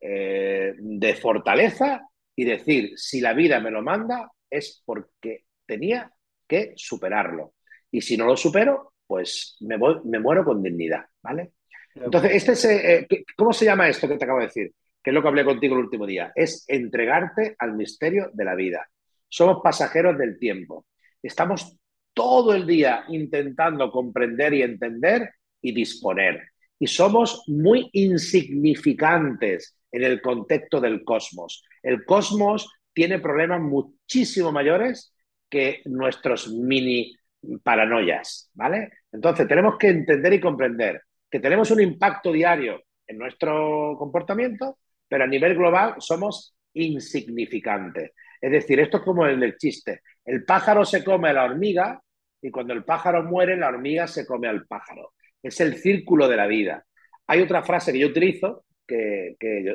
eh, 0.00 0.74
de 0.78 1.14
fortaleza 1.14 2.08
y 2.34 2.44
decir, 2.44 2.92
si 2.96 3.20
la 3.20 3.34
vida 3.34 3.60
me 3.60 3.70
lo 3.70 3.82
manda, 3.82 4.30
es 4.48 4.82
porque 4.84 5.44
tenía 5.66 6.12
que 6.46 6.72
superarlo. 6.76 7.54
Y 7.90 8.00
si 8.00 8.16
no 8.16 8.26
lo 8.26 8.36
supero, 8.36 8.94
pues 9.06 9.56
me, 9.60 9.76
me 10.04 10.20
muero 10.20 10.44
con 10.44 10.62
dignidad, 10.62 11.04
¿vale? 11.22 11.52
Entonces, 11.94 12.32
este 12.34 12.52
es, 12.52 12.64
eh, 12.66 13.06
eh, 13.08 13.24
¿cómo 13.36 13.52
se 13.52 13.64
llama 13.64 13.88
esto 13.88 14.06
que 14.06 14.16
te 14.16 14.24
acabo 14.24 14.40
de 14.40 14.46
decir? 14.46 14.72
Que 15.02 15.10
es 15.10 15.14
lo 15.14 15.22
que 15.22 15.28
hablé 15.28 15.44
contigo 15.44 15.74
el 15.74 15.84
último 15.84 16.06
día. 16.06 16.30
Es 16.34 16.64
entregarte 16.68 17.56
al 17.58 17.74
misterio 17.74 18.30
de 18.32 18.44
la 18.44 18.54
vida. 18.54 18.88
Somos 19.28 19.60
pasajeros 19.62 20.16
del 20.18 20.38
tiempo. 20.38 20.86
Estamos 21.22 21.76
todo 22.16 22.54
el 22.54 22.66
día 22.66 23.04
intentando 23.08 23.90
comprender 23.90 24.54
y 24.54 24.62
entender 24.62 25.34
y 25.60 25.72
disponer. 25.74 26.48
Y 26.78 26.86
somos 26.86 27.44
muy 27.46 27.90
insignificantes 27.92 29.76
en 29.92 30.02
el 30.02 30.22
contexto 30.22 30.80
del 30.80 31.04
cosmos. 31.04 31.62
El 31.82 32.06
cosmos 32.06 32.72
tiene 32.94 33.18
problemas 33.18 33.60
muchísimo 33.60 34.50
mayores 34.50 35.14
que 35.50 35.82
nuestros 35.84 36.50
mini 36.50 37.14
paranoias, 37.62 38.50
¿vale? 38.54 38.92
Entonces 39.12 39.46
tenemos 39.46 39.76
que 39.76 39.88
entender 39.88 40.32
y 40.32 40.40
comprender 40.40 41.02
que 41.30 41.38
tenemos 41.38 41.70
un 41.70 41.82
impacto 41.82 42.32
diario 42.32 42.82
en 43.06 43.18
nuestro 43.18 43.94
comportamiento, 43.98 44.78
pero 45.06 45.24
a 45.24 45.26
nivel 45.26 45.54
global 45.54 45.96
somos 45.98 46.56
insignificantes. 46.72 48.12
Es 48.40 48.50
decir, 48.50 48.80
esto 48.80 48.98
es 48.98 49.02
como 49.02 49.26
el 49.26 49.38
del 49.38 49.58
chiste. 49.58 50.00
El 50.24 50.44
pájaro 50.44 50.82
se 50.86 51.04
come 51.04 51.30
la 51.34 51.44
hormiga 51.44 52.00
y 52.46 52.50
cuando 52.52 52.74
el 52.74 52.84
pájaro 52.84 53.24
muere, 53.24 53.56
la 53.56 53.66
hormiga 53.66 54.06
se 54.06 54.24
come 54.24 54.46
al 54.46 54.66
pájaro. 54.66 55.14
Es 55.42 55.60
el 55.60 55.78
círculo 55.78 56.28
de 56.28 56.36
la 56.36 56.46
vida. 56.46 56.84
Hay 57.26 57.40
otra 57.40 57.64
frase 57.64 57.92
que 57.92 57.98
yo 57.98 58.06
utilizo, 58.06 58.64
que, 58.86 59.34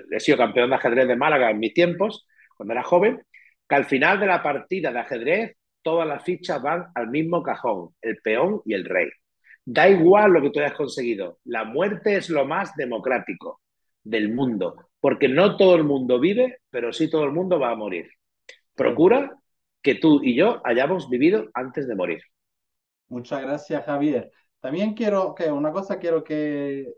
he 0.09 0.19
sido 0.21 0.37
campeón 0.37 0.69
de 0.69 0.77
ajedrez 0.77 1.05
de 1.05 1.17
Málaga 1.17 1.51
en 1.51 1.59
mis 1.59 1.73
tiempos, 1.73 2.25
cuando 2.55 2.71
era 2.71 2.81
joven, 2.81 3.21
que 3.67 3.75
al 3.75 3.83
final 3.83 4.21
de 4.21 4.27
la 4.27 4.41
partida 4.41 4.93
de 4.93 4.99
ajedrez 4.99 5.57
todas 5.81 6.07
las 6.07 6.23
fichas 6.23 6.61
van 6.61 6.85
al 6.95 7.09
mismo 7.09 7.43
cajón, 7.43 7.89
el 8.01 8.19
peón 8.23 8.61
y 8.63 8.73
el 8.73 8.85
rey. 8.85 9.09
Da 9.65 9.89
igual 9.89 10.31
lo 10.31 10.41
que 10.41 10.51
tú 10.51 10.61
hayas 10.61 10.73
conseguido, 10.73 11.39
la 11.43 11.65
muerte 11.65 12.15
es 12.15 12.29
lo 12.29 12.45
más 12.45 12.73
democrático 12.77 13.59
del 14.01 14.33
mundo, 14.33 14.75
porque 15.01 15.27
no 15.27 15.57
todo 15.57 15.75
el 15.75 15.83
mundo 15.83 16.21
vive, 16.21 16.59
pero 16.69 16.93
sí 16.93 17.09
todo 17.09 17.25
el 17.25 17.31
mundo 17.31 17.59
va 17.59 17.71
a 17.71 17.75
morir. 17.75 18.09
Procura 18.75 19.35
que 19.81 19.95
tú 19.95 20.21
y 20.23 20.35
yo 20.35 20.61
hayamos 20.63 21.09
vivido 21.09 21.49
antes 21.53 21.85
de 21.85 21.95
morir. 21.95 22.21
Muchas 23.11 23.41
gracias, 23.41 23.83
Javier. 23.85 24.31
También 24.61 24.93
quiero 24.93 25.35
que 25.35 25.51
una 25.51 25.73
cosa 25.73 25.99
quiero 25.99 26.23
que 26.23 26.93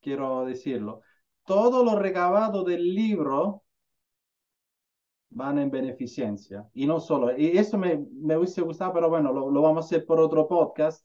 quiero 0.00 0.44
decirlo. 0.44 1.00
Todo 1.44 1.82
lo 1.82 1.98
recabado 1.98 2.62
del 2.62 2.94
libro 2.94 3.64
van 5.30 5.58
en 5.58 5.68
beneficencia. 5.68 6.68
Y 6.72 6.86
no 6.86 7.00
solo, 7.00 7.36
y 7.36 7.58
eso 7.58 7.78
me, 7.78 8.06
me 8.12 8.36
hubiese 8.36 8.60
gustado, 8.62 8.92
pero 8.92 9.08
bueno, 9.10 9.32
lo, 9.32 9.50
lo 9.50 9.60
vamos 9.60 9.84
a 9.84 9.86
hacer 9.86 10.06
por 10.06 10.20
otro 10.20 10.46
podcast. 10.46 11.04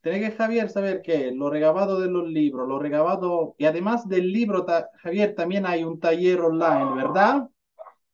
Tiene 0.00 0.20
que 0.20 0.30
Javier 0.30 0.70
saber 0.70 1.02
que 1.02 1.30
lo 1.32 1.50
recabado 1.50 2.00
de 2.00 2.08
los 2.10 2.26
libros, 2.26 2.66
lo 2.66 2.78
recabado, 2.78 3.54
y 3.58 3.66
además 3.66 4.08
del 4.08 4.32
libro, 4.32 4.64
Javier, 5.02 5.34
también 5.34 5.66
hay 5.66 5.84
un 5.84 6.00
taller 6.00 6.40
online, 6.40 6.94
¿verdad? 6.94 7.50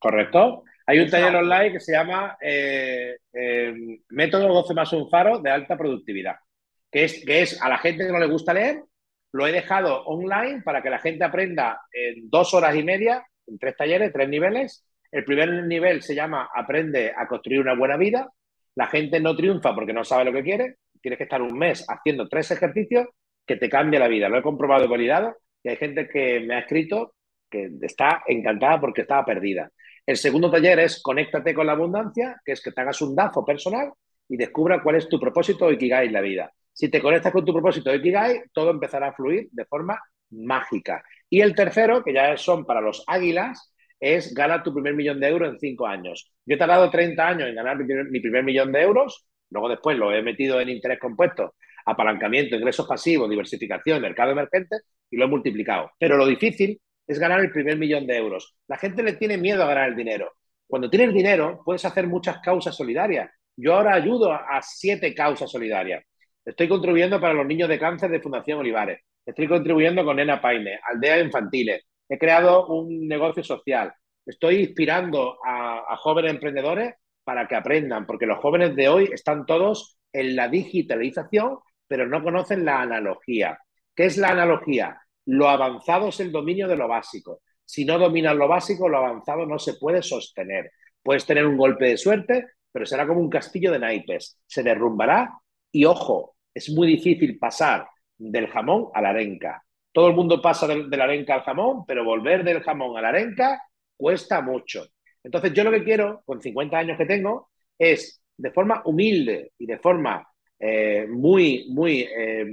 Correcto. 0.00 0.64
Hay 0.86 1.00
un 1.00 1.10
taller 1.10 1.34
online 1.34 1.72
que 1.72 1.80
se 1.80 1.92
llama 1.92 2.36
eh, 2.40 3.16
eh, 3.32 3.74
Método 4.10 4.48
12 4.48 4.74
más 4.74 4.92
un 4.92 5.10
faro 5.10 5.40
de 5.40 5.50
alta 5.50 5.76
productividad, 5.76 6.36
que 6.90 7.04
es, 7.04 7.24
que 7.24 7.42
es 7.42 7.60
a 7.60 7.68
la 7.68 7.78
gente 7.78 8.06
que 8.06 8.12
no 8.12 8.20
le 8.20 8.28
gusta 8.28 8.54
leer, 8.54 8.82
lo 9.32 9.46
he 9.46 9.52
dejado 9.52 10.04
online 10.04 10.62
para 10.62 10.82
que 10.82 10.90
la 10.90 10.98
gente 10.98 11.24
aprenda 11.24 11.82
en 11.92 12.30
dos 12.30 12.54
horas 12.54 12.74
y 12.76 12.82
media, 12.82 13.26
en 13.46 13.58
tres 13.58 13.76
talleres, 13.76 14.12
tres 14.12 14.28
niveles. 14.28 14.86
El 15.10 15.24
primer 15.24 15.64
nivel 15.64 16.02
se 16.02 16.14
llama 16.14 16.48
Aprende 16.54 17.12
a 17.14 17.26
construir 17.26 17.60
una 17.60 17.74
buena 17.74 17.96
vida. 17.96 18.30
La 18.74 18.86
gente 18.86 19.20
no 19.20 19.36
triunfa 19.36 19.74
porque 19.74 19.92
no 19.92 20.04
sabe 20.04 20.24
lo 20.24 20.32
que 20.32 20.42
quiere. 20.42 20.76
Tienes 21.02 21.18
que 21.18 21.24
estar 21.24 21.42
un 21.42 21.58
mes 21.58 21.84
haciendo 21.88 22.28
tres 22.28 22.50
ejercicios 22.50 23.08
que 23.46 23.56
te 23.56 23.68
cambia 23.68 24.00
la 24.00 24.08
vida. 24.08 24.28
Lo 24.28 24.38
he 24.38 24.42
comprobado 24.42 24.84
y 24.84 24.88
validado 24.88 25.36
y 25.62 25.68
hay 25.68 25.76
gente 25.76 26.08
que 26.08 26.40
me 26.40 26.54
ha 26.54 26.60
escrito 26.60 27.14
que 27.50 27.70
está 27.82 28.22
encantada 28.26 28.80
porque 28.80 29.02
estaba 29.02 29.24
perdida. 29.24 29.70
El 30.06 30.16
segundo 30.16 30.48
taller 30.48 30.78
es 30.78 31.02
Conéctate 31.02 31.52
con 31.52 31.66
la 31.66 31.72
abundancia, 31.72 32.40
que 32.44 32.52
es 32.52 32.62
que 32.62 32.70
te 32.70 32.80
hagas 32.80 33.02
un 33.02 33.16
DAFO 33.16 33.44
personal 33.44 33.92
y 34.28 34.36
descubra 34.36 34.80
cuál 34.80 34.96
es 34.96 35.08
tu 35.08 35.18
propósito 35.18 35.70
Ikigai 35.70 36.06
en 36.06 36.12
la 36.12 36.20
vida. 36.20 36.52
Si 36.72 36.88
te 36.88 37.02
conectas 37.02 37.32
con 37.32 37.44
tu 37.44 37.52
propósito 37.52 37.92
Ikigai, 37.92 38.42
todo 38.52 38.70
empezará 38.70 39.08
a 39.08 39.12
fluir 39.12 39.48
de 39.50 39.64
forma 39.64 40.00
mágica. 40.30 41.02
Y 41.28 41.40
el 41.40 41.56
tercero, 41.56 42.04
que 42.04 42.12
ya 42.12 42.36
son 42.36 42.64
para 42.64 42.80
los 42.80 43.02
águilas, 43.08 43.72
es 43.98 44.32
ganar 44.32 44.62
tu 44.62 44.72
primer 44.72 44.94
millón 44.94 45.18
de 45.18 45.26
euros 45.26 45.48
en 45.48 45.58
cinco 45.58 45.88
años. 45.88 46.32
Yo 46.44 46.54
he 46.54 46.58
tardado 46.58 46.88
30 46.88 47.26
años 47.26 47.48
en 47.48 47.56
ganar 47.56 47.76
mi 47.76 47.84
primer, 47.84 48.04
mi 48.08 48.20
primer 48.20 48.44
millón 48.44 48.70
de 48.70 48.82
euros, 48.82 49.26
luego 49.50 49.68
después 49.68 49.98
lo 49.98 50.12
he 50.12 50.22
metido 50.22 50.60
en 50.60 50.68
interés 50.68 51.00
compuesto, 51.00 51.54
apalancamiento, 51.84 52.54
ingresos 52.54 52.86
pasivos, 52.86 53.28
diversificación, 53.28 54.00
mercado 54.00 54.30
emergente 54.30 54.76
y 55.10 55.16
lo 55.16 55.24
he 55.24 55.28
multiplicado. 55.28 55.90
Pero 55.98 56.16
lo 56.16 56.26
difícil 56.26 56.80
es 57.06 57.18
ganar 57.18 57.40
el 57.40 57.50
primer 57.50 57.78
millón 57.78 58.06
de 58.06 58.16
euros. 58.16 58.56
La 58.68 58.76
gente 58.76 59.02
le 59.02 59.14
tiene 59.14 59.38
miedo 59.38 59.62
a 59.62 59.66
ganar 59.66 59.88
el 59.88 59.96
dinero. 59.96 60.32
Cuando 60.66 60.90
tienes 60.90 61.14
dinero, 61.14 61.62
puedes 61.64 61.84
hacer 61.84 62.06
muchas 62.06 62.40
causas 62.40 62.76
solidarias. 62.76 63.30
Yo 63.56 63.74
ahora 63.74 63.94
ayudo 63.94 64.32
a, 64.32 64.60
siete 64.62 65.14
causas 65.14 65.50
solidarias. 65.50 66.04
Estoy 66.44 66.68
contribuyendo 66.68 67.20
para 67.20 67.34
los 67.34 67.46
niños 67.46 67.68
de 67.68 67.78
cáncer 67.78 68.10
de 68.10 68.20
Fundación 68.20 68.58
Olivares. 68.58 69.00
Estoy 69.24 69.48
contribuyendo 69.48 70.04
con 70.04 70.16
Nena 70.16 70.40
Paine, 70.40 70.78
Aldeas 70.82 71.24
Infantiles. 71.24 71.84
He 72.08 72.18
creado 72.18 72.66
un 72.66 73.08
negocio 73.08 73.42
social. 73.42 73.92
Estoy 74.24 74.56
inspirando 74.56 75.38
a, 75.44 75.84
a 75.88 75.96
jóvenes 75.96 76.32
emprendedores 76.32 76.94
para 77.24 77.48
que 77.48 77.56
aprendan, 77.56 78.06
porque 78.06 78.26
los 78.26 78.38
jóvenes 78.38 78.76
de 78.76 78.88
hoy 78.88 79.08
están 79.12 79.46
todos 79.46 79.98
en 80.12 80.36
la 80.36 80.48
digitalización, 80.48 81.58
pero 81.88 82.06
no 82.06 82.22
conocen 82.22 82.64
la 82.64 82.82
analogía. 82.82 83.58
¿Qué 83.94 84.04
es 84.06 84.16
la 84.16 84.28
analogía? 84.28 85.00
Lo 85.26 85.48
avanzado 85.48 86.08
es 86.08 86.20
el 86.20 86.32
dominio 86.32 86.68
de 86.68 86.76
lo 86.76 86.88
básico. 86.88 87.42
Si 87.64 87.84
no 87.84 87.98
dominas 87.98 88.36
lo 88.36 88.48
básico, 88.48 88.88
lo 88.88 88.98
avanzado 88.98 89.44
no 89.46 89.58
se 89.58 89.74
puede 89.74 90.02
sostener. 90.02 90.70
Puedes 91.02 91.26
tener 91.26 91.46
un 91.46 91.56
golpe 91.56 91.86
de 91.86 91.96
suerte, 91.96 92.46
pero 92.72 92.86
será 92.86 93.06
como 93.06 93.20
un 93.20 93.30
castillo 93.30 93.72
de 93.72 93.78
naipes. 93.78 94.38
Se 94.46 94.62
derrumbará 94.62 95.32
y, 95.72 95.84
ojo, 95.84 96.36
es 96.54 96.70
muy 96.70 96.86
difícil 96.86 97.38
pasar 97.38 97.86
del 98.16 98.48
jamón 98.48 98.88
a 98.94 99.02
la 99.02 99.10
arenca. 99.10 99.62
Todo 99.92 100.08
el 100.08 100.14
mundo 100.14 100.40
pasa 100.40 100.66
de, 100.66 100.84
la 100.96 101.04
arenca 101.04 101.34
al 101.34 101.42
jamón, 101.42 101.84
pero 101.86 102.04
volver 102.04 102.44
del 102.44 102.62
jamón 102.62 102.96
a 102.96 103.00
la 103.00 103.08
arenca 103.08 103.62
cuesta 103.96 104.40
mucho. 104.40 104.86
Entonces, 105.24 105.52
yo 105.52 105.64
lo 105.64 105.70
que 105.70 105.84
quiero, 105.84 106.22
con 106.24 106.40
50 106.40 106.78
años 106.78 106.98
que 106.98 107.06
tengo, 107.06 107.50
es 107.78 108.22
de 108.36 108.50
forma 108.52 108.82
humilde 108.84 109.52
y 109.58 109.66
de 109.66 109.78
forma 109.78 110.26
eh, 110.58 111.06
muy, 111.08 111.66
muy, 111.70 112.00
eh, 112.00 112.46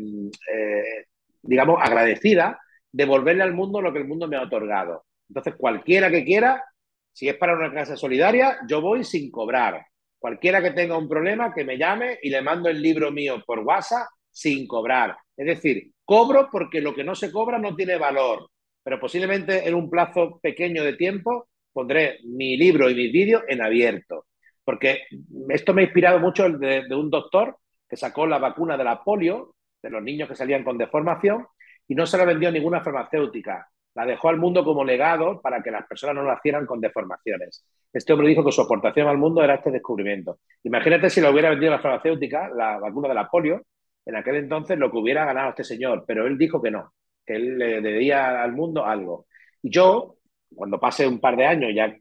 eh, 0.53 1.05
digamos, 1.41 1.79
agradecida, 1.81 2.59
devolverle 2.93 3.43
al 3.43 3.53
mundo 3.53 3.81
lo 3.81 3.91
que 3.91 3.99
el 3.99 4.07
mundo 4.07 4.27
me 4.27 4.37
ha 4.37 4.43
otorgado. 4.43 5.03
Entonces, 5.27 5.55
cualquiera 5.57 6.09
que 6.09 6.23
quiera, 6.23 6.63
si 7.11 7.27
es 7.27 7.35
para 7.35 7.55
una 7.55 7.73
casa 7.73 7.97
solidaria, 7.97 8.59
yo 8.69 8.81
voy 8.81 9.03
sin 9.03 9.29
cobrar. 9.31 9.85
Cualquiera 10.19 10.61
que 10.61 10.71
tenga 10.71 10.97
un 10.97 11.09
problema, 11.09 11.53
que 11.53 11.65
me 11.65 11.77
llame 11.77 12.19
y 12.21 12.29
le 12.29 12.41
mando 12.41 12.69
el 12.69 12.81
libro 12.81 13.11
mío 13.11 13.43
por 13.45 13.59
WhatsApp 13.59 14.07
sin 14.31 14.67
cobrar. 14.67 15.17
Es 15.35 15.45
decir, 15.45 15.91
cobro 16.05 16.49
porque 16.51 16.81
lo 16.81 16.93
que 16.93 17.03
no 17.03 17.15
se 17.15 17.31
cobra 17.31 17.57
no 17.57 17.75
tiene 17.75 17.97
valor, 17.97 18.49
pero 18.83 18.99
posiblemente 18.99 19.67
en 19.67 19.73
un 19.73 19.89
plazo 19.89 20.39
pequeño 20.41 20.83
de 20.83 20.93
tiempo 20.93 21.47
pondré 21.73 22.19
mi 22.23 22.55
libro 22.55 22.89
y 22.89 22.95
mis 22.95 23.11
vídeos 23.11 23.43
en 23.47 23.61
abierto. 23.61 24.27
Porque 24.63 25.01
esto 25.49 25.73
me 25.73 25.81
ha 25.81 25.85
inspirado 25.85 26.19
mucho 26.19 26.47
de, 26.49 26.83
de 26.87 26.95
un 26.95 27.09
doctor 27.09 27.57
que 27.89 27.97
sacó 27.97 28.25
la 28.25 28.37
vacuna 28.37 28.77
de 28.77 28.83
la 28.83 29.03
polio, 29.03 29.55
de 29.81 29.89
los 29.89 30.01
niños 30.01 30.29
que 30.29 30.35
salían 30.35 30.63
con 30.63 30.77
deformación, 30.77 31.45
y 31.87 31.95
no 31.95 32.05
se 32.05 32.17
la 32.17 32.25
vendió 32.25 32.51
ninguna 32.51 32.81
farmacéutica. 32.81 33.67
La 33.95 34.05
dejó 34.05 34.29
al 34.29 34.37
mundo 34.37 34.63
como 34.63 34.83
legado 34.83 35.39
para 35.41 35.61
que 35.61 35.69
las 35.69 35.85
personas 35.85 36.15
no 36.15 36.23
nacieran 36.23 36.65
con 36.65 36.81
deformaciones. 36.81 37.65
Este 37.91 38.11
hombre 38.11 38.27
dijo 38.27 38.43
que 38.43 38.51
su 38.51 38.61
aportación 38.61 39.07
al 39.07 39.19
mundo 39.19 39.43
era 39.43 39.55
este 39.55 39.69
descubrimiento. 39.69 40.39
Imagínate 40.63 41.09
si 41.09 41.21
lo 41.21 41.29
hubiera 41.29 41.51
vendido 41.51 41.71
la 41.71 41.79
farmacéutica, 41.79 42.49
la 42.49 42.79
vacuna 42.79 43.09
de 43.09 43.13
la 43.13 43.29
polio, 43.29 43.61
en 44.05 44.15
aquel 44.15 44.37
entonces 44.37 44.77
lo 44.79 44.91
que 44.91 44.97
hubiera 44.97 45.25
ganado 45.25 45.49
este 45.49 45.63
señor, 45.63 46.03
pero 46.07 46.25
él 46.25 46.37
dijo 46.37 46.61
que 46.61 46.71
no, 46.71 46.93
que 47.25 47.35
él 47.35 47.57
le 47.57 47.81
debía 47.81 48.41
al 48.41 48.53
mundo 48.53 48.85
algo. 48.85 49.27
Y 49.61 49.69
yo, 49.69 50.15
cuando 50.53 50.79
pase 50.79 51.07
un 51.07 51.19
par 51.19 51.37
de 51.37 51.45
años, 51.45 51.71
ya 51.73 51.95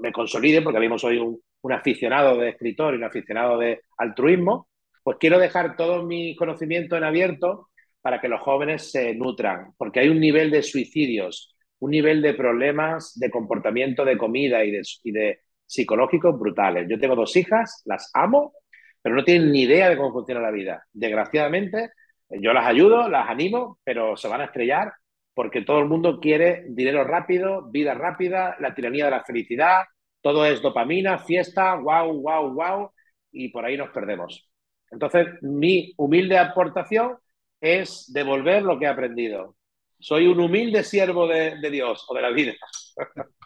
me 0.00 0.12
consolide, 0.12 0.62
porque 0.62 0.78
mismo 0.80 0.96
un, 1.02 1.40
un 1.62 1.72
aficionado 1.72 2.36
de 2.36 2.50
escritor 2.50 2.94
y 2.94 2.98
un 2.98 3.04
aficionado 3.04 3.58
de 3.58 3.82
altruismo, 3.96 4.68
pues 5.02 5.16
quiero 5.18 5.38
dejar 5.38 5.76
todos 5.76 6.04
mis 6.04 6.36
conocimientos 6.36 6.96
en 6.96 7.04
abierto 7.04 7.70
para 8.02 8.20
que 8.20 8.28
los 8.28 8.40
jóvenes 8.40 8.90
se 8.90 9.14
nutran, 9.14 9.72
porque 9.78 10.00
hay 10.00 10.08
un 10.08 10.20
nivel 10.20 10.50
de 10.50 10.62
suicidios, 10.62 11.56
un 11.78 11.92
nivel 11.92 12.20
de 12.20 12.34
problemas 12.34 13.18
de 13.18 13.30
comportamiento 13.30 14.04
de 14.04 14.18
comida 14.18 14.64
y 14.64 14.72
de, 14.72 15.40
psicológicos 15.64 16.38
brutales. 16.38 16.86
Yo 16.90 16.98
tengo 17.00 17.16
dos 17.16 17.34
hijas, 17.34 17.80
las 17.86 18.10
amo, 18.12 18.52
pero 19.00 19.14
no 19.14 19.24
tienen 19.24 19.50
ni 19.50 19.62
idea 19.62 19.88
de 19.88 19.96
cómo 19.96 20.12
funciona 20.12 20.40
la 20.40 20.50
vida. 20.50 20.84
Desgraciadamente, 20.92 21.90
yo 22.28 22.52
las 22.52 22.66
ayudo, 22.66 23.08
las 23.08 23.30
animo, 23.30 23.78
pero 23.82 24.16
se 24.16 24.28
van 24.28 24.42
a 24.42 24.46
estrellar 24.46 24.92
porque 25.34 25.62
todo 25.62 25.78
el 25.78 25.86
mundo 25.86 26.20
quiere 26.20 26.64
dinero 26.68 27.04
rápido, 27.04 27.70
vida 27.70 27.94
rápida, 27.94 28.56
la 28.60 28.74
tiranía 28.74 29.06
de 29.06 29.12
la 29.12 29.24
felicidad, 29.24 29.84
todo 30.20 30.44
es 30.44 30.60
dopamina, 30.60 31.18
fiesta, 31.18 31.74
wow, 31.74 32.20
wow, 32.20 32.52
wow, 32.52 32.90
y 33.30 33.48
por 33.48 33.64
ahí 33.64 33.76
nos 33.76 33.90
perdemos. 33.90 34.48
Entonces, 34.90 35.26
mi 35.40 35.94
humilde 35.96 36.38
aportación 36.38 37.16
es 37.62 38.12
devolver 38.12 38.62
lo 38.62 38.78
que 38.78 38.86
he 38.86 38.88
aprendido. 38.88 39.56
Soy 39.98 40.26
un 40.26 40.40
humilde 40.40 40.82
siervo 40.82 41.28
de, 41.28 41.56
Dios 41.70 42.04
o 42.08 42.14
de 42.14 42.22
la 42.22 42.30
vida. 42.30 42.54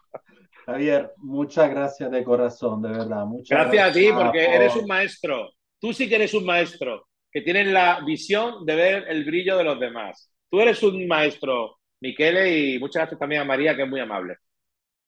Javier, 0.65 1.13
muchas 1.19 1.71
gracias 1.71 2.11
de 2.11 2.25
corazón, 2.25 2.81
de 2.83 2.89
verdad. 2.89 3.27
Muchas 3.27 3.59
gracias, 3.59 3.91
a 3.91 3.93
ti, 3.93 4.09
porque 4.13 4.45
eres 4.45 4.75
un 4.75 4.87
maestro. 4.87 5.51
Tú 5.79 5.93
sí 5.93 6.09
que 6.09 6.17
eres 6.17 6.33
un 6.33 6.47
maestro, 6.47 7.07
que 7.31 7.43
tienes 7.43 7.69
la 7.69 8.01
visión 8.05 8.65
de 8.65 8.75
ver 8.75 9.05
el 9.09 9.25
brillo 9.25 9.59
de 9.59 9.65
los 9.65 9.79
demás. 9.79 10.33
Tú 10.51 10.61
eres 10.61 10.83
un 10.83 11.07
maestro, 11.07 11.77
Miquele, 12.01 12.59
y 12.59 12.79
muchas 12.79 13.03
gracias 13.03 13.21
también 13.21 13.43
a 13.43 13.45
María, 13.45 13.77
que 13.77 13.83
es 13.83 13.89
muy 13.89 14.01
amable. 14.01 14.37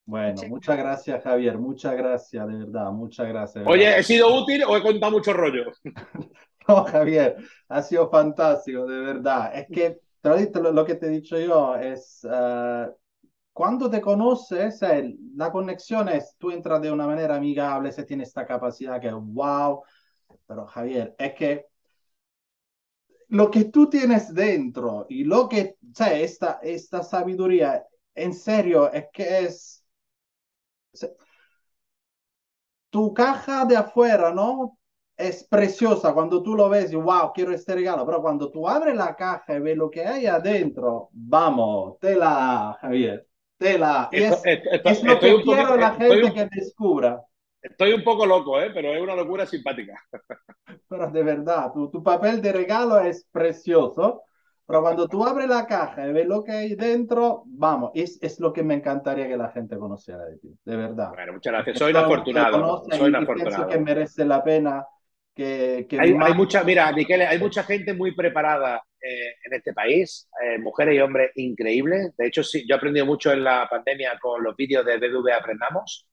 Bueno, 0.04 0.40
muchas 0.48 0.76
gracias, 0.76 1.24
Javier. 1.24 1.58
Muchas 1.58 1.96
gracias, 1.96 2.46
de 2.46 2.58
verdad. 2.58 2.90
Muchas 2.92 3.26
gracias. 3.26 3.64
Oye, 3.66 3.98
¿he 3.98 4.02
sido 4.02 4.34
útil 4.34 4.62
o 4.64 4.76
he 4.76 4.82
contado 4.82 5.12
mucho 5.12 5.32
rollo? 5.32 5.64
No, 6.68 6.84
Javier, 6.84 7.36
ha 7.68 7.82
sido 7.82 8.10
fantástico, 8.10 8.86
de 8.86 9.00
verdad. 9.00 9.52
Es 9.54 9.66
que, 9.70 10.00
lo, 10.22 10.72
lo 10.72 10.84
que 10.84 10.94
te 10.96 11.06
he 11.06 11.08
dicho 11.10 11.38
yo 11.38 11.76
es, 11.76 12.22
uh, 12.24 12.92
cuando 13.52 13.90
te 13.90 14.00
conoces, 14.00 14.82
eh, 14.82 15.16
la 15.36 15.52
conexión 15.52 16.08
es, 16.08 16.36
tú 16.38 16.50
entras 16.50 16.82
de 16.82 16.92
una 16.92 17.06
manera 17.06 17.36
amigable, 17.36 17.92
se 17.92 18.04
tiene 18.04 18.24
esta 18.24 18.46
capacidad 18.46 19.00
que 19.00 19.12
wow, 19.12 19.82
pero 20.46 20.66
Javier, 20.66 21.14
es 21.18 21.34
que 21.34 21.66
lo 23.28 23.50
que 23.50 23.64
tú 23.66 23.88
tienes 23.90 24.32
dentro 24.34 25.06
y 25.08 25.24
lo 25.24 25.48
que, 25.48 25.76
o 25.82 25.94
sea, 25.94 26.18
esta, 26.18 26.60
esta 26.62 27.02
sabiduría, 27.02 27.84
en 28.14 28.32
serio, 28.34 28.90
es 28.92 29.06
que 29.12 29.38
es... 29.44 29.84
Tu 32.90 33.14
caja 33.14 33.64
de 33.64 33.76
afuera, 33.76 34.32
¿no? 34.34 34.77
Es 35.18 35.42
preciosa 35.42 36.14
cuando 36.14 36.42
tú 36.44 36.54
lo 36.54 36.68
ves 36.68 36.92
y 36.92 36.96
wow, 36.96 37.32
quiero 37.34 37.52
este 37.52 37.74
regalo, 37.74 38.06
pero 38.06 38.22
cuando 38.22 38.50
tú 38.52 38.68
abres 38.68 38.94
la 38.94 39.16
caja 39.16 39.56
y 39.56 39.60
ves 39.60 39.76
lo 39.76 39.90
que 39.90 40.06
hay 40.06 40.26
adentro, 40.26 41.08
vamos, 41.12 41.98
tela, 41.98 42.78
Javier, 42.80 43.26
tela. 43.58 44.08
Y 44.12 44.22
es, 44.22 44.40
es 44.44 45.02
lo 45.02 45.18
que 45.18 45.42
quiero 45.42 45.76
la 45.76 45.90
gente 45.94 46.32
que 46.32 46.48
descubra. 46.52 47.20
Estoy 47.60 47.94
un 47.94 48.04
poco 48.04 48.24
loco, 48.24 48.60
¿eh? 48.60 48.70
pero 48.72 48.94
es 48.94 49.02
una 49.02 49.16
locura 49.16 49.44
simpática. 49.44 50.00
Pero 50.88 51.10
de 51.10 51.22
verdad, 51.22 51.72
tu, 51.72 51.90
tu 51.90 52.02
papel 52.02 52.40
de 52.40 52.52
regalo 52.52 52.98
es 52.98 53.26
precioso. 53.30 54.22
Pero 54.66 54.82
cuando 54.82 55.08
tú 55.08 55.24
abres 55.24 55.48
la 55.48 55.66
caja 55.66 56.06
y 56.06 56.12
ves 56.12 56.26
lo 56.26 56.44
que 56.44 56.52
hay 56.52 56.74
dentro, 56.76 57.42
vamos, 57.46 57.90
es, 57.94 58.18
es 58.22 58.38
lo 58.38 58.52
que 58.52 58.62
me 58.62 58.74
encantaría 58.74 59.26
que 59.26 59.36
la 59.36 59.50
gente 59.50 59.78
conociera 59.78 60.24
de 60.24 60.36
ti, 60.38 60.54
de 60.64 60.76
verdad. 60.76 61.10
Bueno, 61.10 61.34
muchas 61.34 61.52
gracias. 61.54 61.78
Soy 61.78 61.90
un 61.90 61.96
afortunado. 61.96 62.84
Soy 62.90 63.08
un 63.08 63.16
afortunado. 63.16 63.68
que 63.68 63.78
merece 63.78 64.24
la 64.26 64.44
pena 64.44 64.86
que... 65.38 65.86
que 65.88 66.00
hay, 66.00 66.14
hay, 66.20 66.34
mucha, 66.34 66.64
mira, 66.64 66.92
Miquel, 66.92 67.22
hay 67.22 67.38
mucha 67.38 67.62
gente 67.62 67.94
muy 67.94 68.14
preparada 68.14 68.82
eh, 69.00 69.34
en 69.44 69.54
este 69.54 69.72
país, 69.72 70.28
eh, 70.42 70.58
mujeres 70.58 70.96
y 70.96 71.00
hombres 71.00 71.30
increíbles. 71.36 72.16
De 72.16 72.26
hecho, 72.26 72.42
sí, 72.42 72.64
yo 72.68 72.74
he 72.74 72.78
aprendido 72.78 73.06
mucho 73.06 73.32
en 73.32 73.44
la 73.44 73.68
pandemia 73.70 74.18
con 74.20 74.42
los 74.42 74.56
vídeos 74.56 74.84
de 74.84 74.98
BBV 74.98 75.32
Aprendamos, 75.32 76.08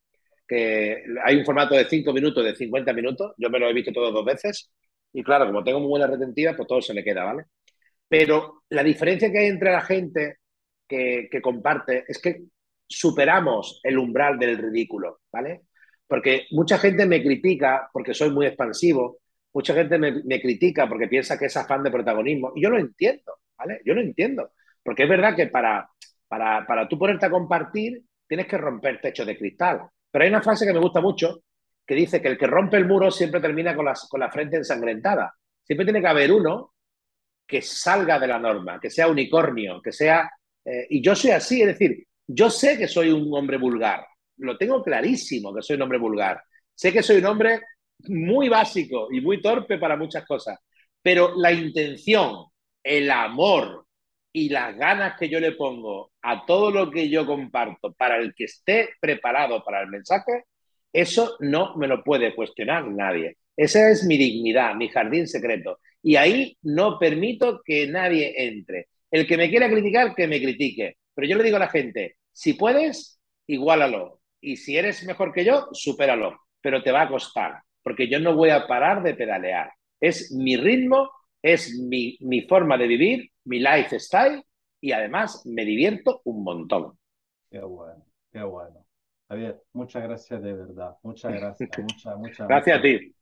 que 0.46 1.02
hay 1.24 1.36
un 1.36 1.44
formato 1.44 1.74
de 1.74 1.84
5 1.84 2.12
minutos, 2.12 2.44
de 2.44 2.54
50 2.54 2.92
minutos. 2.92 3.34
Yo 3.38 3.50
me 3.50 3.58
lo 3.58 3.68
he 3.68 3.72
visto 3.72 3.92
todos 3.92 4.14
dos 4.14 4.24
veces. 4.24 4.70
Y 5.12 5.24
claro, 5.24 5.46
como 5.46 5.64
tengo 5.64 5.80
muy 5.80 5.88
buena 5.88 6.06
retentiva, 6.06 6.54
pues 6.54 6.68
todo 6.68 6.80
se 6.80 6.94
me 6.94 7.02
queda, 7.02 7.24
¿vale? 7.24 7.44
Pero 8.08 8.62
la 8.70 8.84
diferencia 8.84 9.32
que 9.32 9.38
hay 9.38 9.46
entre 9.46 9.72
la 9.72 9.80
gente 9.80 10.36
que, 10.86 11.28
comparte 11.42 12.04
es 12.06 12.20
que 12.20 12.42
superamos 12.86 13.80
el 13.82 13.98
umbral 13.98 14.38
del 14.38 14.58
ridículo, 14.58 15.20
¿vale? 15.32 15.62
Porque 16.06 16.46
mucha 16.50 16.78
gente 16.78 17.06
me 17.06 17.22
critica 17.22 17.88
porque 17.92 18.14
soy 18.14 18.30
muy 18.30 18.46
expansivo, 18.46 19.18
mucha 19.52 19.74
gente 19.74 19.98
me, 19.98 20.40
critica 20.40 20.88
porque 20.88 21.08
piensa 21.08 21.38
que 21.38 21.46
es 21.46 21.56
afán 21.56 21.82
de 21.82 21.90
protagonismo, 21.90 22.52
y 22.54 22.62
yo 22.62 22.70
lo 22.70 22.78
entiendo, 22.78 23.38
¿vale? 23.56 23.80
Yo 23.84 23.94
lo 23.94 24.00
entiendo, 24.00 24.52
porque 24.82 25.04
es 25.04 25.08
verdad 25.08 25.34
que 25.34 25.46
para, 25.46 25.88
para, 26.28 26.66
para 26.66 26.88
tú 26.88 26.98
ponerte 26.98 27.26
a 27.26 27.30
compartir 27.30 28.02
tienes 28.26 28.46
que 28.46 28.58
romper 28.58 29.00
techo 29.00 29.24
de 29.24 29.36
cristal. 29.36 29.82
Pero 30.10 30.24
hay 30.24 30.30
una 30.30 30.42
frase 30.42 30.66
que 30.66 30.72
me 30.72 30.80
gusta 30.80 31.00
mucho 31.00 31.42
que 31.86 31.94
dice 31.94 32.20
que 32.20 32.28
el 32.28 32.38
que 32.38 32.46
rompe 32.46 32.76
el 32.76 32.86
muro 32.86 33.10
siempre 33.10 33.40
termina 33.40 33.74
con, 33.74 33.86
con 34.08 34.20
la 34.20 34.30
frente 34.30 34.56
ensangrentada. 34.56 35.34
Siempre 35.62 35.86
tiene 35.86 36.00
que 36.00 36.08
haber 36.08 36.32
uno 36.32 36.72
que 37.46 37.62
salga 37.62 38.18
de 38.18 38.26
la 38.26 38.38
norma, 38.38 38.80
que 38.80 38.90
sea 38.90 39.08
unicornio, 39.08 39.80
que 39.80 39.92
sea... 39.92 40.28
Eh, 40.64 40.86
y 40.90 41.02
yo 41.02 41.14
soy 41.14 41.30
así, 41.30 41.62
es 41.62 41.68
decir, 41.68 42.04
yo 42.26 42.50
sé 42.50 42.76
que 42.76 42.88
soy 42.88 43.10
un 43.10 43.32
hombre 43.32 43.56
vulgar, 43.56 44.04
lo 44.38 44.56
tengo 44.56 44.82
clarísimo 44.82 45.54
que 45.54 45.62
soy 45.62 45.76
un 45.76 45.82
hombre 45.82 45.98
vulgar, 45.98 46.42
sé 46.74 46.92
que 46.92 47.02
soy 47.02 47.16
un 47.18 47.26
hombre 47.26 47.60
muy 48.08 48.48
básico 48.48 49.08
y 49.10 49.20
muy 49.20 49.40
torpe 49.40 49.78
para 49.78 49.96
muchas 49.96 50.26
cosas, 50.26 50.58
pero 51.02 51.34
la 51.36 51.52
intención, 51.52 52.46
el 52.82 53.10
amor 53.10 53.86
y 54.32 54.48
las 54.50 54.76
ganas 54.76 55.18
que 55.18 55.28
yo 55.28 55.40
le 55.40 55.52
pongo 55.52 56.12
a 56.22 56.44
todo 56.44 56.70
lo 56.70 56.90
que 56.90 57.08
yo 57.08 57.24
comparto 57.24 57.92
para 57.94 58.18
el 58.18 58.34
que 58.34 58.44
esté 58.44 58.90
preparado 59.00 59.64
para 59.64 59.80
el 59.80 59.88
mensaje, 59.88 60.44
eso 60.92 61.36
no 61.40 61.76
me 61.76 61.86
lo 61.86 62.02
puede 62.04 62.34
cuestionar 62.34 62.86
nadie. 62.88 63.36
Esa 63.56 63.90
es 63.90 64.04
mi 64.04 64.18
dignidad, 64.18 64.74
mi 64.74 64.88
jardín 64.88 65.26
secreto. 65.26 65.78
Y 66.02 66.16
ahí 66.16 66.56
no 66.62 66.98
permito 66.98 67.62
que 67.64 67.86
nadie 67.86 68.34
entre. 68.36 68.88
El 69.10 69.26
que 69.26 69.36
me 69.36 69.48
quiera 69.48 69.70
criticar, 69.70 70.14
que 70.14 70.28
me 70.28 70.40
critique. 70.40 70.96
Pero 71.14 71.28
yo 71.28 71.36
le 71.36 71.44
digo 71.44 71.56
a 71.56 71.60
la 71.60 71.68
gente, 71.68 72.16
si 72.32 72.54
puedes, 72.54 73.20
igualalo. 73.46 74.20
Y 74.46 74.56
si 74.58 74.78
eres 74.78 75.04
mejor 75.04 75.32
que 75.32 75.44
yo, 75.44 75.66
supéralo. 75.72 76.38
Pero 76.60 76.80
te 76.80 76.92
va 76.92 77.02
a 77.02 77.08
costar, 77.08 77.62
porque 77.82 78.08
yo 78.08 78.20
no 78.20 78.36
voy 78.36 78.50
a 78.50 78.68
parar 78.68 79.02
de 79.02 79.14
pedalear. 79.14 79.72
Es 80.00 80.30
mi 80.30 80.56
ritmo, 80.56 81.10
es 81.42 81.76
mi, 81.76 82.16
mi 82.20 82.42
forma 82.42 82.78
de 82.78 82.86
vivir, 82.86 83.28
mi 83.44 83.58
lifestyle, 83.58 84.44
y 84.80 84.92
además 84.92 85.42
me 85.46 85.64
divierto 85.64 86.20
un 86.26 86.44
montón. 86.44 86.96
Qué 87.50 87.58
bueno, 87.58 88.06
qué 88.30 88.40
bueno. 88.44 88.86
Javier, 89.28 89.60
muchas 89.72 90.04
gracias 90.04 90.40
de 90.40 90.52
verdad. 90.52 90.94
Muchas 91.02 91.32
gracias. 91.40 91.68
Muchas, 91.76 92.16
muchas, 92.16 92.46
gracias 92.46 92.78
a 92.78 92.82
ti. 92.82 93.16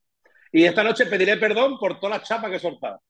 Y 0.52 0.64
esta 0.64 0.84
noche 0.84 1.06
pediré 1.06 1.38
perdón 1.38 1.78
por 1.78 1.98
todas 2.00 2.18
las 2.18 2.28
chapas 2.28 2.50
que 2.50 2.56
he 2.56 2.60
soltado. 2.60 3.00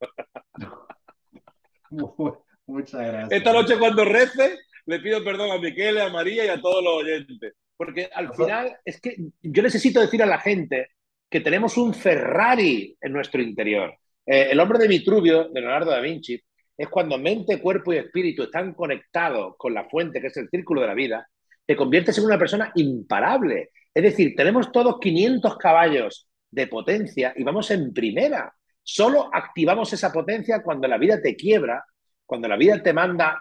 Muchas 2.66 3.00
gracias. 3.00 3.32
Esta 3.32 3.52
noche 3.52 3.76
cuando 3.76 4.04
rece, 4.04 4.56
le 4.86 5.00
pido 5.00 5.24
perdón 5.24 5.50
a 5.50 5.58
Miquel, 5.58 6.00
a 6.00 6.10
María 6.10 6.44
y 6.44 6.48
a 6.48 6.60
todos 6.60 6.82
los 6.82 6.94
oyentes. 6.94 7.54
Porque 7.84 8.08
al 8.14 8.32
final 8.34 8.76
es 8.84 9.00
que 9.00 9.16
yo 9.42 9.62
necesito 9.62 10.00
decir 10.00 10.22
a 10.22 10.26
la 10.26 10.38
gente 10.38 10.88
que 11.28 11.40
tenemos 11.40 11.76
un 11.76 11.94
Ferrari 11.94 12.96
en 13.00 13.12
nuestro 13.12 13.42
interior. 13.42 13.94
Eh, 14.24 14.48
el 14.50 14.60
hombre 14.60 14.78
de 14.78 14.88
Vitruvio, 14.88 15.48
de 15.48 15.60
Leonardo 15.60 15.90
da 15.90 16.00
Vinci, 16.00 16.40
es 16.76 16.88
cuando 16.88 17.18
mente, 17.18 17.60
cuerpo 17.60 17.92
y 17.92 17.98
espíritu 17.98 18.44
están 18.44 18.74
conectados 18.74 19.54
con 19.56 19.74
la 19.74 19.88
fuente, 19.88 20.20
que 20.20 20.28
es 20.28 20.36
el 20.36 20.48
círculo 20.48 20.80
de 20.80 20.86
la 20.86 20.94
vida, 20.94 21.28
te 21.66 21.76
conviertes 21.76 22.18
en 22.18 22.24
una 22.24 22.38
persona 22.38 22.72
imparable. 22.74 23.70
Es 23.92 24.02
decir, 24.02 24.34
tenemos 24.36 24.72
todos 24.72 24.98
500 25.00 25.56
caballos 25.56 26.28
de 26.50 26.66
potencia 26.66 27.32
y 27.36 27.42
vamos 27.42 27.70
en 27.70 27.92
primera. 27.92 28.52
Solo 28.82 29.30
activamos 29.32 29.92
esa 29.92 30.12
potencia 30.12 30.62
cuando 30.62 30.88
la 30.88 30.98
vida 30.98 31.20
te 31.20 31.36
quiebra, 31.36 31.84
cuando 32.26 32.48
la 32.48 32.56
vida 32.56 32.82
te 32.82 32.92
manda 32.92 33.40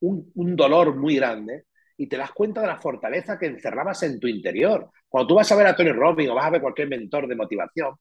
un, 0.00 0.56
dolor 0.56 0.96
muy 0.96 1.16
grande 1.16 1.64
y 1.96 2.08
te 2.08 2.16
das 2.16 2.32
cuenta 2.32 2.60
de 2.60 2.66
la 2.66 2.80
fortaleza 2.80 3.38
que 3.38 3.46
encerrabas 3.46 4.02
en 4.02 4.18
tu 4.18 4.26
interior. 4.26 4.90
Cuando 5.08 5.28
tú 5.28 5.34
vas 5.36 5.50
a 5.52 5.56
ver 5.56 5.66
a 5.66 5.76
Tony 5.76 5.92
Robbins 5.92 6.30
o 6.30 6.34
vas 6.34 6.46
a 6.46 6.50
ver 6.50 6.60
cualquier 6.60 6.88
mentor 6.88 7.28
de 7.28 7.36
motivación, 7.36 7.94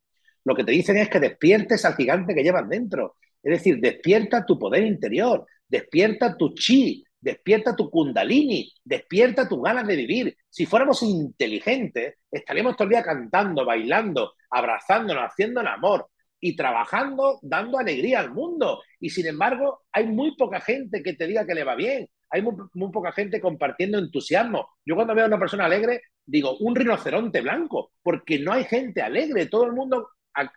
lo 0.46 0.56
que 0.56 0.64
te 0.64 0.72
dicen 0.72 0.98
es 0.98 1.10
que 1.10 1.20
despiertes 1.20 1.86
al 1.86 1.96
gigante 1.96 2.34
que 2.34 2.44
llevas 2.44 2.68
dentro. 2.68 3.16
Es 3.42 3.52
decir, 3.60 3.80
despierta 3.80 4.46
tu 4.46 4.58
poder 4.58 4.84
interior, 4.84 5.46
despierta 5.68 6.36
tu 6.38 6.54
chi, 6.54 7.04
despierta 7.20 7.76
tu 7.76 7.90
kundalini, 7.90 8.72
despierta 8.84 9.48
tus 9.48 9.62
ganas 9.62 9.88
de 9.88 9.96
vivir. 9.96 10.38
Si 10.50 10.66
fuéramos 10.66 11.02
inteligentes, 11.04 12.16
estaríamos 12.30 12.76
todo 12.76 12.86
el 12.86 12.92
día 12.92 13.04
cantando, 13.04 13.66
bailando, 13.66 14.34
abrazándonos, 14.50 15.24
haciendo 15.24 15.62
el 15.62 15.68
amor 15.68 16.08
y 16.40 16.56
trabajando, 16.56 17.40
dando 17.42 17.80
alegría 17.80 18.20
al 18.20 18.32
mundo. 18.32 18.82
Y 19.00 19.10
sin 19.10 19.28
embargo, 19.28 19.84
hay 19.92 20.08
muy 20.08 20.36
poca 20.36 20.60
gente 20.60 21.02
que 21.02 21.14
te 21.14 21.26
diga 21.26 21.46
que 21.46 21.56
le 21.56 21.64
va 21.64 21.76
bien. 21.76 22.10
Hay 22.34 22.42
muy, 22.42 22.92
poca 22.92 23.12
gente 23.12 23.40
compartiendo 23.40 24.00
entusiasmo. 24.00 24.68
Yo 24.84 24.96
cuando 24.96 25.14
veo 25.14 25.26
a 25.26 25.28
una 25.28 25.38
persona 25.38 25.66
alegre, 25.66 26.02
digo, 26.26 26.58
un 26.58 26.76
rinoceronte 26.76 27.42
blanco, 27.42 27.92
porque 28.02 28.40
no 28.40 28.52
hay 28.52 28.64
gente 28.64 29.04
alegre, 29.04 29.46
todo 29.46 29.66
el 29.66 29.74
mundo 29.74 30.10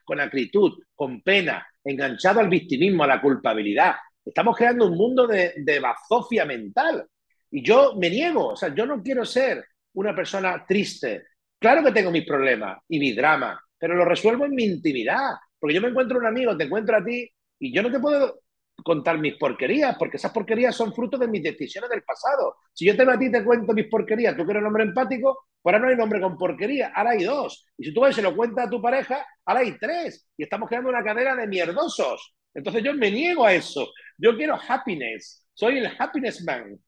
con 0.03 0.19
acritud, 0.19 0.73
con 0.94 1.20
pena, 1.20 1.66
enganchado 1.85 2.40
al 2.40 2.48
victimismo, 2.48 3.05
a 3.05 3.09
la 3.09 3.20
culpabilidad. 3.20 3.94
Estamos 4.24 4.57
creando 4.57 4.86
un 4.86 4.97
mundo 4.97 5.27
de, 5.27 5.53
de 5.55 5.78
bazofia 5.78 6.47
mental. 6.47 7.07
Y 7.51 7.62
yo 7.62 7.94
me 7.94 8.09
niego, 8.09 8.48
o 8.48 8.57
sea, 8.57 8.74
yo 8.74 8.86
no 8.86 9.03
quiero 9.03 9.27
ser 9.27 9.62
una 9.93 10.16
persona 10.16 10.65
triste. 10.66 11.24
Claro 11.59 11.85
que 11.85 11.93
tengo 11.93 12.11
mis 12.11 12.27
problemas 12.27 12.78
y 12.89 12.98
mis 12.98 13.15
dramas, 13.15 13.59
pero 13.78 13.94
lo 13.94 14.07
resuelvo 14.07 14.47
en 14.47 14.55
mi 14.55 14.65
intimidad. 14.65 15.32
Porque 15.59 15.74
yo 15.74 15.82
me 15.82 15.89
encuentro 15.89 16.19
un 16.19 16.27
amigo, 16.27 16.57
te 16.57 16.65
encuentro 16.65 16.97
a 16.97 17.05
ti 17.05 17.31
y 17.59 17.70
yo 17.70 17.82
no 17.82 17.93
te 17.93 18.01
puedo 18.01 18.40
contar 18.85 19.19
mis 19.19 19.36
porquerías, 19.36 19.97
porque 19.98 20.16
esas 20.16 20.32
porquerías 20.32 20.74
son 20.74 20.93
fruto 20.93 21.19
de 21.19 21.28
mis 21.28 21.43
decisiones 21.43 21.90
del 21.90 22.03
pasado. 22.03 22.57
Si 22.73 22.86
yo 22.86 22.97
te 22.97 23.03
a 23.03 23.19
ti 23.19 23.31
te 23.31 23.44
cuento 23.44 23.73
mis 23.73 23.89
porquerías, 23.89 24.36
tú 24.36 24.44
que 24.44 24.51
eres 24.53 24.61
un 24.61 24.69
hombre 24.69 24.85
empático, 24.85 25.47
pues 25.62 25.74
ahora 25.74 25.86
no 25.86 25.90
hay 25.90 25.97
nombre 25.97 26.20
con 26.20 26.39
porquería, 26.39 26.93
ahora 26.94 27.11
hay 27.11 27.24
dos. 27.24 27.66
Y 27.78 27.86
si 27.86 27.94
tú 27.94 28.01
vas 28.01 28.12
y 28.12 28.15
se 28.15 28.23
lo 28.23 28.36
cuentas 28.36 28.66
a 28.66 28.70
tu 28.70 28.81
pareja, 28.81 29.27
ahora 29.44 29.61
hay 29.61 29.78
tres. 29.78 30.28
Y 30.36 30.44
estamos 30.44 30.69
creando 30.69 30.90
una 30.90 31.03
cadena 31.03 31.35
de 31.35 31.47
mierdosos. 31.47 32.35
Entonces 32.55 32.82
yo 32.82 32.94
me 32.94 33.11
niego 33.11 33.44
a 33.44 33.53
eso. 33.53 33.89
Yo 34.16 34.36
quiero 34.36 34.57
happiness. 34.69 35.47
Soy 35.53 35.78
el 35.78 35.90
happiness 35.98 36.44
man. 36.44 36.78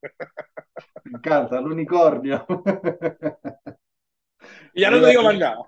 Me 1.05 1.19
encanta, 1.19 1.59
el 1.59 1.66
unicornio. 1.66 2.47
Y 4.74 4.82
ya 4.82 4.90
no 4.90 5.01
te 5.01 5.09
digo 5.09 5.23
más 5.23 5.39
nada. 5.39 5.59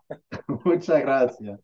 Muchas 0.64 1.01
gracias. 1.01 1.60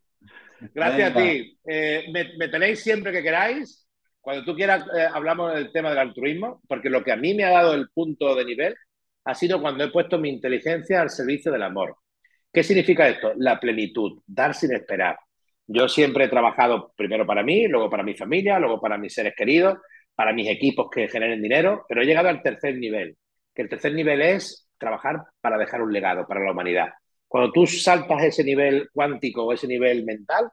Gracias 0.73 1.11
a 1.11 1.17
ti. 1.17 1.57
Eh, 1.65 2.05
me, 2.11 2.47
tenéis 2.49 2.81
siempre 2.81 3.11
que 3.11 3.23
queráis. 3.23 3.86
Cuando 4.27 4.43
tú 4.43 4.55
quieras, 4.55 4.85
eh, 4.93 5.07
hablamos 5.09 5.53
del 5.53 5.71
tema 5.71 5.89
del 5.89 5.99
altruismo, 5.99 6.61
porque 6.67 6.89
lo 6.89 7.01
que 7.01 7.13
a 7.13 7.15
mí 7.15 7.33
me 7.33 7.45
ha 7.45 7.49
dado 7.49 7.73
el 7.73 7.87
punto 7.91 8.35
de 8.35 8.43
nivel 8.43 8.75
ha 9.23 9.33
sido 9.33 9.61
cuando 9.61 9.85
he 9.85 9.89
puesto 9.89 10.19
mi 10.19 10.27
inteligencia 10.27 10.99
al 10.99 11.09
servicio 11.09 11.49
del 11.49 11.63
amor. 11.63 11.95
¿Qué 12.51 12.61
significa 12.61 13.07
esto? 13.07 13.31
La 13.37 13.57
plenitud, 13.57 14.21
dar 14.27 14.53
sin 14.53 14.73
esperar. 14.73 15.17
Yo 15.65 15.87
siempre 15.87 16.25
he 16.25 16.27
trabajado 16.27 16.91
primero 16.97 17.25
para 17.25 17.41
mí, 17.41 17.69
luego 17.69 17.89
para 17.89 18.03
mi 18.03 18.15
familia, 18.15 18.59
luego 18.59 18.81
para 18.81 18.97
mis 18.97 19.13
seres 19.13 19.33
queridos, 19.33 19.77
para 20.13 20.33
mis 20.33 20.49
equipos 20.49 20.89
que 20.91 21.07
generen 21.07 21.41
dinero, 21.41 21.85
pero 21.87 22.01
he 22.01 22.05
llegado 22.05 22.27
al 22.27 22.43
tercer 22.43 22.75
nivel, 22.77 23.15
que 23.55 23.61
el 23.61 23.69
tercer 23.69 23.93
nivel 23.93 24.21
es 24.21 24.67
trabajar 24.77 25.23
para 25.39 25.57
dejar 25.57 25.81
un 25.81 25.93
legado 25.93 26.27
para 26.27 26.43
la 26.43 26.51
humanidad. 26.51 26.89
Cuando 27.29 27.53
tú 27.53 27.65
saltas 27.65 28.21
ese 28.23 28.43
nivel 28.43 28.89
cuántico 28.91 29.45
o 29.45 29.53
ese 29.53 29.67
nivel 29.67 30.03
mental, 30.03 30.49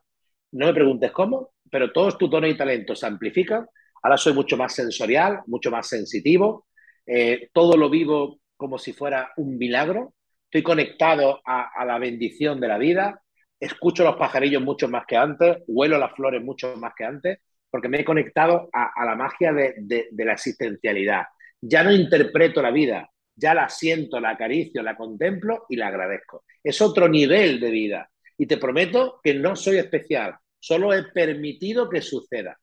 no 0.52 0.66
me 0.66 0.74
preguntes 0.74 1.10
cómo, 1.10 1.53
pero 1.74 1.90
todos 1.90 2.16
tus 2.16 2.30
dones 2.30 2.54
y 2.54 2.56
talentos 2.56 3.00
se 3.00 3.06
amplifican. 3.06 3.66
Ahora 4.00 4.16
soy 4.16 4.32
mucho 4.32 4.56
más 4.56 4.72
sensorial, 4.72 5.40
mucho 5.48 5.72
más 5.72 5.88
sensitivo, 5.88 6.68
eh, 7.04 7.48
todo 7.52 7.76
lo 7.76 7.90
vivo 7.90 8.38
como 8.56 8.78
si 8.78 8.92
fuera 8.92 9.32
un 9.38 9.58
milagro, 9.58 10.14
estoy 10.44 10.62
conectado 10.62 11.40
a 11.44 11.84
la 11.84 11.98
bendición 11.98 12.60
de 12.60 12.68
la 12.68 12.78
vida, 12.78 13.20
escucho 13.58 14.04
los 14.04 14.14
pajarillos 14.14 14.62
mucho 14.62 14.86
más 14.86 15.04
que 15.04 15.16
antes, 15.16 15.64
huelo 15.66 15.98
las 15.98 16.14
flores 16.14 16.44
mucho 16.44 16.76
más 16.76 16.92
que 16.96 17.06
antes, 17.06 17.40
porque 17.68 17.88
me 17.88 17.98
he 17.98 18.04
conectado 18.04 18.68
a, 18.72 19.04
la 19.04 19.16
magia 19.16 19.52
de, 19.52 20.06
la 20.12 20.32
existencialidad. 20.32 21.24
Ya 21.60 21.82
no 21.82 21.90
interpreto 21.90 22.62
la 22.62 22.70
vida, 22.70 23.10
ya 23.34 23.52
la 23.52 23.68
siento, 23.68 24.20
la 24.20 24.30
acaricio, 24.30 24.80
la 24.80 24.96
contemplo 24.96 25.66
y 25.68 25.74
la 25.74 25.88
agradezco. 25.88 26.44
Es 26.62 26.80
otro 26.80 27.08
nivel 27.08 27.58
de 27.58 27.70
vida. 27.72 28.08
Y 28.38 28.46
te 28.46 28.58
prometo 28.58 29.18
que 29.20 29.34
no 29.34 29.56
soy 29.56 29.78
especial, 29.78 30.36
solo 30.64 30.94
he 30.94 31.02
permitido 31.12 31.90
que 31.90 32.00
suceda. 32.00 32.58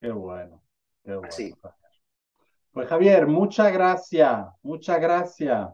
Qué 0.00 0.10
bueno, 0.10 0.62
qué 1.04 1.14
bueno. 1.14 1.28
Pues 2.72 2.88
Javier, 2.88 3.26
muchas 3.26 3.70
gracias, 3.70 4.46
muchas 4.62 4.98
gracias. 4.98 5.68